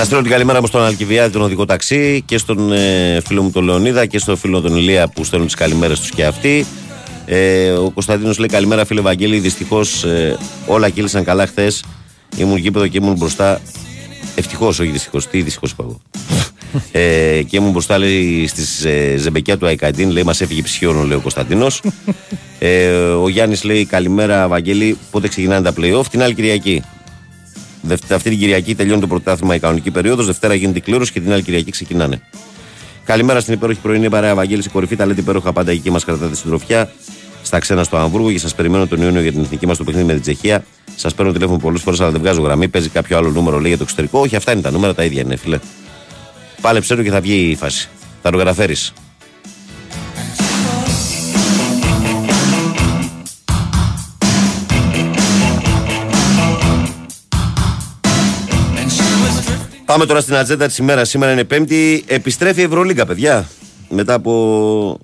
Να 0.00 0.06
στείλω 0.06 0.22
την 0.22 0.30
καλημέρα 0.30 0.60
μου 0.60 0.66
στον 0.66 0.82
Αλκιβιάδη, 0.82 1.32
τον 1.32 1.42
οδικό 1.42 1.64
ταξί 1.64 2.22
και 2.26 2.38
στον 2.38 2.72
ε, 2.72 3.20
φίλο 3.26 3.42
μου 3.42 3.50
τον 3.50 3.64
Λεωνίδα 3.64 4.06
και 4.06 4.18
στον 4.18 4.36
φίλο 4.36 4.60
τον 4.60 4.76
Ηλία 4.76 5.08
που 5.08 5.24
στέλνουν 5.24 5.48
τις 5.48 5.56
καλημέρες 5.56 6.00
τους 6.00 6.10
και 6.10 6.24
αυτοί. 6.24 6.66
Ε, 7.26 7.70
ο 7.70 7.90
Κωνσταντίνος 7.90 8.38
λέει 8.38 8.48
καλημέρα 8.48 8.84
φίλε 8.84 9.00
Βαγγέλη. 9.00 9.38
Δυστυχώς 9.38 10.04
ε, 10.04 10.38
όλα 10.66 10.88
κύλησαν 10.88 11.24
καλά 11.24 11.46
χθες. 11.46 11.84
Ήμουν 12.36 12.56
γήπεδο 12.56 12.86
και 12.86 12.98
ήμουν 12.98 13.16
μπροστά. 13.16 13.60
Ευτυχώς, 14.34 14.78
όχι 14.78 14.90
δυστυχώς. 14.90 15.26
Τι 15.26 15.42
δυστυχώς 15.42 15.70
είπα 15.70 15.84
εγώ. 15.84 16.00
ε, 16.92 17.42
και 17.42 17.56
ήμουν 17.56 17.70
μπροστά 17.70 17.98
λέει 17.98 18.46
στις 18.46 18.84
ε, 18.84 19.16
ζεμπεκιά 19.16 19.58
του 19.58 19.66
Αϊκαντίν. 19.66 20.10
Λέει 20.10 20.22
μας 20.22 20.40
έφυγε 20.40 20.62
ψυχιόνο, 20.62 21.02
λέει 21.02 21.16
ο 21.16 21.20
Κωνσταντίνος. 21.20 21.82
ε, 22.58 22.88
ο 22.98 23.28
Γιάννης 23.28 23.64
λέει 23.64 23.84
καλημέρα 23.84 24.48
Βαγγέλη. 24.48 24.98
Πότε 25.10 25.28
ξεκινάνε 25.28 25.70
τα 25.70 25.72
playoff; 25.80 26.06
Την 26.10 26.22
άλλη 26.22 26.34
Κυριακή. 26.34 26.82
Δευτε- 27.82 28.12
Αυτή 28.12 28.30
την 28.30 28.38
Κυριακή 28.38 28.74
τελειώνει 28.74 29.00
το 29.00 29.06
πρωτάθλημα 29.06 29.54
η 29.54 29.58
κανονική 29.58 29.90
περίοδος. 29.90 30.26
Δευτέρα 30.26 30.54
γίνεται 30.54 30.78
η 30.78 30.80
κλήρωση 30.80 31.12
και 31.12 31.20
την 31.20 31.32
άλλη 31.32 31.42
Κυριακή 31.42 31.70
ξεκινάνε. 31.70 32.20
Καλημέρα 33.04 33.40
στην 33.40 33.54
υπέροχη 33.54 33.80
πρωινή 33.80 34.08
παρέα 34.10 34.34
Βαγγέλη. 34.34 34.62
Η 34.66 34.68
κορυφή 34.68 34.96
τα 34.96 35.06
λέτε 35.06 35.20
υπέροχα 35.20 35.52
πάντα 35.52 35.70
εκεί 35.70 35.90
μας 35.90 36.04
κρατάτε 36.04 36.34
στην 36.34 36.48
τροφιά. 36.48 36.90
στα 37.42 37.58
ξένα 37.58 37.84
στο 37.84 37.96
Αμβούργο 37.96 38.32
και 38.32 38.38
σας 38.38 38.54
περιμένω 38.54 38.86
τον 38.86 39.02
Ιούνιο 39.02 39.20
για 39.20 39.32
την 39.32 39.40
εθνική 39.40 39.66
μας 39.66 39.76
το 39.76 39.84
παιχνίδι 39.84 40.06
με 40.06 40.12
την 40.12 40.22
Τσεχία. 40.22 40.64
Σας 40.96 41.14
παίρνω 41.14 41.32
τηλέφωνο 41.32 41.58
πολλές 41.58 41.80
φορές, 41.80 42.00
αλλά 42.00 42.10
δεν 42.10 42.20
βγάζω 42.20 42.40
γραμμή. 42.42 42.68
Παίζει 42.68 42.88
κάποιο 42.88 43.16
άλλο 43.16 43.30
νούμερο, 43.30 43.58
λέει 43.58 43.68
για 43.68 43.76
το 43.76 43.82
εξωτερικό. 43.82 44.20
Όχι, 44.20 44.36
αυτά 44.36 44.52
είναι 44.52 44.60
τα 44.60 44.70
νούμερα, 44.70 44.94
τα 44.94 45.04
ίδια 45.04 45.20
είναι, 45.20 45.36
φίλε. 45.36 45.58
Πάλεψε 46.60 46.94
το 46.96 47.02
και 47.02 47.10
θα 47.10 47.20
βγει 47.20 47.50
η 47.50 47.54
φάση. 47.56 47.88
Θα 48.22 48.30
το 48.30 48.38
καταφέρει. 48.38 48.76
Πάμε 59.90 60.06
τώρα 60.06 60.20
στην 60.20 60.34
ατζέντα 60.34 60.66
της 60.66 60.78
ημέρας. 60.78 61.08
Σήμερα 61.08 61.32
είναι 61.32 61.44
Πέμπτη. 61.44 62.04
Επιστρέφει 62.06 62.60
η 62.60 62.64
Ευρωλίγκα, 62.64 63.06
παιδιά. 63.06 63.48
Μετά 63.88 64.14
από 64.14 65.00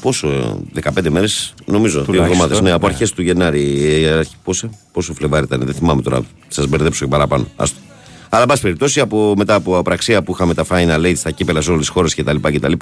πόσο, 0.00 0.58
15 0.82 1.08
μέρες, 1.10 1.54
νομίζω. 1.64 1.96
Δύο 1.96 2.04
Τουλάχιστον, 2.04 2.40
εβδομάδε. 2.42 2.68
Ναι, 2.68 2.70
από 2.74 2.86
ναι. 2.86 2.92
αρχές 2.92 3.12
του 3.12 3.22
Γενάρη. 3.22 3.84
ε, 4.04 4.10
αρχι- 4.10 4.34
Πόσο, 4.44 4.70
πόσο 4.92 5.14
Φλεβάρι 5.14 5.44
ήταν, 5.44 5.62
δεν 5.64 5.74
θυμάμαι 5.74 6.02
τώρα. 6.02 6.22
Σας 6.48 6.66
μπερδέψω 6.66 7.04
και 7.04 7.10
παραπάνω. 7.10 7.46
Άστο. 7.56 7.78
Αλλά, 8.28 8.42
εν 8.42 8.48
πάση 8.48 8.62
περιπτώσει, 8.62 9.00
από, 9.00 9.34
μετά 9.36 9.54
από 9.54 9.78
απραξία 9.78 10.22
που 10.22 10.32
είχαμε 10.32 10.54
τα 10.54 10.64
Final 10.70 11.04
Eight 11.06 11.16
στα 11.16 11.30
κύπελα 11.30 11.60
σε 11.60 11.70
όλες 11.70 11.80
τις 11.80 11.90
χώρες 11.94 12.14
κτλ. 12.14 12.36
κτλ 12.42 12.72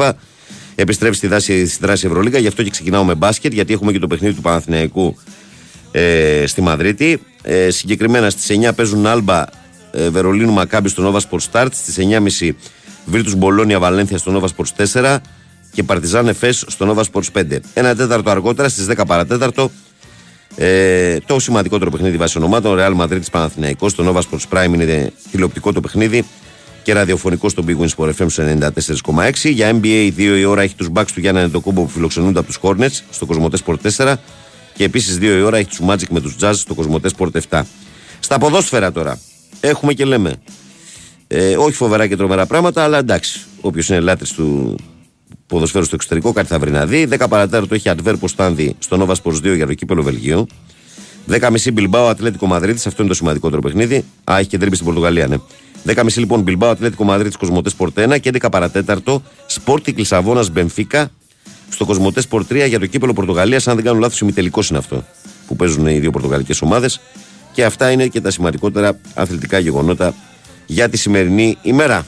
επιστρέφει 0.74 1.14
στη, 1.16 1.26
δάση, 1.26 1.66
στη 1.66 1.78
δράση 1.86 2.06
Ευρωλίγα. 2.06 2.38
Γι' 2.38 2.46
αυτό 2.46 2.62
και 2.62 2.70
ξεκινάω 2.70 3.04
με 3.04 3.14
μπάσκετ, 3.14 3.52
γιατί 3.52 3.72
έχουμε 3.72 3.92
και 3.92 3.98
το 3.98 4.06
παιχνίδι 4.06 4.34
του 4.34 4.40
Παναθηναϊκού 4.42 5.16
ε, 5.92 6.44
στη 6.46 6.60
Μαδρίτη. 6.60 7.20
Ε, 7.42 7.70
συγκεκριμένα 7.70 8.30
στις 8.30 8.58
9 8.68 8.70
παίζουν 8.74 9.06
Άλμπα 9.06 9.40
ε, 9.40 9.46
Βερολίνου 9.92 10.52
Μακάμπη 10.52 10.88
στο 10.88 11.12
Nova 11.12 11.18
Sports 11.30 11.50
Start. 11.52 11.68
Στις 11.72 11.96
9.30 12.40 12.50
Βίρτου 13.04 13.36
Μπολόνια 13.36 13.78
Βαλένθια 13.78 14.18
στο 14.18 14.40
Nova 14.40 14.48
Sports 14.56 14.86
4 15.02 15.16
και 15.72 15.82
Παρτιζάν 15.82 16.28
Εφέ 16.28 16.52
στο 16.52 16.94
Nova 16.94 17.02
Sports 17.12 17.40
5. 17.40 17.58
Ένα 17.74 17.94
τέταρτο 17.94 18.30
αργότερα 18.30 18.68
στις 18.68 18.86
10 18.90 19.02
παρατέταρτο 19.06 19.70
ε, 20.56 21.18
το 21.26 21.38
σημαντικότερο 21.38 21.90
παιχνίδι 21.90 22.16
βάσει 22.16 22.38
ονομάτων 22.38 22.76
Real 22.78 22.96
Madrid 22.96 23.20
Παναθηναϊκός 23.30 23.92
στο 23.92 24.04
Nova 24.06 24.20
Sports 24.20 24.56
Prime 24.58 24.72
είναι 24.74 25.12
τηλεοπτικό 25.30 25.72
το 25.72 25.80
παιχνίδι 25.80 26.24
και 26.82 26.92
ραδιοφωνικό 26.92 27.48
στο 27.48 27.64
Big 27.66 27.76
Win 27.76 27.88
Sport 27.96 28.12
FM 28.18 28.26
στο 28.28 28.44
94,6. 29.14 29.30
Για 29.42 29.70
NBA 29.82 30.10
2 30.16 30.18
η 30.18 30.44
ώρα 30.44 30.62
έχει 30.62 30.74
τους 30.74 30.88
Bucks 30.94 31.10
του 31.14 31.20
Γιάννα 31.20 31.40
Νετοκούμπο 31.40 31.82
που 31.82 31.88
φιλοξενούνται 31.88 32.38
από 32.38 32.48
τους 32.48 32.58
Hornets 32.62 33.00
στο 33.10 33.26
Κοσμοτέ 33.26 33.58
Sport 33.66 33.76
4 33.96 34.14
και 34.74 34.84
επίσης 34.84 35.16
2 35.18 35.22
η 35.22 35.40
ώρα 35.40 35.56
έχει 35.56 35.68
τους 35.68 35.80
Magic 35.88 36.08
με 36.10 36.20
τους 36.20 36.36
Jazz 36.40 36.52
στο 36.54 36.74
Κοσμοτέ 36.74 37.10
Sport 37.18 37.28
7. 37.50 37.60
Στα 38.20 38.38
ποδόσφαιρα 38.38 38.92
τώρα 38.92 39.18
έχουμε 39.60 39.92
και 39.92 40.04
λέμε 40.04 40.34
ε, 41.30 41.56
όχι 41.56 41.76
φοβερά 41.76 42.06
και 42.06 42.16
τρομερά 42.16 42.46
πράγματα, 42.46 42.82
αλλά 42.82 42.98
εντάξει. 42.98 43.40
Όποιος 43.60 43.88
είναι 43.88 44.00
λάτρης 44.00 44.32
του 44.32 44.76
ποδοσφαίρου 45.46 45.84
στο 45.84 45.94
εξωτερικό, 45.94 46.32
κάτι 46.32 46.48
θα 46.48 46.58
βρει 46.58 46.70
να 46.70 46.86
δει. 46.86 47.08
10 47.10 47.26
παρατέταρτο 47.28 47.74
έχει 47.74 47.88
Αντβέρπο 47.88 48.28
Στάνδη 48.28 48.74
στο 48.78 49.06
Nova 49.06 49.14
Sports 49.22 49.52
2 49.52 49.54
για 49.56 49.66
το 49.66 49.74
κύπελο 49.74 50.02
Βελγίου. 50.02 50.46
10.30 51.30 51.72
Μπιλμπάο 51.72 52.08
Ατλέτικο 52.08 52.46
Μαδρίτης, 52.46 52.86
αυτό 52.86 53.02
είναι 53.02 53.10
το 53.10 53.16
σημαντικότερο 53.16 53.60
παιχνίδι. 53.60 54.04
Α, 54.24 54.38
έχει 54.38 54.48
και 54.48 54.58
τρίπη 54.58 54.74
στην 54.74 54.86
Πορτογαλία, 54.86 55.26
ναι. 55.26 55.36
10.30 55.86 56.06
λοιπόν 56.16 56.40
Μπιλμπάο 56.40 56.70
Ατλέτικο 56.70 57.04
Μαδρίτης 57.04 57.36
Κοσμοτέ 57.36 57.70
Sport 57.78 58.14
1 58.14 58.20
και 58.20 58.30
11 58.40 58.48
παρατέταρτο 58.50 59.22
Sporting 59.64 59.94
Λισαβόνας 59.94 60.50
Μπενφίκα 60.50 61.10
στο 61.70 61.84
Κοσμοτέ 61.84 62.22
Sport 62.30 62.42
3 62.50 62.68
για 62.68 62.78
το 62.78 62.86
κύπελο 62.86 63.12
Πορτογαλίας. 63.12 63.68
Αν 63.68 63.74
δεν 63.74 63.84
κάνω 63.84 63.98
λάθος, 63.98 64.20
ημιτελικός 64.20 64.68
είναι 64.68 64.78
αυτό 64.78 65.04
που 65.46 65.56
παίζουν 65.56 65.86
οι 65.86 65.98
δύο 65.98 66.10
πορτογαλικές 66.10 66.62
ομάδες. 66.62 67.00
Και 67.58 67.64
αυτά 67.64 67.90
είναι 67.90 68.06
και 68.06 68.20
τα 68.20 68.30
σημαντικότερα 68.30 68.98
αθλητικά 69.14 69.58
γεγονότα 69.58 70.14
για 70.66 70.88
τη 70.88 70.96
σημερινή 70.96 71.58
ημέρα. 71.62 72.06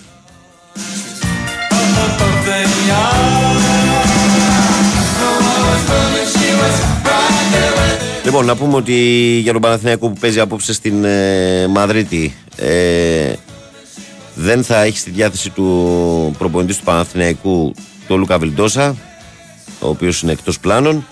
Λοιπόν, 8.24 8.44
να 8.44 8.56
πούμε 8.56 8.77
ότι 8.77 8.94
για 9.43 9.52
τον 9.52 9.60
Παναθηναϊκό 9.60 10.09
που 10.09 10.18
παίζει 10.20 10.40
απόψε 10.40 10.72
στην 10.72 11.05
ε, 11.05 11.66
Μαδρίτη 11.66 12.35
ε, 12.56 13.32
δεν 14.35 14.64
θα 14.64 14.82
έχει 14.82 14.98
στη 14.98 15.10
διάθεση 15.10 15.51
του 15.51 16.35
προπονητής 16.39 16.77
του 16.77 16.85
Παναθηναϊκού 16.85 17.74
τον 18.06 18.18
Λούκα 18.18 18.39
Βιλντόσα, 18.39 18.97
ο 19.81 19.89
οποίος 19.89 20.22
είναι 20.22 20.32
εκτός 20.32 20.60
πλάνων 20.60 21.06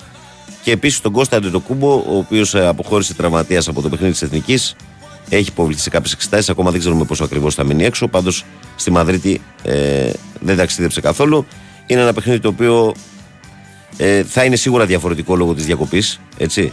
και 0.69 0.74
επίσης 0.74 1.01
τον 1.01 1.12
Κώστα 1.12 1.36
Αντετοκούμπο, 1.36 1.95
ο 1.95 2.16
οποίος 2.16 2.55
ε, 2.55 2.66
αποχώρησε 2.66 3.15
τραυματίας 3.15 3.69
από 3.69 3.82
το 3.82 3.89
παιχνίδι 3.89 4.12
της 4.12 4.23
Εθνικής 4.23 4.77
έχει 5.28 5.49
υποβληθεί 5.49 5.81
σε 5.81 5.90
κάποιες 5.90 6.12
εξετάσεις. 6.12 6.51
Ακόμα 6.51 6.70
δεν 6.70 6.81
ξέρουμε 6.81 7.05
πόσο 7.05 7.24
ακριβώς 7.24 7.55
θα 7.55 7.65
μείνει 7.65 7.85
έξω. 7.85 8.09
Πάντως 8.09 8.45
στη 8.77 8.90
Μαδρίτη 8.90 9.40
ε, 9.62 10.11
δεν 10.40 10.57
ταξίδεψε 10.57 11.01
καθόλου. 11.01 11.47
Είναι 11.86 12.01
ένα 12.01 12.12
παιχνίδι 12.12 12.40
το 12.40 12.49
οποίο 12.49 12.95
ε, 13.97 14.23
θα 14.23 14.45
είναι 14.45 14.57
σίγουρα 14.57 14.86
διαφορετικό 14.86 15.36
λόγω 15.36 15.55
της 15.55 15.65
διακοπής. 15.65 16.20
Έτσι. 16.39 16.73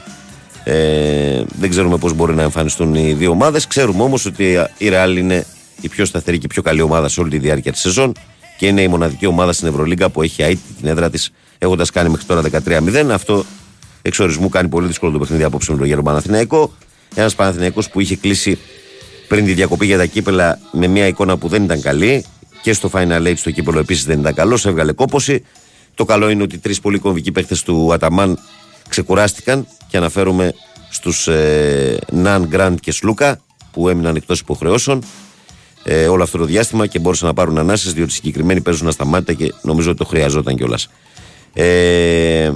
Ε, 0.64 1.44
δεν 1.60 1.70
ξέρουμε 1.70 1.98
πώς 1.98 2.14
μπορεί 2.14 2.34
να 2.36 2.42
εμφανιστούν 2.42 2.96
οι 2.96 3.14
δύο 3.14 3.32
ομάδες. 3.32 3.68
Ξέρουμε 3.68 4.04
όμως 4.04 4.26
ότι 4.26 4.44
η 4.78 4.90
Real 4.92 5.16
είναι 5.18 5.46
η 5.82 5.90
πιο 5.90 6.06
σταθερή 6.06 6.38
και 6.38 6.46
η 6.46 6.50
πιο 6.50 6.62
καλή 6.62 6.82
ομάδα 6.82 7.08
σε 7.08 7.20
όλη 7.20 7.30
τη 7.30 7.38
διάρκεια 7.38 7.72
της 7.72 7.82
σεζόν 7.82 8.12
και 8.58 8.68
είναι 8.68 8.82
η 8.82 8.88
μοναδική 8.88 9.26
ομάδα 9.26 9.54
στην 9.54 9.68
Ευρωλίγκα 9.68 10.10
που 10.10 10.22
έχει 10.22 10.42
αίτη 10.42 10.60
την 10.80 10.88
έδρα 10.88 11.10
της 11.10 11.32
έχοντας 11.58 11.90
κάνει 11.90 12.10
μέχρι 12.10 12.26
τώρα 12.26 12.42
13-0. 12.68 13.10
Αυτό 13.12 13.46
εξορισμού 14.06 14.49
κάνει 14.49 14.68
πολύ 14.68 14.88
δύσκολο 14.88 15.11
το 15.11 15.19
παιχνίδι 15.19 15.44
απόψε 15.44 15.72
με 15.72 15.77
τον 15.77 15.88
Γέρο 15.88 16.02
Παναθηναϊκό. 16.02 16.73
Ένας 17.15 17.36
Παναθηναϊκός 17.36 17.90
που 17.90 17.99
είχε 17.99 18.15
κλείσει 18.15 18.57
πριν 19.27 19.45
τη 19.45 19.53
διακοπή 19.53 19.86
για 19.86 19.98
τα 19.98 20.06
κύπελα 20.06 20.60
με 20.72 20.88
μια 20.88 21.07
εικόνα 21.07 21.38
που 21.38 21.48
δεν 21.48 21.64
ήταν 21.64 21.82
καλή 21.82 22.26
και 22.61 22.73
στο 22.73 22.90
Final 22.94 23.27
Eight 23.27 23.38
στο 23.38 23.52
κύπελο 23.52 23.80
επίσης 23.80 24.06
δεν 24.06 24.19
ήταν 24.19 24.34
καλός, 24.34 24.65
έβγαλε 24.65 24.91
κόποση. 24.91 25.44
Το 25.95 26.06
καλό 26.06 26.30
είναι 26.30 26.44
ότι 26.44 26.57
τρεις 26.57 26.80
πολύ 26.80 26.99
κομβικοί 26.99 27.32
παίχτες 27.32 27.64
του 27.64 27.94
Αταμάν 27.94 28.40
ξεκουράστηκαν 28.90 29.68
και 29.88 29.98
αναφέρομαι 29.98 30.53
στους 30.90 31.27
ε, 31.27 31.99
Ναν 32.11 32.45
Γκραντ 32.48 32.77
και 32.80 32.91
Σλούκα 32.91 33.40
που 33.72 33.90
έμειναν 33.90 34.15
εκτός 34.15 34.40
υποχρεώσεων 34.40 35.03
ε, 35.84 36.07
όλο 36.07 36.23
αυτό 36.23 36.38
το 36.38 36.45
διάστημα 36.45 36.88
και 36.88 36.99
μπόρεσαν 36.99 37.27
να 37.27 37.34
πάρουν 37.34 37.57
ανάσες 37.57 37.94
διότι 37.94 38.11
οι 38.11 38.14
συγκεκριμένοι 38.14 38.61
παίζουν 38.61 38.88
ασταμάτητα 38.88 39.34
και 39.34 39.53
νομίζω 39.61 39.90
ότι 39.90 39.98
το 39.98 40.06
χρειαζόταν 40.06 40.56
κιόλας. 40.56 40.90
Ε, 41.53 42.52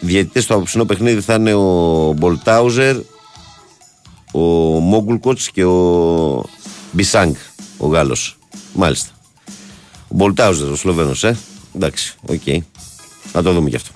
διαιτητές 0.00 0.44
στο 0.44 0.54
απόψινό 0.54 0.84
παιχνίδι 0.84 1.20
θα 1.20 1.34
είναι 1.34 1.54
ο 1.54 2.12
Μπολτάουζερ, 2.12 2.96
ο 4.32 4.40
Μόγκουλκοτς 4.80 5.50
και 5.50 5.64
ο 5.64 6.44
Μπισάνγκ, 6.92 7.34
ο 7.78 7.86
Γάλλος. 7.86 8.38
Μάλιστα. 8.74 9.10
Ο 10.08 10.14
Μπολτάουζερ, 10.14 10.70
ο 10.70 10.76
Σλοβαίνος, 10.76 11.24
ε. 11.24 11.38
Εντάξει, 11.76 12.14
οκ. 12.26 12.62
Να 13.32 13.42
το 13.42 13.52
δούμε 13.52 13.70
κι 13.70 13.76
αυτό. 13.76 13.90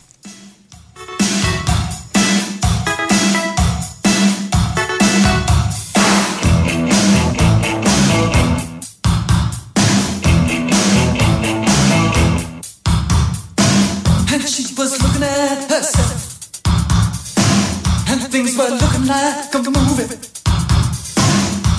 Looking 19.54 19.72
like 19.72 19.82
a 19.82 19.88
movie. 19.88 20.06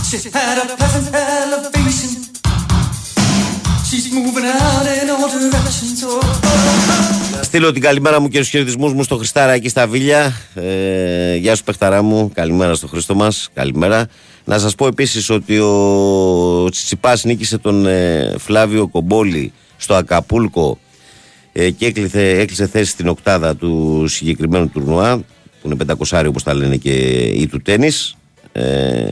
She 0.07 0.29
had 0.35 0.57
a 0.63 0.75
pleasant 0.79 1.07
elevation. 1.13 2.11
She's 3.87 4.05
moving 4.13 4.45
out 4.45 4.85
in 5.01 5.09
all 5.09 5.27
directions. 5.29 6.03
Oh, 6.03 6.25
Να 7.37 7.43
στείλω 7.43 7.71
την 7.71 7.81
καλημέρα 7.81 8.19
μου 8.19 8.27
και 8.27 8.41
στου 8.41 8.49
χαιρετισμούς 8.49 8.93
μου 8.93 9.03
στο 9.03 9.17
Χριστάρα 9.17 9.51
εκεί 9.51 9.69
στα 9.69 9.87
Βίλια. 9.87 10.33
Ε, 10.53 11.35
γεια 11.35 11.55
σου, 11.55 11.63
παιχταρά 11.63 12.01
μου. 12.01 12.31
Καλημέρα 12.33 12.73
στο 12.73 12.87
Χρήστο 12.87 13.15
μας. 13.15 13.49
Καλημέρα. 13.53 14.07
Να 14.45 14.59
σας 14.59 14.75
πω 14.75 14.87
επίσης 14.87 15.29
ότι 15.29 15.59
ο 15.59 16.69
Τσιτσιπάς 16.71 17.23
νίκησε 17.23 17.57
τον 17.57 17.85
ε, 17.85 18.35
Φλάβιο 18.37 18.87
Κομπόλη 18.87 19.53
στο 19.77 19.93
Ακαπούλκο 19.93 20.77
ε, 21.51 21.69
και 21.69 21.85
έκλειθε, 21.85 22.39
έκλεισε 22.39 22.67
θέση 22.67 22.91
στην 22.91 23.07
οκτάδα 23.07 23.55
του 23.55 24.03
συγκεκριμένου 24.07 24.69
τουρνουά, 24.69 25.21
που 25.65 25.71
είναι 25.71 25.95
500 26.09 26.25
όπως 26.27 26.43
τα 26.43 26.53
λένε 26.53 26.77
και 26.77 26.91
ή 27.33 27.47
του 27.47 27.61
τέννη. 27.61 27.89
Ε, 28.51 29.09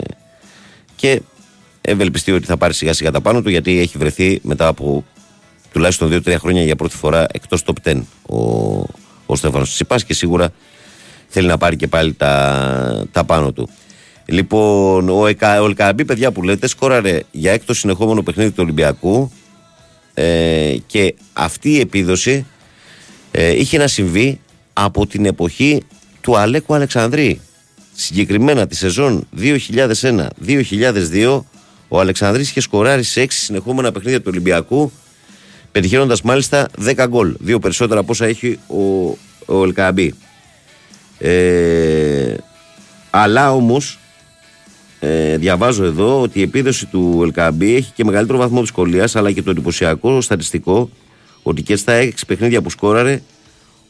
και 0.96 1.22
ευελπιστεί 1.82 2.32
ότι 2.32 2.46
θα 2.46 2.58
πάρει 2.58 2.74
σιγά 2.74 2.94
σιγά 2.94 3.12
τα 3.12 3.22
πάνω 3.22 3.42
του 3.42 3.50
γιατί 3.50 3.80
έχει 3.80 3.98
βρεθεί 3.98 4.40
μετά 4.44 4.68
από 4.68 5.06
τουλάχιστον 5.72 6.22
2-3 6.26 6.36
χρόνια 6.40 6.64
για 6.64 6.76
πρώτη 6.76 6.96
φορά 6.96 7.26
εκτός 7.32 7.64
top 7.66 7.94
10 7.94 8.02
ο, 8.26 8.38
ο 9.26 9.36
Στέφανος 9.36 9.74
Τσιπάς 9.74 10.04
και 10.04 10.14
σίγουρα 10.14 10.54
θέλει 11.28 11.48
να 11.48 11.58
πάρει 11.58 11.76
και 11.76 11.88
πάλι 11.88 12.14
τα, 12.14 13.06
τα 13.12 13.24
πάνω 13.24 13.52
του. 13.52 13.70
Λοιπόν, 14.26 15.10
ο, 15.10 15.28
Εκα, 15.28 15.62
ο 15.62 15.66
Ελκαμπή, 15.66 16.06
παιδιά 16.06 16.32
που 16.32 16.44
λέτε, 16.44 16.68
σκόραρε 16.68 17.20
για 17.32 17.52
έκτος 17.52 17.80
συνεχόμενο 17.80 18.24
παιχνίδι 18.24 18.50
του 18.50 18.60
Ολυμπιακού 18.60 19.32
ε, 20.14 20.76
και 20.86 21.16
αυτή 21.34 21.70
η 21.70 21.80
επίδοση 21.80 22.46
ε, 23.32 23.60
είχε 23.60 23.78
να 23.78 23.88
συμβεί 23.88 24.40
από 24.74 25.08
την 25.08 25.26
εποχή 25.26 25.84
του 26.24 26.38
Αλέκου 26.38 26.74
Αλεξανδρή. 26.74 27.42
Συγκεκριμένα 27.94 28.68
τη 28.68 28.76
σεζόν 28.76 29.28
2001-2002 29.40 31.42
ο 31.88 32.00
Αλεξανδρής 32.00 32.50
είχε 32.50 32.60
σκοράρει 32.60 33.04
σε 33.04 33.24
6 33.24 33.26
συνεχόμενα 33.30 33.92
παιχνίδια 33.92 34.20
του 34.20 34.28
Ολυμπιακού 34.30 34.92
πετυχαίνοντας 35.72 36.22
μάλιστα 36.22 36.68
10 36.86 37.06
γκολ. 37.08 37.36
Δύο 37.40 37.60
περισσότερα 37.60 38.00
από 38.00 38.12
όσα 38.12 38.26
έχει 38.26 38.60
ο, 38.68 38.82
ο 39.46 39.64
Ελκαμπή. 39.64 40.14
Ε, 41.20 42.36
αλλά 43.10 43.54
όμως, 43.54 44.00
ε, 45.00 45.38
διαβάζω 45.38 45.84
εδώ 45.84 46.22
ότι 46.22 46.40
η 46.40 46.42
επίδοση 46.42 46.86
του 46.86 47.20
Ελκαμπή 47.24 47.76
έχει 47.76 47.92
και 47.96 48.04
μεγαλύτερο 48.04 48.38
βαθμό 48.38 48.60
δυσκολίας, 48.60 49.16
αλλά 49.16 49.32
και 49.32 49.42
το 49.42 49.50
εντυπωσιακό 49.50 50.22
στατιστικό 50.22 50.90
ότι 51.44 51.62
και 51.62 51.76
στα 51.76 52.02
6 52.02 52.12
παιχνίδια 52.28 52.62
που 52.62 52.70
σκόραρε 52.70 53.22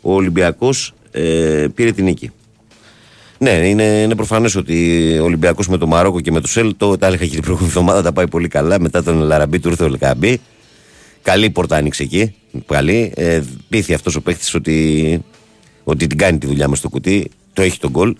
ο 0.02 0.14
Ολυμπιακός 0.14 0.94
ε, 1.14 1.68
πήρε 1.76 1.92
την 1.92 2.04
νίκη. 2.04 2.32
Ναι, 3.38 3.52
είναι, 3.52 3.84
είναι 3.84 4.16
προφανές 4.16 4.56
ότι 4.56 5.18
ο 5.20 5.24
Ολυμπιακός 5.24 5.68
με 5.68 5.78
το 5.78 5.88
Μαρόκο 5.88 6.20
και 6.20 6.32
με 6.32 6.40
το 6.40 6.48
Σελ, 6.48 6.74
το 6.78 6.98
τα 6.98 7.08
έλεγα 7.08 7.26
και 7.26 7.32
την 7.32 7.42
προηγούμενη 7.42 7.72
εβδομάδα, 7.72 8.02
τα 8.02 8.14
πάει 8.14 8.28
πολύ 8.28 8.48
καλά. 8.48 8.80
Μετά 8.80 9.04
τον 9.04 9.18
Λαραμπή 9.18 9.60
του 9.60 9.70
ήρθε 9.70 9.84
ο 9.84 9.86
Ελκαμπή. 9.86 10.42
Καλή 11.22 11.50
πόρτα 11.50 11.76
άνοιξε 11.76 12.04
εκεί. 12.04 12.36
Καλή. 12.66 13.12
Ε, 13.16 13.42
πείθει 13.70 13.94
αυτός 13.94 14.16
ο 14.16 14.22
παίχτη 14.22 14.58
ότι, 14.58 15.24
ότι 15.84 16.08
την 16.08 16.18
κάνει 16.18 16.38
τη 16.38 16.48
δουλειά 16.48 16.68
μες 16.68 16.78
στο 16.78 16.90
κουτί. 16.90 17.32
Το 17.54 17.62
έχει 17.62 17.80
τον 17.80 17.92
γκολ 17.92 18.16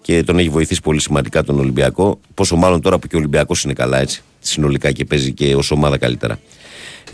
και 0.00 0.22
τον 0.22 0.38
έχει 0.38 0.48
βοηθήσει 0.48 0.80
πολύ 0.80 1.00
σημαντικά 1.00 1.42
τον 1.42 1.58
Ολυμπιακό. 1.58 2.20
Πόσο 2.34 2.56
μάλλον 2.56 2.80
τώρα 2.80 2.98
που 2.98 3.06
και 3.06 3.16
ο 3.16 3.18
Ολυμπιακός 3.18 3.64
είναι 3.64 3.72
καλά 3.72 4.00
έτσι. 4.00 4.22
Συνολικά 4.40 4.92
και 4.92 5.04
παίζει 5.04 5.32
και 5.32 5.54
ως 5.54 5.70
ομάδα 5.70 5.98
καλύτερα. 5.98 6.38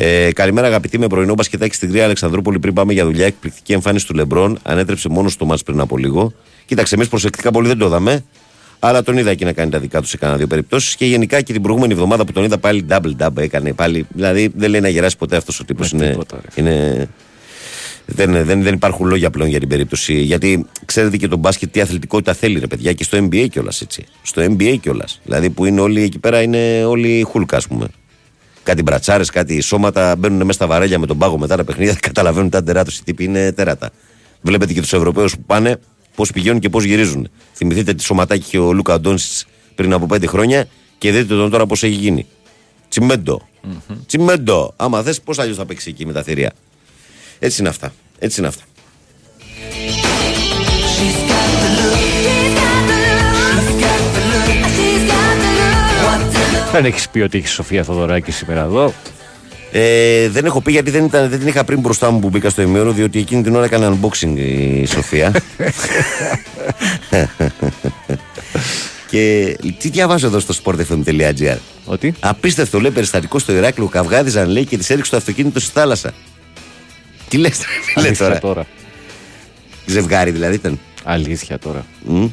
Ε, 0.03 0.33
καλημέρα, 0.33 0.67
αγαπητοί, 0.67 0.99
με 0.99 1.07
πρωινό 1.07 1.35
μπασκετάκι 1.35 1.75
στην 1.75 1.91
Κρία 1.91 2.05
Αλεξανδρούπολη. 2.05 2.59
Πριν 2.59 2.75
πάμε 2.75 2.93
για 2.93 3.05
δουλειά, 3.05 3.27
εκπληκτική 3.27 3.73
εμφάνιση 3.73 4.07
του 4.07 4.15
Λεμπρόν. 4.15 4.59
Ανέτρεψε 4.63 5.09
μόνος 5.09 5.33
στο 5.33 5.45
μάτς 5.45 5.63
πριν 5.63 5.81
από 5.81 5.97
λίγο. 5.97 6.33
Κοίταξε, 6.67 6.95
εμείς 6.95 7.09
προσεκτικά 7.09 7.51
πολύ 7.51 7.69
δεν 7.69 7.79
το 7.79 7.87
είδαμε. 7.87 8.25
Αλλά 8.79 9.03
τον 9.03 9.17
είδα 9.17 9.31
εκεί 9.31 9.45
να 9.45 9.53
κάνει 9.53 9.71
τα 9.71 9.79
δικά 9.79 10.01
τους 10.01 10.11
σε 10.11 10.17
κανένα 10.17 10.39
δύο 10.39 10.47
περιπτώσεις. 10.47 10.97
Και 10.97 11.05
γενικά 11.05 11.41
και 11.41 11.53
την 11.53 11.63
προηγούμενη 11.63 11.93
εβδομάδα 11.93 12.25
που 12.25 12.33
τον 12.33 12.45
είδα 12.45 12.59
πάλι 12.59 12.87
double-double 12.89 13.37
έκανε. 13.37 13.73
Πάλι, 13.73 14.07
δηλαδή 14.09 14.53
δεν 14.55 14.71
λέει 14.71 14.81
να 14.81 14.89
γεράσει 14.89 15.17
ποτέ 15.17 15.37
αυτός 15.37 15.61
ο 15.61 15.65
τύπος. 15.65 15.91
Είναι, 15.91 16.17
είναι, 16.55 17.09
δεν, 18.07 18.45
δεν, 18.45 18.63
δεν 18.63 18.75
υπάρχουν 18.75 19.07
λόγια 19.07 19.31
πλέον 19.31 19.49
για 19.49 19.59
την 19.61 19.69
περίπτωση. 19.69 20.15
Γιατί 20.15 20.67
ξέρετε 20.85 21.17
και 21.17 21.29
το 21.29 21.37
μπάσκετ 21.37 21.73
τι 21.73 21.81
αθλητικότητα 21.81 22.35
θέλει, 22.35 22.59
ρε 22.59 22.67
παιδιά, 22.67 22.93
και 22.93 23.05
στο 23.05 23.19
NBA 23.19 23.47
κιόλας 23.51 23.81
έτσι. 23.81 24.05
Στο 24.23 24.43
NBA 24.43 24.77
κιόλας. 24.81 25.21
Δηλαδή 25.25 25.51
που 25.51 25.65
είναι 25.65 25.81
όλοι 25.81 26.03
εκεί 26.03 26.19
πέρα 26.19 26.43
είναι 26.43 26.85
όλοι 26.85 27.23
χούλκα, 27.23 27.57
ας 27.57 27.67
πούμε. 27.67 27.87
Κάτι 28.71 28.83
μπρατσάρες, 28.83 29.31
κάτι 29.31 29.61
σώματα 29.61 30.17
μπαίνουν 30.17 30.39
μέσα 30.39 30.53
στα 30.53 30.67
βαρέλια 30.67 30.99
με 30.99 31.07
τον 31.07 31.19
πάγο 31.19 31.39
μετά 31.39 31.57
τα 31.57 31.65
παιχνίδια. 31.65 31.95
Καταλαβαίνουν 32.09 32.51
τα 32.51 32.63
τεράτου. 32.63 32.91
Οι 32.91 33.03
τύποι 33.05 33.25
είναι 33.25 33.53
τεράτα. 33.53 33.91
Βλέπετε 34.41 34.73
και 34.73 34.81
τους 34.81 34.93
Ευρωπαίους 34.93 35.35
που 35.35 35.43
πάνε 35.47 35.81
πώς 36.15 36.33
πηγαίνουν 36.33 36.61
και 36.61 36.69
πώς 36.69 36.85
γυρίζουν. 36.85 37.31
Θυμηθείτε 37.53 37.95
τη 37.95 38.03
σωματάκι 38.03 38.49
και 38.49 38.59
ο 38.59 38.73
Λούκα 38.73 39.01
Ντόνσιτς 39.01 39.47
πριν 39.75 39.93
από 39.93 40.07
πέντε 40.07 40.27
χρόνια 40.27 40.69
και 40.99 41.13
δείτε 41.13 41.35
τον 41.35 41.51
τώρα 41.51 41.67
πώς 41.67 41.83
έχει 41.83 41.95
γίνει. 41.95 42.27
Τσιμέντο. 42.89 43.49
Τσιμέντο. 44.07 44.73
Άμα 44.77 45.03
θες, 45.03 45.21
πώς 45.21 45.39
αλλιώς 45.39 45.57
θα 45.57 45.67
παίξει 45.67 45.89
εκεί 45.89 46.07
με 46.07 46.13
τα 46.13 46.23
θηρία. 46.23 46.53
Έτσι 47.39 47.61
είναι 47.61 47.69
αυτά. 47.69 47.93
Έτσι 48.19 48.39
είναι 48.41 48.49
αυτά. 48.49 48.63
Δεν 56.73 56.85
έχεις 56.85 57.09
πει 57.09 57.21
ότι 57.21 57.39
έχεις 57.39 57.51
Σοφία 57.51 57.85
Θοδωράκη 57.85 58.31
σήμερα 58.31 58.61
εδώ. 58.61 58.93
Ε, 59.73 60.29
δεν 60.29 60.45
έχω 60.45 60.61
πει 60.61 60.73
γιατί 60.73 60.91
δεν, 60.91 61.05
ήταν, 61.05 61.29
δεν 61.29 61.39
την 61.39 61.49
είχα 61.49 61.65
πριν 61.65 61.81
μπροστά 61.81 62.11
μου 62.11 62.19
που 62.19 62.29
μπήκα 62.29 62.51
στο 62.51 62.63
ημέρο, 62.63 62.93
διότι 62.93 63.19
εκείνη 63.19 63.43
την 63.43 63.55
ώρα 63.55 63.65
έκανε 63.65 63.99
unboxing 64.03 64.37
η 64.37 64.87
Σοφία. 64.87 65.33
και 69.11 69.57
τι 69.79 69.89
διαβάζω 69.89 70.27
εδώ 70.27 70.39
στο 70.41 70.55
sportfm.gr; 70.65 71.57
Ότι; 71.85 72.15
Απίστευτο 72.21 72.81
λέει 72.81 72.91
περιστατικό 72.91 73.39
στο 73.39 73.53
Ηράκλειο. 73.53 73.89
Καυγάδιζαν 73.89 74.49
λέει 74.49 74.65
και 74.65 74.79
της 74.79 74.91
έριξε 74.91 75.11
το 75.11 75.17
αυτοκίνητο 75.17 75.61
στη 75.61 75.71
θάλασσα. 75.73 76.13
Τι 77.29 77.37
λες 77.37 77.59
τι 77.95 78.01
λες 78.01 78.07
Αλήθεια 78.07 78.27
τώρα; 78.27 78.39
τώρα. 78.39 78.67
Ζευγάρι 79.87 80.31
δηλαδή 80.31 80.55
ήταν. 80.55 80.79
Αλήθεια 81.05 81.59
τώρα. 81.59 81.85
Μμ. 82.05 82.27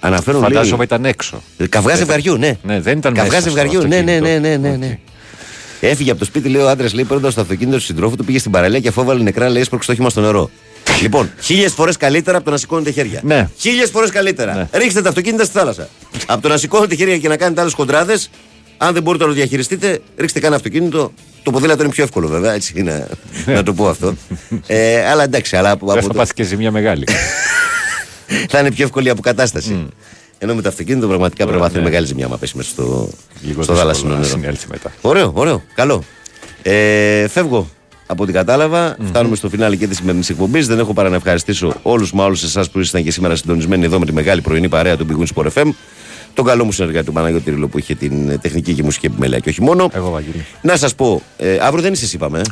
Αναφέρω 0.00 0.38
Φαντάζομαι 0.38 0.76
λέει, 0.76 0.84
ήταν 0.84 1.04
έξω. 1.04 1.42
Ε, 1.56 1.66
Καυγά 1.66 1.96
ζευγαριού, 1.96 2.36
ναι. 2.36 2.56
Ναι, 2.62 2.80
δεν 2.80 2.98
ήταν 2.98 3.14
Καυγά 3.14 3.28
μέσα 3.30 3.40
στο 3.40 3.50
ζευγαριού, 3.50 3.80
ναι, 3.80 4.00
ναι, 4.00 4.12
αυτοκίνητο. 4.12 4.48
ναι, 4.48 4.56
ναι, 4.56 4.68
ναι, 4.68 4.76
ναι. 4.76 4.98
Έφυγε 5.80 6.10
από 6.10 6.18
το 6.18 6.24
σπίτι, 6.24 6.48
λέει 6.48 6.62
ο 6.62 6.68
άντρας, 6.68 6.92
λέει 6.92 7.04
παίρνοντας 7.04 7.34
το 7.34 7.40
αυτοκίνητο 7.40 7.76
του 7.76 7.82
συντρόφου 7.82 8.16
του, 8.16 8.24
πήγε 8.24 8.38
στην 8.38 8.50
παραλία 8.50 8.80
και 8.80 8.88
αφού 8.88 9.00
έβαλε 9.00 9.22
νεκρά, 9.22 9.48
λέει 9.48 9.62
έσπρωξε 9.62 9.86
το 9.86 9.92
όχημα 9.92 10.10
στο 10.10 10.20
νερό. 10.20 10.50
λοιπόν, 11.02 11.30
χίλιες 11.40 11.72
φορές 11.72 11.96
καλύτερα 11.96 12.36
από 12.36 12.44
το 12.44 12.50
να 12.50 12.56
σηκώνετε 12.56 12.90
χέρια. 12.90 13.20
Ναι. 13.24 13.48
Χίλιες 13.58 13.90
φορές 13.90 14.10
καλύτερα. 14.10 14.54
Ναι. 14.54 14.78
Ρίξτε 14.78 15.02
τα 15.02 15.08
αυτοκίνητα 15.08 15.44
στη 15.44 15.58
θάλασσα. 15.58 15.88
από 16.26 16.42
το 16.42 16.48
να 16.48 16.56
σηκώνετε 16.56 16.94
χέρια 16.94 17.18
και 17.18 17.28
να 17.28 17.36
κάνετε 17.36 17.60
άλλες 17.60 17.72
χοντράδες, 17.72 18.30
αν 18.76 18.92
δεν 18.92 19.02
μπορείτε 19.02 19.24
να 19.24 19.30
το 19.30 19.36
διαχειριστείτε, 19.36 20.00
ρίξτε 20.16 20.38
κανένα 20.38 20.56
αυτοκίνητο. 20.56 21.12
Το 21.42 21.50
ποδήλατο 21.50 21.82
είναι 21.82 21.92
πιο 21.92 22.04
εύκολο 22.04 22.28
βέβαια, 22.28 22.52
έτσι 22.52 22.72
είναι 22.76 23.06
να 23.46 23.62
το 23.62 23.72
πω 23.74 23.88
αυτό. 23.88 24.14
ε, 24.66 25.06
αλλά 25.10 25.22
εντάξει, 25.22 25.56
αλλά 25.56 25.70
από, 25.70 25.86
Δεν 25.86 25.94
από 25.96 26.06
θα 26.06 26.12
το- 26.12 26.18
πάθεις 26.18 26.32
και 26.32 26.42
ζημιά 26.42 26.70
μεγάλη. 26.70 27.04
Θα 28.48 28.58
είναι 28.58 28.70
πιο 28.70 28.84
εύκολη 28.84 29.06
η 29.06 29.10
αποκατάσταση. 29.10 29.86
Ενώ 30.38 30.54
με 30.54 30.62
το 30.62 30.68
αυτοκίνητο 30.68 31.06
πραγματικά 31.08 31.44
πρέπει 31.44 31.60
να 31.60 31.66
ναι. 31.66 31.72
πάθει 31.72 31.84
μεγάλη 31.84 32.06
ζημιά 32.06 32.26
άμα 32.26 32.36
πέσει 32.36 32.56
μέσα 32.56 32.68
στο, 32.70 32.82
Λίγο 32.82 33.08
στο 33.62 33.72
δύσκολο 33.72 33.78
θάλασσινο 33.78 34.08
να 34.10 34.14
νερό. 34.18 34.28
συνέλθει 34.28 34.66
μετά. 34.70 34.92
Ωραίο, 35.00 35.32
ωραίο, 35.34 35.62
καλό. 35.74 36.02
Ε, 36.62 37.28
φεύγω 37.28 37.68
από 38.06 38.22
ό,τι 38.22 38.32
κατάλαβα. 38.32 38.96
Φτάνουμε 39.04 39.36
στο 39.36 39.48
φινάλι 39.48 39.76
και 39.76 39.86
της 39.86 39.96
σημερινής 39.96 40.30
εκπομπής. 40.30 40.66
Δεν 40.66 40.78
έχω 40.78 40.92
παρά 40.92 41.08
να 41.08 41.16
ευχαριστήσω 41.16 41.72
όλους 41.82 42.12
μα 42.12 42.24
όλους 42.24 42.42
εσάς 42.42 42.70
που 42.70 42.78
ήσασταν 42.78 43.02
και 43.02 43.10
σήμερα 43.10 43.36
συντονισμένοι 43.36 43.84
εδώ 43.84 43.98
με 43.98 44.06
τη 44.06 44.12
μεγάλη 44.12 44.40
πρωινή 44.40 44.68
παρέα 44.68 44.96
του 44.96 45.06
Big 45.10 45.22
Win 45.22 45.42
Sport 45.44 45.48
FM. 45.62 45.68
Τον 46.34 46.44
καλό 46.44 46.64
μου 46.64 46.72
συνεργάτη 46.72 47.06
του 47.06 47.12
Παναγιώτη 47.12 47.50
Ριλο 47.50 47.68
που 47.68 47.78
είχε 47.78 47.94
την 47.94 48.28
ε, 48.30 48.38
τεχνική 48.38 48.74
και 48.74 48.82
μουσική 48.82 49.06
επιμέλεια 49.06 49.38
και 49.38 49.48
όχι 49.48 49.62
μόνο. 49.62 49.88
Εγώ, 49.92 50.10
Βαγγέλη. 50.10 50.44
Να 50.62 50.76
σας 50.76 50.94
πω, 50.94 51.22
ε, 51.36 51.58
αύριο 51.60 51.82
δεν 51.82 51.92
είσαι 51.92 52.04
εσύ, 52.04 52.16
είπαμε. 52.16 52.38
ε. 52.38 52.42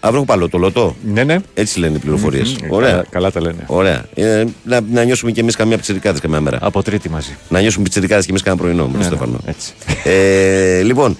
Αύριο 0.00 0.16
έχω 0.22 0.24
παλό, 0.32 0.48
το 0.48 0.58
λωτό. 0.58 0.96
Ναι, 1.12 1.24
ναι. 1.24 1.38
Έτσι 1.54 1.78
λένε 1.78 1.96
οι 1.96 1.98
πληροφορίες. 1.98 2.56
Μμμ, 2.62 2.72
Ωραία. 2.72 2.90
καλά- 2.90 3.04
Καλά 3.10 3.30
τα 3.30 3.40
λένε. 3.40 3.64
Ωραία. 3.66 4.04
Ε, 4.14 4.44
να, 4.64 4.80
να 4.92 5.04
νιώσουμε 5.04 5.30
κι 5.32 5.40
εμείς 5.40 5.56
καμιά 5.56 5.76
πιτσερικάδε 5.76 6.18
καμιά 6.18 6.40
μέρα. 6.40 6.58
Από 6.60 6.82
τρίτη 6.82 7.10
μαζί. 7.10 7.36
Να 7.48 7.60
νιώσουμε 7.60 7.82
πιτσερικάδε 7.84 8.22
κι 8.22 8.30
εμείς 8.30 8.42
κανένα 8.42 8.62
πρωινό 8.62 8.82
με 8.86 8.90
τον 8.90 9.00
Ναι, 9.00 9.04
ναι, 9.08 9.10
Στέφανο. 9.16 9.38
έτσι. 9.44 9.72
Ε, 10.04 10.82
λοιπόν, 10.82 11.16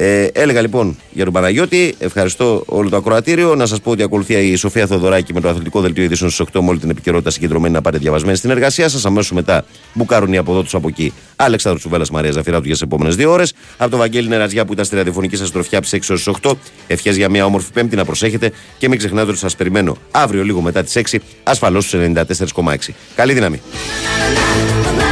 ε, 0.00 0.28
έλεγα 0.32 0.60
λοιπόν 0.60 0.96
για 1.10 1.24
τον 1.24 1.32
Παναγιώτη, 1.32 1.94
ευχαριστώ 1.98 2.62
όλο 2.66 2.88
το 2.88 2.96
ακροατήριο. 2.96 3.54
Να 3.54 3.66
σας 3.66 3.80
πω 3.80 3.90
ότι 3.90 4.02
ακολουθεί 4.02 4.34
η 4.34 4.56
Σοφία 4.56 4.86
Θοδωράκη 4.86 5.32
με 5.34 5.40
το 5.40 5.48
αθλητικό 5.48 5.80
δελτίο 5.80 6.04
ειδήσεων 6.04 6.30
στις 6.30 6.46
8 6.52 6.60
με 6.60 6.68
όλη 6.68 6.78
την 6.78 6.90
επικαιρότητα 6.90 7.30
συγκεντρωμένη 7.30 7.74
να 7.74 7.80
πάτε 7.80 7.98
διαβασμένη 7.98 8.36
στην 8.36 8.50
εργασία 8.50 8.88
σας. 8.88 9.04
Αμέσως 9.04 9.32
μετά 9.32 9.64
μπουκάρουν 9.92 10.32
οι 10.32 10.36
αποδότες 10.36 10.74
από 10.74 10.88
εκεί. 10.88 11.12
Αλεξάνδρου 11.36 11.80
Τσουβέλλα 11.80 12.04
Μαρία 12.12 12.30
Ζαφυράτου 12.30 12.64
για 12.64 12.72
τις 12.72 12.82
επόμενες 12.82 13.16
δύο 13.16 13.32
ώρες. 13.32 13.52
Από 13.76 13.90
το 13.90 13.96
Βαγγέλη 13.96 14.28
Νεραζιά 14.28 14.64
που 14.64 14.72
ήταν 14.72 14.84
στη 14.84 14.96
ραδιοφωνική 14.96 15.36
σας 15.36 15.50
τροφιά 15.50 15.78
από 15.78 15.86
τι 15.86 15.98
6 16.08 16.16
έω 16.26 16.34
8. 16.42 16.52
Ευχές 16.86 17.16
για 17.16 17.28
μια 17.28 17.44
όμορφη 17.44 17.72
Πέμπτη 17.72 17.96
να 17.96 18.04
προσέχετε 18.04 18.52
και 18.78 18.88
μην 18.88 18.98
ξεχνάτε 18.98 19.30
ότι 19.30 19.38
σας 19.38 19.56
περιμένω 19.56 19.96
αύριο 20.10 20.44
λίγο 20.44 20.60
μετά 20.60 20.82
τις 20.82 20.96
6 20.96 21.18
ασφαλώς 21.42 21.84
στους 21.84 22.00
94,6. 22.00 22.94
Καλή 23.14 23.32
δύναμη. 23.32 23.60
na 24.98 25.07